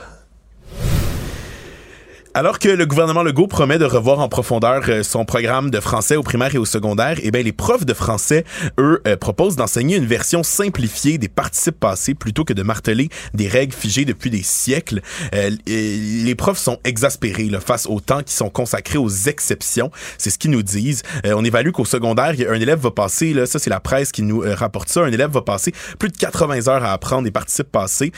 Alors 2.35 2.59
que 2.59 2.71
le 2.71 2.87
gouvernement 2.87 3.23
Legault 3.23 3.47
promet 3.47 3.77
de 3.79 3.85
revoir 3.85 4.21
en 4.21 4.29
profondeur 4.31 4.85
euh, 4.89 5.03
son 5.03 5.27
programme 5.27 5.71
de 5.71 5.81
français 5.81 6.17
au 6.17 6.23
primaire 6.23 6.55
et 6.55 6.59
au 6.59 6.65
secondaire, 6.65 7.19
eh 7.23 7.31
bien 7.31 7.43
les 7.43 7.53
profs 7.53 7.85
de 7.85 7.93
français, 7.93 8.47
eux, 8.79 9.03
euh, 9.07 9.19
proposent 9.19 9.55
d'enseigner 9.55 9.99
une 9.99 10.07
version 10.07 10.43
simplifiée 10.43 11.19
des 11.19 11.29
participes 11.29 11.79
passés 11.79 12.15
plutôt 12.15 12.47
que 12.47 12.55
de 12.55 12.63
marteler 12.63 13.11
des 13.35 13.49
règles 13.49 13.75
figées 13.75 14.07
depuis 14.07 14.31
des 14.31 14.43
siècles. 14.43 15.03
Euh, 15.35 15.51
les 15.67 16.35
profs 16.35 16.57
sont 16.57 16.79
exaspérés 16.85 17.51
là, 17.51 17.61
face 17.61 17.87
au 17.87 18.01
temps 18.01 18.23
qui 18.23 18.33
sont 18.33 18.49
consacrés 18.49 18.97
aux 18.97 19.11
exceptions. 19.11 19.91
C'est 20.17 20.31
ce 20.31 20.39
qu'ils 20.39 20.53
nous 20.53 20.63
disent. 20.63 21.03
On 21.27 21.45
évalue 21.45 21.73
qu'au 21.73 21.85
secondaire, 21.85 22.35
un 22.49 22.61
élève 22.61 22.79
va 22.79 22.91
passer, 22.91 23.35
là, 23.35 23.45
ça 23.45 23.59
c'est 23.59 23.69
la 23.69 23.81
presse 23.81 24.11
qui 24.11 24.23
nous 24.23 24.43
rapporte 24.43 24.89
ça, 24.89 25.03
un 25.03 25.13
élève 25.13 25.31
va 25.31 25.43
passer 25.43 25.75
plus 25.99 26.09
de 26.09 26.17
80 26.17 26.69
heures 26.69 26.85
à 26.85 26.93
apprendre 26.93 27.25
des 27.25 27.31
participes 27.31 27.71
passés, 27.71 28.13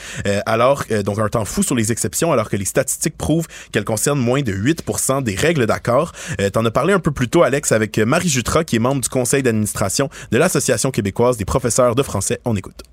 alors 0.45 0.85
donc 1.03 1.19
un 1.19 1.27
temps 1.27 1.45
fou 1.45 1.63
sur 1.63 1.75
les 1.75 1.91
exceptions, 1.91 2.31
alors 2.31 2.49
que 2.49 2.55
les 2.55 2.65
statistiques 2.65 3.17
prouvent 3.17 3.47
qu'elles 3.71 3.83
moins 4.13 4.41
de 4.41 4.53
8% 4.53 5.23
des 5.23 5.35
règles 5.35 5.65
d'accord. 5.65 6.11
Euh, 6.39 6.49
T'en 6.49 6.63
as 6.65 6.71
parlé 6.71 6.93
un 6.93 6.99
peu 6.99 7.11
plus 7.11 7.27
tôt, 7.27 7.43
Alex, 7.43 7.71
avec 7.71 7.97
Marie 7.97 8.29
Jutra, 8.29 8.63
qui 8.63 8.75
est 8.75 8.79
membre 8.79 9.01
du 9.01 9.09
conseil 9.09 9.41
d'administration 9.41 10.09
de 10.31 10.37
l'Association 10.37 10.91
québécoise 10.91 11.37
des 11.37 11.45
professeurs 11.45 11.95
de 11.95 12.03
français. 12.03 12.39
On 12.45 12.55
écoute. 12.55 12.83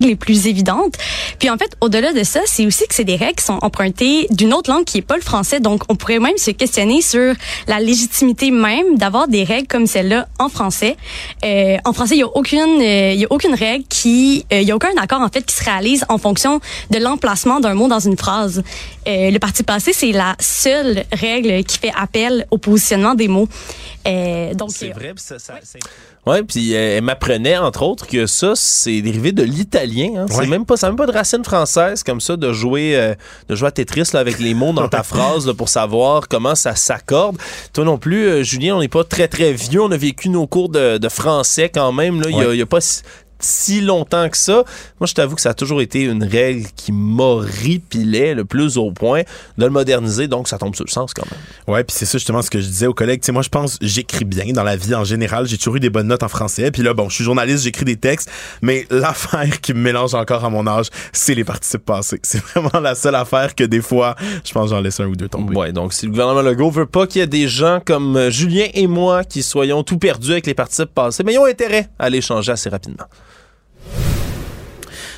Les 0.00 0.16
plus 0.16 0.46
évidentes. 0.46 0.94
Puis 1.38 1.48
en 1.50 1.56
fait, 1.56 1.76
au-delà 1.80 2.12
de 2.12 2.24
ça, 2.24 2.40
c'est 2.44 2.66
aussi 2.66 2.86
que 2.88 2.94
c'est 2.94 3.04
des 3.04 3.16
règles 3.16 3.36
qui 3.36 3.44
sont 3.44 3.58
empruntées 3.62 4.26
d'une 4.30 4.52
autre 4.52 4.70
langue 4.70 4.84
qui 4.84 4.98
est 4.98 5.02
pas 5.02 5.16
le 5.16 5.22
français. 5.22 5.60
Donc, 5.60 5.82
on 5.88 5.94
pourrait 5.94 6.18
même 6.18 6.36
se 6.38 6.50
questionner 6.50 7.02
sur 7.02 7.34
la 7.68 7.78
légitimité 7.80 8.50
même 8.50 8.96
d'avoir 8.96 9.28
des 9.28 9.44
règles 9.44 9.68
comme 9.68 9.86
celle-là 9.86 10.26
en 10.38 10.48
français. 10.48 10.96
Euh, 11.44 11.76
en 11.84 11.92
français, 11.92 12.16
il 12.16 12.20
y 12.20 12.22
a 12.24 12.26
aucune, 12.36 12.58
euh, 12.80 13.12
il 13.12 13.20
y 13.20 13.24
a 13.24 13.28
aucune 13.30 13.54
règle 13.54 13.84
qui, 13.88 14.44
euh, 14.52 14.60
il 14.60 14.66
y 14.66 14.72
a 14.72 14.76
aucun 14.76 14.90
accord 15.00 15.20
en 15.20 15.28
fait 15.28 15.42
qui 15.46 15.54
se 15.54 15.62
réalise 15.64 16.04
en 16.08 16.18
fonction 16.18 16.60
de 16.90 16.98
l'emplacement 16.98 17.60
d'un 17.60 17.74
mot 17.74 17.88
dans 17.88 18.00
une 18.00 18.16
phrase. 18.16 18.62
Euh, 19.06 19.30
le 19.30 19.38
parti 19.38 19.62
passé, 19.62 19.92
c'est 19.92 20.12
la 20.12 20.34
seule 20.40 21.04
règle 21.12 21.62
qui 21.64 21.78
fait 21.78 21.92
appel 21.96 22.46
au 22.50 22.58
positionnement 22.58 23.14
des 23.14 23.28
mots. 23.28 23.48
Euh, 24.06 24.52
donc, 24.54 24.70
C'est 24.74 24.90
vrai, 24.90 25.12
puis 25.14 25.24
ça, 25.24 25.38
ça, 25.38 25.54
c'est- 25.62 25.78
Ouais, 26.24 26.44
puis 26.44 26.72
euh, 26.76 26.98
elle 26.98 27.02
m'apprenait 27.02 27.58
entre 27.58 27.82
autres 27.82 28.06
que 28.06 28.26
ça 28.26 28.52
c'est 28.54 29.02
dérivé 29.02 29.32
de 29.32 29.42
l'italien. 29.42 30.12
Hein. 30.18 30.26
C'est 30.30 30.36
Ouais. 30.38 30.46
même 30.46 30.64
pas, 30.64 30.76
ça 30.76 30.86
a 30.86 30.90
même 30.90 30.96
pas 30.96 31.06
de 31.06 31.10
racine 31.12 31.44
française 31.44 32.04
comme 32.04 32.20
ça 32.20 32.36
de 32.36 32.52
jouer, 32.52 32.96
euh, 32.96 33.14
de 33.48 33.56
jouer 33.56 33.66
à 33.68 33.70
Tetris 33.72 34.04
là, 34.14 34.20
avec 34.20 34.38
les 34.38 34.54
mots 34.54 34.72
dans 34.72 34.88
ta 34.88 35.02
phrase 35.02 35.48
là, 35.48 35.54
pour 35.54 35.68
savoir 35.68 36.28
comment 36.28 36.54
ça 36.54 36.76
s'accorde. 36.76 37.38
Toi 37.72 37.84
non 37.84 37.98
plus, 37.98 38.24
euh, 38.28 38.42
Julien, 38.44 38.76
on 38.76 38.80
n'est 38.80 38.86
pas 38.88 39.02
très 39.02 39.26
très 39.26 39.52
vieux. 39.52 39.82
On 39.82 39.90
a 39.90 39.96
vécu 39.96 40.28
nos 40.28 40.46
cours 40.46 40.68
de, 40.68 40.98
de 40.98 41.08
français 41.08 41.68
quand 41.74 41.90
même. 41.90 42.20
Là, 42.20 42.28
il 42.30 42.36
y 42.36 42.40
a- 42.40 42.46
Ouais. 42.46 42.54
il 42.54 42.58
y 42.60 42.62
a 42.62 42.66
pas 42.66 42.78
si, 43.44 43.80
longtemps 43.80 44.28
que 44.28 44.36
ça. 44.36 44.64
Moi, 45.00 45.06
je 45.06 45.14
t'avoue 45.14 45.36
que 45.36 45.40
ça 45.40 45.50
a 45.50 45.54
toujours 45.54 45.80
été 45.80 46.02
une 46.02 46.24
règle 46.24 46.66
qui 46.76 46.92
m'horripilait 46.92 48.34
le 48.34 48.44
plus 48.44 48.78
au 48.78 48.90
point 48.90 49.22
de 49.58 49.64
le 49.64 49.70
moderniser. 49.70 50.28
Donc, 50.28 50.48
ça 50.48 50.58
tombe 50.58 50.74
sur 50.74 50.84
le 50.84 50.90
sens 50.90 51.14
quand 51.14 51.24
même. 51.30 51.40
Ouais, 51.74 51.84
puis 51.84 51.94
c'est 51.96 52.06
ça 52.06 52.18
justement 52.18 52.42
ce 52.42 52.50
que 52.50 52.60
je 52.60 52.66
disais 52.66 52.86
aux 52.86 52.94
collègues. 52.94 53.20
Tu 53.20 53.26
sais, 53.26 53.32
moi, 53.32 53.42
je 53.42 53.48
pense 53.48 53.78
j'écris 53.80 54.24
bien 54.24 54.52
dans 54.52 54.64
la 54.64 54.76
vie 54.76 54.94
en 54.94 55.04
général. 55.04 55.46
J'ai 55.46 55.58
toujours 55.58 55.76
eu 55.76 55.80
des 55.80 55.90
bonnes 55.90 56.08
notes 56.08 56.22
en 56.22 56.28
français. 56.28 56.70
Puis 56.70 56.82
là, 56.82 56.94
bon, 56.94 57.08
je 57.08 57.16
suis 57.16 57.24
journaliste, 57.24 57.64
j'écris 57.64 57.84
des 57.84 57.96
textes. 57.96 58.30
Mais 58.62 58.86
l'affaire 58.90 59.60
qui 59.60 59.74
me 59.74 59.80
mélange 59.80 60.14
encore 60.14 60.44
à 60.44 60.50
mon 60.50 60.66
âge, 60.66 60.86
c'est 61.12 61.34
les 61.34 61.44
participes 61.44 61.84
passés. 61.84 62.20
C'est 62.22 62.42
vraiment 62.42 62.80
la 62.80 62.94
seule 62.94 63.14
affaire 63.14 63.54
que 63.54 63.64
des 63.64 63.80
fois, 63.80 64.16
je 64.44 64.52
pense 64.52 64.70
j'en 64.70 64.80
laisse 64.80 65.00
un 65.00 65.06
ou 65.06 65.16
deux 65.16 65.28
tomber. 65.28 65.54
Ouais, 65.54 65.72
donc 65.72 65.92
si 65.92 66.06
le 66.06 66.12
gouvernement 66.12 66.42
Legault 66.42 66.70
veut 66.70 66.86
pas 66.86 67.06
qu'il 67.06 67.20
y 67.20 67.22
ait 67.22 67.26
des 67.26 67.48
gens 67.48 67.80
comme 67.84 68.16
euh, 68.16 68.30
Julien 68.30 68.66
et 68.74 68.86
moi 68.86 69.24
qui 69.24 69.42
soyons 69.42 69.82
tout 69.82 69.98
perdus 69.98 70.32
avec 70.32 70.46
les 70.46 70.54
participes 70.54 70.94
passés, 70.94 71.22
mais 71.24 71.34
ils 71.34 71.38
ont 71.38 71.44
intérêt 71.44 71.88
à 71.98 72.08
les 72.08 72.20
changer 72.20 72.52
assez 72.52 72.68
rapidement. 72.68 73.04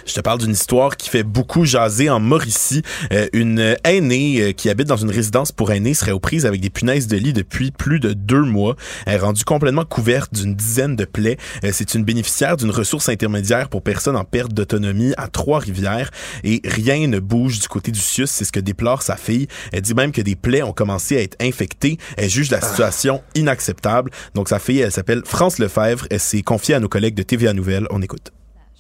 Je 0.07 0.13
te 0.13 0.21
parle 0.21 0.39
d'une 0.39 0.53
histoire 0.53 0.97
qui 0.97 1.09
fait 1.09 1.23
beaucoup 1.23 1.65
jaser 1.65 2.11
en 2.11 2.21
Mauricie. 2.21 2.83
Euh, 3.13 3.27
une 3.33 3.75
aînée 3.85 4.41
euh, 4.43 4.53
qui 4.53 4.69
habite 4.69 4.87
dans 4.87 4.99
une 4.99 5.11
résidence 5.11 5.51
pour 5.51 5.73
aînés 5.73 5.95
serait 5.95 6.13
aux 6.13 6.21
prises 6.21 6.45
avec 6.45 6.61
des 6.61 6.69
punaises 6.69 7.07
de 7.07 7.17
lit 7.17 7.33
depuis 7.33 7.71
plus 7.71 8.01
de 8.01 8.13
deux 8.13 8.43
mois. 8.43 8.77
Elle 9.07 9.15
est 9.15 9.19
rendue 9.19 9.45
complètement 9.45 9.87
couverte 9.87 10.35
d'une 10.35 10.55
dizaine 10.55 10.95
de 10.95 11.07
plaies. 11.07 11.39
Euh, 11.65 11.71
C'est 11.73 11.95
une 11.95 12.05
bénéficiaire 12.05 12.59
d'une 12.59 12.71
ressource 12.71 13.09
intermédiaire 13.09 13.71
pour 13.71 13.83
personnes 13.83 14.17
en 14.17 14.25
perte 14.25 14.53
d'autonomie 14.53 15.15
à 15.17 15.29
Trois-Rivières 15.29 16.11
et 16.43 16.61
rien 16.65 17.07
ne 17.07 17.19
bouge 17.19 17.61
du 17.61 17.69
côté 17.69 17.91
du 17.91 18.01
CIUS. 18.01 18.27
C'est 18.27 18.45
ce 18.45 18.53
que 18.53 18.61
déplore 18.61 19.01
sa 19.01 19.17
fille. 19.17 19.47
Elle 19.73 19.83
dit 19.83 19.95
même 19.95 20.13
que 20.13 20.21
des 20.21 20.37
plaies 20.37 20.63
ont 20.63 20.73
commencé 20.73 21.17
à 21.17 21.23
être 21.23 21.37
infectées. 21.41 21.97
Elle 22.19 22.29
juge 22.29 22.51
la 22.51 22.61
situation 22.61 23.23
inacceptable. 23.35 24.11
Donc 24.35 24.51
sa 24.51 24.59
fille, 24.59 24.81
elle 24.81 24.93
s'appelle 24.93 25.23
France 25.25 25.59
Lefebvre. 25.59 26.07
Elle 26.11 26.21
s'est 26.21 26.43
confiée 26.43 26.75
à 26.75 26.81
nos 26.81 26.89
collègues 26.89 27.15
de 27.15 27.23
TVA 27.23 27.55
Nouvelles. 27.55 27.87
On 27.91 28.03
écoute. 28.03 28.33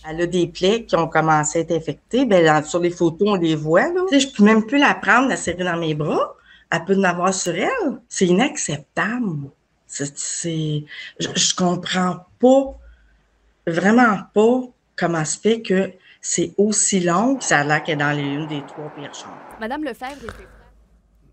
Elle 0.09 0.20
a 0.20 0.26
des 0.26 0.47
plaies 0.47 0.85
qui 0.85 0.97
ont 0.97 1.09
commencé 1.09 1.59
à 1.59 1.62
être 1.62 1.72
infectées. 1.72 2.26
Dans- 2.26 2.64
sur 2.64 2.81
les 2.81 2.90
photos, 2.90 3.28
on 3.31 3.35
les 3.36 3.55
voit. 3.56 3.89
Là. 3.93 4.02
Je 4.12 4.26
peux 4.26 4.44
même 4.44 4.64
plus 4.66 4.78
la 4.78 4.94
prendre, 4.94 5.28
la 5.28 5.36
serrer 5.36 5.64
dans 5.64 5.76
mes 5.78 5.94
bras. 5.94 6.35
Elle 6.70 6.85
peut 6.85 6.97
en 6.97 7.05
avoir 7.05 7.32
sur 7.32 7.55
elle. 7.55 7.98
C'est 8.09 8.26
inacceptable. 8.26 9.51
C'est, 9.86 10.85
je, 11.20 11.28
je 11.35 11.55
comprends 11.55 12.26
pas, 12.40 12.74
vraiment 13.66 14.18
pas, 14.35 14.60
comment 14.97 15.24
se 15.24 15.39
fait 15.39 15.62
que 15.62 15.93
c'est 16.20 16.52
aussi 16.59 17.01
long. 17.01 17.39
Ça 17.40 17.60
a 17.60 17.64
l'air 17.64 17.82
qu'elle 17.82 17.94
est 18.01 18.05
dans 18.05 18.10
les, 18.12 18.47
des 18.47 18.62
trois 18.66 18.90
pires 18.97 19.14
chambres. 19.14 19.36
Madame 19.60 19.85
Lefebvre 19.85 20.32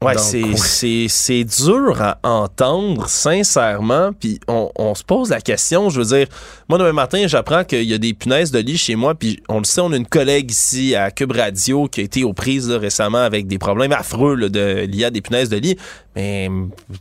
Ouais, 0.03 0.17
c'est, 0.17 0.41
ouais. 0.43 0.55
c'est, 0.57 1.05
c'est 1.09 1.43
dur 1.43 2.01
à 2.01 2.17
entendre, 2.23 3.07
sincèrement. 3.07 4.11
Puis 4.19 4.39
on, 4.47 4.71
on 4.75 4.95
se 4.95 5.03
pose 5.03 5.29
la 5.29 5.41
question, 5.41 5.91
je 5.91 6.01
veux 6.01 6.17
dire, 6.17 6.27
moi, 6.67 6.79
demain 6.79 6.91
matin, 6.93 7.23
j'apprends 7.27 7.63
qu'il 7.63 7.83
y 7.83 7.93
a 7.93 7.99
des 7.99 8.15
punaises 8.15 8.49
de 8.51 8.57
lit 8.57 8.77
chez 8.77 8.95
moi. 8.95 9.13
Puis 9.13 9.43
on 9.47 9.59
le 9.59 9.63
sait, 9.63 9.79
on 9.81 9.91
a 9.91 9.95
une 9.95 10.07
collègue 10.07 10.49
ici 10.49 10.95
à 10.95 11.11
Cube 11.11 11.33
Radio 11.33 11.87
qui 11.87 12.01
a 12.01 12.03
été 12.03 12.23
aux 12.23 12.33
prises 12.33 12.67
là, 12.67 12.79
récemment 12.79 13.19
avec 13.19 13.45
des 13.45 13.59
problèmes 13.59 13.91
affreux 13.91 14.33
là, 14.35 14.49
de, 14.49 14.85
liés 14.87 15.05
à 15.05 15.11
des 15.11 15.21
punaises 15.21 15.49
de 15.49 15.57
lit. 15.57 15.77
Mais 16.15 16.49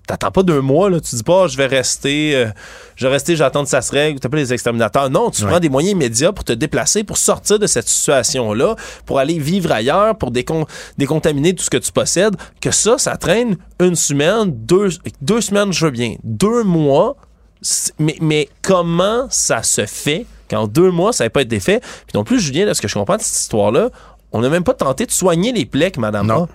t'attends 0.06 0.30
pas 0.30 0.42
deux 0.42 0.60
mois, 0.60 0.88
là. 0.90 1.00
Tu 1.00 1.16
dis 1.16 1.22
pas, 1.24 1.48
je 1.48 1.56
vais 1.56 1.66
rester, 1.66 2.36
euh, 2.36 2.46
je 2.96 3.06
vais 3.06 3.12
rester, 3.12 3.34
j'attends 3.34 3.64
que 3.64 3.70
ça 3.70 3.80
se 3.82 3.90
règle, 3.92 4.20
t'appelles 4.20 4.38
les 4.40 4.52
exterminateurs. 4.52 5.08
Non, 5.10 5.30
tu 5.30 5.42
Ouais. 5.42 5.48
prends 5.50 5.58
des 5.58 5.68
moyens 5.70 5.92
immédiats 5.92 6.32
pour 6.32 6.44
te 6.44 6.52
déplacer, 6.52 7.02
pour 7.02 7.16
sortir 7.16 7.58
de 7.58 7.66
cette 7.66 7.88
situation-là, 7.88 8.76
pour 9.06 9.18
aller 9.18 9.38
vivre 9.38 9.72
ailleurs, 9.72 10.16
pour 10.16 10.30
décon- 10.30 10.66
décontaminer 10.98 11.54
tout 11.54 11.64
ce 11.64 11.70
que 11.70 11.78
tu 11.78 11.90
possèdes. 11.90 12.36
Que 12.60 12.70
ça, 12.70 12.89
ça 12.98 13.16
traîne 13.16 13.56
une 13.80 13.94
semaine, 13.96 14.50
deux, 14.50 14.88
deux 15.20 15.40
semaines, 15.40 15.72
je 15.72 15.84
veux 15.84 15.90
bien. 15.90 16.16
Deux 16.24 16.62
mois, 16.64 17.16
mais, 17.98 18.16
mais 18.20 18.48
comment 18.62 19.26
ça 19.30 19.62
se 19.62 19.86
fait 19.86 20.26
qu'en 20.48 20.66
deux 20.66 20.90
mois, 20.90 21.12
ça 21.12 21.24
n'avait 21.24 21.30
pas 21.30 21.42
été 21.42 21.60
fait? 21.60 21.80
Puis 21.80 22.12
non 22.14 22.24
plus, 22.24 22.40
Julien, 22.40 22.66
de 22.66 22.72
ce 22.74 22.80
que 22.80 22.88
je 22.88 22.94
comprends 22.94 23.16
de 23.16 23.22
cette 23.22 23.36
histoire-là, 23.42 23.90
on 24.32 24.40
n'a 24.40 24.48
même 24.48 24.64
pas 24.64 24.74
tenté 24.74 25.06
de 25.06 25.10
soigner 25.10 25.52
les 25.52 25.66
plaies 25.66 25.90
que 25.90 26.00
madame 26.00 26.26
Non. 26.26 26.44
a. 26.44 26.48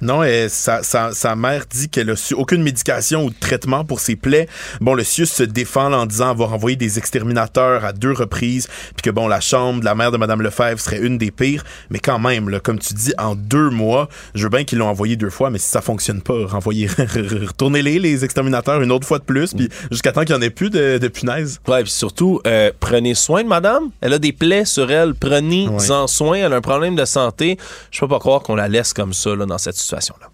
Non, 0.00 0.22
et 0.22 0.48
sa, 0.48 0.82
sa, 0.82 1.12
sa 1.12 1.36
mère 1.36 1.64
dit 1.70 1.88
qu'elle 1.88 2.10
a 2.10 2.16
su 2.16 2.34
aucune 2.34 2.62
médication 2.62 3.24
ou 3.24 3.30
traitement 3.30 3.84
pour 3.84 4.00
ses 4.00 4.16
plaies. 4.16 4.48
Bon, 4.80 4.94
le 4.94 5.04
CIUS 5.04 5.26
se 5.26 5.42
défend 5.42 5.92
en 5.92 6.06
disant 6.06 6.30
avoir 6.30 6.52
envoyé 6.52 6.76
des 6.76 6.98
exterminateurs 6.98 7.84
à 7.84 7.92
deux 7.92 8.12
reprises, 8.12 8.68
puis 8.96 9.02
que 9.02 9.10
bon, 9.10 9.28
la 9.28 9.40
chambre 9.40 9.80
de 9.80 9.84
la 9.84 9.94
mère 9.94 10.10
de 10.10 10.16
Madame 10.16 10.42
Lefebvre 10.42 10.80
serait 10.80 11.00
une 11.00 11.18
des 11.18 11.30
pires. 11.30 11.64
Mais 11.90 11.98
quand 11.98 12.18
même, 12.18 12.48
là, 12.48 12.60
comme 12.60 12.78
tu 12.78 12.94
dis, 12.94 13.12
en 13.18 13.34
deux 13.34 13.70
mois, 13.70 14.08
je 14.34 14.44
veux 14.44 14.48
bien 14.48 14.64
qu'ils 14.64 14.78
l'ont 14.78 14.88
envoyé 14.88 15.16
deux 15.16 15.30
fois, 15.30 15.50
mais 15.50 15.58
si 15.58 15.68
ça 15.68 15.80
fonctionne 15.80 16.22
pas, 16.22 16.46
renvoyez, 16.46 16.88
retournez-les 16.88 17.98
les 17.98 18.24
exterminateurs 18.24 18.82
une 18.82 18.92
autre 18.92 19.06
fois 19.06 19.18
de 19.18 19.24
plus, 19.24 19.54
puis 19.54 19.68
jusqu'à 19.90 20.12
temps 20.12 20.22
qu'il 20.24 20.34
n'y 20.34 20.40
en 20.40 20.42
ait 20.42 20.50
plus 20.50 20.70
de, 20.70 20.98
de 20.98 21.08
punaises. 21.08 21.60
Ouais, 21.68 21.82
puis 21.82 21.92
surtout, 21.92 22.40
euh, 22.46 22.70
prenez 22.80 23.14
soin 23.14 23.42
de 23.42 23.48
madame. 23.48 23.90
Elle 24.00 24.12
a 24.12 24.18
des 24.18 24.32
plaies 24.32 24.64
sur 24.64 24.90
elle. 24.90 25.14
Prenez-en 25.14 26.06
soin. 26.06 26.38
Elle 26.38 26.52
a 26.52 26.56
un 26.56 26.60
problème 26.60 26.96
de 26.96 27.04
santé. 27.04 27.58
Je 27.90 28.00
peux 28.00 28.08
pas 28.08 28.18
croire 28.18 28.42
qu'on 28.42 28.54
la 28.54 28.68
laisse 28.68 28.92
comme 28.92 29.12
ça 29.12 29.34
là, 29.34 29.46
dans 29.46 29.58
cette 29.66 29.76
situation-là. 29.76 30.28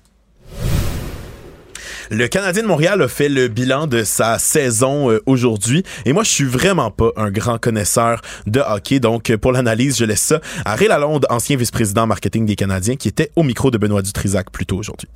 Le 2.11 2.29
Canadien 2.29 2.63
de 2.63 2.69
Montréal 2.69 3.01
a 3.01 3.09
fait 3.09 3.31
le 3.31 3.49
bilan 3.49 3.87
de 3.87 4.03
sa 4.03 4.39
saison 4.39 5.11
euh, 5.11 5.21
aujourd'hui 5.25 5.83
et 6.05 6.13
moi 6.13 6.25
je 6.25 6.31
suis 6.31 6.45
vraiment 6.45 6.91
pas 6.91 7.11
un 7.17 7.31
grand 7.31 7.59
connaisseur 7.59 8.21
de 8.47 8.61
hockey 8.61 9.01
donc 9.01 9.35
pour 9.37 9.53
l'analyse 9.53 9.99
je 9.99 10.05
laisse 10.05 10.21
ça 10.21 10.41
à 10.67 10.75
Ray 10.75 10.89
Lalonde, 10.89 11.25
ancien 11.31 11.57
vice-président 11.57 12.07
marketing 12.07 12.45
des 12.45 12.57
Canadiens 12.57 12.97
qui 12.97 13.09
était 13.09 13.31
au 13.35 13.43
micro 13.43 13.71
de 13.71 13.79
Benoît 13.79 14.03
Dutrisac 14.03 14.51
plus 14.53 14.67
tôt 14.67 14.77
aujourd'hui. 14.77 15.09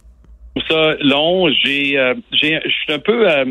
ça 0.70 0.94
long. 1.00 1.50
J'ai, 1.62 1.98
euh, 1.98 2.14
je 2.32 2.36
suis 2.36 2.92
un 2.92 2.98
peu 2.98 3.30
euh, 3.30 3.44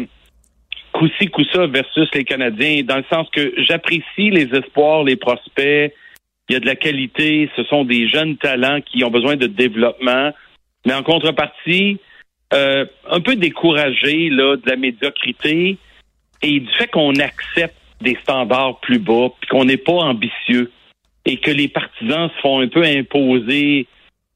coup-ci, 0.93 1.27
coup-ça 1.27 1.67
versus 1.67 2.09
les 2.13 2.23
Canadiens, 2.23 2.81
dans 2.83 2.97
le 2.97 3.05
sens 3.11 3.27
que 3.31 3.53
j'apprécie 3.57 4.31
les 4.31 4.49
espoirs, 4.53 5.03
les 5.03 5.17
prospects. 5.17 5.93
Il 6.49 6.53
y 6.53 6.55
a 6.55 6.59
de 6.59 6.65
la 6.65 6.75
qualité. 6.75 7.49
Ce 7.55 7.63
sont 7.65 7.85
des 7.85 8.07
jeunes 8.07 8.37
talents 8.37 8.79
qui 8.81 9.03
ont 9.03 9.11
besoin 9.11 9.35
de 9.35 9.47
développement. 9.47 10.31
Mais 10.85 10.93
en 10.93 11.03
contrepartie, 11.03 11.99
euh, 12.53 12.85
un 13.09 13.21
peu 13.21 13.35
découragé 13.35 14.29
là, 14.29 14.55
de 14.55 14.69
la 14.69 14.75
médiocrité 14.75 15.77
et 16.41 16.59
du 16.59 16.71
fait 16.73 16.87
qu'on 16.87 17.15
accepte 17.15 17.75
des 18.01 18.17
standards 18.21 18.79
plus 18.81 18.99
bas, 18.99 19.29
puis 19.39 19.49
qu'on 19.49 19.65
n'est 19.65 19.77
pas 19.77 19.93
ambitieux 19.93 20.71
et 21.25 21.37
que 21.37 21.49
les 21.49 21.67
partisans 21.67 22.29
se 22.35 22.41
font 22.41 22.59
un 22.59 22.67
peu 22.67 22.83
imposer 22.83 23.87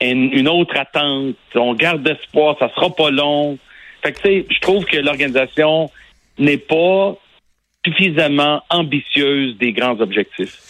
une, 0.01 0.47
autre 0.47 0.75
attente. 0.77 1.35
On 1.55 1.73
garde 1.75 2.07
espoir, 2.07 2.55
ça 2.57 2.69
sera 2.73 2.89
pas 2.95 3.11
long. 3.11 3.57
Fait 4.01 4.13
que, 4.13 4.17
tu 4.17 4.27
sais, 4.27 4.45
je 4.49 4.59
trouve 4.59 4.85
que 4.85 4.97
l'organisation 4.97 5.91
n'est 6.37 6.57
pas 6.57 7.15
suffisamment 7.85 8.63
ambitieuse 8.69 9.57
des 9.57 9.73
grands 9.73 9.99
objectifs. 9.99 10.68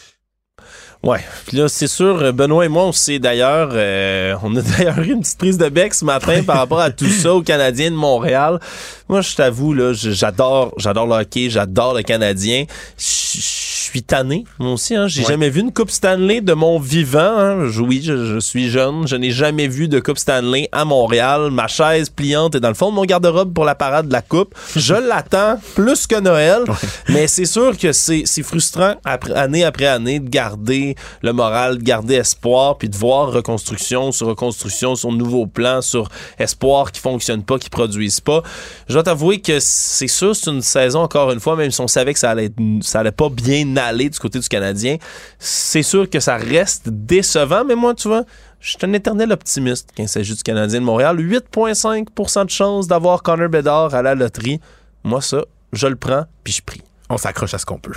Ouais. 1.02 1.20
Puis 1.48 1.56
là, 1.56 1.70
c'est 1.70 1.88
sûr, 1.88 2.18
euh, 2.22 2.32
Benoît 2.34 2.66
et 2.66 2.68
moi, 2.68 2.84
on 2.84 2.92
sait 2.92 3.20
d'ailleurs, 3.20 3.70
euh, 3.72 4.36
on 4.44 4.54
a 4.58 4.62
d'ailleurs 4.78 5.00
eu 5.00 5.14
une 5.14 5.22
petite 5.22 5.38
prise 5.38 5.58
de 5.58 5.70
bec 5.70 5.94
ce 5.94 6.04
matin 6.04 6.44
par 6.44 6.58
rapport 6.58 6.82
à 6.82 6.92
tout 6.92 7.08
ça 7.08 7.34
aux 7.34 7.42
Canadiens 7.42 7.90
de 7.90 7.96
Montréal. 7.96 8.60
Moi, 9.08 9.22
je 9.22 9.34
t'avoue, 9.34 9.74
là, 9.74 9.94
j'adore, 9.94 10.74
j'adore 10.78 11.08
le 11.08 11.16
hockey, 11.16 11.50
j'adore 11.50 11.94
le 11.94 12.04
Canadien. 12.04 12.66
Je 12.98 13.79
suis 13.90 14.04
tanné, 14.04 14.44
moi 14.60 14.74
aussi. 14.74 14.96
Hein. 14.96 15.08
J'ai 15.08 15.22
Ouais. 15.22 15.28
jamais 15.30 15.50
vu 15.50 15.62
une 15.62 15.74
Coupe 15.74 15.92
Stanley 15.92 16.42
de 16.42 16.54
mon 16.54 16.80
vivant. 16.80 17.20
Hein. 17.38 17.68
Je- 17.70 17.82
Oui, 17.82 18.02
je, 18.04 18.26
je 18.26 18.40
suis 18.40 18.70
jeune. 18.70 19.08
Je 19.08 19.16
n'ai 19.16 19.32
jamais 19.32 19.68
vu 19.68 19.88
de 19.88 20.00
Coupe 20.00 20.18
Stanley 20.20 20.70
à 20.72 20.86
Montréal. 20.86 21.50
Ma 21.52 21.68
chaise 21.68 22.10
pliante 22.10 22.56
est 22.56 22.60
dans 22.60 22.68
le 22.70 22.74
fond 22.76 22.90
de 22.92 22.96
mon 22.96 23.04
garde-robe 23.06 23.54
pour 23.54 23.66
la 23.66 23.76
parade 23.76 24.08
de 24.08 24.14
la 24.14 24.22
Coupe. 24.22 24.54
Je 24.76 24.94
l'attends 25.10 25.60
plus 25.76 26.06
que 26.08 26.20
Noël. 26.20 26.64
Mais 27.10 27.28
c'est 27.28 27.46
sûr 27.46 27.78
que 27.78 27.92
c'est 27.92 28.26
frustrant 28.44 28.96
après, 29.06 29.34
année 29.34 29.64
après 29.64 29.88
année 29.88 30.20
de 30.20 30.30
garder 30.30 30.96
le 31.22 31.34
moral, 31.34 31.78
de 31.80 31.84
garder 31.84 32.16
espoir, 32.16 32.78
puis 32.78 32.90
de 32.90 32.96
voir 32.98 33.32
reconstruction 33.32 34.12
sur 34.12 34.28
reconstruction, 34.28 34.96
sur 34.96 35.12
nouveaux 35.12 35.48
plans, 35.48 35.82
sur 35.82 36.10
espoir 36.38 36.92
qui 36.92 37.00
fonctionne 37.02 37.44
pas, 37.44 37.58
qui 37.58 37.70
produisent 37.70 38.20
pas. 38.22 38.44
Je 38.88 38.94
dois 38.94 39.04
t'avouer 39.04 39.40
que 39.42 39.60
c'est 39.60 40.08
sûr, 40.08 40.36
c'est 40.36 40.52
une 40.52 40.62
saison, 40.62 41.00
encore 41.02 41.32
une 41.32 41.40
fois, 41.40 41.56
même 41.56 41.72
si 41.72 41.82
on 41.82 41.88
savait 41.88 42.14
que 42.14 42.20
ça 42.20 42.32
allait, 42.32 42.52
ça 42.82 43.00
allait 43.00 43.12
pas 43.12 43.30
bien 43.30 43.78
aller 43.86 44.10
du 44.10 44.20
côté 44.20 44.40
du 44.40 44.48
Canadien, 44.48 44.98
c'est 45.38 45.84
sûr 45.84 46.10
que 46.10 46.20
ça 46.20 46.38
reste 46.38 46.90
décevant, 46.90 47.64
mais 47.66 47.76
moi, 47.76 47.94
tu 47.94 48.08
vois, 48.08 48.24
je 48.60 48.70
suis 48.70 48.78
un 48.84 48.94
éternel 48.94 49.32
optimiste 49.32 49.90
quand 49.96 50.04
il 50.04 50.10
s'agit 50.10 50.36
du 50.36 50.44
Canadien 50.44 50.82
de 50.82 50.86
Montréal. 50.86 51.18
8,5% 51.18 52.46
de 52.46 52.50
chance 52.50 52.88
d'avoir 52.88 53.24
Connor 53.24 53.50
Bedard 53.50 53.96
à 53.96 54.02
la 54.02 54.16
loterie. 54.16 54.60
Moi, 55.04 55.22
ça, 55.22 55.44
je 55.74 55.88
le 55.88 55.96
prends, 55.96 56.26
puis 56.44 56.54
je 56.54 56.62
prie. 56.62 56.82
On 57.10 57.18
s'accroche 57.18 57.54
à 57.54 57.58
ce 57.58 57.66
qu'on 57.66 57.80
peut. 57.80 57.94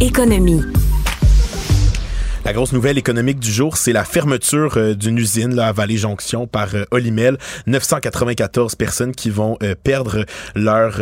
Économie. 0.00 0.62
La 2.44 2.52
grosse 2.52 2.74
nouvelle 2.74 2.98
économique 2.98 3.40
du 3.40 3.50
jour, 3.50 3.78
c'est 3.78 3.94
la 3.94 4.04
fermeture 4.04 4.76
euh, 4.76 4.94
d'une 4.94 5.16
usine 5.16 5.54
là, 5.54 5.68
à 5.68 5.72
Vallée-Jonction 5.72 6.46
par 6.46 6.74
euh, 6.74 6.84
Olimel. 6.90 7.38
994 7.66 8.74
personnes 8.74 9.12
qui 9.14 9.30
vont 9.30 9.56
euh, 9.62 9.74
perdre 9.82 10.26
leur 10.54 11.00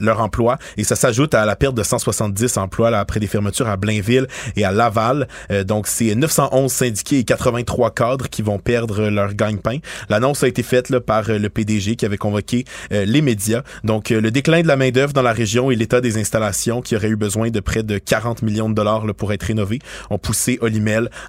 leur 0.00 0.20
emploi 0.20 0.56
et 0.78 0.84
ça 0.84 0.96
s'ajoute 0.96 1.34
à 1.34 1.44
la 1.44 1.56
perte 1.56 1.74
de 1.74 1.82
170 1.82 2.56
emplois 2.56 2.90
là, 2.90 3.00
après 3.00 3.20
des 3.20 3.26
fermetures 3.26 3.68
à 3.68 3.76
Blainville 3.76 4.26
et 4.56 4.64
à 4.64 4.72
Laval. 4.72 5.28
Donc 5.66 5.86
c'est 5.86 6.14
911 6.14 6.72
syndiqués 6.72 7.18
et 7.18 7.24
83 7.24 7.90
cadres 7.90 8.28
qui 8.28 8.42
vont 8.42 8.58
perdre 8.58 9.08
leur 9.08 9.34
gagne-pain. 9.34 9.78
L'annonce 10.08 10.42
a 10.42 10.48
été 10.48 10.62
faite 10.62 10.88
là, 10.88 11.00
par 11.00 11.28
le 11.28 11.48
PDG 11.48 11.96
qui 11.96 12.06
avait 12.06 12.16
convoqué 12.16 12.64
les 12.90 13.20
médias. 13.20 13.62
Donc 13.84 14.10
le 14.10 14.30
déclin 14.30 14.62
de 14.62 14.68
la 14.68 14.76
main-d'œuvre 14.76 15.12
dans 15.12 15.22
la 15.22 15.32
région 15.32 15.70
et 15.70 15.76
l'état 15.76 16.00
des 16.00 16.18
installations 16.18 16.80
qui 16.80 16.96
auraient 16.96 17.10
eu 17.10 17.16
besoin 17.16 17.50
de 17.50 17.60
près 17.60 17.82
de 17.82 17.98
40 17.98 18.42
millions 18.42 18.68
de 18.68 18.74
dollars 18.74 19.06
là, 19.06 19.12
pour 19.12 19.32
être 19.32 19.44
rénovés 19.44 19.80
ont 20.10 20.18
poussé 20.18 20.58
Olimel 20.60 20.77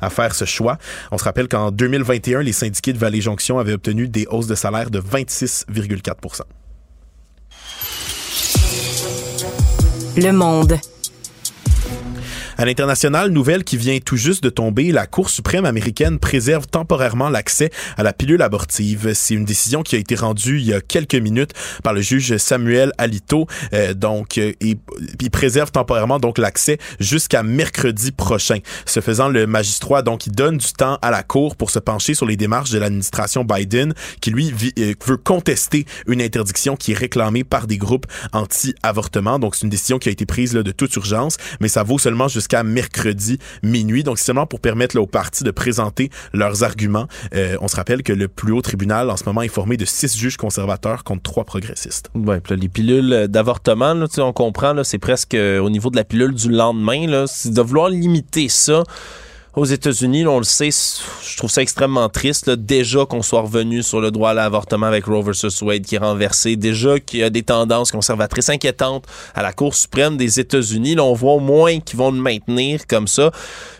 à 0.02 0.10
faire 0.10 0.36
ce 0.36 0.46
choix. 0.46 0.78
On 1.12 1.18
se 1.18 1.24
rappelle 1.24 1.48
qu'en 1.48 1.72
2021, 1.72 2.42
les 2.42 2.54
syndiqués 2.54 2.94
de 2.94 2.98
Vallée-Jonction 2.98 3.60
avaient 3.60 3.74
obtenu 3.74 4.08
des 4.08 4.26
hausses 4.30 4.48
de 4.48 4.56
salaire 4.56 4.90
de 4.90 5.00
26,4% 5.00 6.42
Le 10.18 10.32
monde. 10.32 10.78
À 12.60 12.65
l'international, 12.65 13.30
nouvelle 13.30 13.64
qui 13.64 13.77
vient 13.77 13.98
tout 13.99 14.18
juste 14.18 14.44
de 14.44 14.49
tomber, 14.49 14.91
la 14.91 15.07
Cour 15.07 15.30
suprême 15.30 15.64
américaine 15.64 16.19
préserve 16.19 16.68
temporairement 16.68 17.30
l'accès 17.30 17.69
à 17.95 18.03
la 18.03 18.11
pilule 18.11 18.41
abortive. 18.41 19.14
C'est 19.14 19.34
une 19.34 19.45
décision 19.45 19.81
qui 19.81 19.95
a 19.95 19.98
été 19.98 20.14
rendue 20.15 20.60
il 20.60 20.65
y 20.65 20.73
a 20.73 20.81
quelques 20.81 21.15
minutes 21.15 21.53
par 21.84 21.94
le 21.94 22.02
juge 22.02 22.36
Samuel 22.36 22.91
Alito. 22.98 23.48
Euh, 23.72 23.94
donc, 23.94 24.38
euh, 24.38 24.52
il 24.60 25.31
préserve 25.31 25.72
temporairement 25.72 26.19
donc 26.19 26.38
l'accès 26.38 26.80
jusqu'à 26.99 27.44
mercredi 27.44 28.11
prochain. 28.11 28.57
Ce 28.86 28.99
faisant, 28.99 29.30
le 29.30 29.48
magistrat 29.48 30.02
donc 30.02 30.27
il 30.27 30.34
donne 30.34 30.57
du 30.57 30.73
temps 30.73 30.99
à 31.02 31.11
la 31.11 31.23
Cour 31.23 31.56
pour 31.56 31.72
se 31.72 31.80
pencher 31.80 32.14
sur 32.14 32.26
les 32.26 32.36
démarches 32.36 32.72
de 32.72 32.77
l'administration 32.77 33.45
Biden, 33.45 33.94
qui 34.19 34.31
lui 34.31 34.53
euh, 34.80 34.95
veut 35.06 35.15
contester 35.15 35.86
une 36.07 36.22
interdiction 36.22 36.76
qui 36.76 36.91
est 36.91 36.98
réclamée 36.98 37.45
par 37.45 37.68
des 37.68 37.77
groupes 37.77 38.07
anti-avortement. 38.34 39.40
Donc, 39.40 39.56
c'est 39.56 39.64
une 39.64 39.69
décision 39.69 39.98
qui 39.98 40.10
a 40.10 40.11
été 40.11 40.26
prise 40.26 40.53
là, 40.53 40.61
de 40.61 40.73
toute 40.73 40.94
urgence, 40.98 41.38
mais 41.61 41.69
ça 41.69 41.84
vaut 41.84 41.98
seulement 41.98 42.27
jusqu'à 42.27 42.49
mercredi 42.64 43.40
minuit. 43.64 44.04
Donc, 44.04 44.18
c'est 44.20 44.26
seulement 44.26 44.46
pour 44.46 44.60
permettre 44.60 44.98
aux 45.00 45.08
partis 45.08 45.44
de 45.44 45.52
présenter 45.52 46.10
leurs 46.34 46.64
arguments. 46.64 47.08
Euh, 47.34 47.58
on 47.62 47.68
se 47.68 47.76
rappelle 47.76 48.04
que 48.04 48.14
le 48.14 48.28
plus 48.28 48.54
haut 48.54 48.62
tribunal, 48.62 49.10
en 49.10 49.18
ce 49.18 49.24
moment, 49.26 49.42
est 49.42 49.48
formé 49.48 49.78
de 49.78 49.86
six 49.86 50.18
juges 50.18 50.38
conservateurs 50.38 51.04
contre 51.04 51.24
trois 51.24 51.44
progressistes. 51.44 52.10
Là, 52.16 52.40
les 52.50 52.70
pilules 52.70 53.28
d'avortement, 53.28 53.96
tu 54.08 54.16
sais, 54.16 54.22
on 54.22 54.34
comprend, 54.34 54.84
c'est 54.84 55.00
presque 55.00 55.34
euh, 55.34 55.60
au 55.60 55.70
niveau 55.70 55.90
de 55.90 55.96
la 55.96 56.04
pilule 56.04 56.34
du 56.34 56.50
lendemain. 56.50 57.08
Là, 57.08 57.26
de 57.46 57.62
vouloir 57.62 57.90
limiter 57.90 58.50
ça 58.50 58.84
aux 59.56 59.66
États-Unis, 59.66 60.28
on 60.28 60.38
le 60.38 60.44
sait, 60.44 60.70
je 60.70 61.38
trouve 61.38 61.50
ça 61.50 61.62
extrêmement 61.62 62.08
triste. 62.10 62.48
là, 62.48 62.56
déjà 62.56 63.06
qu'on 63.06 63.22
soit 63.22 63.42
revenu 63.42 63.84
sur 63.84 64.00
le 64.00 64.12
droit 64.12 64.32
à 64.32 64.34
l'avortement 64.34 64.86
avec 64.86 65.06
Roe 65.06 65.22
versus 65.22 65.62
Wade 65.62 65.84
qui 65.84 65.96
est 65.96 66.00
renversé, 66.00 66.56
déjà 66.56 67.00
qu'il 67.00 67.20
y 67.20 67.24
a 67.24 67.30
des 67.30 67.44
tendances 67.44 67.92
conservatrices 67.92 68.50
inquiétantes 68.50 69.06
à 69.34 69.42
la 69.42 69.52
Cour 69.54 69.76
suprême 69.76 70.18
des 70.18 70.40
États-Unis. 70.40 70.96
Là, 70.96 71.04
on 71.04 71.14
voit 71.14 71.34
au 71.34 71.40
moins 71.40 71.80
qu'ils 71.80 71.98
vont 71.98 72.12
le 72.12 72.22
maintenir 72.22 72.86
comme 72.88 73.08
ça. 73.08 73.32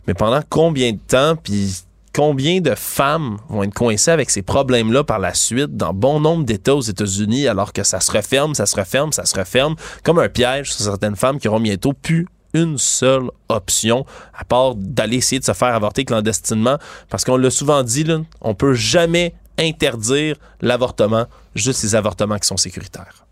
Mais 0.08 0.14
pendant 0.14 0.42
combien 0.50 0.94
de 0.94 1.00
temps? 1.00 1.36
Puis 1.36 1.84
combien 2.16 2.60
de 2.60 2.74
femmes 2.76 3.38
vont 3.50 3.64
être 3.64 3.74
coincées 3.74 4.12
avec 4.12 4.30
ces 4.30 4.42
problèmes-là 4.42 5.04
par 5.04 5.20
la 5.20 5.34
suite 5.34 5.78
dans 5.78 5.94
bon 5.94 6.20
nombre 6.20 6.44
d'États 6.44 6.76
aux 6.76 6.82
États-Unis, 6.82 7.48
alors 7.48 7.72
que 7.72 7.84
ça 7.84 8.00
se 8.00 8.12
referme, 8.12 8.56
ça 8.56 8.66
se 8.66 8.76
referme, 8.76 9.14
ça 9.14 9.26
se 9.26 9.38
referme, 9.38 9.76
comme 10.04 10.20
un 10.20 10.30
piège 10.30 10.74
sur 10.74 10.84
certaines 10.84 11.16
femmes 11.16 11.40
qui 11.40 11.48
auront 11.48 11.60
bientôt 11.60 11.94
plus 11.94 12.28
une 12.54 12.78
seule 12.78 13.30
option, 13.48 14.06
à 14.34 14.44
part 14.44 14.76
d'aller 14.76 15.18
essayer 15.18 15.40
de 15.40 15.46
se 15.46 15.54
faire 15.54 15.74
avorter 15.74 16.06
clandestinement, 16.06 16.78
parce 17.10 17.24
qu'on 17.24 17.38
l'a 17.38 17.52
souvent 17.52 17.84
dit, 17.84 18.04
là, 18.04 18.20
on 18.42 18.54
peut 18.56 18.74
jamais 18.74 19.34
interdire 19.58 20.36
l'avortement, 20.62 21.26
juste 21.56 21.84
les 21.84 21.96
avortements 21.96 22.38
qui 22.38 22.48
sont 22.48 22.58
sécuritaires. 22.58 23.26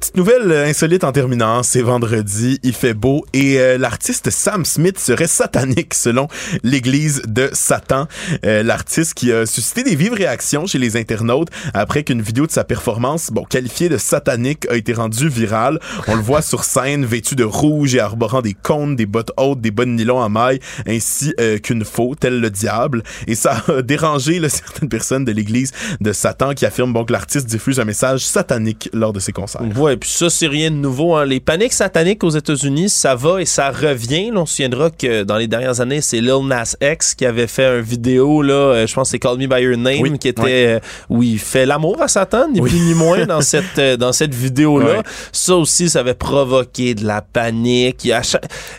Petite 0.00 0.16
nouvelle 0.16 0.50
euh, 0.50 0.66
insolite 0.66 1.04
en 1.04 1.12
terminant, 1.12 1.62
c'est 1.62 1.82
vendredi, 1.82 2.58
il 2.62 2.72
fait 2.72 2.94
beau 2.94 3.26
et 3.34 3.60
euh, 3.60 3.76
l'artiste 3.76 4.30
Sam 4.30 4.64
Smith 4.64 4.98
serait 4.98 5.26
satanique 5.26 5.92
selon 5.92 6.26
l'église 6.62 7.20
de 7.26 7.50
Satan. 7.52 8.08
Euh, 8.46 8.62
l'artiste 8.62 9.12
qui 9.12 9.30
a 9.30 9.44
suscité 9.44 9.82
des 9.82 9.94
vives 9.96 10.14
réactions 10.14 10.64
chez 10.64 10.78
les 10.78 10.96
internautes 10.96 11.50
après 11.74 12.02
qu'une 12.02 12.22
vidéo 12.22 12.46
de 12.46 12.50
sa 12.50 12.64
performance, 12.64 13.28
bon, 13.30 13.44
qualifiée 13.44 13.90
de 13.90 13.98
satanique, 13.98 14.66
a 14.70 14.76
été 14.76 14.94
rendue 14.94 15.28
virale. 15.28 15.78
On 16.08 16.16
le 16.16 16.22
voit 16.22 16.40
sur 16.40 16.64
scène 16.64 17.04
vêtu 17.04 17.36
de 17.36 17.44
rouge 17.44 17.94
et 17.94 18.00
arborant 18.00 18.40
des 18.40 18.54
cônes, 18.54 18.96
des 18.96 19.04
bottes 19.04 19.32
hautes, 19.36 19.60
des 19.60 19.70
bonnes 19.70 19.96
nylon 19.96 20.18
en 20.18 20.30
maille, 20.30 20.60
ainsi 20.86 21.34
qu'une 21.62 21.84
faux, 21.84 22.14
tel 22.18 22.40
le 22.40 22.48
diable. 22.48 23.02
Et 23.26 23.34
ça 23.34 23.62
a 23.68 23.82
dérangé 23.82 24.38
là, 24.38 24.48
certaines 24.48 24.88
personnes 24.88 25.26
de 25.26 25.32
l'église 25.32 25.72
de 26.00 26.14
Satan 26.14 26.54
qui 26.54 26.64
affirment 26.64 26.94
bon, 26.94 27.04
que 27.04 27.12
l'artiste 27.12 27.46
diffuse 27.46 27.78
un 27.80 27.84
message 27.84 28.24
satanique 28.24 28.88
lors 28.94 29.12
de 29.12 29.20
ses 29.20 29.32
concerts 29.32 29.60
et 29.92 29.96
puis 29.96 30.10
ça, 30.10 30.30
c'est 30.30 30.46
rien 30.46 30.70
de 30.70 30.76
nouveau. 30.76 31.14
Hein. 31.14 31.24
Les 31.24 31.40
paniques 31.40 31.72
sataniques 31.72 32.24
aux 32.24 32.30
États-Unis, 32.30 32.88
ça 32.88 33.14
va 33.14 33.40
et 33.40 33.44
ça 33.44 33.70
revient. 33.70 34.30
on 34.34 34.46
se 34.46 34.56
souviendra 34.56 34.90
que 34.90 35.22
dans 35.22 35.36
les 35.36 35.46
dernières 35.46 35.80
années, 35.80 36.00
c'est 36.00 36.20
Lil 36.20 36.46
Nas 36.46 36.76
X 36.80 37.14
qui 37.14 37.26
avait 37.26 37.46
fait 37.46 37.78
une 37.78 37.84
vidéo, 37.84 38.42
là, 38.42 38.52
euh, 38.52 38.86
je 38.86 38.94
pense 38.94 39.08
que 39.08 39.12
c'est 39.12 39.18
Call 39.18 39.38
Me 39.38 39.46
By 39.46 39.62
Your 39.62 39.76
Name, 39.76 40.18
qui 40.18 40.28
était 40.28 40.76
euh, 40.76 40.80
où 41.08 41.22
il 41.22 41.38
fait 41.38 41.66
l'amour 41.66 42.00
à 42.00 42.08
Satan, 42.08 42.48
ni 42.48 42.60
plus 42.60 42.80
ni 42.80 42.94
moins 42.94 43.26
dans 43.26 43.40
cette, 43.40 43.78
euh, 43.78 43.96
dans 43.96 44.12
cette 44.12 44.34
vidéo-là. 44.34 45.02
Ça 45.32 45.56
aussi, 45.56 45.88
ça 45.88 46.00
avait 46.00 46.14
provoqué 46.14 46.94
de 46.94 47.04
la 47.04 47.22
panique. 47.22 48.04
Il 48.04 48.08
y 48.08 48.12
a, 48.12 48.22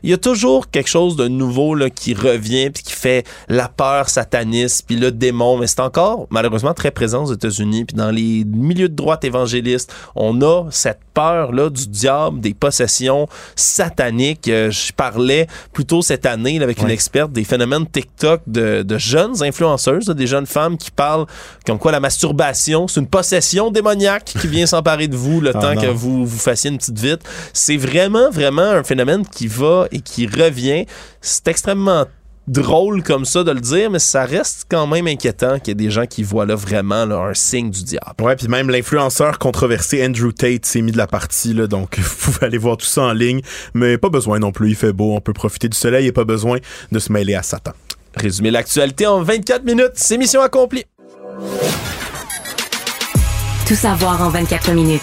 il 0.03 0.09
y 0.09 0.13
a 0.13 0.17
toujours 0.17 0.69
quelque 0.69 0.89
chose 0.89 1.15
de 1.15 1.27
nouveau 1.27 1.75
là, 1.75 1.89
qui 1.89 2.13
revient 2.13 2.69
puis 2.69 2.83
qui 2.83 2.93
fait 2.93 3.25
la 3.49 3.67
peur 3.67 4.09
sataniste 4.09 4.85
puis 4.87 4.95
le 4.95 5.11
démon. 5.11 5.57
Mais 5.57 5.67
c'est 5.67 5.81
encore, 5.81 6.27
malheureusement, 6.29 6.73
très 6.73 6.91
présent 6.91 7.25
aux 7.25 7.33
États-Unis. 7.33 7.85
Puis 7.85 7.95
dans 7.95 8.11
les 8.11 8.43
milieux 8.45 8.89
de 8.89 8.95
droite 8.95 9.23
évangélistes, 9.23 9.93
on 10.15 10.41
a 10.41 10.65
cette 10.71 11.00
peur 11.13 11.51
là, 11.51 11.69
du 11.69 11.87
diable, 11.87 12.39
des 12.39 12.53
possessions 12.53 13.27
sataniques. 13.55 14.47
Euh, 14.47 14.71
je 14.71 14.91
parlais 14.93 15.47
plutôt 15.73 16.01
cette 16.01 16.25
année 16.25 16.61
avec 16.61 16.81
une 16.81 16.89
experte 16.89 17.31
des 17.31 17.43
phénomènes 17.43 17.87
TikTok 17.87 18.41
de, 18.47 18.83
de 18.83 18.97
jeunes 18.97 19.41
influenceuses, 19.43 20.05
des 20.07 20.27
jeunes 20.27 20.45
femmes 20.45 20.77
qui 20.77 20.91
parlent 20.91 21.25
comme 21.65 21.79
quoi 21.79 21.91
la 21.91 21.99
masturbation, 21.99 22.87
c'est 22.87 22.99
une 22.99 23.07
possession 23.07 23.71
démoniaque 23.71 24.25
qui 24.25 24.47
vient 24.47 24.65
s'emparer 24.65 25.07
de 25.07 25.15
vous 25.15 25.41
le 25.41 25.51
ah 25.55 25.59
temps 25.59 25.75
que 25.75 25.87
vous 25.87 26.25
vous 26.25 26.39
fassiez 26.39 26.69
une 26.69 26.77
petite 26.77 26.99
vite. 26.99 27.21
C'est 27.53 27.77
vraiment, 27.77 28.29
vraiment 28.31 28.61
un 28.61 28.83
phénomène 28.83 29.25
qui 29.25 29.47
va 29.47 29.87
et 29.91 29.99
qui 29.99 30.27
revient. 30.27 30.85
C'est 31.21 31.47
extrêmement 31.47 32.05
drôle 32.47 33.03
comme 33.03 33.25
ça 33.25 33.43
de 33.43 33.51
le 33.51 33.59
dire, 33.59 33.89
mais 33.89 33.99
ça 33.99 34.25
reste 34.25 34.65
quand 34.69 34.87
même 34.87 35.07
inquiétant 35.07 35.59
qu'il 35.59 35.69
y 35.69 35.71
ait 35.71 35.75
des 35.75 35.91
gens 35.91 36.05
qui 36.05 36.23
voient 36.23 36.45
là 36.45 36.55
vraiment 36.55 37.03
un 37.03 37.33
signe 37.33 37.69
du 37.69 37.83
diable. 37.83 38.21
Ouais, 38.21 38.35
puis 38.35 38.47
même 38.47 38.69
l'influenceur 38.69 39.39
controversé 39.39 40.05
Andrew 40.05 40.31
Tate 40.31 40.65
s'est 40.65 40.81
mis 40.81 40.91
de 40.91 40.97
la 40.97 41.07
partie, 41.07 41.53
là, 41.53 41.67
donc 41.67 41.99
vous 41.99 42.31
pouvez 42.31 42.47
aller 42.47 42.57
voir 42.57 42.77
tout 42.77 42.85
ça 42.85 43.03
en 43.03 43.13
ligne, 43.13 43.41
mais 43.73 43.97
pas 43.97 44.09
besoin 44.09 44.39
non 44.39 44.51
plus, 44.51 44.69
il 44.69 44.75
fait 44.75 44.93
beau, 44.93 45.15
on 45.15 45.21
peut 45.21 45.33
profiter 45.33 45.69
du 45.69 45.77
soleil 45.77 46.07
et 46.07 46.11
pas 46.11 46.25
besoin 46.25 46.57
de 46.91 46.99
se 46.99 47.11
mêler 47.11 47.35
à 47.35 47.43
Satan. 47.43 47.73
Résumer 48.15 48.51
l'actualité 48.51 49.07
en 49.07 49.21
24 49.23 49.63
minutes, 49.63 49.93
c'est 49.95 50.17
mission 50.17 50.41
accomplie. 50.41 50.83
Tout 53.67 53.75
savoir 53.75 54.21
en 54.21 54.29
24 54.29 54.71
minutes. 54.73 55.01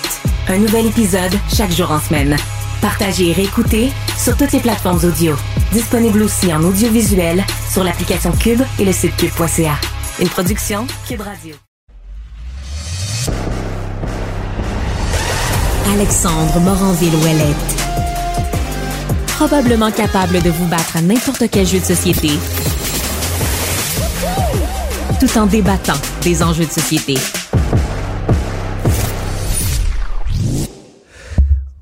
Un 0.48 0.58
nouvel 0.58 0.86
épisode 0.86 1.32
chaque 1.54 1.72
jour 1.72 1.90
en 1.90 2.00
semaine. 2.00 2.36
Partagez 2.80 3.30
et 3.30 3.32
réécoutez 3.32 3.90
sur 4.16 4.36
toutes 4.36 4.52
les 4.52 4.60
plateformes 4.60 5.00
audio. 5.04 5.34
Disponible 5.72 6.22
aussi 6.22 6.52
en 6.52 6.62
audiovisuel 6.62 7.44
sur 7.70 7.82
l'application 7.82 8.32
Cube 8.32 8.62
et 8.78 8.84
le 8.84 8.92
site 8.92 9.16
cube.ca. 9.16 9.74
Une 10.20 10.28
production 10.28 10.86
Cube 11.06 11.20
Radio. 11.20 11.54
Alexandre 15.92 16.60
Moranville-Ouellette. 16.60 17.56
Probablement 19.36 19.90
capable 19.90 20.40
de 20.42 20.50
vous 20.50 20.66
battre 20.66 20.96
à 20.96 21.00
n'importe 21.00 21.44
quel 21.50 21.66
jeu 21.66 21.80
de 21.80 21.84
société. 21.84 22.30
Tout 25.18 25.38
en 25.38 25.46
débattant 25.46 25.98
des 26.22 26.42
enjeux 26.42 26.66
de 26.66 26.70
société. 26.70 27.14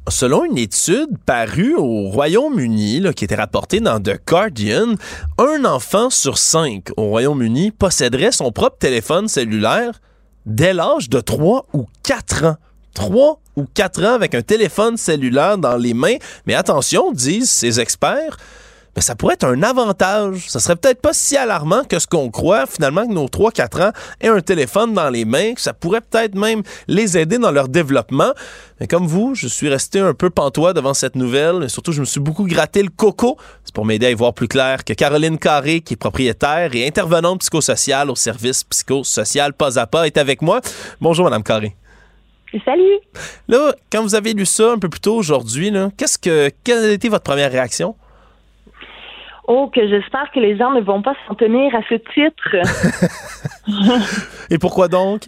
Selon 0.08 0.44
une 0.44 0.58
étude 0.58 1.18
parue 1.24 1.74
au 1.74 2.08
Royaume-Uni, 2.08 3.02
qui 3.14 3.24
était 3.24 3.34
rapportée 3.34 3.80
dans 3.80 4.00
The 4.00 4.20
Guardian, 4.26 4.94
un 5.38 5.64
enfant 5.64 6.10
sur 6.10 6.38
cinq 6.38 6.90
au 6.96 7.08
Royaume-Uni 7.08 7.72
posséderait 7.72 8.32
son 8.32 8.52
propre 8.52 8.78
téléphone 8.78 9.28
cellulaire 9.28 10.00
dès 10.44 10.72
l'âge 10.72 11.10
de 11.10 11.20
3 11.20 11.66
ou 11.72 11.86
4 12.02 12.44
ans. 12.44 12.56
3 12.94 13.40
ou 13.56 13.66
4 13.74 14.04
ans 14.04 14.14
avec 14.14 14.34
un 14.34 14.42
téléphone 14.42 14.96
cellulaire 14.96 15.58
dans 15.58 15.76
les 15.76 15.94
mains. 15.94 16.16
Mais 16.46 16.54
attention, 16.54 17.12
disent 17.12 17.50
ces 17.50 17.80
experts, 17.80 18.36
mais 18.96 19.02
ça 19.02 19.14
pourrait 19.14 19.34
être 19.34 19.44
un 19.44 19.62
avantage. 19.62 20.48
Ça 20.48 20.58
serait 20.58 20.74
peut-être 20.74 21.02
pas 21.02 21.12
si 21.12 21.36
alarmant 21.36 21.84
que 21.84 21.98
ce 21.98 22.06
qu'on 22.06 22.30
croit, 22.30 22.64
finalement, 22.66 23.06
que 23.06 23.12
nos 23.12 23.26
3-4 23.26 23.88
ans 23.88 23.92
aient 24.22 24.28
un 24.28 24.40
téléphone 24.40 24.94
dans 24.94 25.10
les 25.10 25.26
mains, 25.26 25.52
que 25.52 25.60
ça 25.60 25.74
pourrait 25.74 26.00
peut-être 26.00 26.34
même 26.34 26.62
les 26.88 27.18
aider 27.18 27.36
dans 27.36 27.50
leur 27.50 27.68
développement. 27.68 28.32
Mais 28.80 28.86
comme 28.86 29.06
vous, 29.06 29.34
je 29.34 29.48
suis 29.48 29.68
resté 29.68 30.00
un 30.00 30.14
peu 30.14 30.30
pantois 30.30 30.72
devant 30.72 30.94
cette 30.94 31.14
nouvelle, 31.14 31.64
et 31.64 31.68
surtout, 31.68 31.92
je 31.92 32.00
me 32.00 32.06
suis 32.06 32.20
beaucoup 32.20 32.44
gratté 32.44 32.82
le 32.82 32.88
coco. 32.88 33.36
C'est 33.64 33.74
pour 33.74 33.84
m'aider 33.84 34.06
à 34.06 34.10
y 34.10 34.14
voir 34.14 34.32
plus 34.32 34.48
clair 34.48 34.82
que 34.82 34.94
Caroline 34.94 35.38
Carré, 35.38 35.82
qui 35.82 35.94
est 35.94 35.98
propriétaire 35.98 36.74
et 36.74 36.86
intervenante 36.86 37.40
psychosociale 37.40 38.10
au 38.10 38.16
service 38.16 38.64
psychosocial 38.64 39.52
pas 39.52 39.78
à 39.78 39.86
pas, 39.86 40.06
est 40.06 40.16
avec 40.16 40.40
moi. 40.40 40.62
Bonjour, 41.02 41.24
Madame 41.24 41.42
Carré. 41.42 41.76
Salut. 42.64 42.98
Là, 43.48 43.74
quand 43.92 44.02
vous 44.02 44.14
avez 44.14 44.32
lu 44.32 44.46
ça 44.46 44.72
un 44.72 44.78
peu 44.78 44.88
plus 44.88 45.00
tôt 45.00 45.16
aujourd'hui, 45.16 45.70
qu'est-ce 45.98 46.16
que, 46.16 46.50
quelle 46.64 46.78
a 46.78 46.90
été 46.92 47.10
votre 47.10 47.24
première 47.24 47.52
réaction? 47.52 47.94
Oh, 49.48 49.70
que 49.72 49.86
j'espère 49.86 50.30
que 50.32 50.40
les 50.40 50.56
gens 50.56 50.72
ne 50.72 50.80
vont 50.80 51.02
pas 51.02 51.14
s'en 51.26 51.34
tenir 51.34 51.74
à 51.74 51.82
ce 51.88 51.94
titre. 51.94 52.56
Et 54.50 54.58
pourquoi 54.58 54.88
donc? 54.88 55.22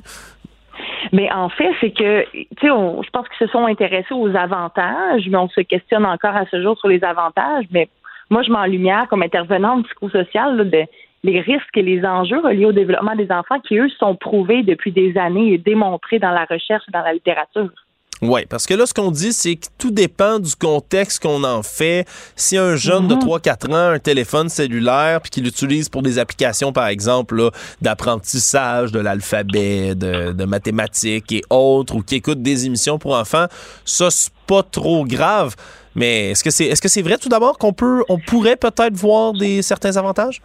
Mais 1.12 1.30
en 1.32 1.48
fait, 1.48 1.70
c'est 1.80 1.90
que, 1.90 2.24
tu 2.32 2.46
sais, 2.60 2.68
je 2.68 3.10
pense 3.10 3.28
qu'ils 3.28 3.46
se 3.46 3.52
sont 3.52 3.66
intéressés 3.66 4.14
aux 4.14 4.34
avantages, 4.34 5.26
mais 5.28 5.36
on 5.36 5.48
se 5.48 5.60
questionne 5.60 6.04
encore 6.04 6.36
à 6.36 6.44
ce 6.50 6.62
jour 6.62 6.78
sur 6.78 6.88
les 6.88 7.02
avantages. 7.04 7.64
Mais 7.70 7.88
moi, 8.30 8.42
je 8.42 8.50
m'en 8.50 8.64
lumière 8.64 9.06
comme 9.08 9.22
intervenante 9.22 9.86
psychosociale 9.86 10.68
de 10.68 10.84
les 11.24 11.40
risques 11.40 11.76
et 11.76 11.82
les 11.82 12.04
enjeux 12.04 12.40
reliés 12.40 12.66
au 12.66 12.72
développement 12.72 13.16
des 13.16 13.30
enfants 13.32 13.58
qui, 13.60 13.78
eux, 13.78 13.88
sont 13.98 14.14
prouvés 14.14 14.62
depuis 14.62 14.92
des 14.92 15.16
années 15.18 15.52
et 15.54 15.58
démontrés 15.58 16.18
dans 16.18 16.30
la 16.30 16.44
recherche 16.44 16.84
et 16.88 16.92
dans 16.92 17.02
la 17.02 17.12
littérature. 17.12 17.70
Oui, 18.20 18.46
parce 18.48 18.66
que 18.66 18.74
là, 18.74 18.84
ce 18.84 18.92
qu'on 18.92 19.10
dit, 19.10 19.32
c'est 19.32 19.56
que 19.56 19.66
tout 19.78 19.92
dépend 19.92 20.40
du 20.40 20.54
contexte 20.56 21.22
qu'on 21.22 21.44
en 21.44 21.62
fait. 21.62 22.04
Si 22.34 22.56
un 22.56 22.74
jeune 22.74 23.06
de 23.06 23.14
3-4 23.14 23.68
mhm. 23.68 23.72
ans 23.72 23.76
a 23.76 23.92
un 23.92 23.98
téléphone 23.98 24.48
cellulaire 24.48 25.20
puis 25.20 25.30
qu'il 25.30 25.44
l'utilise 25.44 25.88
pour 25.88 26.02
des 26.02 26.18
applications, 26.18 26.72
par 26.72 26.88
exemple, 26.88 27.50
d'apprentissage 27.80 28.90
de 28.90 28.98
l'alphabet, 28.98 29.94
de, 29.94 30.44
mathématiques 30.44 31.30
et 31.32 31.42
autres, 31.50 31.94
ou 31.94 32.02
qui 32.02 32.16
écoute 32.16 32.42
des 32.42 32.66
émissions 32.66 32.98
pour 32.98 33.14
enfants, 33.14 33.46
ça, 33.84 34.10
c'est 34.10 34.32
pas 34.46 34.62
trop 34.62 35.04
grave. 35.04 35.54
Mais 35.94 36.30
est-ce 36.30 36.42
que 36.42 36.50
c'est 36.50 36.64
est-ce 36.64 36.82
que 36.82 36.88
c'est 36.88 37.02
vrai 37.02 37.18
tout 37.18 37.28
d'abord 37.28 37.58
qu'on 37.58 37.72
peut 37.72 38.04
on 38.08 38.18
pourrait 38.18 38.56
peut-être 38.56 38.94
voir 38.94 39.32
des 39.32 39.62
certains 39.62 39.96
avantages? 39.96 40.40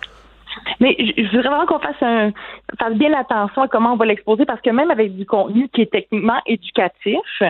Mais 0.79 0.95
je 0.99 1.23
voudrais 1.23 1.49
vraiment 1.49 1.65
qu'on 1.65 1.79
fasse 1.79 2.01
un 2.01 2.31
fasse 2.79 2.93
bien 2.95 3.13
attention 3.13 3.63
à 3.63 3.67
comment 3.67 3.93
on 3.93 3.97
va 3.97 4.05
l'exposer 4.05 4.45
parce 4.45 4.61
que 4.61 4.69
même 4.69 4.91
avec 4.91 5.15
du 5.15 5.25
contenu 5.25 5.69
qui 5.69 5.81
est 5.81 5.91
techniquement 5.91 6.39
éducatif, 6.45 7.43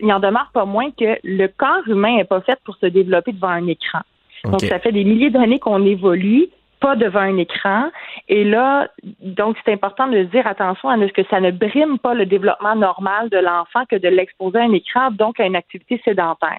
il 0.00 0.12
en 0.12 0.20
demeure 0.20 0.50
pas 0.52 0.64
moins 0.64 0.90
que 0.90 1.18
le 1.24 1.46
corps 1.48 1.86
humain 1.86 2.16
n'est 2.16 2.24
pas 2.24 2.40
fait 2.40 2.58
pour 2.64 2.76
se 2.76 2.86
développer 2.86 3.32
devant 3.32 3.48
un 3.48 3.66
écran. 3.66 4.00
Donc 4.44 4.60
ça 4.62 4.78
fait 4.78 4.92
des 4.92 5.04
milliers 5.04 5.30
d'années 5.30 5.58
qu'on 5.58 5.84
évolue 5.84 6.48
pas 6.80 6.96
devant 6.96 7.20
un 7.20 7.36
écran. 7.36 7.90
Et 8.28 8.42
là, 8.42 8.88
donc, 9.20 9.56
c'est 9.64 9.72
important 9.72 10.08
de 10.08 10.22
dire 10.24 10.46
attention 10.46 10.88
à 10.88 10.96
ce 10.96 11.12
que 11.12 11.22
ça 11.28 11.40
ne 11.40 11.50
brime 11.50 11.98
pas 11.98 12.14
le 12.14 12.26
développement 12.26 12.74
normal 12.74 13.28
de 13.28 13.38
l'enfant 13.38 13.84
que 13.88 13.96
de 13.96 14.08
l'exposer 14.08 14.58
à 14.58 14.62
un 14.62 14.72
écran, 14.72 15.10
donc 15.10 15.38
à 15.38 15.44
une 15.44 15.56
activité 15.56 16.00
sédentaire. 16.04 16.58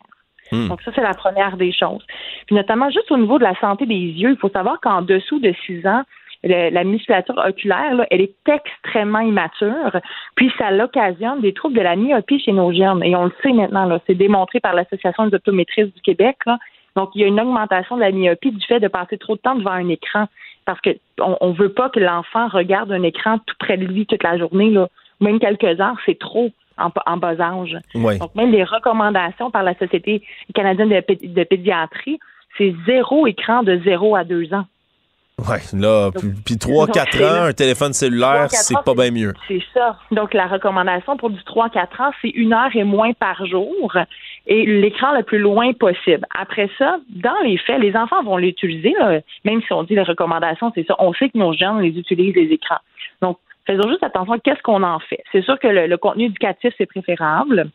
Hmm. 0.51 0.67
Donc 0.67 0.81
ça, 0.81 0.91
c'est 0.93 1.01
la 1.01 1.13
première 1.13 1.57
des 1.57 1.71
choses. 1.71 2.05
Puis 2.47 2.55
notamment 2.55 2.89
juste 2.89 3.11
au 3.11 3.17
niveau 3.17 3.37
de 3.37 3.43
la 3.43 3.59
santé 3.59 3.85
des 3.85 3.95
yeux, 3.95 4.31
il 4.31 4.37
faut 4.37 4.49
savoir 4.49 4.79
qu'en 4.81 5.01
dessous 5.01 5.39
de 5.39 5.53
6 5.65 5.85
ans, 5.87 6.03
la 6.43 6.83
musculature 6.83 7.37
oculaire, 7.37 7.93
là, 7.93 8.07
elle 8.09 8.21
est 8.21 8.33
extrêmement 8.47 9.19
immature, 9.19 9.91
puis 10.35 10.51
ça 10.57 10.71
l'occasionne 10.71 11.41
des 11.41 11.53
troubles 11.53 11.75
de 11.75 11.81
la 11.81 11.95
myopie 11.95 12.39
chez 12.39 12.51
nos 12.51 12.73
jeunes. 12.73 13.03
Et 13.03 13.15
on 13.15 13.25
le 13.25 13.33
sait 13.43 13.53
maintenant, 13.53 13.85
là, 13.85 13.99
c'est 14.07 14.15
démontré 14.15 14.59
par 14.59 14.73
l'Association 14.73 15.27
des 15.27 15.35
optométristes 15.35 15.93
du 15.93 16.01
Québec. 16.01 16.37
Donc, 16.95 17.11
il 17.13 17.21
y 17.21 17.23
a 17.23 17.27
une 17.27 17.39
augmentation 17.39 17.95
de 17.95 18.01
la 18.01 18.11
myopie 18.11 18.51
du 18.51 18.65
fait 18.65 18.79
de 18.79 18.87
passer 18.87 19.17
trop 19.17 19.35
de 19.35 19.41
temps 19.41 19.55
devant 19.55 19.71
un 19.71 19.87
écran 19.89 20.27
parce 20.65 20.81
que 20.81 20.89
on, 21.19 21.51
veut 21.51 21.73
pas 21.73 21.89
que 21.89 21.99
l'enfant 21.99 22.47
regarde 22.47 22.91
un 22.91 23.03
écran 23.03 23.39
tout 23.39 23.55
près 23.59 23.77
de 23.77 23.85
lui 23.85 24.05
toute 24.05 24.23
la 24.23 24.37
journée, 24.37 24.69
là. 24.69 24.87
Même 25.19 25.39
quelques 25.39 25.79
heures, 25.79 25.97
c'est 26.05 26.17
trop 26.17 26.49
en, 27.05 27.17
bas 27.17 27.39
âge. 27.39 27.77
Donc, 27.93 28.35
même 28.35 28.51
les 28.51 28.63
recommandations 28.63 29.51
par 29.51 29.63
la 29.63 29.73
Société 29.75 30.21
canadienne 30.53 30.89
de, 30.89 31.43
pédiatrie, 31.43 32.19
c'est 32.57 32.73
zéro 32.85 33.27
écran 33.27 33.63
de 33.63 33.79
zéro 33.83 34.15
à 34.15 34.23
deux 34.23 34.53
ans. 34.53 34.65
Oui, 35.39 35.57
là, 35.73 36.11
puis 36.45 36.55
3-4 36.55 37.25
ans, 37.25 37.43
un 37.45 37.53
téléphone 37.53 37.93
cellulaire, 37.93 38.51
c'est 38.51 38.75
pas 38.85 38.93
bien 38.93 39.09
mieux. 39.09 39.33
C'est 39.47 39.63
ça. 39.73 39.97
Donc, 40.11 40.35
la 40.35 40.45
recommandation 40.45 41.17
pour 41.17 41.31
du 41.31 41.39
3-4 41.39 41.81
ans, 41.81 42.11
c'est 42.21 42.29
une 42.29 42.53
heure 42.53 42.69
et 42.75 42.83
moins 42.83 43.13
par 43.13 43.43
jour 43.47 43.97
et 44.47 44.65
l'écran 44.65 45.15
le 45.15 45.23
plus 45.23 45.39
loin 45.39 45.73
possible. 45.73 46.25
Après 46.37 46.69
ça, 46.77 46.97
dans 47.09 47.39
les 47.43 47.57
faits, 47.57 47.79
les 47.79 47.95
enfants 47.95 48.23
vont 48.23 48.37
l'utiliser, 48.37 48.93
même 49.43 49.61
si 49.61 49.73
on 49.73 49.83
dit 49.83 49.95
les 49.95 50.03
recommandations, 50.03 50.71
c'est 50.75 50.85
ça. 50.85 50.95
On 50.99 51.13
sait 51.13 51.29
que 51.29 51.37
nos 51.37 51.53
jeunes 51.53 51.81
les 51.81 51.97
utilisent, 51.97 52.35
les 52.35 52.53
écrans. 52.53 52.79
Donc, 53.21 53.37
faisons 53.65 53.89
juste 53.89 54.03
attention 54.03 54.33
à 54.33 54.39
qu'est-ce 54.39 54.61
qu'on 54.61 54.83
en 54.83 54.99
fait? 54.99 55.23
C'est 55.31 55.43
sûr 55.43 55.59
que 55.59 55.67
le, 55.67 55.97
contenu 55.97 56.25
éducatif, 56.25 56.73
c'est 56.77 56.85
préférable. 56.85 57.69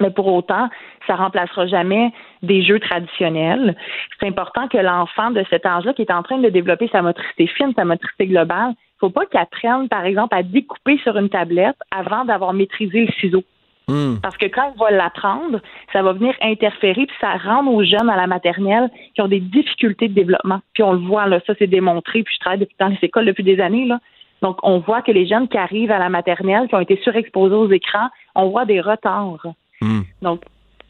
Mais 0.00 0.10
pour 0.10 0.26
autant, 0.26 0.68
ça 1.06 1.14
remplacera 1.14 1.68
jamais 1.68 2.12
des 2.42 2.64
jeux 2.64 2.80
traditionnels. 2.80 3.76
C'est 4.18 4.26
important 4.26 4.66
que 4.66 4.78
l'enfant 4.78 5.30
de 5.30 5.44
cet 5.50 5.64
âge-là, 5.66 5.92
qui 5.94 6.02
est 6.02 6.10
en 6.10 6.24
train 6.24 6.38
de 6.38 6.48
développer 6.48 6.88
sa 6.88 7.00
motricité 7.00 7.46
fine, 7.46 7.72
sa 7.76 7.84
motricité 7.84 8.26
globale, 8.26 8.72
il 8.72 8.98
faut 8.98 9.10
pas 9.10 9.24
qu'il 9.26 9.38
apprenne, 9.38 9.88
par 9.88 10.04
exemple, 10.04 10.34
à 10.34 10.42
découper 10.42 10.98
sur 10.98 11.16
une 11.16 11.28
tablette 11.28 11.76
avant 11.92 12.24
d'avoir 12.24 12.52
maîtrisé 12.54 13.04
le 13.06 13.12
ciseau. 13.20 13.44
Hmm. 13.86 14.16
Parce 14.22 14.36
que 14.36 14.46
quand 14.46 14.72
il 14.74 14.80
va 14.80 14.90
l'apprendre, 14.90 15.60
ça 15.92 16.02
va 16.02 16.12
venir 16.12 16.34
interférer, 16.40 17.06
puis 17.06 17.16
ça 17.20 17.36
rend 17.36 17.66
aux 17.66 17.84
jeunes 17.84 18.08
à 18.08 18.16
la 18.16 18.26
maternelle 18.26 18.88
qui 19.14 19.20
ont 19.20 19.28
des 19.28 19.40
difficultés 19.40 20.08
de 20.08 20.14
développement. 20.14 20.60
Puis 20.72 20.82
on 20.82 20.92
le 20.92 21.06
voit, 21.06 21.26
là, 21.26 21.40
ça 21.46 21.52
c'est 21.58 21.66
démontré, 21.66 22.22
puis 22.22 22.34
je 22.34 22.40
travaille 22.40 22.66
dans 22.80 22.88
les 22.88 22.98
écoles 23.02 23.26
depuis 23.26 23.44
des 23.44 23.60
années. 23.60 23.84
Là. 23.84 24.00
Donc, 24.44 24.58
on 24.62 24.78
voit 24.80 25.00
que 25.00 25.10
les 25.10 25.26
jeunes 25.26 25.48
qui 25.48 25.56
arrivent 25.56 25.90
à 25.90 25.98
la 25.98 26.10
maternelle, 26.10 26.68
qui 26.68 26.74
ont 26.74 26.80
été 26.80 27.00
surexposés 27.02 27.54
aux 27.54 27.70
écrans, 27.70 28.10
on 28.34 28.50
voit 28.50 28.66
des 28.66 28.78
retards. 28.78 29.46
Hmm. 29.80 30.02
Donc, 30.20 30.42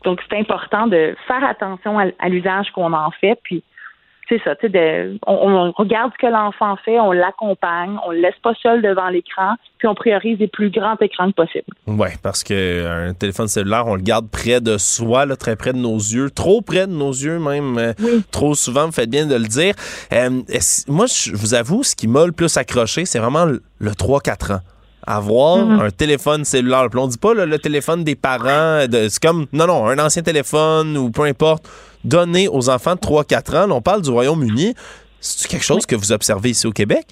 donc 0.02 0.20
c'est 0.28 0.36
important 0.36 0.88
de 0.88 1.14
faire 1.28 1.44
attention 1.44 2.00
à, 2.00 2.28
l'usage 2.28 2.72
qu'on 2.72 2.92
en 2.92 3.12
fait, 3.12 3.38
puis 3.44 3.62
c'est 4.28 4.40
ça, 4.42 4.56
tu 4.56 4.70
sais, 4.70 5.10
on, 5.26 5.72
regarde 5.72 6.12
ce 6.14 6.26
que 6.26 6.30
l'enfant 6.30 6.76
fait, 6.84 6.98
on 6.98 7.12
l'accompagne, 7.12 7.96
on 8.06 8.10
le 8.10 8.20
laisse 8.20 8.38
pas 8.42 8.54
seul 8.62 8.80
devant 8.80 9.08
l'écran, 9.08 9.54
puis 9.78 9.86
on 9.86 9.94
priorise 9.94 10.38
les 10.38 10.48
plus 10.48 10.70
grands 10.70 10.96
écrans 11.00 11.30
possibles. 11.32 11.66
Oui, 11.86 12.08
parce 12.22 12.42
qu'un 12.42 13.12
téléphone 13.12 13.48
cellulaire, 13.48 13.86
on 13.86 13.96
le 13.96 14.02
garde 14.02 14.30
près 14.30 14.60
de 14.60 14.78
soi, 14.78 15.26
là, 15.26 15.36
très 15.36 15.56
près 15.56 15.74
de 15.74 15.78
nos 15.78 15.96
yeux, 15.96 16.30
trop 16.30 16.62
près 16.62 16.86
de 16.86 16.92
nos 16.92 17.12
yeux 17.12 17.38
même, 17.38 17.76
euh, 17.76 17.92
trop 18.30 18.54
souvent, 18.54 18.86
vous 18.86 18.92
faites 18.92 19.10
bien 19.10 19.26
de 19.26 19.34
le 19.34 19.46
dire. 19.46 19.74
Euh, 20.12 20.30
moi, 20.88 21.06
je 21.06 21.32
vous 21.34 21.52
avoue, 21.52 21.82
ce 21.82 21.94
qui 21.94 22.08
m'a 22.08 22.24
le 22.24 22.32
plus 22.32 22.56
accroché, 22.56 23.04
c'est 23.04 23.18
vraiment 23.18 23.44
le, 23.44 23.60
3-4 23.80 24.54
ans 24.54 24.60
avoir 25.06 25.58
mm-hmm. 25.58 25.82
un 25.82 25.90
téléphone 25.90 26.44
cellulaire. 26.46 26.88
Puis 26.88 26.98
on 26.98 27.06
dit 27.06 27.18
pas 27.18 27.34
le 27.34 27.58
téléphone 27.58 28.04
des 28.04 28.14
parents, 28.14 28.86
c'est 28.90 29.22
comme, 29.22 29.44
non, 29.52 29.66
non, 29.66 29.86
un 29.86 29.98
ancien 29.98 30.22
téléphone 30.22 30.96
ou 30.96 31.10
peu 31.10 31.24
importe 31.24 31.68
donné 32.04 32.48
aux 32.48 32.68
enfants 32.70 32.94
de 32.94 33.00
3-4 33.00 33.56
ans. 33.56 33.70
on 33.70 33.80
parle 33.80 34.02
du 34.02 34.10
Royaume-Uni. 34.10 34.74
C'est 35.20 35.48
quelque 35.48 35.64
chose 35.64 35.86
que 35.86 35.96
vous 35.96 36.12
observez 36.12 36.50
ici 36.50 36.66
au 36.66 36.72
Québec? 36.72 37.06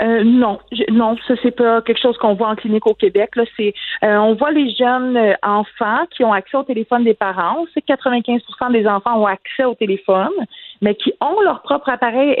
Euh, 0.00 0.24
non, 0.24 0.58
non, 0.90 1.16
ça 1.26 1.34
c'est 1.42 1.52
pas 1.52 1.80
quelque 1.82 2.00
chose 2.00 2.16
qu'on 2.18 2.34
voit 2.34 2.48
en 2.48 2.56
clinique 2.56 2.86
au 2.86 2.94
Québec. 2.94 3.36
Là, 3.36 3.44
c'est, 3.56 3.72
euh, 4.04 4.16
on 4.16 4.34
voit 4.34 4.50
les 4.50 4.74
jeunes 4.74 5.16
euh, 5.16 5.34
enfants 5.42 6.06
qui 6.10 6.24
ont 6.24 6.32
accès 6.32 6.56
au 6.56 6.64
téléphone 6.64 7.04
des 7.04 7.14
parents. 7.14 7.64
C'est 7.72 7.84
95% 7.86 8.72
des 8.72 8.86
enfants 8.86 9.20
ont 9.20 9.26
accès 9.26 9.64
au 9.64 9.74
téléphone, 9.74 10.32
mais 10.82 10.94
qui 10.94 11.12
ont 11.20 11.40
leur 11.40 11.62
propre 11.62 11.88
appareil 11.88 12.34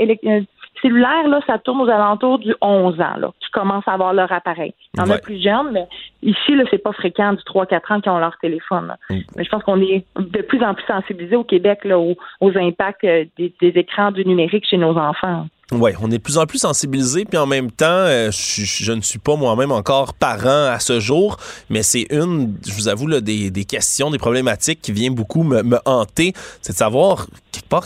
cellulaire, 0.86 1.28
là, 1.28 1.40
ça 1.46 1.58
tourne 1.58 1.80
aux 1.80 1.88
alentours 1.88 2.38
du 2.38 2.54
11 2.60 3.00
ans, 3.00 3.16
là, 3.18 3.32
qui 3.40 3.50
commencent 3.50 3.86
à 3.86 3.92
avoir 3.92 4.12
leur 4.12 4.30
appareil. 4.32 4.74
Il 4.94 5.00
y 5.00 5.02
en 5.02 5.10
a 5.10 5.18
plus 5.18 5.42
jeunes, 5.42 5.72
mais 5.72 5.86
ici, 6.22 6.54
là, 6.54 6.64
c'est 6.70 6.78
pas 6.78 6.92
fréquent 6.92 7.32
du 7.32 7.42
3-4 7.42 7.94
ans 7.94 8.00
qui 8.00 8.08
ont 8.08 8.18
leur 8.18 8.36
téléphone. 8.38 8.94
Mm. 9.10 9.18
Mais 9.36 9.44
je 9.44 9.50
pense 9.50 9.62
qu'on 9.62 9.80
est 9.80 10.04
de 10.18 10.42
plus 10.42 10.62
en 10.62 10.74
plus 10.74 10.84
sensibilisé 10.86 11.36
au 11.36 11.44
Québec 11.44 11.84
là, 11.84 11.98
aux, 11.98 12.16
impacts 12.40 13.04
euh, 13.04 13.24
des, 13.38 13.52
écrans 13.60 14.12
du 14.12 14.24
numérique 14.24 14.66
chez 14.68 14.78
nos 14.78 14.96
enfants. 14.96 15.46
Oui, 15.72 15.90
on 16.00 16.12
est 16.12 16.18
de 16.18 16.22
plus 16.22 16.38
en 16.38 16.46
plus 16.46 16.58
sensibilisé, 16.58 17.24
puis 17.24 17.38
en 17.38 17.46
même 17.46 17.72
temps, 17.72 17.86
euh, 17.88 18.30
je, 18.30 18.92
ne 18.92 19.00
suis 19.00 19.18
pas 19.18 19.34
moi-même 19.34 19.72
encore 19.72 20.14
parent 20.14 20.70
à 20.70 20.78
ce 20.78 21.00
jour, 21.00 21.38
mais 21.70 21.82
c'est 21.82 22.06
une, 22.10 22.54
je 22.64 22.72
vous 22.72 22.86
avoue, 22.86 23.08
là, 23.08 23.20
des, 23.20 23.50
questions, 23.64 24.12
des 24.12 24.18
problématiques 24.18 24.80
qui 24.80 24.92
viennent 24.92 25.16
beaucoup 25.16 25.42
me, 25.42 25.64
me 25.64 25.80
hanter, 25.84 26.34
c'est 26.62 26.72
de 26.72 26.78
savoir 26.78 27.26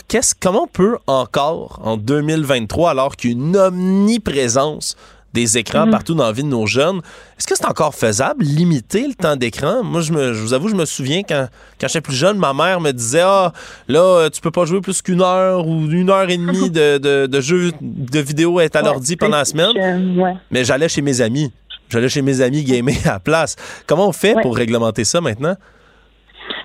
qu'est-ce, 0.07 0.35
comment 0.39 0.65
on 0.65 0.67
peut 0.67 0.97
encore, 1.07 1.79
en 1.83 1.97
2023, 1.97 2.91
alors 2.91 3.15
qu'une 3.15 3.57
omniprésence 3.57 4.95
des 5.33 5.57
écrans 5.57 5.85
mhm. 5.85 5.91
partout 5.91 6.13
dans 6.13 6.25
la 6.25 6.31
vie 6.31 6.43
de 6.43 6.47
nos 6.47 6.65
jeunes. 6.65 7.01
Est-ce 7.37 7.47
que 7.47 7.55
c'est 7.55 7.65
encore 7.65 7.95
faisable, 7.95 8.43
limiter 8.43 9.07
le 9.07 9.13
temps 9.13 9.35
d'écran? 9.35 9.83
Moi, 9.83 10.01
je, 10.01 10.11
me, 10.11 10.33
je 10.33 10.41
vous 10.41 10.53
avoue, 10.53 10.67
je 10.67 10.75
me 10.75 10.85
souviens 10.85 11.21
quand, 11.23 11.47
quand 11.79 11.87
j'étais 11.87 12.01
plus 12.01 12.15
jeune, 12.15 12.37
ma 12.37 12.53
mère 12.53 12.81
me 12.81 12.91
disait 12.91 13.21
Ah, 13.23 13.53
là, 13.87 14.29
tu 14.29 14.41
peux 14.41 14.51
pas 14.51 14.65
jouer 14.65 14.81
plus 14.81 15.01
qu'une 15.01 15.21
heure 15.21 15.67
ou 15.67 15.89
une 15.89 16.09
heure 16.09 16.29
et 16.29 16.37
demie 16.37 16.69
de, 16.69 16.97
de, 16.97 17.27
de 17.27 17.41
jeu 17.41 17.71
de 17.81 18.19
vidéo 18.19 18.59
à 18.59 18.63
à 18.73 18.81
l'ordi 18.81 19.15
pendant 19.15 19.37
la 19.37 19.45
semaine. 19.45 20.35
Mais 20.49 20.63
j'allais 20.63 20.89
chez 20.89 21.01
mes 21.01 21.21
amis. 21.21 21.51
J'allais 21.89 22.09
chez 22.09 22.21
mes 22.21 22.41
amis 22.41 22.63
gamer 22.63 22.95
à 23.05 23.13
la 23.13 23.19
place. 23.19 23.55
Comment 23.85 24.07
on 24.07 24.13
fait 24.13 24.35
pour 24.41 24.55
réglementer 24.55 25.03
ça 25.03 25.19
maintenant? 25.19 25.55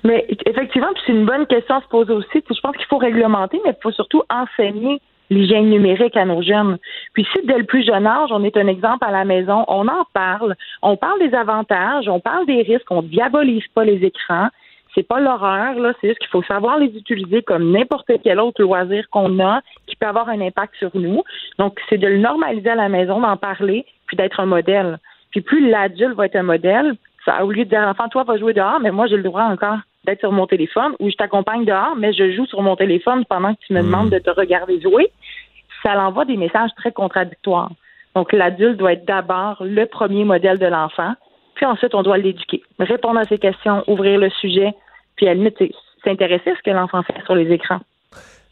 Mais 0.03 0.25
effectivement, 0.45 0.87
c'est 1.05 1.11
une 1.11 1.25
bonne 1.25 1.45
question 1.47 1.75
à 1.75 1.81
se 1.81 1.87
poser 1.87 2.13
aussi. 2.13 2.43
Je 2.49 2.59
pense 2.61 2.75
qu'il 2.77 2.85
faut 2.85 2.97
réglementer, 2.97 3.59
mais 3.65 3.71
il 3.71 3.81
faut 3.81 3.91
surtout 3.91 4.23
enseigner 4.29 5.01
l'hygiène 5.29 5.69
numérique 5.69 6.15
à 6.15 6.25
nos 6.25 6.41
jeunes. 6.41 6.77
Puis 7.13 7.25
si 7.33 7.45
dès 7.45 7.57
le 7.57 7.65
plus 7.65 7.85
jeune 7.85 8.07
âge, 8.07 8.29
on 8.31 8.43
est 8.43 8.57
un 8.57 8.67
exemple 8.67 9.05
à 9.05 9.11
la 9.11 9.25
maison, 9.25 9.65
on 9.67 9.87
en 9.87 10.05
parle, 10.13 10.55
on 10.81 10.97
parle 10.97 11.19
des 11.19 11.35
avantages, 11.35 12.07
on 12.07 12.19
parle 12.19 12.45
des 12.45 12.61
risques, 12.61 12.89
on 12.89 13.01
diabolise 13.01 13.67
pas 13.73 13.83
les 13.83 14.03
écrans. 14.05 14.49
C'est 14.95 15.07
pas 15.07 15.19
l'horreur, 15.19 15.75
là, 15.75 15.93
c'est 16.01 16.07
juste 16.07 16.19
qu'il 16.19 16.29
faut 16.29 16.43
savoir 16.43 16.79
les 16.79 16.87
utiliser 16.87 17.43
comme 17.43 17.71
n'importe 17.71 18.09
quel 18.23 18.39
autre 18.39 18.63
loisir 18.63 19.07
qu'on 19.11 19.39
a 19.39 19.61
qui 19.85 19.95
peut 19.95 20.07
avoir 20.07 20.27
un 20.29 20.41
impact 20.41 20.73
sur 20.79 20.89
nous. 20.95 21.21
Donc, 21.59 21.79
c'est 21.87 21.99
de 21.99 22.07
le 22.07 22.17
normaliser 22.17 22.71
à 22.71 22.75
la 22.75 22.89
maison, 22.89 23.19
d'en 23.19 23.37
parler, 23.37 23.85
puis 24.07 24.17
d'être 24.17 24.39
un 24.39 24.47
modèle. 24.47 24.97
Puis 25.29 25.41
plus 25.41 25.69
l'adulte 25.69 26.15
va 26.15 26.25
être 26.25 26.35
un 26.35 26.43
modèle, 26.43 26.95
ça, 27.27 27.43
au 27.43 27.51
lieu 27.51 27.65
de 27.65 27.69
dire 27.69 27.81
enfant, 27.81 28.07
toi, 28.07 28.23
va 28.23 28.37
jouer 28.37 28.53
dehors, 28.53 28.79
mais 28.79 28.91
moi, 28.91 29.05
j'ai 29.07 29.17
le 29.17 29.23
droit 29.23 29.43
encore 29.43 29.79
d'être 30.05 30.21
sur 30.21 30.31
mon 30.31 30.47
téléphone 30.47 30.93
ou 30.99 31.09
je 31.09 31.15
t'accompagne 31.15 31.65
dehors, 31.65 31.95
mais 31.97 32.13
je 32.13 32.31
joue 32.31 32.45
sur 32.45 32.61
mon 32.61 32.75
téléphone 32.75 33.25
pendant 33.25 33.53
que 33.53 33.59
tu 33.67 33.73
me 33.73 33.81
hmm. 33.81 33.85
demandes 33.85 34.09
de 34.09 34.19
te 34.19 34.29
regarder 34.29 34.81
jouer, 34.81 35.11
ça 35.87 35.95
l'envoie 35.95 36.25
des 36.25 36.35
messages 36.35 36.71
très 36.75 36.91
contradictoires. 36.91 37.71
Donc, 38.13 38.33
l'adulte 38.33 38.77
doit 38.77 38.93
être 38.93 39.05
d'abord 39.05 39.57
le 39.61 39.85
premier 39.85 40.25
modèle 40.25 40.59
de 40.59 40.65
l'enfant, 40.65 41.13
puis 41.55 41.65
ensuite, 41.65 41.95
on 41.95 42.03
doit 42.03 42.17
l'éduquer, 42.17 42.61
répondre 42.77 43.19
à 43.19 43.23
ses 43.23 43.37
questions, 43.37 43.83
ouvrir 43.87 44.19
le 44.19 44.29
sujet, 44.29 44.73
puis 45.15 45.27
à 45.29 45.33
la 45.33 45.49
s'intéresser 46.03 46.51
à 46.51 46.55
ce 46.55 46.61
que 46.61 46.71
l'enfant 46.71 47.03
fait 47.03 47.23
sur 47.25 47.35
les 47.35 47.51
écrans. 47.51 47.79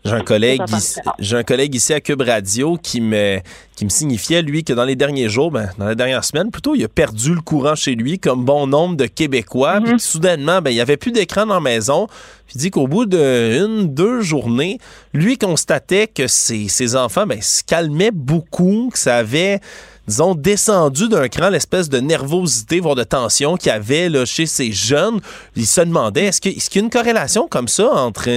J'ai 0.06 0.12
un 0.12 0.22
collègue, 0.22 0.62
ici, 0.70 1.00
j'ai 1.18 1.36
un 1.36 1.44
collègue 1.44 1.74
ici 1.74 1.92
à 1.92 2.00
Cube 2.00 2.22
Radio 2.22 2.78
qui 2.78 3.02
me, 3.02 3.40
qui 3.76 3.86
me 3.86 3.90
signifiait, 3.90 4.44
lui, 4.44 4.64
que 4.64 4.72
dans 4.72 4.86
les 4.86 4.96
derniers 4.96 5.30
jours, 5.30 5.50
ben, 5.50 5.72
dans 5.80 5.90
les 5.90 5.96
dernières 5.96 6.24
semaines, 6.24 6.52
plutôt, 6.52 6.76
il 6.76 6.84
a 6.84 6.88
perdu 6.88 7.34
le 7.34 7.42
courant 7.42 7.74
chez 7.74 7.96
lui, 7.96 8.20
comme 8.20 8.46
bon 8.46 8.68
nombre 8.68 8.96
de 8.98 9.08
Québécois. 9.08 9.82
Puis 9.82 9.94
mhm. 9.94 10.00
soudainement, 10.00 10.62
ben, 10.62 10.70
il 10.70 10.76
n'y 10.76 10.82
avait 10.82 10.98
plus 10.98 11.12
d'écran 11.12 11.48
dans 11.48 11.56
la 11.56 11.60
maison. 11.60 12.06
Puis 12.46 12.56
il 12.56 12.60
dit 12.60 12.72
qu'au 12.72 12.88
bout 12.88 13.08
d'une, 13.08 13.92
deux 13.92 14.22
journées, 14.22 14.78
lui 15.12 15.40
constatait 15.40 16.06
que 16.06 16.28
ses, 16.28 16.68
ses 16.68 16.96
enfants 16.96 17.26
ben, 17.26 17.42
se 17.42 17.64
calmaient 17.64 18.12
beaucoup, 18.12 18.92
que 18.94 19.00
ça 19.00 19.18
avait 19.18 19.60
disons, 20.08 20.36
descendu 20.36 21.10
d'un 21.10 21.28
cran 21.28 21.50
l'espèce 21.50 21.90
de 21.90 22.00
nervosité, 22.00 22.80
voire 22.80 22.96
de 22.96 23.04
tension 23.04 23.56
qu'il 23.56 23.70
y 23.70 23.76
avait 23.76 24.10
là, 24.10 24.26
chez 24.26 24.46
ces 24.46 24.72
jeunes. 24.72 25.20
Ils 25.56 25.66
se 25.66 25.82
demandaient, 25.82 26.26
est-ce 26.26 26.42
qu'il 26.42 26.54
y 26.54 26.84
a 26.84 26.86
une 26.86 26.90
corrélation 26.90 27.48
comme 27.48 27.68
ça 27.68 27.92
entre 27.92 28.30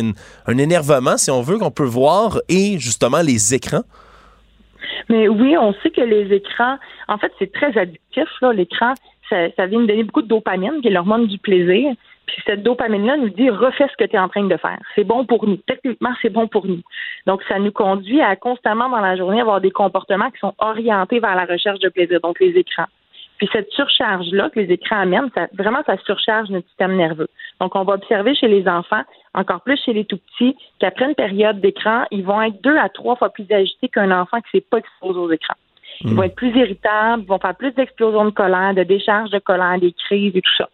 un 0.47 0.59
énervement, 0.59 1.17
si 1.17 1.31
on 1.31 1.43
veut, 1.43 1.59
qu'on 1.59 1.71
peut 1.71 1.85
voir 1.85 2.41
et 2.49 2.79
justement 2.79 3.21
les 3.21 3.55
écrans? 3.55 3.85
Mais 5.09 5.29
oui, 5.29 5.57
on 5.57 5.73
sait 5.83 5.91
que 5.91 6.03
les 6.03 6.35
écrans, 6.35 6.77
en 7.09 7.19
fait, 7.19 7.33
c'est 7.39 7.53
très 7.53 7.77
addictif, 7.79 8.29
l'écran. 8.55 8.95
Ça, 9.31 9.67
vient 9.67 9.81
de 9.81 9.87
donner 9.87 10.05
beaucoup 10.05 10.23
de 10.23 10.29
dopamine, 10.29 10.81
qui 10.81 10.89
est 10.89 10.91
l'hormone 10.91 11.27
du 11.27 11.39
plaisir. 11.39 11.93
Puis 12.29 12.43
cette 12.45 12.63
dopamine-là 12.63 13.17
nous 13.17 13.31
dit 13.31 13.49
refais 13.49 13.89
ce 13.89 13.97
que 13.97 14.09
tu 14.09 14.15
es 14.15 14.19
en 14.19 14.29
train 14.29 14.45
de 14.45 14.57
faire. 14.57 14.79
C'est 14.95 15.05
bon 15.05 15.25
pour 15.25 15.49
nous. 15.49 15.57
Techniquement, 15.57 16.13
c'est 16.21 16.29
bon 16.29 16.47
pour 16.47 16.67
nous. 16.67 16.83
Donc, 17.27 17.43
ça 17.49 17.59
nous 17.59 17.73
conduit 17.73 18.21
à 18.21 18.37
constamment 18.37 18.91
dans 18.91 19.01
la 19.01 19.17
journée 19.17 19.41
avoir 19.41 19.63
des 19.63 19.71
comportements 19.71 20.31
qui 20.31 20.39
sont 20.39 20.55
orientés 20.59 21.21
vers 21.21 21.35
la 21.35 21.47
recherche 21.47 21.81
de 21.81 21.89
plaisir, 21.89 22.21
donc 22.21 22.39
les 22.39 22.51
écrans. 22.51 22.87
Puis 23.39 23.49
cette 23.53 23.71
surcharge-là 23.71 24.51
que 24.51 24.61
les 24.61 24.71
écrans 24.73 25.01
amènent, 25.01 25.31
ça, 25.35 25.47
vraiment, 25.55 25.79
ça 25.87 25.97
surcharge 26.05 26.51
notre 26.51 26.67
système 26.69 26.97
nerveux. 26.97 27.29
Donc, 27.61 27.75
on 27.77 27.85
va 27.85 27.95
observer 27.95 28.35
chez 28.35 28.49
les 28.49 28.69
enfants, 28.69 29.03
encore 29.33 29.63
plus 29.63 29.81
chez 29.83 29.95
les 29.95 30.05
tout 30.05 30.19
petits, 30.19 30.55
qu'après 30.81 31.07
une 31.07 31.15
période 31.15 31.61
d'écran, 31.61 32.05
ils 32.11 32.25
vont 32.25 32.43
être 32.43 32.61
deux 32.63 32.77
à 32.77 32.91
trois 32.91 33.17
fois 33.17 33.31
plus 33.31 33.47
agités 33.51 33.89
qu'un 33.89 34.11
enfant 34.11 34.39
qui 34.41 34.49
ne 34.55 34.61
s'est 34.61 34.67
pas 34.69 34.79
exposé 34.79 35.19
aux 35.19 35.31
écrans. 35.31 35.57
Ils 36.03 36.15
vont 36.15 36.25
être 36.25 36.37
plus 36.37 36.55
irritables, 36.55 37.23
ils 37.23 37.29
vont 37.29 37.39
faire 37.39 37.57
plus 37.57 37.73
d'explosions 37.73 38.27
de 38.27 38.31
colère, 38.31 38.75
de 38.75 38.83
décharges 38.85 39.31
de 39.31 39.39
colère, 39.39 39.79
des 39.81 39.93
crises 39.93 40.37
et 40.37 40.43
tout 40.43 40.57
ça. 40.57 40.69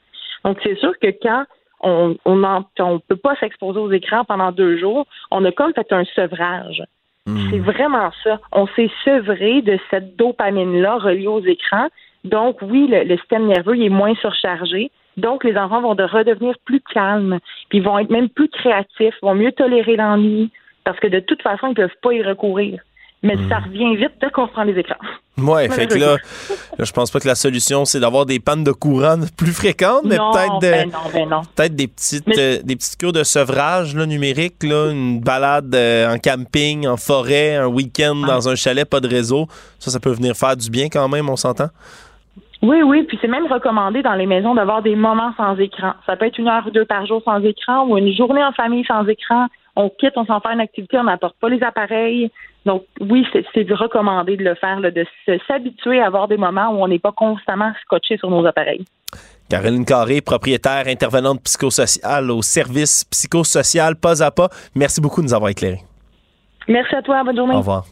Donc, 0.44 0.58
c'est 0.62 0.76
sûr 0.78 0.92
que 0.98 1.08
quand 1.22 1.44
on 1.80 2.16
on, 2.24 2.98
peut 3.00 3.16
pas 3.16 3.36
s'exposer 3.36 3.78
aux 3.78 3.90
écrans 3.90 4.24
pendant 4.24 4.52
deux 4.52 4.78
jours, 4.78 5.06
on 5.30 5.44
a 5.44 5.52
comme 5.52 5.74
fait 5.74 5.92
un 5.92 6.04
sevrage. 6.04 6.82
Hmm. 7.26 7.50
C'est 7.50 7.58
vraiment 7.58 8.10
ça. 8.22 8.40
On 8.52 8.66
s'est 8.68 8.90
sevré 9.04 9.62
de 9.62 9.78
cette 9.90 10.16
dopamine-là 10.16 10.96
reliée 10.96 11.26
aux 11.26 11.44
écrans. 11.44 11.88
Donc, 12.24 12.58
oui, 12.62 12.88
le, 12.90 13.16
système 13.16 13.46
nerveux 13.46 13.80
est 13.80 13.90
moins 13.90 14.14
surchargé. 14.16 14.90
Donc, 15.16 15.44
les 15.44 15.56
enfants 15.56 15.82
vont 15.82 15.94
de 15.94 16.04
redevenir 16.04 16.54
plus 16.64 16.80
calmes, 16.80 17.38
puis 17.68 17.78
ils 17.78 17.84
vont 17.84 17.98
être 17.98 18.10
même 18.10 18.28
plus 18.28 18.48
créatifs, 18.48 19.14
vont 19.22 19.34
mieux 19.34 19.52
tolérer 19.52 19.96
l'ennui, 19.96 20.50
parce 20.84 20.98
que 20.98 21.06
de 21.06 21.20
toute 21.20 21.42
façon, 21.42 21.68
ils 21.68 21.70
ne 21.70 21.74
peuvent 21.74 22.00
pas 22.02 22.12
y 22.12 22.22
recourir 22.22 22.80
mais 23.24 23.36
ça 23.48 23.58
hmm. 23.58 23.64
revient 23.64 23.96
vite 23.96 24.12
dès 24.20 24.30
qu'on 24.30 24.46
prend 24.46 24.62
les 24.62 24.78
écrans. 24.78 24.96
Ouais, 25.38 25.68
fait 25.68 25.88
que 25.88 25.98
là, 25.98 26.16
je 26.78 26.92
pense 26.92 27.10
pas 27.10 27.18
que 27.18 27.26
la 27.26 27.34
solution 27.34 27.84
c'est 27.84 27.98
d'avoir 27.98 28.26
des 28.26 28.38
pannes 28.38 28.62
de 28.62 28.70
courant 28.70 29.16
plus 29.36 29.52
fréquentes, 29.52 30.04
mais 30.04 30.16
peut-être 30.16 30.60
ben 30.60 30.90
ben 31.12 31.42
peut-être 31.56 31.74
des 31.74 31.88
petites 31.88 32.28
euh, 32.38 32.58
des 32.62 32.76
petites 32.76 32.96
cures 32.96 33.12
de 33.12 33.24
sevrage 33.24 33.96
là, 33.96 34.06
numérique, 34.06 34.62
là, 34.62 34.90
une 34.92 35.20
balade 35.20 35.74
euh, 35.74 36.14
en 36.14 36.18
camping, 36.18 36.86
en 36.86 36.96
forêt, 36.96 37.56
un 37.56 37.66
week-end 37.66 38.14
dans 38.14 38.48
un 38.48 38.54
chalet, 38.54 38.88
pas 38.88 39.00
de 39.00 39.08
réseau, 39.08 39.46
ça, 39.78 39.90
ça 39.90 39.98
peut 39.98 40.12
venir 40.12 40.36
faire 40.36 40.56
du 40.56 40.70
bien 40.70 40.88
quand 40.88 41.08
même, 41.08 41.28
on 41.28 41.36
s'entend? 41.36 41.70
Oui, 42.62 42.82
oui, 42.82 43.02
puis 43.02 43.18
c'est 43.20 43.28
même 43.28 43.46
recommandé 43.46 44.02
dans 44.02 44.14
les 44.14 44.26
maisons 44.26 44.54
d'avoir 44.54 44.82
des 44.82 44.96
moments 44.96 45.32
sans 45.36 45.56
écran. 45.56 45.92
Ça 46.06 46.16
peut 46.16 46.26
être 46.26 46.38
une 46.38 46.48
heure 46.48 46.66
ou 46.66 46.70
deux 46.70 46.84
par 46.84 47.04
jour 47.06 47.20
sans 47.24 47.40
écran 47.40 47.86
ou 47.86 47.98
une 47.98 48.14
journée 48.14 48.42
en 48.42 48.52
famille 48.52 48.84
sans 48.86 49.06
écran. 49.06 49.48
On 49.76 49.90
quitte, 49.90 50.14
on 50.16 50.24
s'en 50.24 50.40
fait 50.40 50.52
une 50.52 50.60
activité, 50.60 50.98
on 50.98 51.04
n'apporte 51.04 51.36
pas 51.40 51.48
les 51.48 51.62
appareils. 51.62 52.30
Donc, 52.66 52.84
oui, 53.00 53.26
c'est 53.32 53.70
recommandé 53.72 54.36
de 54.36 54.44
le 54.44 54.54
faire, 54.54 54.80
de 54.80 55.06
s'habituer 55.46 56.00
à 56.00 56.06
avoir 56.06 56.28
des 56.28 56.38
moments 56.38 56.70
où 56.70 56.82
on 56.82 56.88
n'est 56.88 56.98
pas 56.98 57.12
constamment 57.12 57.72
scotché 57.82 58.16
sur 58.16 58.30
nos 58.30 58.46
appareils. 58.46 58.84
Caroline 59.50 59.84
Carré, 59.84 60.22
propriétaire, 60.22 60.86
intervenante 60.86 61.42
psychosociale 61.42 62.30
au 62.30 62.40
service 62.40 63.04
psychosocial 63.04 63.96
pas 63.96 64.22
à 64.22 64.30
pas. 64.30 64.48
Merci 64.74 65.02
beaucoup 65.02 65.20
de 65.20 65.26
nous 65.26 65.34
avoir 65.34 65.50
éclairés. 65.50 65.82
Merci 66.66 66.94
à 66.94 67.02
toi. 67.02 67.22
Bonne 67.22 67.36
journée. 67.36 67.54
Au 67.54 67.58
revoir. 67.58 67.84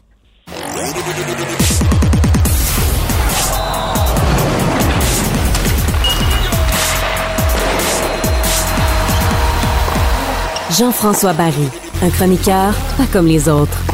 Jean-François 10.71 11.33
Barry, 11.33 11.69
un 12.01 12.09
chroniqueur 12.09 12.73
pas 12.97 13.05
comme 13.13 13.27
les 13.27 13.47
autres. 13.47 13.92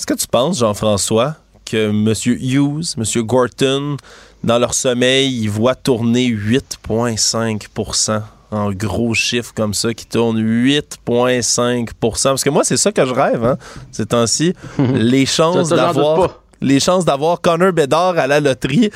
Est-ce 0.00 0.06
que 0.06 0.14
tu 0.14 0.26
penses, 0.28 0.60
Jean-François, 0.60 1.34
que 1.66 1.90
M. 1.90 2.14
Hughes, 2.24 2.94
M. 2.96 3.04
Gorton, 3.22 3.98
dans 4.42 4.58
leur 4.58 4.72
sommeil, 4.72 5.42
ils 5.42 5.50
voient 5.50 5.74
tourner 5.74 6.26
8,5% 6.26 8.22
en 8.50 8.72
gros 8.72 9.12
chiffres 9.12 9.52
comme 9.54 9.74
ça 9.74 9.92
qui 9.92 10.06
tournent 10.06 10.40
8,5% 10.40 11.84
Parce 12.22 12.42
que 12.42 12.48
moi, 12.48 12.64
c'est 12.64 12.78
ça 12.78 12.92
que 12.92 13.04
je 13.04 13.12
rêve, 13.12 13.44
hein, 13.44 13.58
ces 13.92 14.06
temps-ci. 14.06 14.54
les 14.78 15.26
chances 15.26 15.68
d'avoir 15.68 16.40
les 16.62 16.80
chances 16.80 17.04
d'avoir 17.04 17.42
Connor 17.42 17.74
Bedard 17.74 18.16
à 18.16 18.26
la 18.26 18.40
loterie. 18.40 18.90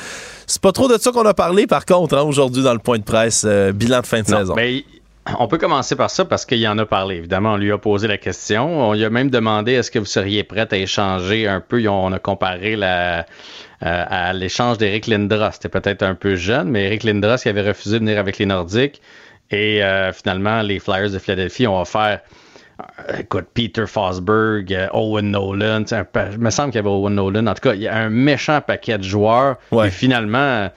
C'est 0.47 0.61
pas 0.61 0.71
trop 0.71 0.87
de 0.87 0.97
ça 0.99 1.11
qu'on 1.11 1.25
a 1.25 1.35
parlé, 1.35 1.67
par 1.67 1.85
contre, 1.85 2.17
hein, 2.17 2.23
aujourd'hui 2.23 2.63
dans 2.63 2.73
le 2.73 2.79
point 2.79 2.97
de 2.97 3.03
presse, 3.03 3.43
euh, 3.45 3.71
bilan 3.71 4.01
de 4.01 4.07
fin 4.07 4.21
de 4.21 4.27
saison. 4.27 4.55
Mais 4.55 4.83
on 5.39 5.47
peut 5.47 5.57
commencer 5.57 5.95
par 5.95 6.09
ça 6.09 6.25
parce 6.25 6.45
qu'il 6.45 6.65
en 6.67 6.77
a 6.77 6.85
parlé. 6.85 7.15
Évidemment, 7.15 7.53
on 7.53 7.57
lui 7.57 7.71
a 7.71 7.77
posé 7.77 8.07
la 8.07 8.17
question. 8.17 8.89
On 8.89 8.93
lui 8.93 9.03
a 9.03 9.09
même 9.09 9.29
demandé 9.29 9.73
est-ce 9.73 9.89
que 9.89 9.99
vous 9.99 10.05
seriez 10.05 10.43
prête 10.43 10.71
à 10.71 10.77
échanger 10.77 11.47
un 11.47 11.61
peu? 11.61 11.87
On 11.87 12.11
a 12.11 12.19
comparé 12.19 12.75
la, 12.75 13.19
euh, 13.19 13.23
à 13.81 14.33
l'échange 14.33 14.77
d'Eric 14.77 15.07
Lindros. 15.07 15.51
C'était 15.53 15.69
peut-être 15.69 16.03
un 16.03 16.15
peu 16.15 16.35
jeune, 16.35 16.69
mais 16.69 16.85
Eric 16.85 17.03
Lindros 17.03 17.37
qui 17.37 17.49
avait 17.49 17.67
refusé 17.67 17.99
de 17.99 18.05
venir 18.05 18.19
avec 18.19 18.37
les 18.37 18.45
Nordiques. 18.45 19.01
Et 19.51 19.83
euh, 19.83 20.11
finalement, 20.13 20.61
les 20.61 20.79
Flyers 20.79 21.11
de 21.11 21.19
Philadelphie 21.19 21.67
ont 21.67 21.79
offert 21.79 22.21
euh, 22.79 23.19
écoute, 23.19 23.45
Peter 23.53 23.85
Fosberg, 23.87 24.89
Owen 24.93 25.31
Nolan, 25.31 25.85
il 25.89 26.39
me 26.39 26.49
semble 26.49 26.71
qu'il 26.71 26.79
y 26.79 26.79
avait 26.79 26.89
Owen 26.89 27.15
Nolan. 27.15 27.47
En 27.47 27.53
tout 27.53 27.69
cas, 27.69 27.73
il 27.73 27.81
y 27.81 27.87
a 27.87 27.95
un 27.95 28.09
méchant 28.09 28.61
paquet 28.61 28.97
de 28.97 29.03
joueurs. 29.03 29.57
Et 29.83 29.89
finalement, 29.89 30.69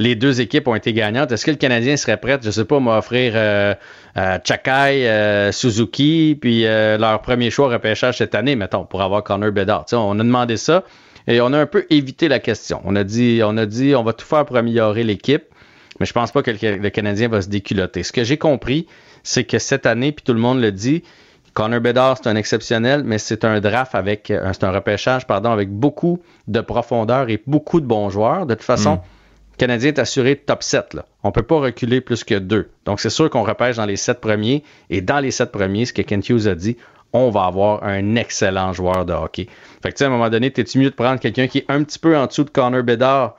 les 0.00 0.14
deux 0.14 0.40
équipes 0.40 0.66
ont 0.66 0.74
été 0.74 0.94
gagnantes. 0.94 1.30
Est-ce 1.30 1.44
que 1.44 1.50
le 1.50 1.58
Canadien 1.58 1.94
serait 1.98 2.16
prêt, 2.16 2.38
je 2.42 2.50
sais 2.50 2.64
pas, 2.64 2.78
à 2.78 2.80
m'offrir 2.80 3.32
euh, 3.36 3.74
euh, 4.16 4.38
Chakai, 4.42 5.06
euh, 5.06 5.52
Suzuki, 5.52 6.38
puis 6.40 6.62
leur 6.64 7.20
premier 7.20 7.50
choix 7.50 7.68
repêchage 7.68 8.16
cette 8.16 8.34
année, 8.34 8.56
mettons, 8.56 8.86
pour 8.86 9.02
avoir 9.02 9.22
Connor 9.22 9.52
Bedard? 9.52 9.84
on 9.92 10.18
a 10.18 10.24
demandé 10.24 10.56
ça 10.56 10.84
et 11.28 11.42
on 11.42 11.52
a 11.52 11.58
un 11.58 11.66
peu 11.66 11.84
évité 11.90 12.28
la 12.28 12.38
question. 12.38 12.80
On 12.84 12.96
a 12.96 13.04
dit, 13.04 13.42
on 13.44 13.58
a 13.58 13.66
dit, 13.66 13.94
on 13.94 14.02
va 14.02 14.14
tout 14.14 14.24
faire 14.24 14.46
pour 14.46 14.56
améliorer 14.56 15.04
l'équipe, 15.04 15.44
mais 16.00 16.06
je 16.06 16.14
pense 16.14 16.32
pas 16.32 16.42
que 16.42 16.50
le, 16.50 16.88
Canadien 16.88 17.28
va 17.28 17.42
se 17.42 17.50
déculoter. 17.50 18.02
Ce 18.02 18.12
que 18.12 18.24
j'ai 18.24 18.38
compris, 18.38 18.86
c'est 19.22 19.44
que 19.44 19.58
cette 19.58 19.84
année, 19.84 20.12
puis 20.12 20.24
tout 20.24 20.32
le 20.32 20.40
monde 20.40 20.62
le 20.62 20.72
dit, 20.72 21.04
Connor 21.52 21.80
Bedard, 21.80 22.16
c'est 22.16 22.28
un 22.30 22.36
exceptionnel, 22.36 23.02
mais 23.04 23.18
c'est 23.18 23.44
un 23.44 23.60
draft 23.60 23.94
avec, 23.94 24.32
c'est 24.52 24.64
un 24.64 24.70
repêchage, 24.70 25.26
pardon, 25.26 25.50
avec 25.50 25.68
beaucoup 25.68 26.20
de 26.48 26.62
profondeur 26.62 27.28
et 27.28 27.42
beaucoup 27.46 27.82
de 27.82 27.86
bons 27.86 28.08
joueurs. 28.08 28.46
De 28.46 28.54
toute 28.54 28.62
façon, 28.62 28.94
hmm. 28.94 29.00
Canadien 29.60 29.88
est 29.90 29.98
assuré 29.98 30.36
top 30.36 30.62
7. 30.62 30.94
Là. 30.94 31.04
On 31.22 31.28
ne 31.28 31.32
peut 31.34 31.42
pas 31.42 31.60
reculer 31.60 32.00
plus 32.00 32.24
que 32.24 32.34
deux. 32.34 32.70
Donc, 32.86 32.98
c'est 32.98 33.10
sûr 33.10 33.28
qu'on 33.28 33.42
repêche 33.42 33.76
dans 33.76 33.84
les 33.84 33.96
sept 33.96 34.18
premiers. 34.18 34.64
Et 34.88 35.02
dans 35.02 35.20
les 35.20 35.30
sept 35.30 35.52
premiers, 35.52 35.84
ce 35.84 35.92
que 35.92 36.00
Kent 36.00 36.30
Hughes 36.30 36.48
a 36.48 36.54
dit, 36.54 36.78
on 37.12 37.28
va 37.28 37.44
avoir 37.44 37.84
un 37.84 38.16
excellent 38.16 38.72
joueur 38.72 39.04
de 39.04 39.12
hockey. 39.12 39.48
Fait 39.82 39.92
que, 39.92 40.02
à 40.02 40.06
un 40.06 40.10
moment 40.10 40.30
donné, 40.30 40.50
t'es-tu 40.50 40.78
mieux 40.78 40.88
de 40.88 40.94
prendre 40.94 41.20
quelqu'un 41.20 41.46
qui 41.46 41.58
est 41.58 41.66
un 41.68 41.82
petit 41.82 41.98
peu 41.98 42.16
en 42.16 42.24
dessous 42.24 42.44
de 42.44 42.48
Connor 42.48 42.82
Bedard, 42.82 43.36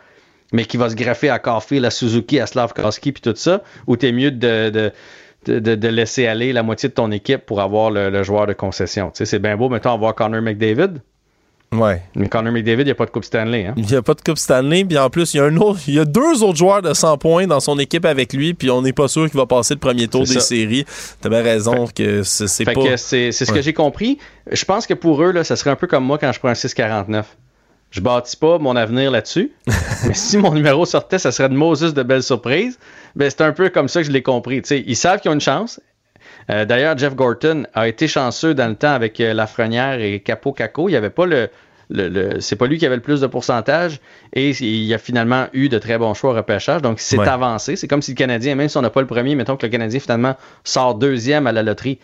mais 0.53 0.65
qui 0.65 0.77
va 0.77 0.91
se 0.91 0.95
greffer 0.95 1.31
à 1.31 1.39
Caulfield, 1.39 1.85
à 1.85 1.89
Suzuki, 1.89 2.39
à 2.39 2.45
Slavkowski, 2.45 3.13
puis 3.13 3.21
tout 3.23 3.33
ça, 3.35 3.63
ou 3.87 3.97
t'es 3.97 4.11
mieux 4.11 4.29
de, 4.29 4.91
laisser 5.47 6.27
aller 6.27 6.53
la 6.53 6.61
moitié 6.61 6.87
de 6.89 6.93
ton 6.93 7.09
équipe 7.09 7.47
pour 7.47 7.61
avoir 7.61 7.89
le, 7.89 8.21
joueur 8.21 8.45
de 8.45 8.53
concession? 8.53 9.09
Tu 9.09 9.17
sais, 9.17 9.25
c'est 9.25 9.39
bien 9.39 9.57
beau, 9.57 9.69
mettons, 9.69 9.91
avoir 9.91 10.13
Connor 10.13 10.43
McDavid, 10.43 11.01
Ouais. 11.73 12.01
Mais 12.15 12.27
Connor 12.27 12.51
McDavid, 12.51 12.81
il 12.81 12.85
n'y 12.85 12.91
a 12.91 12.95
pas 12.95 13.05
de 13.05 13.11
Coupe 13.11 13.23
Stanley. 13.23 13.65
Hein? 13.65 13.73
Il 13.77 13.85
n'y 13.85 13.95
a 13.95 14.01
pas 14.01 14.13
de 14.13 14.21
Coupe 14.21 14.37
Stanley. 14.37 14.83
Puis 14.83 14.97
en 14.97 15.09
plus, 15.09 15.33
il 15.33 15.37
y, 15.37 15.39
a 15.39 15.45
un 15.45 15.55
autre, 15.55 15.79
il 15.87 15.93
y 15.93 15.99
a 15.99 16.05
deux 16.05 16.43
autres 16.43 16.57
joueurs 16.57 16.81
de 16.81 16.93
100 16.93 17.17
points 17.17 17.47
dans 17.47 17.61
son 17.61 17.79
équipe 17.79 18.05
avec 18.05 18.33
lui. 18.33 18.53
Puis 18.53 18.69
on 18.69 18.81
n'est 18.81 18.91
pas 18.91 19.07
sûr 19.07 19.29
qu'il 19.29 19.39
va 19.39 19.45
passer 19.45 19.75
le 19.75 19.79
premier 19.79 20.09
tour 20.09 20.25
des 20.25 20.39
séries. 20.41 20.85
Tu 21.21 21.29
bien 21.29 21.41
raison 21.41 21.87
que 21.87 22.23
c'est 22.23 22.65
pas. 22.65 22.97
C'est 22.97 23.31
ce 23.31 23.51
que 23.51 23.61
j'ai 23.61 23.73
compris. 23.73 24.17
Je 24.51 24.65
pense 24.65 24.85
que 24.85 24.93
pour 24.93 25.23
eux, 25.23 25.31
là, 25.31 25.45
ça 25.45 25.55
serait 25.55 25.69
un 25.69 25.75
peu 25.77 25.87
comme 25.87 26.03
moi 26.03 26.17
quand 26.17 26.31
je 26.33 26.39
prends 26.39 26.49
un 26.49 26.55
649. 26.55 27.37
Je 27.91 27.99
bâtis 27.99 28.37
pas 28.37 28.57
mon 28.57 28.75
avenir 28.75 29.11
là-dessus. 29.11 29.51
mais 30.07 30.13
si 30.13 30.37
mon 30.37 30.53
numéro 30.53 30.85
sortait, 30.85 31.19
ça 31.19 31.31
serait 31.31 31.49
de 31.49 31.55
Moses 31.55 31.93
de 31.93 32.03
belles 32.03 32.23
surprises. 32.23 32.79
Ben, 33.15 33.29
c'est 33.29 33.41
un 33.41 33.51
peu 33.51 33.69
comme 33.69 33.89
ça 33.89 34.01
que 34.01 34.07
je 34.07 34.11
l'ai 34.11 34.23
compris. 34.23 34.61
ils 34.71 34.95
savent 34.95 35.19
qu'ils 35.19 35.29
ont 35.29 35.33
une 35.33 35.41
chance. 35.41 35.79
Euh, 36.49 36.65
d'ailleurs, 36.65 36.97
Jeff 36.97 37.15
Gorton 37.15 37.65
a 37.73 37.87
été 37.87 38.07
chanceux 38.07 38.53
dans 38.53 38.67
le 38.67 38.75
temps 38.75 38.93
avec 38.93 39.19
euh, 39.19 39.33
Lafrenière 39.33 39.99
et 39.99 40.19
Capo 40.19 40.51
Caco. 40.51 40.89
Il 40.89 40.91
n'y 40.91 40.97
avait 40.97 41.09
pas 41.09 41.25
le, 41.25 41.49
c'est 42.39 42.55
pas 42.55 42.67
lui 42.67 42.77
qui 42.77 42.85
avait 42.85 42.95
le 42.95 43.01
plus 43.01 43.21
de 43.21 43.27
pourcentage 43.27 43.99
et 44.33 44.51
il 44.51 44.93
a 44.93 44.97
finalement 44.97 45.47
eu 45.53 45.69
de 45.69 45.77
très 45.77 45.97
bons 45.97 46.13
choix 46.13 46.31
au 46.31 46.33
repêchage. 46.33 46.81
Donc, 46.81 46.99
c'est 46.99 47.19
avancé. 47.19 47.75
C'est 47.75 47.87
comme 47.87 48.01
si 48.01 48.11
le 48.11 48.15
Canadien, 48.15 48.55
même 48.55 48.69
si 48.69 48.77
on 48.77 48.81
n'a 48.81 48.89
pas 48.89 49.01
le 49.01 49.07
premier, 49.07 49.35
mettons 49.35 49.57
que 49.57 49.65
le 49.65 49.71
Canadien 49.71 49.99
finalement 49.99 50.35
sort 50.63 50.95
deuxième 50.95 51.47
à 51.47 51.51
la 51.51 51.63
loterie, 51.63 51.99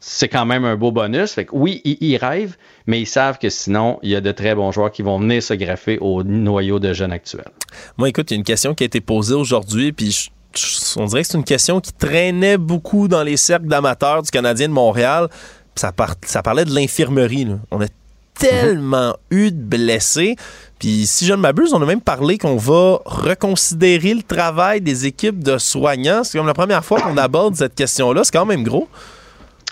c'est 0.00 0.28
quand 0.28 0.46
même 0.46 0.64
un 0.64 0.76
beau 0.76 0.90
bonus. 0.90 1.32
Fait 1.32 1.44
que 1.44 1.54
oui, 1.54 1.80
ils, 1.84 2.16
rêvent, 2.16 2.56
mais 2.86 3.00
ils 3.00 3.06
savent 3.06 3.38
que 3.38 3.50
sinon, 3.50 3.98
il 4.02 4.10
y 4.10 4.16
a 4.16 4.20
de 4.20 4.32
très 4.32 4.54
bons 4.54 4.72
joueurs 4.72 4.90
qui 4.90 5.02
vont 5.02 5.18
venir 5.18 5.42
se 5.42 5.54
greffer 5.54 5.98
au 6.00 6.22
noyau 6.24 6.78
de 6.78 6.92
jeunes 6.92 7.12
actuels. 7.12 7.50
Moi, 7.98 8.08
écoute, 8.08 8.30
il 8.30 8.34
y 8.34 8.36
a 8.36 8.38
une 8.38 8.44
question 8.44 8.74
qui 8.74 8.84
a 8.84 8.86
été 8.86 9.00
posée 9.00 9.34
aujourd'hui, 9.34 9.92
puis 9.92 10.10
je 10.10 10.30
on 10.96 11.04
dirait 11.04 11.22
que 11.22 11.28
c'est 11.28 11.38
une 11.38 11.44
question 11.44 11.80
qui 11.80 11.92
traînait 11.92 12.58
beaucoup 12.58 13.08
dans 13.08 13.22
les 13.22 13.36
cercles 13.36 13.66
d'amateurs 13.66 14.22
du 14.22 14.30
Canadien 14.30 14.68
de 14.68 14.72
Montréal. 14.72 15.28
Ça, 15.76 15.92
parlait 15.92 16.64
de 16.64 16.74
l'infirmerie. 16.74 17.46
On 17.70 17.80
a 17.80 17.86
tellement 18.34 19.16
eu 19.30 19.50
de 19.50 19.62
blessés. 19.62 20.36
Puis 20.78 21.06
si 21.06 21.26
je 21.26 21.32
ne 21.32 21.38
m'abuse, 21.38 21.72
on 21.74 21.82
a 21.82 21.86
même 21.86 22.00
parlé 22.00 22.38
qu'on 22.38 22.56
va 22.56 23.00
reconsidérer 23.04 24.14
le 24.14 24.22
travail 24.22 24.80
des 24.80 25.06
équipes 25.06 25.42
de 25.42 25.58
soignants. 25.58 26.24
C'est 26.24 26.38
comme 26.38 26.46
la 26.46 26.54
première 26.54 26.84
fois 26.84 27.00
qu'on 27.00 27.16
aborde 27.16 27.54
cette 27.54 27.74
question-là. 27.74 28.24
C'est 28.24 28.32
quand 28.32 28.46
même 28.46 28.64
gros. 28.64 28.88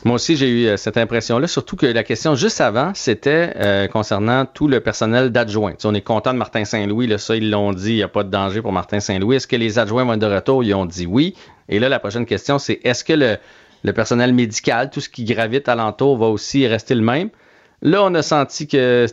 Moi 0.04 0.14
aussi, 0.14 0.36
j'ai 0.36 0.48
eu 0.48 0.66
euh, 0.66 0.76
cette 0.76 0.96
impression-là, 0.96 1.48
surtout 1.48 1.74
que 1.74 1.86
la 1.86 2.04
question 2.04 2.36
juste 2.36 2.60
avant, 2.60 2.92
c'était 2.94 3.52
euh, 3.56 3.88
concernant 3.88 4.46
tout 4.46 4.68
le 4.68 4.78
personnel 4.78 5.30
d'adjoint. 5.30 5.74
on 5.84 5.94
est 5.94 6.02
content 6.02 6.32
de 6.32 6.38
Martin 6.38 6.64
Saint-Louis, 6.64 7.18
ça, 7.18 7.34
ils 7.34 7.50
l'ont 7.50 7.72
dit, 7.72 7.90
il 7.90 7.96
n'y 7.96 8.02
a 8.04 8.08
pas 8.08 8.22
de 8.22 8.30
danger 8.30 8.62
pour 8.62 8.72
Martin 8.72 9.00
Saint-Louis. 9.00 9.36
Est-ce 9.36 9.48
que 9.48 9.56
les 9.56 9.80
adjoints 9.80 10.04
vont 10.04 10.12
être 10.12 10.20
de 10.20 10.26
retour? 10.26 10.62
Ils 10.62 10.72
ont 10.74 10.86
dit 10.86 11.06
oui. 11.06 11.34
Et 11.68 11.80
là, 11.80 11.88
la 11.88 11.98
prochaine 11.98 12.26
question, 12.26 12.60
c'est 12.60 12.78
est-ce 12.84 13.02
que 13.02 13.12
le, 13.12 13.38
le, 13.82 13.92
personnel 13.92 14.32
médical, 14.32 14.90
tout 14.90 15.00
ce 15.00 15.08
qui 15.08 15.24
gravite 15.24 15.68
alentour, 15.68 16.16
va 16.16 16.26
aussi 16.26 16.64
rester 16.68 16.94
le 16.94 17.02
même? 17.02 17.30
Là, 17.82 18.04
on 18.04 18.14
a 18.14 18.22
senti 18.22 18.68
que 18.68 19.06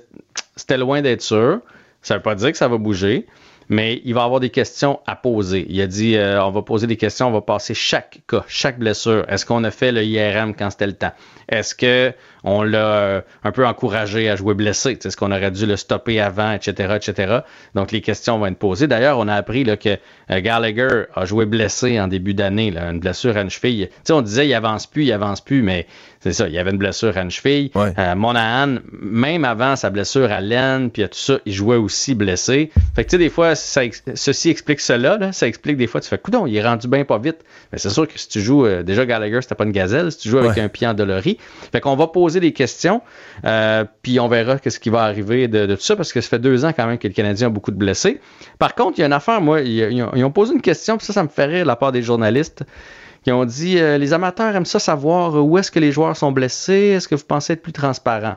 c'était 0.55 0.77
loin 0.77 1.01
d'être 1.01 1.23
sûr. 1.23 1.61
Ça 2.03 2.13
ne 2.13 2.19
veut 2.19 2.23
pas 2.23 2.35
dire 2.35 2.51
que 2.51 2.57
ça 2.57 2.67
va 2.67 2.77
bouger 2.77 3.25
mais 3.69 4.01
il 4.05 4.13
va 4.13 4.23
avoir 4.23 4.39
des 4.39 4.49
questions 4.49 4.99
à 5.05 5.15
poser. 5.15 5.65
Il 5.69 5.79
a 5.81 5.87
dit 5.87 6.15
euh, 6.15 6.43
on 6.43 6.51
va 6.51 6.61
poser 6.61 6.87
des 6.87 6.97
questions, 6.97 7.27
on 7.27 7.31
va 7.31 7.41
passer 7.41 7.73
chaque 7.73 8.19
cas, 8.27 8.43
chaque 8.47 8.79
blessure. 8.79 9.25
Est-ce 9.27 9.45
qu'on 9.45 9.63
a 9.63 9.71
fait 9.71 9.91
le 9.91 10.03
IRM 10.03 10.55
quand 10.55 10.69
c'était 10.69 10.87
le 10.87 10.93
temps? 10.93 11.13
Est-ce 11.49 11.75
on 12.45 12.61
l'a 12.61 12.77
euh, 12.77 13.21
un 13.43 13.51
peu 13.51 13.65
encouragé 13.65 14.29
à 14.29 14.35
jouer 14.35 14.53
blessé. 14.53 14.97
C'est 15.01 15.09
ce 15.09 15.17
qu'on 15.17 15.31
aurait 15.31 15.51
dû 15.51 15.65
le 15.65 15.75
stopper 15.75 16.21
avant, 16.21 16.51
etc., 16.51 16.95
etc. 16.95 17.39
Donc, 17.73 17.91
les 17.91 18.01
questions 18.01 18.37
vont 18.37 18.45
être 18.45 18.57
posées. 18.57 18.87
D'ailleurs, 18.87 19.17
on 19.17 19.27
a 19.27 19.33
appris 19.33 19.63
là, 19.63 19.75
que 19.77 19.97
euh, 20.29 20.41
Gallagher 20.41 21.05
a 21.13 21.25
joué 21.25 21.45
blessé 21.45 21.99
en 21.99 22.07
début 22.07 22.35
d'année, 22.35 22.71
une 22.77 22.99
blessure 22.99 23.35
à 23.35 23.41
une 23.41 23.49
cheville. 23.49 23.89
sais, 24.03 24.13
on 24.13 24.21
disait 24.21 24.47
il 24.47 24.53
avance 24.53 24.85
plus, 24.85 25.05
il 25.05 25.11
avance 25.11 25.41
plus, 25.41 25.63
mais 25.63 25.87
c'est 26.25 26.33
ça, 26.33 26.47
il 26.47 26.55
y 26.55 26.57
avait 26.57 26.71
une 26.71 26.79
blessure 26.79 27.15
à 27.17 27.21
une 27.21 27.29
cheville. 27.29 27.69
Euh, 27.75 28.15
Monahan, 28.15 28.79
même 28.91 29.45
avant 29.45 29.75
sa 29.75 29.91
blessure 29.91 30.31
à 30.31 30.41
l'aine, 30.41 30.89
puis 30.89 31.03
tout 31.03 31.09
ça, 31.13 31.37
il 31.45 31.53
jouait 31.53 31.75
aussi 31.75 32.15
blessé. 32.15 32.71
Fait 32.95 33.03
que 33.03 33.09
tu 33.09 33.11
sais, 33.11 33.17
des 33.19 33.29
fois, 33.29 33.53
ça, 33.53 33.81
ceci 34.15 34.49
explique 34.49 34.79
cela, 34.79 35.17
là, 35.17 35.31
ça 35.33 35.47
explique 35.47 35.77
des 35.77 35.85
fois, 35.85 36.01
tu 36.01 36.09
fais, 36.09 36.17
coudon, 36.17 36.47
il 36.47 36.55
est 36.55 36.63
rendu 36.63 36.87
bien 36.87 37.05
pas 37.05 37.19
vite. 37.19 37.37
Mais 37.71 37.77
c'est 37.77 37.91
sûr 37.91 38.07
que 38.07 38.17
si 38.17 38.27
tu 38.27 38.41
joues, 38.41 38.65
euh, 38.65 38.81
déjà 38.81 39.05
Gallagher, 39.05 39.39
c'était 39.43 39.53
pas 39.53 39.65
une 39.65 39.71
gazelle, 39.71 40.11
si 40.11 40.17
tu 40.17 40.29
joues 40.29 40.39
avec 40.39 40.57
un 40.57 40.67
pied 40.67 40.87
endolori. 40.87 41.37
Fait 41.71 41.79
qu'on 41.79 41.95
va 41.95 42.07
poser 42.07 42.34
des 42.39 42.53
questions, 42.53 43.01
euh, 43.45 43.85
puis 44.01 44.19
on 44.19 44.27
verra 44.27 44.59
qu'est-ce 44.59 44.79
qui 44.79 44.89
va 44.89 45.03
arriver 45.03 45.47
de, 45.47 45.75
tout 45.75 45.81
ça, 45.81 45.95
parce 45.95 46.13
que 46.13 46.21
ça 46.21 46.29
fait 46.29 46.39
deux 46.39 46.65
ans 46.65 46.71
quand 46.75 46.87
même 46.87 46.97
que 46.97 47.07
les 47.07 47.13
Canadiens 47.13 47.47
ont 47.47 47.51
beaucoup 47.51 47.71
de 47.71 47.77
blessés. 47.77 48.19
Par 48.59 48.75
contre, 48.75 48.97
il 48.97 49.01
y 49.01 49.03
a 49.03 49.07
une 49.07 49.13
affaire, 49.13 49.41
moi, 49.41 49.61
ils, 49.61 50.03
ont, 50.03 50.31
posé 50.31 50.53
une 50.53 50.61
question, 50.61 50.97
puis 50.97 51.05
ça, 51.05 51.13
ça 51.13 51.23
me 51.23 51.29
fait 51.29 51.45
rire 51.45 51.63
de 51.63 51.67
la 51.67 51.75
part 51.75 51.91
des 51.91 52.01
journalistes 52.01 52.63
qui 53.23 53.31
ont 53.31 53.45
dit 53.45 53.79
euh, 53.79 53.97
les 53.97 54.13
amateurs 54.13 54.55
aiment 54.55 54.65
ça 54.65 54.79
savoir 54.79 55.43
où 55.43 55.57
est-ce 55.57 55.71
que 55.71 55.79
les 55.79 55.91
joueurs 55.91 56.15
sont 56.15 56.31
blessés, 56.31 56.93
est-ce 56.95 57.07
que 57.07 57.15
vous 57.15 57.25
pensez 57.25 57.53
être 57.53 57.63
plus 57.63 57.73
transparent? 57.73 58.35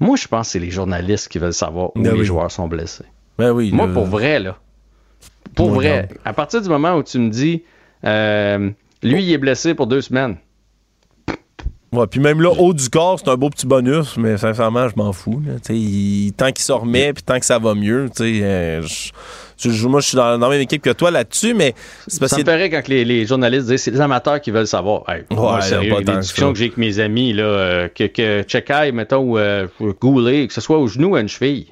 Moi, 0.00 0.16
je 0.16 0.28
pense 0.28 0.48
que 0.48 0.52
c'est 0.52 0.58
les 0.58 0.70
journalistes 0.70 1.28
qui 1.28 1.38
veulent 1.38 1.54
savoir 1.54 1.96
où 1.96 2.02
ben 2.02 2.14
les 2.14 2.24
joueurs 2.24 2.50
sont 2.50 2.68
blessés. 2.68 3.04
Ben 3.38 3.52
oui, 3.52 3.70
Moi, 3.72 3.88
pour 3.88 4.04
vrai, 4.04 4.38
là. 4.38 4.58
Pour 5.54 5.70
vrai, 5.70 6.08
à 6.24 6.32
partir 6.32 6.60
du 6.60 6.68
moment 6.68 6.94
où 6.94 7.02
tu 7.02 7.18
me 7.18 7.30
dis 7.30 7.62
euh, 8.04 8.70
lui, 9.02 9.22
il 9.24 9.32
est 9.32 9.38
blessé 9.38 9.74
pour 9.74 9.86
deux 9.86 10.00
semaines. 10.00 10.36
Ouais, 11.92 12.06
puis 12.06 12.20
même 12.20 12.40
là, 12.40 12.50
haut 12.50 12.72
du 12.72 12.88
corps, 12.88 13.18
c'est 13.18 13.28
un 13.28 13.36
beau 13.36 13.50
petit 13.50 13.66
bonus, 13.66 14.16
mais 14.16 14.38
sincèrement, 14.38 14.88
je 14.88 14.94
m'en 14.96 15.12
fous. 15.12 15.42
tant 15.62 16.52
qu'il 16.52 16.64
se 16.64 16.72
remet, 16.72 17.12
puis 17.12 17.22
tant 17.22 17.38
que 17.38 17.44
ça 17.44 17.58
va 17.58 17.74
mieux, 17.74 18.08
tu 18.16 18.24
sais, 18.24 18.40
euh, 18.42 18.82
moi, 19.84 20.00
je 20.00 20.08
suis 20.08 20.16
dans, 20.16 20.38
la 20.38 20.48
même 20.48 20.60
équipe 20.60 20.82
que 20.82 20.90
toi 20.90 21.10
là-dessus, 21.10 21.54
mais 21.54 21.74
c'est 22.06 22.18
parce. 22.18 22.32
Ça 22.32 22.38
me 22.38 22.44
ferait 22.44 22.70
quand 22.70 22.88
les, 22.88 23.26
journalistes 23.26 23.66
disent 23.66 23.82
c'est 23.82 23.90
les 23.90 24.00
amateurs 24.00 24.40
qui 24.40 24.50
veulent 24.50 24.66
savoir. 24.66 25.04
ouais, 25.08 25.60
sérieux, 25.60 26.02
des 26.02 26.16
discussions 26.16 26.52
que 26.52 26.58
j'ai 26.58 26.66
avec 26.66 26.78
mes 26.78 26.98
amis, 26.98 27.34
là, 27.34 27.44
euh, 27.44 27.88
que, 27.88 28.06
que 28.06 28.90
mettons, 28.90 29.18
ou 29.18 29.38
euh, 29.38 29.66
Goulet, 30.00 30.46
que 30.46 30.54
ce 30.54 30.60
soit 30.60 30.78
au 30.78 30.88
genou 30.88 31.10
ou 31.10 31.16
à 31.16 31.20
une 31.20 31.28
cheville 31.28 31.66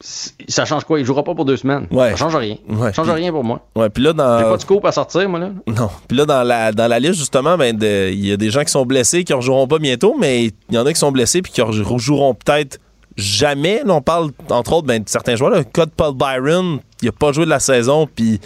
ça 0.00 0.66
change 0.66 0.84
quoi? 0.84 1.00
Il 1.00 1.06
jouera 1.06 1.24
pas 1.24 1.34
pour 1.34 1.44
deux 1.46 1.56
semaines. 1.56 1.86
Ouais. 1.90 2.10
Ça 2.10 2.16
change 2.16 2.36
rien. 2.36 2.56
Ça 2.68 2.92
change 2.92 3.10
rien 3.10 3.32
pour 3.32 3.44
moi. 3.44 3.66
Ouais, 3.74 3.88
puis 3.88 4.02
là, 4.02 4.12
dans... 4.12 4.38
J'ai 4.38 4.44
pas 4.44 4.56
de 4.56 4.60
scope 4.60 4.84
à 4.84 4.92
sortir, 4.92 5.28
moi, 5.28 5.40
là. 5.40 5.50
Non. 5.66 5.88
Puis 6.06 6.18
là, 6.18 6.26
dans 6.26 6.42
la, 6.42 6.72
dans 6.72 6.86
la 6.86 6.98
liste, 6.98 7.14
justement, 7.14 7.56
ben, 7.56 7.78
il 7.80 8.26
y 8.26 8.32
a 8.32 8.36
des 8.36 8.50
gens 8.50 8.62
qui 8.62 8.70
sont 8.70 8.84
blessés, 8.84 9.24
qui 9.24 9.32
ne 9.32 9.36
rejoueront 9.38 9.66
pas 9.66 9.78
bientôt, 9.78 10.14
mais 10.18 10.46
il 10.46 10.74
y 10.74 10.78
en 10.78 10.84
a 10.84 10.92
qui 10.92 10.98
sont 10.98 11.12
blessés 11.12 11.40
puis 11.40 11.50
qui 11.50 11.62
rejoueront 11.62 12.34
peut-être 12.34 12.78
jamais. 13.16 13.82
on 13.86 14.02
parle, 14.02 14.30
entre 14.50 14.74
autres, 14.74 14.86
ben, 14.86 15.02
de 15.02 15.08
certains 15.08 15.36
joueurs. 15.36 15.50
Le 15.50 15.64
cas 15.64 15.86
de 15.86 15.90
Paul 15.90 16.14
Byron, 16.14 16.80
il 17.00 17.08
a 17.08 17.12
pas 17.12 17.32
joué 17.32 17.46
de 17.46 17.50
la 17.50 17.60
saison, 17.60 18.06
puis 18.06 18.40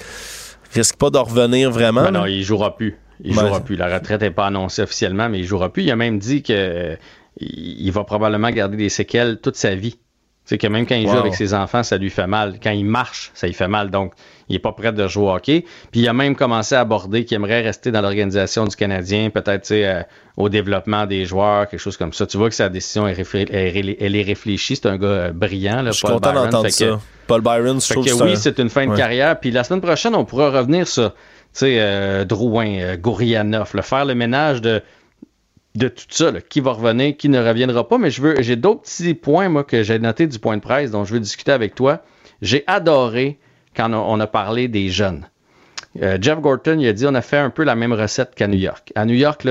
risque 0.73 0.97
pas 0.97 1.11
de 1.11 1.19
revenir 1.19 1.71
vraiment. 1.71 2.03
Ben 2.03 2.13
non, 2.13 2.27
il 2.27 2.45
jouera 2.45 2.77
plus. 2.77 2.97
Il 3.23 3.35
jouera 3.35 3.61
plus. 3.61 3.77
La 3.77 3.93
retraite 3.93 4.23
n'est 4.23 4.31
pas 4.31 4.47
annoncée 4.47 4.83
officiellement, 4.83 5.29
mais 5.29 5.41
il 5.41 5.45
jouera 5.45 5.71
plus. 5.71 5.83
Il 5.83 5.91
a 5.91 5.97
même 5.97 6.19
dit 6.19 6.43
que 6.43 6.97
il 7.39 7.91
va 7.91 8.05
probablement 8.05 8.51
garder 8.51 8.77
des 8.77 8.89
séquelles 8.89 9.41
toute 9.41 9.57
sa 9.57 9.75
vie. 9.75 9.99
C'est 10.51 10.59
que 10.59 10.67
même 10.67 10.85
quand 10.85 10.97
il 10.97 11.09
joue 11.09 11.17
avec 11.17 11.37
ses 11.37 11.55
enfants, 11.55 11.85
ça 11.85 11.97
lui 11.97 12.11
fait 12.11 12.27
mal. 12.27 12.59
Quand 12.61 12.73
il 12.73 12.85
marche, 12.85 13.31
ça 13.35 13.47
lui 13.47 13.55
fait 13.55 13.69
mal. 13.69 13.89
Donc, 13.89 14.15
il 14.49 14.55
n'est 14.55 14.59
pas 14.59 14.73
prêt 14.73 14.91
de 14.91 15.07
jouer 15.07 15.27
au 15.27 15.31
hockey. 15.31 15.65
Puis, 15.93 16.01
il 16.01 16.09
a 16.09 16.13
même 16.13 16.35
commencé 16.35 16.75
à 16.75 16.81
aborder 16.81 17.25
qu'il 17.25 17.37
aimerait 17.37 17.61
rester 17.61 17.93
dans 17.93 18.01
l'organisation 18.01 18.65
du 18.65 18.75
Canadien, 18.75 19.31
peut-être 19.31 19.71
euh, 19.71 20.03
au 20.37 20.49
développement 20.49 21.07
des 21.07 21.25
joueurs, 21.25 21.69
quelque 21.69 21.79
chose 21.79 21.97
comme 21.97 22.13
ça. 22.13 22.27
Tu 22.27 22.37
vois 22.37 22.49
que 22.49 22.57
sa 22.57 22.69
décision, 22.69 23.07
est 23.07 23.17
elle 23.33 24.17
est 24.17 24.23
réfléchie. 24.23 24.75
C'est 24.75 24.89
un 24.89 24.99
gars 24.99 25.07
euh, 25.07 25.33
brillant. 25.33 25.83
Là, 25.83 25.93
je 25.93 25.99
suis 25.99 26.09
content 26.09 26.33
d'entendre 26.33 26.69
ça. 26.69 26.99
Paul 27.29 27.43
Byron, 27.43 27.81
je 27.81 27.93
trouve 27.93 28.05
que 28.05 28.25
oui, 28.25 28.37
c'est 28.37 28.59
une 28.59 28.71
fin 28.71 28.89
de 28.89 28.97
carrière. 28.97 29.39
Puis, 29.39 29.53
la 29.53 29.63
semaine 29.63 29.81
prochaine, 29.81 30.17
on 30.17 30.25
pourra 30.25 30.51
revenir 30.51 30.89
sur, 30.89 31.13
tu 31.13 31.19
sais, 31.53 31.77
euh, 31.79 32.25
Drouin, 32.25 32.97
Gourianov, 32.97 33.71
faire 33.83 34.05
le 34.05 34.17
ménage 34.17 34.61
de 34.61 34.83
de 35.75 35.89
tout 35.89 36.05
ça, 36.09 36.33
qui 36.49 36.61
va 36.61 36.73
revenir, 36.73 37.17
qui 37.17 37.29
ne 37.29 37.39
reviendra 37.39 37.87
pas. 37.89 37.99
Mais 37.99 38.11
j'ai 38.11 38.57
d'autres 38.57 38.83
petits 38.83 39.15
points, 39.15 39.63
que 39.63 39.83
j'ai 39.83 39.99
notés 39.99 40.27
du 40.27 40.39
point 40.39 40.57
de 40.57 40.63
presse 40.63 40.91
dont 40.91 41.05
je 41.05 41.15
veux 41.15 41.21
discuter 41.21 41.53
avec 41.53 41.75
toi. 41.75 42.03
J'ai 42.43 42.65
adoré 42.67 43.39
quand 43.77 43.93
on 43.93 44.19
a 44.21 44.27
parlé 44.27 44.69
des 44.69 44.89
jeunes. 44.89 45.27
Euh, 46.03 46.19
Jeff 46.21 46.41
Gorton, 46.41 46.79
il 46.79 46.89
a 46.89 46.93
dit 46.93 47.07
on 47.07 47.15
a 47.15 47.23
fait 47.23 47.39
un 47.39 47.51
peu 47.51 47.65
la 47.65 47.75
même 47.75 47.93
recette 47.93 48.35
qu'à 48.35 48.47
New 48.47 48.59
York. 48.59 48.93
À 48.95 49.05
New 49.05 49.15
York, 49.15 49.45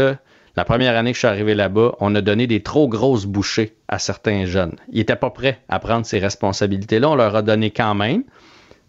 la 0.55 0.65
première 0.65 0.95
année 0.97 1.11
que 1.11 1.15
je 1.15 1.19
suis 1.19 1.27
arrivé 1.27 1.53
là-bas, 1.53 1.95
on 1.99 2.15
a 2.15 2.21
donné 2.21 2.47
des 2.47 2.61
trop 2.61 2.87
grosses 2.87 3.25
bouchées 3.25 3.75
à 3.87 3.99
certains 3.99 4.45
jeunes. 4.45 4.75
Ils 4.91 4.99
n'étaient 4.99 5.15
pas 5.15 5.29
prêts 5.29 5.59
à 5.69 5.79
prendre 5.79 6.05
ces 6.05 6.19
responsabilités-là. 6.19 7.09
On 7.09 7.15
leur 7.15 7.35
a 7.35 7.41
donné 7.41 7.71
quand 7.71 7.95
même. 7.95 8.23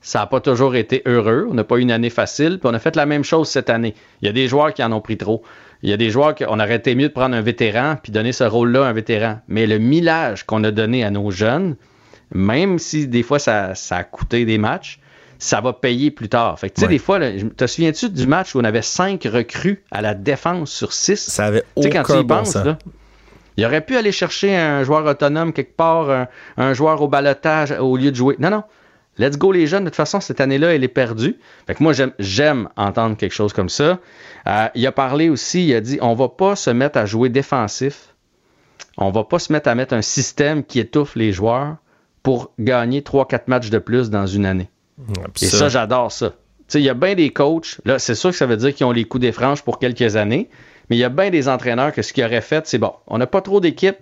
Ça 0.00 0.20
n'a 0.20 0.26
pas 0.26 0.40
toujours 0.40 0.76
été 0.76 1.02
heureux. 1.06 1.46
On 1.50 1.54
n'a 1.54 1.64
pas 1.64 1.76
eu 1.76 1.82
une 1.82 1.90
année 1.90 2.10
facile. 2.10 2.58
Puis 2.58 2.68
on 2.70 2.74
a 2.74 2.78
fait 2.78 2.96
la 2.96 3.06
même 3.06 3.24
chose 3.24 3.48
cette 3.48 3.68
année. 3.68 3.94
Il 4.22 4.26
y 4.26 4.28
a 4.28 4.32
des 4.32 4.48
joueurs 4.48 4.72
qui 4.72 4.82
en 4.82 4.92
ont 4.92 5.00
pris 5.00 5.18
trop. 5.18 5.42
Il 5.82 5.90
y 5.90 5.92
a 5.92 5.96
des 5.96 6.10
joueurs 6.10 6.34
qu'on 6.34 6.60
aurait 6.60 6.76
été 6.76 6.94
mieux 6.94 7.08
de 7.08 7.12
prendre 7.12 7.34
un 7.34 7.40
vétéran 7.40 7.96
puis 8.02 8.12
donner 8.12 8.32
ce 8.32 8.44
rôle-là 8.44 8.84
à 8.84 8.88
un 8.88 8.92
vétéran. 8.92 9.40
Mais 9.48 9.66
le 9.66 9.78
millage 9.78 10.44
qu'on 10.44 10.62
a 10.64 10.70
donné 10.70 11.04
à 11.04 11.10
nos 11.10 11.30
jeunes, 11.30 11.76
même 12.32 12.78
si 12.78 13.06
des 13.06 13.22
fois 13.22 13.38
ça, 13.38 13.72
a 13.90 14.04
coûté 14.04 14.44
des 14.44 14.58
matchs, 14.58 15.00
ça 15.38 15.62
va 15.62 15.72
payer 15.72 16.10
plus 16.10 16.28
tard. 16.28 16.58
Fait 16.58 16.68
tu 16.68 16.82
sais, 16.82 16.86
des 16.86 16.98
fois, 16.98 17.18
te 17.18 17.66
souviens-tu 17.66 18.10
du 18.10 18.26
match 18.26 18.54
où 18.54 18.60
on 18.60 18.64
avait 18.64 18.82
cinq 18.82 19.24
recrues 19.24 19.82
à 19.90 20.02
la 20.02 20.14
défense 20.14 20.70
sur 20.70 20.92
six? 20.92 21.16
Ça 21.18 21.46
avait 21.46 21.64
aucun 21.76 22.02
quand 22.02 22.14
tu 22.14 22.20
y 22.20 22.26
penses, 22.26 22.56
là, 22.56 22.76
il 23.56 23.64
aurait 23.64 23.80
pu 23.80 23.96
aller 23.96 24.12
chercher 24.12 24.54
un 24.56 24.84
joueur 24.84 25.04
autonome 25.06 25.52
quelque 25.52 25.76
part, 25.76 26.10
un, 26.10 26.28
un 26.56 26.72
joueur 26.74 27.00
au 27.02 27.08
balotage 27.08 27.72
au 27.72 27.96
lieu 27.96 28.10
de 28.10 28.16
jouer. 28.16 28.36
Non, 28.38 28.50
non. 28.50 28.64
Let's 29.18 29.36
go 29.36 29.52
les 29.52 29.66
jeunes. 29.66 29.84
De 29.84 29.90
toute 29.90 29.96
façon, 29.96 30.20
cette 30.20 30.40
année-là, 30.40 30.74
elle 30.74 30.84
est 30.84 30.88
perdue. 30.88 31.36
Fait 31.66 31.74
que 31.74 31.82
moi, 31.82 31.92
j'aime 32.18 32.68
entendre 32.76 33.16
quelque 33.16 33.32
chose 33.32 33.52
comme 33.52 33.68
ça. 33.68 33.98
Euh, 34.46 34.68
il 34.74 34.86
a 34.86 34.92
parlé 34.92 35.28
aussi, 35.28 35.66
il 35.66 35.74
a 35.74 35.80
dit, 35.80 35.98
on 36.00 36.14
va 36.14 36.28
pas 36.28 36.56
se 36.56 36.70
mettre 36.70 36.98
à 36.98 37.06
jouer 37.06 37.28
défensif. 37.28 38.14
On 38.96 39.10
va 39.10 39.24
pas 39.24 39.38
se 39.38 39.52
mettre 39.52 39.68
à 39.68 39.74
mettre 39.74 39.94
un 39.94 40.02
système 40.02 40.64
qui 40.64 40.80
étouffe 40.80 41.16
les 41.16 41.32
joueurs 41.32 41.76
pour 42.22 42.52
gagner 42.58 43.00
3-4 43.00 43.42
matchs 43.46 43.70
de 43.70 43.78
plus 43.78 44.10
dans 44.10 44.26
une 44.26 44.46
année. 44.46 44.70
Et 45.40 45.46
ça, 45.46 45.68
j'adore 45.68 46.12
ça. 46.12 46.32
Il 46.74 46.82
y 46.82 46.88
a 46.88 46.94
bien 46.94 47.14
des 47.14 47.30
coachs, 47.30 47.78
là, 47.84 47.98
c'est 47.98 48.14
sûr 48.14 48.30
que 48.30 48.36
ça 48.36 48.46
veut 48.46 48.56
dire 48.56 48.74
qu'ils 48.74 48.86
ont 48.86 48.92
les 48.92 49.04
coups 49.04 49.22
des 49.22 49.32
franges 49.32 49.62
pour 49.62 49.78
quelques 49.78 50.14
années, 50.16 50.48
mais 50.88 50.96
il 50.96 51.00
y 51.00 51.04
a 51.04 51.08
bien 51.08 51.30
des 51.30 51.48
entraîneurs 51.48 51.92
que 51.92 52.02
ce 52.02 52.12
qu'ils 52.12 52.24
auraient 52.24 52.40
fait, 52.40 52.66
c'est 52.66 52.78
bon, 52.78 52.92
on 53.08 53.18
n'a 53.18 53.26
pas 53.26 53.40
trop 53.40 53.60
d'équipe, 53.60 53.96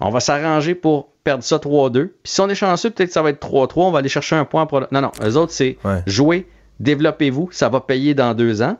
on 0.00 0.10
va 0.10 0.20
s'arranger 0.20 0.74
pour 0.74 1.08
perdre 1.24 1.42
ça 1.42 1.56
3-2. 1.56 1.90
Puis 1.92 2.12
si 2.24 2.40
on 2.40 2.48
est 2.48 2.54
chanceux, 2.54 2.90
peut-être 2.90 3.08
que 3.08 3.14
ça 3.14 3.22
va 3.22 3.30
être 3.30 3.46
3-3, 3.46 3.70
on 3.76 3.90
va 3.90 3.98
aller 4.00 4.08
chercher 4.08 4.36
un 4.36 4.44
point. 4.44 4.66
Pour... 4.66 4.80
Non, 4.92 5.00
non, 5.00 5.10
eux 5.22 5.36
autres, 5.36 5.52
c'est 5.52 5.78
jouer, 6.06 6.46
développez-vous, 6.80 7.48
ça 7.52 7.68
va 7.68 7.80
payer 7.80 8.14
dans 8.14 8.34
deux 8.34 8.62
ans. 8.62 8.78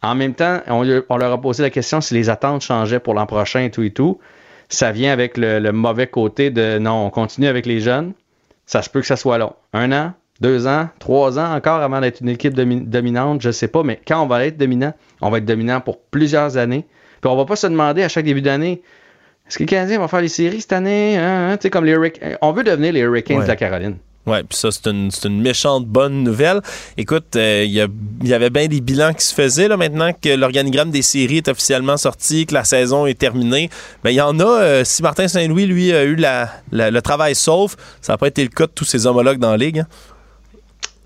En 0.00 0.14
même 0.14 0.34
temps, 0.34 0.60
on, 0.68 0.82
leur 0.84 1.32
a 1.32 1.40
posé 1.40 1.62
la 1.62 1.70
question 1.70 2.00
si 2.00 2.14
les 2.14 2.30
attentes 2.30 2.62
changeaient 2.62 3.00
pour 3.00 3.14
l'an 3.14 3.26
prochain 3.26 3.64
et 3.64 3.70
tout 3.70 3.82
et 3.82 3.90
tout. 3.90 4.20
Ça 4.68 4.92
vient 4.92 5.12
avec 5.12 5.36
le, 5.36 5.70
mauvais 5.72 6.06
côté 6.06 6.50
de 6.50 6.78
non, 6.78 7.06
on 7.06 7.10
continue 7.10 7.48
avec 7.48 7.66
les 7.66 7.80
jeunes. 7.80 8.12
Ça 8.66 8.82
se 8.82 8.90
peut 8.90 9.00
que 9.00 9.06
ça 9.06 9.16
soit 9.16 9.38
long. 9.38 9.54
Un 9.72 9.90
an, 9.92 10.12
deux 10.40 10.66
ans, 10.68 10.88
trois 11.00 11.38
ans 11.38 11.52
encore 11.54 11.80
avant 11.80 12.00
d'être 12.00 12.20
une 12.20 12.28
équipe 12.28 12.54
dominante, 12.54 13.40
je 13.40 13.50
sais 13.50 13.66
pas, 13.66 13.82
mais 13.82 14.00
quand 14.06 14.22
on 14.22 14.26
va 14.26 14.46
être 14.46 14.56
dominant, 14.56 14.92
on 15.20 15.30
va 15.30 15.38
être 15.38 15.46
dominant 15.46 15.80
pour 15.80 15.98
plusieurs 15.98 16.58
années. 16.58 16.86
Puis 17.20 17.30
on 17.30 17.36
va 17.36 17.44
pas 17.44 17.56
se 17.56 17.66
demander 17.66 18.04
à 18.04 18.08
chaque 18.08 18.26
début 18.26 18.42
d'année, 18.42 18.82
est-ce 19.48 19.56
que 19.56 19.62
les 19.62 19.66
Canadiens 19.66 19.98
vont 19.98 20.08
faire 20.08 20.20
les 20.20 20.28
séries 20.28 20.60
cette 20.60 20.74
année? 20.74 21.16
Hein, 21.16 21.52
hein? 21.52 21.68
comme 21.70 21.86
les 21.86 21.96
On 22.42 22.52
veut 22.52 22.64
devenir 22.64 22.92
les 22.92 23.00
Hurricanes 23.00 23.42
de 23.42 23.46
la 23.46 23.56
Caroline. 23.56 23.96
Oui, 24.26 24.42
puis 24.42 24.58
ça, 24.58 24.70
c'est 24.70 24.86
une, 24.88 25.10
une, 25.24 25.40
méchante 25.40 25.86
bonne 25.86 26.22
nouvelle. 26.22 26.60
Écoute, 26.98 27.34
euh, 27.36 27.64
il 27.64 27.72
y, 27.72 28.34
avait 28.34 28.50
bien 28.50 28.66
des 28.66 28.82
bilans 28.82 29.14
qui 29.14 29.24
se 29.24 29.34
faisaient 29.34 29.68
là, 29.68 29.78
maintenant 29.78 30.12
que 30.12 30.28
l'organigramme 30.28 30.90
des 30.90 31.00
séries 31.00 31.38
est 31.38 31.48
officiellement 31.48 31.96
sorti, 31.96 32.44
que 32.44 32.52
la 32.52 32.64
saison 32.64 33.06
est 33.06 33.18
terminée. 33.18 33.70
Ben, 34.04 34.10
il 34.10 34.16
y 34.16 34.20
en 34.20 34.38
a, 34.38 34.44
euh, 34.44 34.84
si 34.84 35.02
Martin 35.02 35.28
Saint-Louis, 35.28 35.64
lui, 35.64 35.94
a 35.94 36.04
eu 36.04 36.16
le 36.70 37.00
travail 37.00 37.34
sauf, 37.34 37.74
ça 38.02 38.12
n'a 38.12 38.18
pas 38.18 38.28
été 38.28 38.42
le 38.42 38.50
cas 38.50 38.66
de 38.66 38.72
tous 38.72 38.84
ses 38.84 39.06
homologues 39.06 39.38
dans 39.38 39.52
la 39.52 39.56
Ligue. 39.56 39.78
Hein? 39.78 39.86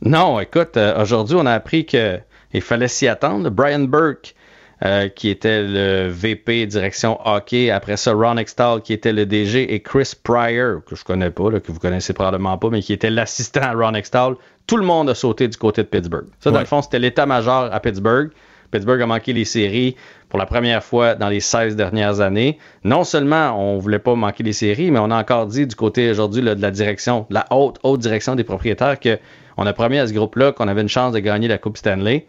Non, 0.04 0.40
écoute, 0.40 0.76
euh, 0.76 1.00
aujourd'hui, 1.00 1.36
on 1.38 1.46
a 1.46 1.52
appris 1.52 1.84
qu'il 1.84 2.22
fallait 2.60 2.88
s'y 2.88 3.06
attendre. 3.06 3.50
Brian 3.50 3.84
Burke 3.84 4.34
euh, 4.84 5.08
qui 5.08 5.28
était 5.28 5.62
le 5.62 6.08
VP 6.08 6.66
direction 6.66 7.18
hockey. 7.24 7.70
Après 7.70 7.96
ça, 7.96 8.12
Ron 8.12 8.36
Extall, 8.36 8.82
qui 8.82 8.92
était 8.92 9.12
le 9.12 9.26
DG, 9.26 9.72
et 9.72 9.80
Chris 9.80 10.12
Pryor, 10.20 10.84
que 10.84 10.96
je 10.96 11.04
connais 11.04 11.30
pas, 11.30 11.50
que 11.60 11.70
vous 11.70 11.78
connaissez 11.78 12.12
probablement 12.12 12.58
pas, 12.58 12.68
mais 12.68 12.82
qui 12.82 12.92
était 12.92 13.10
l'assistant 13.10 13.62
à 13.62 13.72
Ron 13.72 13.94
Extall. 13.94 14.34
Tout 14.66 14.76
le 14.76 14.84
monde 14.84 15.08
a 15.10 15.14
sauté 15.14 15.46
du 15.46 15.56
côté 15.56 15.82
de 15.82 15.88
Pittsburgh. 15.88 16.26
Ça, 16.40 16.50
dans 16.50 16.60
le 16.60 16.66
fond, 16.66 16.82
c'était 16.82 16.98
l'état-major 16.98 17.68
à 17.72 17.80
Pittsburgh. 17.80 18.30
Pittsburgh 18.72 19.02
a 19.02 19.06
manqué 19.06 19.32
les 19.32 19.44
séries 19.44 19.96
pour 20.28 20.38
la 20.38 20.46
première 20.46 20.82
fois 20.82 21.14
dans 21.14 21.28
les 21.28 21.40
16 21.40 21.76
dernières 21.76 22.20
années. 22.20 22.58
Non 22.84 23.04
seulement 23.04 23.52
on 23.52 23.78
voulait 23.78 23.98
pas 23.98 24.14
manquer 24.14 24.42
les 24.42 24.54
séries, 24.54 24.90
mais 24.90 24.98
on 24.98 25.10
a 25.10 25.20
encore 25.20 25.46
dit 25.46 25.66
du 25.66 25.76
côté 25.76 26.10
aujourd'hui 26.10 26.40
de 26.40 26.60
la 26.60 26.70
direction, 26.70 27.26
de 27.28 27.34
la 27.34 27.46
haute, 27.50 27.78
haute 27.82 28.00
direction 28.00 28.34
des 28.34 28.44
propriétaires 28.44 28.98
que 28.98 29.18
on 29.58 29.66
a 29.66 29.72
promis 29.74 29.98
à 29.98 30.06
ce 30.06 30.14
groupe-là 30.14 30.52
qu'on 30.52 30.68
avait 30.68 30.80
une 30.80 30.88
chance 30.88 31.12
de 31.12 31.18
gagner 31.18 31.48
la 31.48 31.58
Coupe 31.58 31.76
Stanley. 31.76 32.26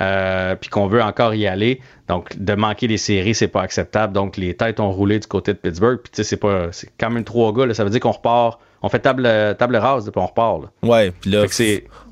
Euh, 0.00 0.54
puis 0.56 0.70
qu'on 0.70 0.86
veut 0.86 1.02
encore 1.02 1.34
y 1.34 1.46
aller. 1.46 1.80
Donc, 2.08 2.36
de 2.38 2.54
manquer 2.54 2.86
les 2.86 2.98
séries, 2.98 3.34
c'est 3.34 3.48
pas 3.48 3.62
acceptable. 3.62 4.12
Donc, 4.12 4.36
les 4.36 4.54
têtes 4.54 4.80
ont 4.80 4.90
roulé 4.90 5.18
du 5.18 5.26
côté 5.26 5.52
de 5.52 5.58
Pittsburgh. 5.58 5.98
Puis, 6.02 6.10
tu 6.10 6.16
sais, 6.16 6.24
c'est 6.24 6.36
pas, 6.36 6.68
c'est 6.72 6.90
quand 6.98 7.10
même 7.10 7.24
trois 7.24 7.52
gars. 7.52 7.66
Là. 7.66 7.74
Ça 7.74 7.84
veut 7.84 7.90
dire 7.90 8.00
qu'on 8.00 8.12
repart, 8.12 8.60
on 8.82 8.88
fait 8.88 8.98
table, 8.98 9.22
table 9.58 9.76
rase, 9.76 10.10
puis 10.10 10.20
on 10.20 10.26
repart. 10.26 10.62
Là. 10.62 10.88
Ouais, 10.88 11.10
puis 11.10 11.30
là, 11.30 11.46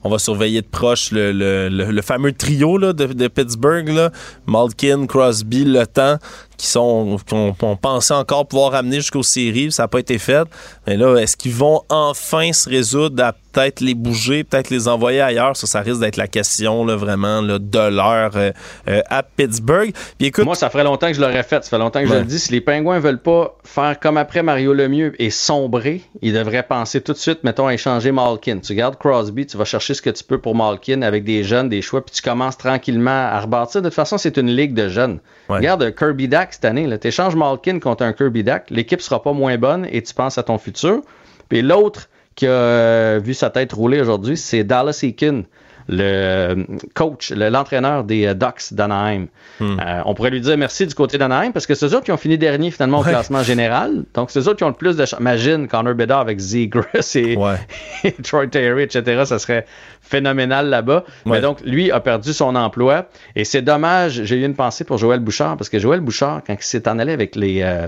on 0.05 0.11
va 0.11 0.19
surveiller 0.19 0.63
de 0.63 0.67
proche 0.67 1.13
le, 1.13 1.33
le, 1.33 1.69
le, 1.69 2.03
fameux 2.03 2.33
trio 2.33 2.77
là, 2.79 2.93
de, 2.93 3.07
de, 3.07 3.29
Pittsburgh, 3.29 3.89
là. 3.89 4.11
Malkin, 4.47 5.07
Crosby, 5.07 5.65
Le 5.65 5.87
Temps, 5.87 6.19
qui 6.63 6.67
sont 6.67 7.17
qu'on 7.29 7.77
pensait 7.77 8.15
encore 8.15 8.47
pouvoir 8.47 8.75
amener 8.75 8.97
jusqu'aux 8.97 9.23
séries, 9.23 9.73
ça 9.73 9.85
n'a 9.85 9.89
pas 9.89 9.99
été 9.99 10.19
fait. 10.19 10.47
Mais 10.87 10.97
là, 10.97 11.17
est-ce 11.17 11.37
qu'ils 11.37 11.55
vont 11.55 11.83
enfin 11.89 12.53
se 12.53 12.69
résoudre 12.69 13.23
à 13.23 13.33
peut-être 13.33 13.81
les 13.81 13.95
bouger, 13.95 14.45
peut-être 14.45 14.71
les 14.71 14.87
envoyer 14.87 15.21
ailleurs? 15.21 15.57
Ça, 15.57 15.67
ça 15.67 15.81
risque 15.81 16.01
d'être 16.01 16.17
la 16.17 16.29
question 16.29 16.85
là, 16.85 16.95
vraiment 16.95 17.41
là, 17.41 17.59
de 17.59 17.79
l'heure 17.79 18.33
euh, 18.37 18.53
euh, 18.89 19.03
à 19.11 19.25
Pittsburgh. 19.25 19.93
Puis 20.19 20.29
écoute, 20.29 20.45
Moi, 20.45 20.55
ça 20.55 20.71
ferait 20.71 20.85
longtemps 20.85 21.09
que 21.09 21.15
je 21.15 21.21
l'aurais 21.21 21.43
fait. 21.43 21.65
Ça 21.65 21.71
fait 21.71 21.79
longtemps 21.79 22.01
que 22.01 22.09
je 22.09 22.15
le 22.15 22.25
dis. 22.25 22.39
Si 22.39 22.53
les 22.53 22.61
Pingouins 22.61 23.01
veulent 23.01 23.23
pas 23.23 23.57
faire 23.65 23.99
comme 23.99 24.17
après 24.17 24.43
Mario 24.43 24.73
Lemieux 24.73 25.15
et 25.21 25.31
sombrer, 25.31 26.03
ils 26.21 26.33
devraient 26.33 26.63
penser 26.63 27.01
tout 27.01 27.13
de 27.13 27.19
suite, 27.19 27.43
mettons, 27.43 27.67
à 27.67 27.75
échanger 27.75 28.13
Malkin. 28.13 28.59
Tu 28.59 28.75
gardes 28.75 28.97
Crosby, 28.99 29.47
tu 29.47 29.57
vas 29.57 29.65
chercher 29.65 29.92
ce 29.95 30.03
que 30.03 30.11
tu 30.11 30.25
peux 30.25 30.39
pour 30.39 30.55
Malkin 30.55 31.03
avec 31.03 31.25
des 31.25 31.45
jeunes, 31.45 31.69
des 31.69 31.83
choix, 31.83 32.05
puis 32.05 32.15
tu 32.15 32.23
commences 32.23 32.57
tranquillement 32.57 33.11
à 33.11 33.41
rebâtir. 33.41 33.83
De 33.83 33.89
toute 33.89 33.95
façon, 33.95 34.19
c'est 34.19 34.37
une 34.37 34.51
ligue 34.51 34.75
de 34.75 34.89
jeunes. 34.89 35.21
Regarde 35.49 35.95
Kirby 35.95 36.29
Dack 36.29 36.55
cette 36.55 36.65
année. 36.65 36.89
Tu 36.99 37.09
échanges 37.09 37.37
Malkin 37.37 37.79
contre 37.79 38.05
un 38.05 38.13
Kirby 38.13 38.45
Dack, 38.45 38.71
l'équipe 38.71 39.01
sera 39.01 39.23
pas 39.23 39.33
moins 39.33 39.59
bonne 39.59 39.87
et 39.91 40.03
tu 40.03 40.15
penses 40.15 40.39
à 40.39 40.43
ton 40.43 40.59
futur. 40.59 41.03
Puis 41.49 41.63
l'autre 41.63 42.09
qui 42.35 42.47
a 42.47 42.51
euh, 42.51 43.21
vu 43.23 43.35
sa 43.35 43.51
tête 43.51 43.73
rouler 43.73 44.01
aujourd'hui, 44.01 44.37
c'est 44.37 44.65
Dallas 44.65 45.01
Eakin 45.03 45.43
le 45.89 46.67
coach, 46.95 47.33
l'entraîneur 47.33 48.05
des 48.05 48.27
euh, 48.27 48.35
Ducks 48.35 48.73
d'Anaheim. 48.73 49.27
Hmm. 49.61 49.79
Euh, 49.81 50.03
on 50.05 50.15
pourrait 50.15 50.31
lui 50.31 50.41
dire 50.41 50.57
merci 50.57 50.87
du 50.87 50.95
côté 50.95 51.19
d'Anaheim 51.19 51.53
parce 51.53 51.67
que 51.67 51.75
c'est 51.75 51.87
eux 51.87 51.95
autres 51.95 52.05
qui 52.05 52.13
ont 52.13 52.17
fini 52.17 52.39
dernier 52.39 52.71
finalement 52.71 53.01
au 53.01 53.03
classement 53.03 53.43
général. 53.43 54.05
Donc 54.15 54.31
c'est 54.31 54.41
eux 54.41 54.49
autres 54.49 54.59
qui 54.59 54.65
ont 54.65 54.69
le 54.69 54.75
plus 54.75 54.97
de 54.97 55.05
chance. 55.05 55.21
Imagine 55.21 55.69
Connor 55.69 55.95
Bedard 55.95 56.21
avec 56.21 56.39
Z 56.39 56.55
et, 56.55 56.71
et, 58.05 58.13
Troy 58.23 58.47
Terry, 58.47 58.83
etc. 58.83 59.25
Ça 59.25 59.39
serait 59.39 59.67
phénoménal 60.01 60.69
là-bas. 60.69 61.05
Mais 61.27 61.41
donc 61.41 61.61
lui 61.63 61.91
a 61.91 62.01
perdu 62.01 62.33
son 62.33 62.55
emploi 62.55 63.07
et 63.37 63.45
c'est 63.45 63.63
dommage. 63.63 64.23
J'ai 64.25 64.37
eu 64.37 64.45
une 64.45 64.55
pensée 64.55 64.85
pour 64.85 64.99
Joël 64.99 65.21
Bouchard 65.21 65.57
parce 65.57 65.69
que 65.69 65.79
Joël 65.79 66.01
Bouchard, 66.01 66.43
quand 66.47 66.55
il 66.55 66.63
s'est 66.63 66.89
en 66.89 66.99
allé 66.99 67.13
avec 67.13 67.37
les, 67.37 67.63
euh, 67.63 67.87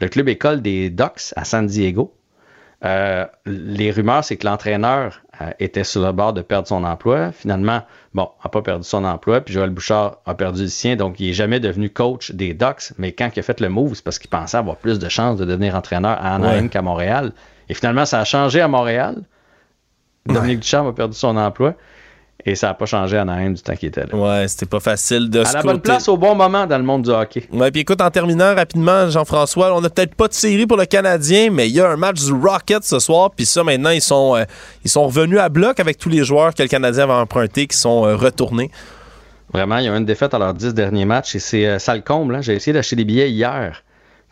le 0.00 0.08
club 0.08 0.28
école 0.28 0.62
des 0.62 0.90
Ducks 0.90 1.32
à 1.36 1.44
San 1.44 1.66
Diego, 1.66 2.12
les 3.46 3.90
rumeurs, 3.90 4.22
c'est 4.22 4.36
que 4.36 4.46
l'entraîneur 4.46 5.20
euh, 5.24 5.25
était 5.58 5.84
sur 5.84 6.02
le 6.02 6.12
bord 6.12 6.32
de 6.32 6.42
perdre 6.42 6.68
son 6.68 6.84
emploi. 6.84 7.32
Finalement, 7.32 7.82
bon, 8.14 8.28
n'a 8.42 8.50
pas 8.50 8.62
perdu 8.62 8.84
son 8.84 9.04
emploi, 9.04 9.40
puis 9.40 9.54
Joël 9.54 9.70
Bouchard 9.70 10.18
a 10.26 10.34
perdu 10.34 10.62
le 10.62 10.68
sien, 10.68 10.96
donc 10.96 11.20
il 11.20 11.28
n'est 11.28 11.32
jamais 11.32 11.60
devenu 11.60 11.90
coach 11.90 12.32
des 12.32 12.54
Ducks, 12.54 12.92
mais 12.98 13.12
quand 13.12 13.30
il 13.34 13.40
a 13.40 13.42
fait 13.42 13.60
le 13.60 13.68
move, 13.68 13.94
c'est 13.94 14.04
parce 14.04 14.18
qu'il 14.18 14.30
pensait 14.30 14.56
avoir 14.56 14.76
plus 14.76 14.98
de 14.98 15.08
chances 15.08 15.38
de 15.38 15.44
devenir 15.44 15.74
entraîneur 15.74 16.12
à 16.12 16.34
Anaheim 16.34 16.68
qu'à 16.68 16.82
Montréal. 16.82 17.32
Et 17.68 17.74
finalement, 17.74 18.04
ça 18.04 18.20
a 18.20 18.24
changé 18.24 18.60
à 18.60 18.68
Montréal. 18.68 19.22
Dominique 20.26 20.60
Ducharme 20.60 20.88
a 20.88 20.92
perdu 20.92 21.16
son 21.16 21.36
emploi. 21.36 21.74
Et 22.48 22.54
ça 22.54 22.68
n'a 22.68 22.74
pas 22.74 22.86
changé 22.86 23.16
à 23.16 23.22
Anaheim 23.22 23.54
du 23.54 23.62
temps 23.62 23.74
qu'il 23.74 23.88
était 23.88 24.04
là. 24.06 24.14
Ouais, 24.14 24.46
c'était 24.46 24.66
pas 24.66 24.78
facile 24.78 25.28
de 25.28 25.40
À 25.40 25.52
la 25.52 25.62
bonne 25.62 25.80
place 25.80 26.08
au 26.08 26.16
bon 26.16 26.36
moment 26.36 26.64
dans 26.64 26.78
le 26.78 26.84
monde 26.84 27.02
du 27.02 27.10
hockey. 27.10 27.42
Ouais, 27.52 27.72
puis 27.72 27.80
écoute, 27.80 28.00
en 28.00 28.08
terminant 28.08 28.54
rapidement, 28.54 29.10
Jean-François, 29.10 29.76
on 29.76 29.80
n'a 29.80 29.90
peut-être 29.90 30.14
pas 30.14 30.28
de 30.28 30.32
série 30.32 30.64
pour 30.64 30.76
le 30.76 30.86
Canadien, 30.86 31.50
mais 31.50 31.68
il 31.68 31.74
y 31.74 31.80
a 31.80 31.90
un 31.90 31.96
match 31.96 32.22
du 32.24 32.32
Rocket 32.32 32.84
ce 32.84 33.00
soir, 33.00 33.32
puis 33.34 33.44
ça, 33.44 33.64
maintenant, 33.64 33.90
ils 33.90 34.00
sont, 34.00 34.36
euh, 34.36 34.44
ils 34.84 34.90
sont 34.90 35.06
revenus 35.06 35.40
à 35.40 35.48
bloc 35.48 35.80
avec 35.80 35.98
tous 35.98 36.08
les 36.08 36.22
joueurs 36.22 36.54
que 36.54 36.62
le 36.62 36.68
Canadien 36.68 37.02
avait 37.02 37.14
empruntés 37.14 37.66
qui 37.66 37.76
sont 37.76 38.06
euh, 38.06 38.14
retournés. 38.14 38.70
Vraiment, 39.52 39.78
il 39.78 39.86
y 39.86 39.88
a 39.88 39.96
une 39.96 40.04
défaite 40.04 40.32
à 40.32 40.38
leurs 40.38 40.54
dix 40.54 40.72
derniers 40.72 41.04
matchs 41.04 41.34
et 41.34 41.40
c'est 41.40 41.66
euh, 41.66 41.78
ça 41.80 41.96
le 41.96 42.02
comble. 42.02 42.36
Hein. 42.36 42.42
J'ai 42.42 42.54
essayé 42.54 42.72
d'acheter 42.72 42.94
des 42.94 43.04
billets 43.04 43.30
hier. 43.30 43.82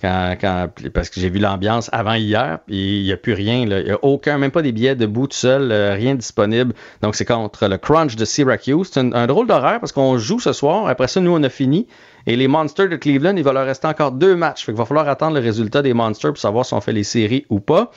Parce 0.05 1.10
que 1.10 1.20
j'ai 1.20 1.31
vu 1.31 1.39
l'ambiance 1.39 1.89
avant 1.93 2.14
hier, 2.14 2.59
puis 2.66 3.01
il 3.01 3.05
n'y 3.05 3.12
a 3.12 3.16
plus 3.16 3.32
rien. 3.32 3.56
Il 3.62 3.68
n'y 3.68 3.90
a 3.90 3.98
aucun, 4.02 4.39
même 4.39 4.51
pas 4.51 4.62
des 4.62 4.72
billets 4.72 4.97
debout 4.97 5.26
tout 5.26 5.36
seul, 5.36 5.72
euh, 5.72 5.94
rien 5.94 6.14
disponible. 6.14 6.74
Donc 7.02 7.14
c'est 7.14 7.24
contre 7.24 7.68
le 7.68 7.78
Crunch 7.78 8.16
de 8.16 8.24
Syracuse. 8.24 8.90
C'est 8.93 9.01
un, 9.01 9.26
drôle 9.26 9.47
d'horaire 9.47 9.81
parce 9.81 9.93
qu'on 9.93 10.18
joue 10.18 10.40
ce 10.40 10.52
soir. 10.52 10.86
Après 10.89 11.09
ça, 11.09 11.20
nous, 11.20 11.35
on 11.35 11.43
a 11.43 11.48
fini. 11.48 11.86
Et 12.26 12.36
les 12.36 12.48
Monsters 12.48 12.89
de 12.89 12.97
Cleveland, 12.97 13.36
il 13.36 13.44
va 13.44 13.52
leur 13.52 13.66
rester 13.66 13.86
encore 13.86 14.12
deux 14.12 14.35
matchs. 14.35 14.64
Qu'il 14.64 14.74
va 14.74 14.86
falloir 14.86 15.09
attendre 15.09 15.35
le 15.35 15.40
résultat 15.40 15.82
des 15.82 15.93
Monsters 15.93 16.32
pour 16.32 16.40
savoir 16.40 16.64
si 16.64 16.72
on 16.72 16.81
fait 16.81 16.93
les 16.93 17.05
séries 17.05 17.44
ou 17.51 17.60
pas. 17.60 17.90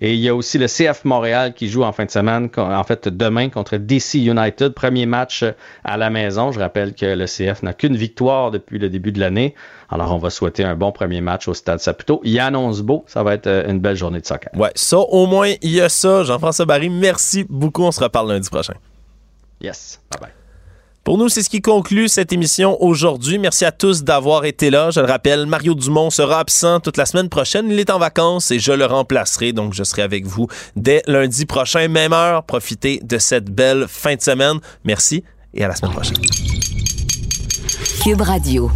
Et 0.00 0.14
il 0.14 0.20
y 0.20 0.28
a 0.28 0.34
aussi 0.34 0.58
le 0.58 0.66
CF 0.66 1.04
Montréal 1.04 1.52
qui 1.54 1.68
joue 1.68 1.82
en 1.82 1.92
fin 1.92 2.04
de 2.04 2.10
semaine, 2.10 2.48
en 2.56 2.84
fait 2.84 3.08
demain 3.08 3.48
contre 3.48 3.76
DC 3.76 4.14
United. 4.14 4.72
Premier 4.74 5.06
match 5.06 5.44
à 5.84 5.96
la 5.96 6.10
maison. 6.10 6.52
Je 6.52 6.60
rappelle 6.60 6.94
que 6.94 7.06
le 7.06 7.26
CF 7.26 7.62
n'a 7.64 7.72
qu'une 7.72 7.96
victoire 7.96 8.52
depuis 8.52 8.78
le 8.78 8.88
début 8.88 9.10
de 9.10 9.18
l'année. 9.18 9.54
Alors 9.92 10.14
on 10.14 10.18
va 10.18 10.30
souhaiter 10.30 10.64
un 10.64 10.74
bon 10.74 10.90
premier 10.90 11.20
match 11.20 11.48
au 11.48 11.54
Stade 11.54 11.78
Saputo. 11.78 12.22
Il 12.24 12.40
annonce 12.40 12.80
beau, 12.80 13.04
ça 13.06 13.22
va 13.22 13.34
être 13.34 13.46
euh, 13.46 13.68
une 13.68 13.78
belle 13.78 13.96
journée 13.96 14.20
de 14.20 14.26
soccer. 14.26 14.50
Ouais, 14.54 14.72
ça 14.74 14.98
au 14.98 15.26
moins, 15.26 15.52
il 15.60 15.70
y 15.70 15.82
a 15.82 15.90
ça. 15.90 16.24
Jean-François 16.24 16.64
Barry, 16.64 16.88
merci 16.88 17.44
beaucoup. 17.46 17.82
On 17.82 17.92
se 17.92 18.00
reparle 18.00 18.32
lundi 18.32 18.48
prochain. 18.48 18.72
Yes, 19.60 20.00
bye 20.10 20.18
bye. 20.22 20.30
Pour 21.04 21.18
nous, 21.18 21.28
c'est 21.28 21.42
ce 21.42 21.50
qui 21.50 21.60
conclut 21.60 22.08
cette 22.08 22.32
émission 22.32 22.82
aujourd'hui. 22.82 23.38
Merci 23.38 23.66
à 23.66 23.72
tous 23.72 24.02
d'avoir 24.02 24.46
été 24.46 24.70
là. 24.70 24.90
Je 24.90 25.00
le 25.00 25.06
rappelle, 25.06 25.44
Mario 25.44 25.74
Dumont 25.74 26.08
sera 26.08 26.38
absent 26.38 26.80
toute 26.80 26.96
la 26.96 27.04
semaine 27.04 27.28
prochaine. 27.28 27.68
Il 27.68 27.78
est 27.78 27.90
en 27.90 27.98
vacances 27.98 28.50
et 28.50 28.58
je 28.58 28.72
le 28.72 28.86
remplacerai. 28.86 29.52
Donc, 29.52 29.74
je 29.74 29.82
serai 29.82 30.02
avec 30.02 30.24
vous 30.24 30.46
dès 30.74 31.02
lundi 31.06 31.44
prochain, 31.44 31.88
même 31.88 32.12
heure. 32.12 32.44
Profitez 32.44 33.00
de 33.02 33.18
cette 33.18 33.50
belle 33.50 33.86
fin 33.88 34.14
de 34.14 34.22
semaine. 34.22 34.58
Merci 34.84 35.22
et 35.52 35.64
à 35.64 35.68
la 35.68 35.74
semaine 35.74 35.92
prochaine. 35.92 36.16
Cube 38.02 38.20
Radio. 38.22 38.70